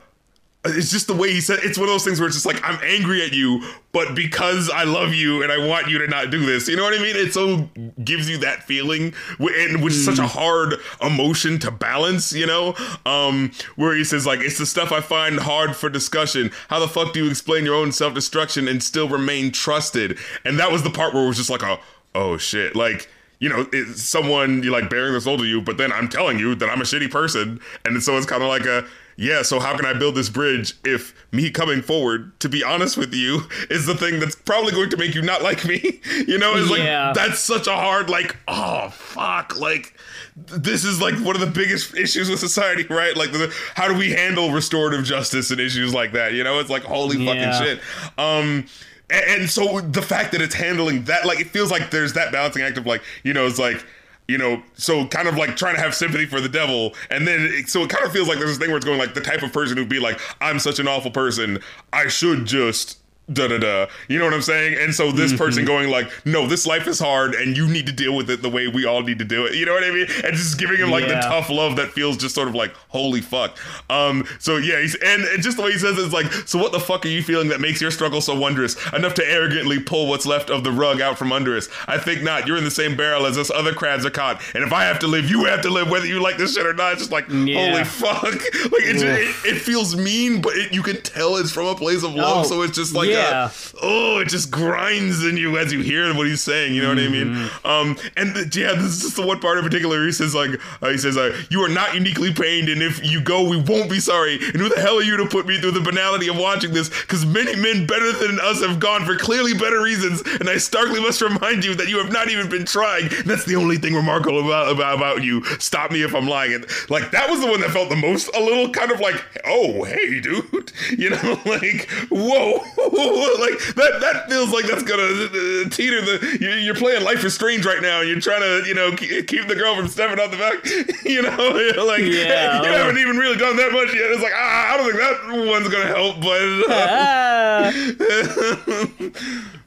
It's 0.77 0.90
just 0.90 1.07
the 1.07 1.15
way 1.15 1.32
he 1.32 1.40
said. 1.40 1.61
It's 1.62 1.78
one 1.78 1.89
of 1.89 1.95
those 1.95 2.05
things 2.05 2.20
where 2.20 2.27
it's 2.27 2.36
just 2.36 2.47
like 2.47 2.61
I'm 2.62 2.78
angry 2.82 3.23
at 3.23 3.32
you, 3.32 3.62
but 3.93 4.15
because 4.15 4.70
I 4.70 4.85
love 4.85 5.15
you 5.15 5.43
and 5.43 5.51
I 5.51 5.66
want 5.66 5.89
you 5.89 5.99
to 5.99 6.07
not 6.07 6.31
do 6.31 6.45
this. 6.45 6.69
You 6.69 6.77
know 6.77 6.85
what 6.85 6.95
I 6.95 7.03
mean? 7.03 7.16
It 7.16 7.32
so 7.32 7.69
gives 8.05 8.28
you 8.28 8.39
that 8.39 8.65
feeling, 8.65 9.15
and 9.39 9.82
which 9.82 9.95
is 9.95 10.05
such 10.05 10.19
a 10.19 10.27
hard 10.27 10.74
emotion 11.03 11.59
to 11.61 11.70
balance. 11.70 12.32
You 12.32 12.47
know, 12.47 12.74
um, 13.07 13.53
where 13.77 13.95
he 13.95 14.05
says 14.05 14.27
like 14.27 14.40
it's 14.40 14.59
the 14.59 14.66
stuff 14.66 14.93
I 14.93 15.01
find 15.01 15.39
hard 15.39 15.77
for 15.77 15.89
discussion. 15.89 16.51
How 16.69 16.78
the 16.78 16.89
fuck 16.89 17.12
do 17.12 17.24
you 17.24 17.31
explain 17.31 17.65
your 17.65 17.74
own 17.74 17.93
self 17.93 18.15
destruction 18.15 18.69
and 18.69 18.82
still 18.82 19.09
remain 19.09 19.53
trusted? 19.53 20.19
And 20.45 20.59
that 20.59 20.73
was 20.73 20.82
the 20.82 20.90
part 20.90 21.15
where 21.15 21.24
it 21.24 21.28
was 21.28 21.36
just 21.36 21.51
like 21.51 21.62
a 21.62 21.78
oh 22.15 22.36
shit, 22.36 22.74
like 22.74 23.09
you 23.40 23.49
know, 23.49 23.66
it's 23.73 24.03
someone 24.03 24.62
you 24.62 24.70
like 24.70 24.90
bearing 24.90 25.12
this 25.12 25.24
soul 25.24 25.39
to 25.39 25.45
you, 25.45 25.61
but 25.61 25.77
then 25.77 25.93
I'm 25.93 26.09
telling 26.09 26.39
you 26.39 26.55
that 26.57 26.69
I'm 26.69 26.81
a 26.81 26.85
shitty 26.85 27.11
person, 27.11 27.61
and 27.85 28.03
so 28.03 28.16
it's 28.16 28.27
kind 28.27 28.43
of 28.43 28.49
like 28.49 28.65
a 28.65 28.85
yeah. 29.19 29.43
So 29.43 29.61
how 29.61 29.77
can 29.77 29.85
I 29.85 29.93
build 29.93 30.15
this 30.15 30.31
bridge 30.31 30.73
if 30.85 31.12
me 31.32 31.51
coming 31.51 31.82
forward 31.82 32.39
to 32.40 32.49
be 32.49 32.65
honest 32.65 32.97
with 32.97 33.12
you 33.12 33.43
is 33.69 33.85
the 33.85 33.95
thing 33.95 34.19
that's 34.20 34.35
probably 34.36 34.73
going 34.73 34.89
to 34.90 34.97
make 34.97 35.15
you 35.15 35.20
not 35.23 35.43
like 35.43 35.65
me? 35.66 36.01
You 36.27 36.39
know, 36.39 36.55
it's 36.57 36.70
Yeah. 36.78 37.07
like 37.09 37.15
that's 37.15 37.40
such 37.40 37.66
a 37.66 37.74
hard 37.74 38.09
like 38.09 38.36
oh 38.49 38.89
fuck 38.90 39.59
like 39.59 39.95
this 40.36 40.85
is 40.85 41.01
like 41.01 41.15
one 41.24 41.35
of 41.35 41.40
the 41.40 41.47
biggest 41.47 41.95
issues 41.97 42.31
with 42.31 42.39
society, 42.39 42.85
right? 42.89 43.16
Like 43.16 43.32
the, 43.32 43.53
how 43.74 43.89
do 43.89 43.95
we 43.99 44.11
handle 44.12 44.51
restorative 44.53 45.05
justice 45.05 45.51
and 45.51 45.59
issues 45.61 45.93
like 45.93 46.12
that? 46.12 46.32
You 46.32 46.45
know, 46.45 46.61
it's 46.61 46.70
like 46.70 46.85
holy 46.85 47.19
Yeah. 47.19 47.53
fucking 47.53 47.66
shit. 47.66 47.81
Um, 48.19 48.66
and, 49.11 49.24
and 49.43 49.51
so 49.51 49.81
the 49.81 50.03
fact 50.03 50.32
that 50.32 50.40
it's 50.43 50.55
handling 50.55 51.05
that, 51.05 51.24
like, 51.27 51.40
it 51.40 51.49
feels 51.49 51.70
like 51.70 51.90
there's 51.90 52.12
that 52.12 52.31
balancing 52.31 52.62
act 52.62 52.77
of 52.78 52.86
like, 52.86 53.03
you 53.24 53.32
know, 53.32 53.47
it's 53.47 53.59
like, 53.59 53.85
you 54.28 54.36
know, 54.38 54.62
so 54.74 55.06
kind 55.06 55.26
of 55.26 55.36
like 55.36 55.56
trying 55.56 55.74
to 55.74 55.80
have 55.80 55.94
sympathy 55.94 56.26
for 56.26 56.40
the 56.40 56.48
devil, 56.48 56.94
and 57.10 57.26
then 57.26 57.40
it, 57.50 57.68
so 57.68 57.82
it 57.82 57.90
kind 57.90 58.05
of 58.05 58.12
feels 58.12 58.28
like 58.28 58.38
there's 58.38 58.50
this 58.50 58.59
thing 58.59 58.68
where 58.68 58.76
it's 58.76 58.86
going 58.86 58.98
like 58.98 59.14
the 59.14 59.20
type 59.20 59.42
of 59.42 59.52
person 59.52 59.76
who'd 59.76 59.88
be 59.88 59.98
like, 59.98 60.20
I'm 60.40 60.59
such 60.59 60.78
an 60.78 60.86
awful 60.86 61.10
person, 61.10 61.60
I 61.92 62.09
should 62.09 62.44
just 62.44 62.97
da 63.32 63.48
da 63.48 63.59
da. 63.59 63.86
You 64.09 64.18
know 64.18 64.24
what 64.24 64.34
I'm 64.34 64.42
saying? 64.42 64.78
And 64.80 64.94
so 64.94 65.12
this 65.12 65.32
person 65.32 65.64
going 65.64 65.90
like, 65.90 66.10
no, 66.24 66.46
this 66.46 66.66
life 66.66 66.86
is 66.86 66.98
hard, 66.98 67.34
and 67.34 67.56
you 67.56 67.68
need 67.68 67.86
to 67.86 67.92
deal 67.92 68.14
with 68.16 68.30
it 68.30 68.42
the 68.42 68.48
way 68.48 68.68
we 68.68 68.84
all 68.86 69.02
need 69.02 69.18
to 69.18 69.24
do 69.24 69.44
it. 69.46 69.55
You 69.55 69.66
know 69.66 69.74
what 69.74 69.84
I 69.84 69.90
mean? 69.90 70.06
And 70.24 70.34
just 70.34 70.59
giving 70.59 70.78
him 70.78 70.90
like 70.90 71.06
the 71.06 71.14
tough 71.14 71.50
love 71.50 71.76
that 71.76 71.92
feels 71.92 72.16
just 72.16 72.34
sort 72.34 72.48
of 72.48 72.55
like, 72.55 72.74
holy 72.88 73.20
fuck. 73.20 73.56
Um. 73.90 74.24
So 74.38 74.56
yeah, 74.56 74.80
he's 74.80 74.94
and, 74.96 75.22
and 75.24 75.42
just 75.42 75.56
the 75.56 75.62
way 75.62 75.72
he 75.72 75.78
says 75.78 75.98
it, 75.98 76.05
it's 76.05 76.14
like, 76.14 76.30
so 76.46 76.59
what 76.59 76.72
the 76.72 76.80
fuck 76.80 77.05
are 77.05 77.09
you 77.09 77.22
feeling 77.22 77.48
that 77.48 77.60
makes 77.60 77.80
your 77.80 77.90
struggle 77.90 78.20
so 78.20 78.34
wondrous 78.38 78.76
enough 78.92 79.14
to 79.14 79.26
arrogantly 79.30 79.78
pull 79.80 80.09
what's 80.09 80.26
left 80.26 80.50
of 80.50 80.64
the 80.64 80.72
rug 80.72 81.00
out 81.00 81.18
from 81.18 81.32
under 81.32 81.56
us? 81.56 81.68
I 81.86 81.98
think 81.98 82.22
not. 82.22 82.46
You're 82.46 82.56
in 82.56 82.64
the 82.64 82.70
same 82.70 82.96
barrel 82.96 83.26
as 83.26 83.36
us 83.38 83.50
other 83.50 83.72
crabs 83.74 84.05
are 84.06 84.10
caught, 84.10 84.42
and 84.55 84.64
if 84.64 84.72
I 84.72 84.84
have 84.84 84.98
to 85.00 85.06
live, 85.06 85.28
you 85.30 85.44
have 85.44 85.62
to 85.62 85.70
live, 85.70 85.90
whether 85.90 86.06
you 86.06 86.20
like 86.22 86.36
this 86.38 86.55
shit 86.55 86.66
or 86.66 86.74
not. 86.74 86.92
It's 86.92 87.02
just 87.02 87.12
like, 87.12 87.28
Yeah. 87.28 87.70
holy 87.70 87.84
fuck. 87.84 88.24
Like 88.68 88.82
it, 88.82 88.92
just, 88.94 89.05
it, 89.05 89.55
it 89.55 89.60
feels 89.60 89.96
mean, 89.96 90.40
but 90.42 90.55
it, 90.56 90.72
you 90.74 90.82
can 90.82 91.00
tell 91.02 91.36
it's 91.36 91.50
from 91.52 91.66
a 91.66 91.74
place 91.74 92.02
of 92.02 92.14
love. 92.14 92.44
Oh, 92.44 92.48
so 92.48 92.62
it's 92.62 92.76
just 92.76 92.94
like, 92.94 93.09
yeah. 93.09 93.18
A, 93.19 93.53
oh, 93.82 94.19
it 94.19 94.28
just 94.28 94.51
grinds 94.51 95.24
in 95.24 95.36
you 95.36 95.59
as 95.59 95.73
you 95.73 95.81
hear 95.81 96.15
what 96.15 96.27
he's 96.27 96.43
saying. 96.43 96.74
You 96.74 96.82
know 96.82 96.89
what 96.89 96.99
I 96.99 97.09
mean? 97.09 97.27
Mm-hmm. 97.28 97.66
Um, 97.66 97.97
and 98.16 98.35
the, 98.35 98.61
yeah, 98.61 98.74
this 98.74 98.97
is 98.97 99.03
just 99.03 99.16
the 99.16 99.27
one 99.27 99.40
part 99.40 99.59
in 99.59 99.65
particular. 99.65 100.05
He 100.05 100.12
says 100.12 100.35
like, 100.35 100.51
uh, 100.82 100.89
he 100.89 100.99
says, 100.99 101.16
uh, 101.16 101.36
"You 101.51 101.61
are 101.62 101.69
not 101.69 101.95
uniquely 101.95 102.32
pained, 102.32 102.69
and 102.69 102.82
if 102.82 103.05
you 103.05 103.20
go, 103.20 103.49
we 103.49 103.57
won't 103.57 103.90
be 103.90 104.01
sorry. 104.01 104.35
And 104.35 104.57
who 104.57 104.69
the 104.69 104.81
hell 104.81 104.99
are 104.99 105.03
you 105.03 105.16
to 105.19 105.27
put 105.27 105.47
me 105.47 105.59
through 105.59 105.73
the 105.73 105.81
banality 105.81 106.28
of 106.28 106.36
watching 106.36 106.73
this? 106.73 106.89
Because 106.89 107.24
many 107.27 107.57
men 107.57 107.86
better 107.86 108.12
than 108.12 108.39
us 108.40 108.62
have 108.62 108.81
gone 108.81 109.05
for 109.05 109.16
clearly 109.16 109.55
better 109.55 109.82
reasons, 109.82 110.23
and 110.23 110.49
I 110.49 110.59
starkly 110.59 111.01
must 111.01 111.20
remind 111.20 111.65
you 111.65 111.74
that 111.74 111.89
you 111.89 111.99
have 111.99 112.12
not 112.12 112.28
even 112.28 112.49
been 112.49 112.65
trying. 112.65 113.09
That's 113.24 113.45
the 113.45 113.57
only 113.57 113.77
thing 113.77 113.95
remarkable 113.95 114.45
about 114.45 114.73
about, 114.73 114.97
about 114.97 115.23
you. 115.23 115.45
Stop 115.59 115.90
me 115.90 116.03
if 116.03 116.15
I'm 116.15 116.28
lying. 116.28 116.55
And 116.55 116.66
like 116.89 117.11
that 117.11 117.28
was 117.28 117.40
the 117.40 117.47
one 117.47 117.61
that 117.61 117.70
felt 117.70 117.89
the 117.89 117.97
most 117.97 118.28
a 118.35 118.40
little 118.40 118.70
kind 118.70 118.90
of 118.90 119.01
like, 119.01 119.24
oh 119.45 119.85
hey, 119.85 120.20
dude, 120.20 120.73
you 120.99 121.11
know, 121.11 121.40
like 121.47 121.89
whoa, 122.11 122.59
like 123.40 123.59
that 123.74 123.98
that 124.01 124.28
feels 124.28 124.51
like 124.52 124.66
that's 124.66 124.82
gonna 124.82 125.02
uh, 125.02 125.69
teeter 125.70 126.01
the. 126.01 126.39
you- 126.40 126.48
You're 126.69 126.74
playing 126.74 127.05
Life 127.05 127.24
is 127.24 127.35
Strange 127.35 127.65
right 127.66 127.81
now, 127.82 128.01
and 128.01 128.09
you're 128.09 128.20
trying 128.20 128.40
to 128.40 128.69
you 128.69 128.74
know 128.74 128.93
keep 128.97 129.47
the 129.48 129.55
girl 129.55 129.77
from 129.77 129.89
stepping 129.89 130.19
out 130.20 130.31
the 130.31 130.36
back. 130.36 130.59
You 131.09 131.23
know, 131.23 131.31
like 131.86 132.01
Yeah. 132.02 132.62
you 132.62 132.69
haven't 132.69 132.98
even 132.98 133.16
really 133.16 133.36
done 133.39 133.56
that 133.56 133.73
much 133.73 133.89
yet. 133.94 134.10
It's 134.10 134.23
like 134.23 134.32
ah, 134.35 134.74
I 134.74 134.77
don't 134.77 134.86
think 134.90 134.98
that 134.98 135.51
one's 135.51 135.69
gonna 135.69 135.86
help, 135.86 136.20
but. 136.20 136.43
Uh. 136.70 137.73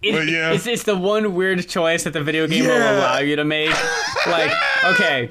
It- 0.03 0.13
But 0.13 0.27
yeah. 0.27 0.51
it's, 0.53 0.65
it's 0.65 0.83
the 0.83 0.95
one 0.95 1.35
weird 1.35 1.67
choice 1.69 2.03
that 2.05 2.13
the 2.13 2.23
video 2.23 2.47
game 2.47 2.65
will 2.65 2.71
allow 2.75 3.19
you 3.19 3.35
to 3.35 3.43
make. 3.43 3.69
Like, 4.27 4.51
okay, 4.83 5.29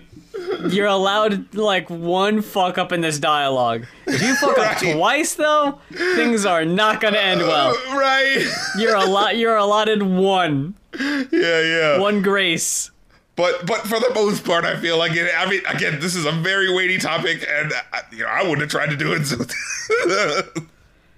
you're 0.71 0.87
allowed 0.87 1.55
like 1.55 1.89
one 1.91 2.43
fuck 2.43 2.79
up 2.79 2.93
in 2.93 3.01
this 3.01 3.19
dialogue. 3.19 3.87
If 4.07 4.23
you 4.23 4.35
fuck 4.37 4.59
up 4.59 4.79
twice, 4.79 5.35
though, 5.35 5.79
things 5.91 6.45
are 6.47 6.65
not 6.65 7.01
gonna 7.01 7.19
end 7.19 7.41
well. 7.41 7.71
Uh, 7.71 7.97
right. 7.97 8.47
You're 8.79 8.97
a 8.97 9.05
lot. 9.05 9.37
You're 9.37 9.57
allotted 9.57 10.03
one, 10.03 10.75
Yeah, 10.99 11.21
yeah. 11.31 11.99
one 11.99 12.23
grace. 12.23 12.91
But 13.37 13.65
but 13.67 13.81
for 13.87 13.99
the 13.99 14.11
most 14.15 14.45
part, 14.45 14.65
I 14.65 14.77
feel 14.79 14.99
like 14.99 15.12
it. 15.15 15.31
I 15.35 15.49
mean, 15.49 15.62
again, 15.67 15.99
this 16.01 16.15
is 16.15 16.27
a 16.27 16.33
very 16.33 16.75
weighty 16.75 16.99
topic, 16.99 17.47
and 17.49 17.73
I, 17.93 18.03
you 18.12 18.19
know, 18.19 18.27
I 18.27 18.43
wouldn't 18.43 18.61
have 18.61 18.69
tried 18.71 18.91
to 18.91 18.97
do 18.97 19.15
it. 19.15 19.25
So. 19.25 19.39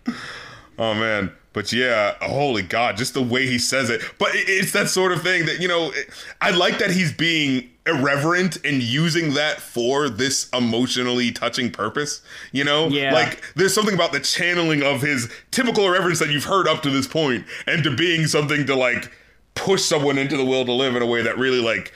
oh 0.79 0.95
man, 0.95 1.33
but 1.53 1.73
yeah, 1.73 2.15
holy 2.21 2.63
god, 2.63 2.97
just 2.97 3.15
the 3.15 3.23
way 3.23 3.47
he 3.47 3.59
says 3.59 3.91
it. 3.91 4.03
But 4.19 4.31
it's 4.35 4.71
that 4.73 4.89
sort 4.89 5.11
of 5.11 5.23
thing 5.23 5.47
that 5.47 5.61
you 5.61 5.67
know. 5.67 5.93
I 6.41 6.51
like 6.51 6.79
that 6.79 6.93
he's 6.93 7.13
being 7.13 7.72
irreverent 7.87 8.59
and 8.65 8.83
using 8.83 9.35
that 9.35 9.61
for 9.61 10.09
this 10.09 10.49
emotionally 10.53 11.33
touching 11.33 11.71
purpose. 11.71 12.23
You 12.53 12.65
know, 12.65 12.89
Yeah. 12.89 13.13
like 13.13 13.43
there's 13.57 13.75
something 13.75 13.95
about 13.95 14.13
the 14.13 14.21
channeling 14.21 14.83
of 14.83 15.03
his 15.03 15.29
typical 15.51 15.87
irreverence 15.87 16.19
that 16.21 16.31
you've 16.31 16.45
heard 16.45 16.69
up 16.69 16.83
to 16.83 16.91
this 16.91 17.07
point, 17.07 17.45
and 17.67 17.83
to 17.85 17.95
being 17.95 18.27
something 18.27 18.67
to 18.67 18.75
like 18.77 19.11
push 19.55 19.83
someone 19.83 20.17
into 20.19 20.37
the 20.37 20.45
will 20.45 20.65
to 20.65 20.73
live 20.73 20.97
in 20.97 21.03
a 21.03 21.07
way 21.07 21.23
that 21.23 21.37
really 21.39 21.61
like 21.61 21.93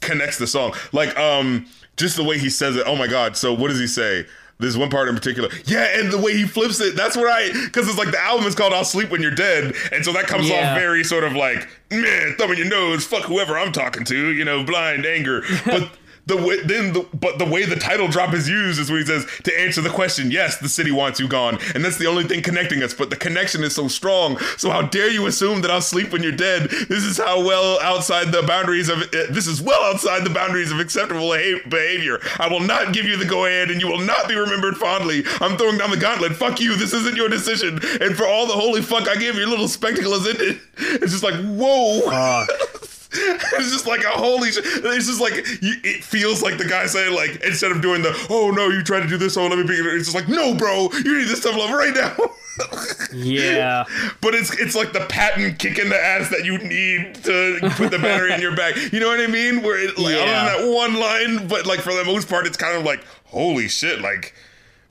connects 0.00 0.38
the 0.38 0.46
song. 0.46 0.74
Like 0.92 1.16
um 1.18 1.66
just 1.96 2.16
the 2.16 2.24
way 2.24 2.38
he 2.38 2.50
says 2.50 2.76
it. 2.76 2.84
Oh 2.86 2.96
my 2.96 3.06
god. 3.06 3.36
So 3.36 3.52
what 3.54 3.68
does 3.68 3.78
he 3.78 3.86
say? 3.86 4.26
There's 4.58 4.78
one 4.78 4.88
part 4.88 5.08
in 5.08 5.14
particular. 5.14 5.50
Yeah, 5.66 5.98
and 5.98 6.10
the 6.10 6.16
way 6.18 6.32
he 6.34 6.44
flips 6.46 6.80
it, 6.80 6.96
that's 6.96 7.14
what 7.16 7.26
I 7.30 7.50
cuz 7.72 7.88
it's 7.88 7.98
like 7.98 8.10
the 8.10 8.20
album 8.20 8.46
is 8.46 8.54
called 8.54 8.72
I'll 8.72 8.84
Sleep 8.84 9.10
When 9.10 9.20
You're 9.20 9.30
Dead, 9.34 9.74
and 9.92 10.04
so 10.04 10.12
that 10.14 10.26
comes 10.26 10.48
Yeah. 10.48 10.72
off 10.72 10.78
very 10.78 11.04
sort 11.04 11.24
of 11.24 11.34
like, 11.34 11.68
man, 11.90 12.34
thumb 12.38 12.50
in 12.52 12.56
your 12.58 12.66
nose, 12.68 13.04
fuck 13.04 13.24
whoever 13.24 13.58
I'm 13.58 13.70
talking 13.72 14.04
to, 14.04 14.32
you 14.32 14.44
know, 14.44 14.64
blind 14.64 15.04
anger. 15.04 15.42
But 15.66 15.90
the 16.26 16.36
way 16.36 16.60
then 16.62 16.92
the 16.92 17.06
but 17.14 17.38
the 17.38 17.44
way 17.44 17.64
the 17.64 17.76
title 17.76 18.08
drop 18.08 18.34
is 18.34 18.48
used 18.48 18.80
is 18.80 18.90
when 18.90 19.00
he 19.00 19.06
says 19.06 19.26
to 19.44 19.60
answer 19.60 19.80
the 19.80 19.90
question 19.90 20.30
yes 20.30 20.58
the 20.58 20.68
city 20.68 20.90
wants 20.90 21.20
you 21.20 21.28
gone. 21.28 21.58
And 21.74 21.84
that's 21.84 21.98
the 21.98 22.06
only 22.06 22.24
thing 22.24 22.42
connecting 22.42 22.82
us 22.82 22.94
but 22.94 23.10
the 23.10 23.16
connection 23.16 23.62
is 23.62 23.74
so 23.74 23.88
strong. 23.88 24.38
So 24.56 24.70
how 24.70 24.82
dare 24.82 25.10
you 25.10 25.26
assume 25.26 25.62
that 25.62 25.70
i'll 25.70 25.80
sleep 25.80 26.12
when 26.12 26.22
you're 26.22 26.32
dead? 26.32 26.70
This 26.70 27.04
is 27.04 27.18
how 27.18 27.44
well 27.44 27.80
outside 27.80 28.32
the 28.32 28.42
boundaries 28.42 28.88
of 28.88 29.02
uh, 29.02 29.26
this 29.30 29.46
is 29.46 29.62
well 29.62 29.82
outside 29.84 30.24
the 30.24 30.30
boundaries 30.30 30.72
of 30.72 30.80
acceptable 30.80 31.30
beha- 31.30 31.68
behavior. 31.68 32.18
I 32.38 32.48
will 32.48 32.60
not 32.60 32.92
give 32.92 33.04
you 33.06 33.16
the 33.16 33.24
go 33.24 33.46
ahead 33.46 33.70
and 33.70 33.80
you 33.80 33.86
will 33.88 34.00
not 34.00 34.28
be 34.28 34.34
remembered 34.34 34.76
fondly. 34.76 35.24
I'm 35.40 35.56
throwing 35.56 35.78
down 35.78 35.90
the 35.90 35.96
gauntlet. 35.96 36.34
Fuck 36.36 36.60
you. 36.60 36.76
This 36.76 36.92
isn't 36.92 37.16
your 37.16 37.28
decision. 37.28 37.78
And 38.00 38.16
for 38.16 38.26
all 38.26 38.46
the 38.46 38.52
holy 38.52 38.82
fuck 38.82 39.08
i 39.08 39.16
give 39.16 39.36
your 39.36 39.48
little 39.48 39.68
spectacle 39.68 40.12
is 40.14 40.26
it 40.26 40.58
it's 40.76 41.12
just 41.12 41.22
like 41.22 41.34
whoa 41.34 42.46
it's 43.58 43.72
just 43.72 43.86
like 43.86 44.02
a 44.04 44.08
holy 44.08 44.50
shit. 44.52 44.64
It's 44.66 45.06
just 45.06 45.20
like 45.20 45.34
you, 45.62 45.74
it 45.84 46.04
feels 46.04 46.42
like 46.42 46.58
the 46.58 46.64
guy 46.66 46.86
saying 46.86 47.14
like 47.14 47.42
instead 47.44 47.72
of 47.72 47.80
doing 47.82 48.02
the 48.02 48.14
oh 48.30 48.50
no 48.50 48.68
you 48.68 48.82
tried 48.82 49.00
to 49.00 49.08
do 49.08 49.16
this 49.16 49.36
oh 49.36 49.46
let 49.46 49.58
me 49.58 49.64
be 49.64 49.74
it's 49.74 50.10
just 50.10 50.14
like 50.14 50.28
no 50.28 50.54
bro 50.54 50.88
you 51.04 51.18
need 51.18 51.28
this 51.28 51.40
stuff 51.40 51.56
love 51.56 51.70
right 51.70 51.94
now. 51.94 52.16
Yeah. 53.12 53.84
but 54.22 54.34
it's 54.34 54.50
it's 54.58 54.74
like 54.74 54.92
the 54.94 55.00
patent 55.10 55.58
kick 55.58 55.78
in 55.78 55.88
the 55.90 55.96
ass 56.02 56.30
that 56.30 56.44
you 56.44 56.56
need 56.58 57.14
to 57.24 57.58
put 57.76 57.90
the 57.90 57.98
battery 57.98 58.32
in 58.32 58.40
your 58.40 58.56
back. 58.56 58.74
You 58.92 59.00
know 59.00 59.08
what 59.08 59.20
I 59.20 59.26
mean? 59.26 59.62
Where 59.62 59.78
it 59.78 59.98
like 59.98 60.14
Yeah. 60.14 60.22
other 60.22 60.58
than 60.62 60.70
that 60.70 60.74
one 60.76 60.94
line, 60.98 61.48
but 61.48 61.66
like 61.66 61.80
for 61.80 61.92
the 61.94 62.04
most 62.04 62.28
part, 62.28 62.46
it's 62.46 62.56
kind 62.56 62.76
of 62.76 62.84
like 62.84 63.04
holy 63.26 63.68
shit, 63.68 64.00
like 64.00 64.34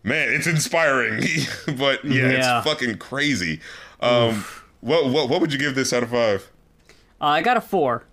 man, 0.04 0.30
it's 0.34 0.46
inspiring. 0.48 1.24
but 1.78 2.06
yeah, 2.06 2.30
Yeah. 2.32 2.58
it's 2.60 2.68
fucking 2.68 2.98
crazy. 3.00 3.60
Um, 4.00 4.46
what 4.82 5.08
what 5.10 5.30
what 5.30 5.42
would 5.42 5.52
you 5.52 5.58
give 5.60 5.74
this 5.76 5.92
out 5.94 6.04
of 6.04 6.10
five? 6.12 6.50
Uh, 7.20 7.26
I 7.26 7.42
got 7.42 7.58
a 7.58 7.62
four. 7.62 8.04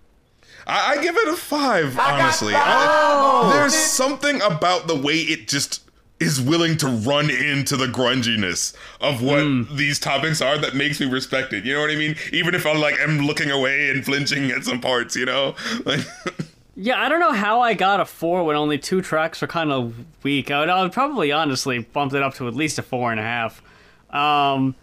I, 0.66 0.96
I 0.98 1.02
give 1.02 1.16
it 1.16 1.28
a 1.28 1.36
five, 1.36 1.98
honestly. 1.98 2.52
I- 2.54 3.50
there's 3.54 3.74
something 3.74 4.40
about 4.42 4.86
the 4.86 4.96
way 4.96 5.16
it 5.18 5.48
just 5.48 5.80
is 6.20 6.40
willing 6.40 6.76
to 6.76 6.86
run 6.86 7.30
into 7.30 7.76
the 7.76 7.86
grunginess 7.86 8.72
of 9.00 9.20
what 9.22 9.76
these 9.76 9.98
topics 9.98 10.40
are 10.40 10.56
that 10.56 10.72
makes 10.74 11.00
me 11.00 11.06
respect 11.06 11.52
it. 11.52 11.64
You 11.64 11.74
know 11.74 11.80
what 11.80 11.90
I 11.90 11.96
mean? 11.96 12.14
Even 12.32 12.54
if 12.54 12.64
I'm 12.64 12.78
like 12.78 12.94
am 13.00 13.18
looking 13.26 13.50
away 13.50 13.90
and 13.90 14.04
flinching 14.04 14.52
at 14.52 14.62
some 14.64 14.80
parts, 14.80 15.16
you 15.16 15.24
know? 15.26 15.56
Like 15.84 16.00
Yeah, 16.76 17.02
I 17.02 17.08
don't 17.08 17.20
know 17.20 17.32
how 17.32 17.60
I 17.60 17.74
got 17.74 18.00
a 18.00 18.04
four 18.04 18.44
when 18.44 18.56
only 18.56 18.78
two 18.78 19.02
tracks 19.02 19.40
were 19.42 19.46
kind 19.48 19.70
of 19.72 19.94
weak. 20.22 20.50
I 20.50 20.60
would, 20.60 20.68
I 20.70 20.82
would 20.82 20.92
probably 20.92 21.30
honestly 21.32 21.80
bump 21.80 22.14
it 22.14 22.22
up 22.22 22.34
to 22.34 22.46
at 22.48 22.54
least 22.54 22.78
a 22.78 22.82
four 22.82 23.10
and 23.10 23.18
a 23.20 23.24
half. 23.24 23.60
Um, 24.10 24.74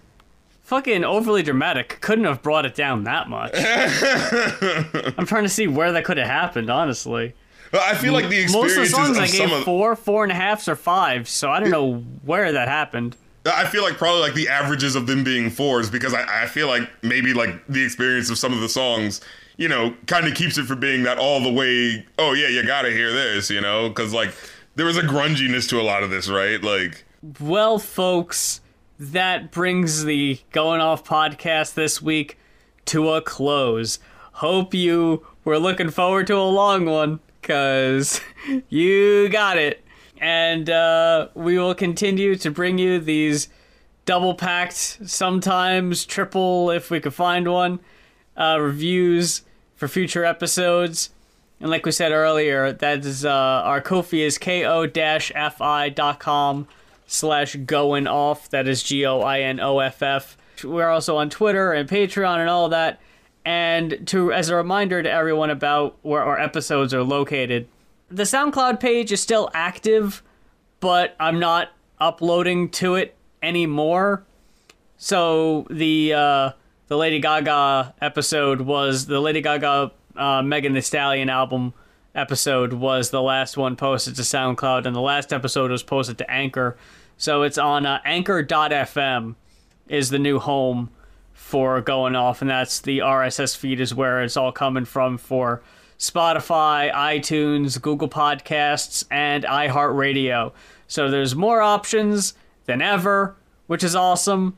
fucking 0.70 1.04
overly 1.04 1.42
dramatic 1.42 1.98
couldn't 2.00 2.26
have 2.26 2.44
brought 2.44 2.64
it 2.64 2.76
down 2.76 3.04
that 3.06 3.28
much. 3.28 3.54
I'm 5.18 5.26
trying 5.26 5.44
to 5.44 5.50
see 5.50 5.66
where 5.66 5.92
that 5.94 6.06
could 6.06 6.18
have 6.18 6.28
happened, 6.28 6.70
honestly. 6.70 7.34
I 7.74 7.96
feel 7.96 8.14
like 8.14 8.30
the 8.30 8.48
Most 8.52 8.78
of 8.78 8.84
the 8.84 8.86
songs 8.86 9.18
of 9.18 9.24
I 9.24 9.28
gave 9.28 9.52
of 9.52 9.64
four, 9.64 9.96
four 9.96 10.22
and 10.22 10.32
a 10.32 10.36
halfs, 10.36 10.68
or 10.68 10.76
fives, 10.76 11.32
so 11.32 11.50
I 11.50 11.60
don't 11.60 11.72
know 11.72 11.96
where 12.24 12.52
that 12.52 12.68
happened. 12.68 13.16
I 13.52 13.66
feel 13.66 13.82
like 13.82 13.98
probably 13.98 14.22
like 14.22 14.36
the 14.36 14.48
averages 14.48 14.96
of 14.96 15.08
them 15.08 15.24
being 15.24 15.50
fours 15.50 15.90
because 15.90 16.14
I, 16.14 16.44
I 16.44 16.46
feel 16.46 16.68
like 16.68 16.88
maybe 17.04 17.34
like 17.34 17.66
the 17.68 17.84
experience 17.84 18.30
of 18.30 18.38
some 18.38 18.54
of 18.54 18.60
the 18.60 18.70
songs, 18.70 19.22
you 19.58 19.68
know, 19.68 19.96
kind 20.06 20.28
of 20.28 20.36
keeps 20.36 20.60
it 20.60 20.66
from 20.66 20.80
being 20.80 21.02
that 21.04 21.18
all 21.18 21.42
the 21.42 21.52
way. 21.52 22.06
Oh 22.20 22.34
yeah, 22.34 22.48
you 22.48 22.64
gotta 22.64 22.92
hear 22.92 23.12
this, 23.12 23.50
you 23.50 23.62
know, 23.62 23.90
because 23.90 24.14
like 24.14 24.36
there 24.76 24.86
was 24.86 24.98
a 24.98 25.04
grunginess 25.04 25.68
to 25.70 25.82
a 25.82 25.84
lot 25.84 26.04
of 26.04 26.12
this, 26.12 26.30
right? 26.30 26.62
Like 26.62 27.06
Well, 27.40 27.80
folks, 27.80 28.62
that 29.00 29.50
brings 29.52 30.04
the 30.04 30.40
Going 30.52 30.82
Off 30.82 31.06
podcast 31.06 31.74
this 31.74 32.02
week 32.02 32.38
to 32.86 33.10
a 33.12 33.22
close. 33.22 34.00
Hope 34.34 34.74
you 34.74 35.26
were 35.46 35.58
looking 35.58 35.90
forward 35.90 36.28
to 36.28 36.36
a 36.36 36.44
long 36.44 36.86
one, 36.86 37.22
because 37.42 38.20
you 38.70 39.30
got 39.30 39.58
it. 39.58 39.82
And 40.20 40.70
uh, 40.70 41.30
we 41.34 41.58
will 41.58 41.74
continue 41.74 42.36
to 42.36 42.52
bring 42.52 42.78
you 42.78 43.00
these 43.00 43.48
double 44.06 44.34
packed, 44.34 45.00
sometimes 45.06 46.04
triple 46.04 46.70
if 46.72 46.92
we 46.92 47.00
could 47.00 47.14
find 47.14 47.50
one, 47.50 47.80
uh, 48.36 48.58
reviews 48.60 49.44
for 49.76 49.88
future 49.88 50.26
episodes. 50.26 51.12
And 51.62 51.70
like 51.70 51.86
we 51.86 51.94
said 51.94 52.12
earlier, 52.12 52.74
that 52.74 53.06
is 53.06 53.24
uh, 53.24 53.32
our 53.32 53.80
Ko-fi 53.80 54.24
is 54.24 54.38
ko-fi.com 54.38 54.68
slash 57.10 57.56
going 57.56 58.08
off. 58.08 58.50
That 58.50 58.68
is 58.68 58.84
G 58.84 59.06
O 59.06 59.22
I 59.22 59.42
N 59.42 59.60
O 59.60 59.80
F 59.80 60.02
F. 60.02 60.38
We're 60.64 60.90
also 60.90 61.18
on 61.18 61.30
Twitter 61.30 61.74
and 61.74 61.90
Patreon 61.90 62.38
and 62.38 62.50
all 62.50 62.70
that. 62.70 63.02
And 63.46 64.08
to 64.08 64.32
as 64.32 64.50
a 64.50 64.56
reminder 64.56 65.02
to 65.02 65.12
everyone 65.12 65.50
about 65.50 65.98
where 66.02 66.24
our 66.24 66.40
episodes 66.40 66.94
are 66.94 67.04
located, 67.04 67.68
the 68.10 68.24
SoundCloud 68.24 68.80
page 68.80 69.12
is 69.12 69.22
still 69.22 69.50
active, 69.54 70.22
but 70.80 71.16
I'm 71.20 71.40
not 71.40 71.70
uploading 72.00 72.70
to 72.70 72.96
it 72.96 73.16
anymore. 73.42 74.24
So 74.98 75.66
the 75.70 76.14
uh, 76.14 76.52
the 76.88 76.98
Lady 76.98 77.20
Gaga 77.20 77.96
episode 78.02 78.62
was 78.62 79.08
the 79.08 79.20
Lady 79.20 79.42
Gaga 79.42 79.92
uh, 80.16 80.42
Megan 80.44 80.74
Thee 80.74 80.82
Stallion 80.82 81.30
album 81.30 81.74
episode 82.14 82.74
was 82.74 83.12
the 83.12 83.22
last 83.22 83.56
one 83.56 83.76
posted 83.76 84.16
to 84.16 84.22
SoundCloud, 84.24 84.86
and 84.86 84.96
the 84.96 85.02
last 85.02 85.32
episode 85.32 85.72
was 85.72 85.84
posted 85.84 86.18
to 86.18 86.30
Anchor. 86.30 86.78
So 87.20 87.44
it's 87.44 87.58
on 87.58 87.86
uh, 87.86 88.00
Anchor.fm 88.06 89.36
is 89.90 90.10
the 90.10 90.20
new 90.20 90.40
home 90.40 90.90
for 91.34 91.82
going 91.82 92.16
off, 92.16 92.42
and 92.42 92.50
that's 92.50 92.80
the 92.80 93.00
RSS 93.00 93.58
feed 93.58 93.82
is 93.82 93.94
where 93.94 94.24
it's 94.24 94.38
all 94.38 94.54
coming 94.54 94.86
from 94.86 95.18
for 95.18 95.62
Spotify, 95.98 96.90
iTunes, 96.94 97.82
Google 97.82 98.08
Podcasts, 98.08 99.04
and 99.12 99.44
iHeartRadio. 99.44 100.54
So 100.88 101.12
there's 101.12 101.36
more 101.36 101.62
options 101.62 102.36
than 102.68 102.82
ever, 102.82 103.36
which 103.68 103.84
is 103.84 103.98
awesome. 103.98 104.56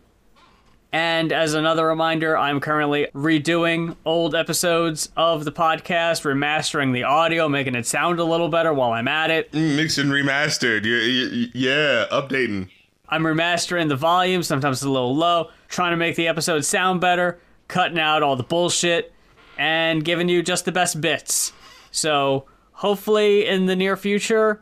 And 0.93 1.31
as 1.31 1.53
another 1.53 1.87
reminder, 1.87 2.37
I'm 2.37 2.59
currently 2.59 3.07
redoing 3.15 3.95
old 4.03 4.35
episodes 4.35 5.09
of 5.15 5.45
the 5.45 5.51
podcast, 5.51 6.23
remastering 6.23 6.91
the 6.93 7.03
audio, 7.03 7.47
making 7.47 7.75
it 7.75 7.85
sound 7.85 8.19
a 8.19 8.25
little 8.25 8.49
better 8.49 8.73
while 8.73 8.91
I'm 8.91 9.07
at 9.07 9.31
it. 9.31 9.51
Mm, 9.53 9.77
mixed 9.77 9.97
and 9.97 10.11
remastered. 10.11 10.83
Yeah, 11.53 12.07
updating. 12.11 12.69
I'm 13.07 13.23
remastering 13.23 13.87
the 13.87 13.95
volume, 13.95 14.43
sometimes 14.43 14.77
it's 14.77 14.85
a 14.85 14.89
little 14.89 15.15
low, 15.15 15.49
trying 15.69 15.91
to 15.91 15.97
make 15.97 16.15
the 16.15 16.27
episode 16.27 16.65
sound 16.65 16.99
better, 17.01 17.39
cutting 17.67 17.99
out 17.99 18.23
all 18.23 18.35
the 18.35 18.43
bullshit, 18.43 19.13
and 19.57 20.03
giving 20.03 20.27
you 20.29 20.41
just 20.43 20.65
the 20.65 20.71
best 20.71 20.99
bits. 20.99 21.53
So, 21.91 22.45
hopefully, 22.71 23.45
in 23.45 23.65
the 23.65 23.75
near 23.75 23.95
future, 23.97 24.61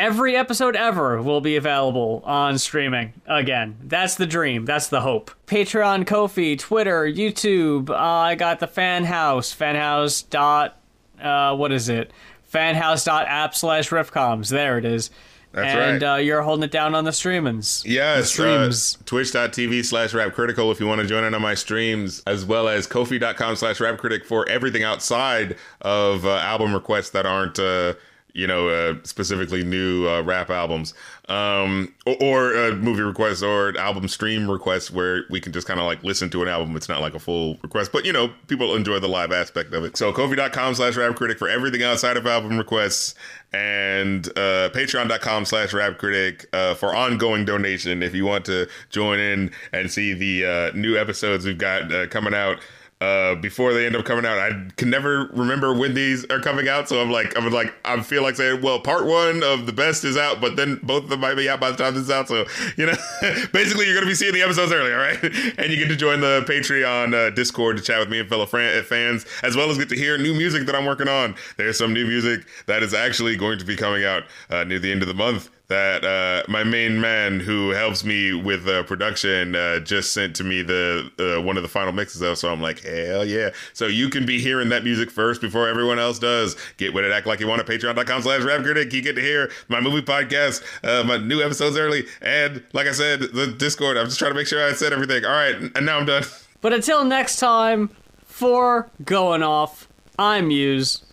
every 0.00 0.34
episode 0.34 0.74
ever 0.74 1.20
will 1.22 1.42
be 1.42 1.56
available 1.56 2.22
on 2.24 2.56
streaming 2.58 3.12
again. 3.26 3.76
That's 3.82 4.14
the 4.14 4.26
dream. 4.26 4.64
That's 4.64 4.88
the 4.88 5.02
hope. 5.02 5.30
Patreon, 5.46 6.06
Ko-fi, 6.06 6.56
Twitter, 6.56 7.04
YouTube. 7.04 7.90
Uh, 7.90 7.94
I 7.96 8.34
got 8.34 8.60
the 8.60 8.66
Fan 8.66 9.04
House. 9.04 9.54
Fanhouse 9.54 10.28
dot. 10.28 10.78
Uh, 11.22 11.54
what 11.54 11.70
is 11.70 11.88
it? 11.90 12.10
Fanhouse.app 12.52 13.54
slash 13.54 13.90
rifcoms. 13.90 14.48
There 14.48 14.78
it 14.78 14.84
is. 14.84 15.10
That's 15.52 15.74
and 15.74 16.02
right. 16.02 16.14
uh, 16.14 16.16
you're 16.18 16.42
holding 16.42 16.62
it 16.62 16.70
down 16.70 16.94
on 16.94 17.04
the 17.04 17.10
streamings. 17.10 17.82
Yes, 17.84 18.36
The 18.36 18.42
uh, 18.44 18.70
streams. 18.72 18.98
twitch.tv 19.04 19.84
slash 19.84 20.14
rap 20.14 20.32
critical 20.32 20.70
if 20.70 20.78
you 20.78 20.86
want 20.86 21.00
to 21.00 21.06
join 21.08 21.24
in 21.24 21.34
on 21.34 21.42
my 21.42 21.54
streams, 21.54 22.22
as 22.26 22.44
well 22.44 22.68
as 22.68 22.86
kofi.com 22.86 23.56
slash 23.56 23.80
rap 23.80 23.98
critic 23.98 24.24
for 24.24 24.48
everything 24.48 24.84
outside 24.84 25.56
of 25.80 26.24
uh, 26.24 26.36
album 26.36 26.72
requests 26.72 27.10
that 27.10 27.26
aren't 27.26 27.58
uh, 27.58 27.94
you 28.34 28.46
know, 28.46 28.68
uh, 28.68 28.94
specifically 29.04 29.62
new 29.64 30.08
uh, 30.08 30.22
rap 30.22 30.50
albums, 30.50 30.94
um, 31.28 31.94
or, 32.06 32.16
or 32.20 32.56
uh, 32.56 32.72
movie 32.72 33.02
requests 33.02 33.42
or 33.42 33.76
album 33.78 34.08
stream 34.08 34.50
requests 34.50 34.90
where 34.90 35.22
we 35.30 35.40
can 35.40 35.52
just 35.52 35.66
kind 35.66 35.78
of 35.78 35.86
like 35.86 36.02
listen 36.02 36.30
to 36.30 36.42
an 36.42 36.48
album. 36.48 36.76
It's 36.76 36.88
not 36.88 37.00
like 37.00 37.14
a 37.14 37.18
full 37.18 37.58
request, 37.62 37.92
but 37.92 38.04
you 38.04 38.12
know, 38.12 38.32
people 38.48 38.74
enjoy 38.74 38.98
the 38.98 39.08
live 39.08 39.32
aspect 39.32 39.72
of 39.72 39.84
it. 39.84 39.96
So 39.96 40.12
Kofi.com 40.12 40.74
slash 40.74 40.96
rap 40.96 41.14
critic 41.16 41.38
for 41.38 41.48
everything 41.48 41.82
outside 41.82 42.16
of 42.16 42.26
album 42.26 42.58
requests 42.58 43.14
and 43.52 44.28
uh, 44.30 44.70
patreon.com 44.70 45.44
slash 45.44 45.72
rap 45.72 45.98
critic 45.98 46.46
uh, 46.52 46.74
for 46.74 46.94
ongoing 46.94 47.44
donation 47.44 48.02
if 48.02 48.14
you 48.14 48.24
want 48.24 48.44
to 48.44 48.68
join 48.90 49.18
in 49.18 49.50
and 49.72 49.90
see 49.90 50.12
the 50.12 50.44
uh, 50.44 50.76
new 50.76 50.96
episodes 50.96 51.44
we've 51.44 51.58
got 51.58 51.92
uh, 51.92 52.06
coming 52.08 52.34
out 52.34 52.58
uh, 53.00 53.34
before 53.36 53.72
they 53.72 53.86
end 53.86 53.96
up 53.96 54.04
coming 54.04 54.26
out. 54.26 54.38
I 54.38 54.68
can 54.76 54.90
never 54.90 55.30
remember 55.32 55.72
when 55.74 55.94
these 55.94 56.24
are 56.26 56.40
coming 56.40 56.68
out, 56.68 56.88
so 56.88 57.00
I'm 57.00 57.10
like, 57.10 57.36
I'm 57.36 57.50
like, 57.50 57.72
I 57.84 58.00
feel 58.02 58.22
like 58.22 58.36
saying, 58.36 58.60
well, 58.60 58.78
part 58.78 59.06
one 59.06 59.42
of 59.42 59.66
the 59.66 59.72
best 59.72 60.04
is 60.04 60.16
out, 60.16 60.40
but 60.40 60.56
then 60.56 60.78
both 60.82 61.04
of 61.04 61.08
them 61.08 61.20
might 61.20 61.34
be 61.34 61.48
out 61.48 61.60
by 61.60 61.70
the 61.70 61.76
time 61.76 61.94
this 61.94 62.04
is 62.04 62.10
out. 62.10 62.28
So 62.28 62.44
you 62.76 62.86
know, 62.86 62.94
basically, 63.52 63.86
you're 63.86 63.94
gonna 63.94 64.06
be 64.06 64.14
seeing 64.14 64.34
the 64.34 64.42
episodes 64.42 64.72
early, 64.72 64.92
all 64.92 64.98
right? 64.98 65.18
And 65.60 65.70
you 65.70 65.76
get 65.76 65.88
to 65.88 65.96
join 65.96 66.20
the 66.20 66.44
Patreon 66.46 67.14
uh, 67.14 67.30
Discord 67.30 67.76
to 67.76 67.82
chat 67.82 67.98
with 67.98 68.08
me 68.08 68.20
and 68.20 68.28
fellow 68.28 68.46
fran- 68.46 68.82
fans, 68.84 69.26
as 69.42 69.56
well 69.56 69.70
as 69.70 69.78
get 69.78 69.88
to 69.90 69.96
hear 69.96 70.16
new 70.16 70.34
music 70.34 70.66
that 70.66 70.74
I'm 70.74 70.86
working 70.86 71.08
on. 71.08 71.34
There's 71.56 71.78
some 71.78 71.92
new 71.92 72.06
music 72.06 72.46
that 72.66 72.82
is 72.82 72.94
actually 72.94 73.36
going 73.36 73.58
to 73.58 73.64
be 73.64 73.76
coming 73.76 74.04
out 74.04 74.24
uh, 74.48 74.64
near 74.64 74.78
the 74.78 74.90
end 74.90 75.02
of 75.02 75.08
the 75.08 75.14
month 75.14 75.50
that 75.70 76.04
uh, 76.04 76.42
my 76.50 76.64
main 76.64 77.00
man 77.00 77.38
who 77.38 77.70
helps 77.70 78.04
me 78.04 78.32
with 78.34 78.66
uh, 78.68 78.82
production 78.82 79.54
uh, 79.54 79.78
just 79.78 80.12
sent 80.12 80.34
to 80.34 80.44
me 80.44 80.62
the 80.62 81.10
uh, 81.18 81.40
one 81.40 81.56
of 81.56 81.62
the 81.62 81.68
final 81.68 81.92
mixes 81.92 82.20
of. 82.22 82.36
So 82.38 82.52
I'm 82.52 82.60
like, 82.60 82.80
hell 82.80 83.24
yeah! 83.24 83.50
So 83.72 83.86
you 83.86 84.10
can 84.10 84.26
be 84.26 84.40
hearing 84.40 84.68
that 84.70 84.82
music 84.82 85.12
first 85.12 85.40
before 85.40 85.68
everyone 85.68 86.00
else 86.00 86.18
does. 86.18 86.56
Get 86.76 86.92
with 86.92 87.04
it, 87.04 87.12
act 87.12 87.26
like 87.26 87.38
you 87.38 87.46
want. 87.46 87.60
At 87.60 87.66
patreon.com 87.66 88.22
slash 88.22 88.42
rap 88.42 88.62
critic. 88.62 88.92
You 88.92 89.00
get 89.00 89.14
to 89.14 89.22
hear 89.22 89.50
my 89.68 89.80
movie 89.80 90.02
podcast, 90.02 90.62
uh, 90.82 91.04
my 91.04 91.18
new 91.18 91.40
episodes 91.40 91.76
early, 91.76 92.04
and 92.20 92.64
like 92.72 92.88
I 92.88 92.92
said, 92.92 93.20
the 93.20 93.46
Discord. 93.46 93.96
I'm 93.96 94.06
just 94.06 94.18
trying 94.18 94.32
to 94.32 94.36
make 94.36 94.48
sure 94.48 94.66
I 94.66 94.72
said 94.72 94.92
everything. 94.92 95.24
All 95.24 95.30
right, 95.30 95.54
and 95.54 95.86
now 95.86 95.98
I'm 95.98 96.06
done. 96.06 96.24
But 96.60 96.72
until 96.72 97.04
next 97.04 97.36
time, 97.36 97.90
for 98.24 98.90
going 99.04 99.44
off, 99.44 99.88
I'm 100.18 100.48
Muse. 100.48 101.04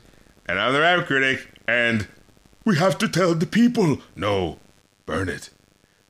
And 0.47 0.59
I'm 0.59 0.73
the 0.73 0.79
rap 0.79 1.05
critic, 1.05 1.47
and 1.67 2.07
We 2.67 2.75
have 2.75 2.97
to 2.97 3.07
tell 3.07 3.33
the 3.33 3.45
people. 3.45 3.99
No, 4.13 4.59
burn 5.05 5.29
it. 5.29 5.51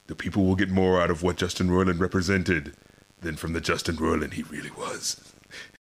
The 0.07 0.15
people 0.15 0.43
will 0.43 0.55
get 0.55 0.71
more 0.71 0.99
out 0.99 1.11
of 1.11 1.21
what 1.21 1.35
Justin 1.35 1.69
Roiland 1.69 1.99
represented 1.99 2.75
than 3.21 3.35
from 3.35 3.53
the 3.53 3.61
Justin 3.61 3.97
Roiland 3.97 4.34
he 4.34 4.41
really 4.41 4.71
was. 4.71 5.26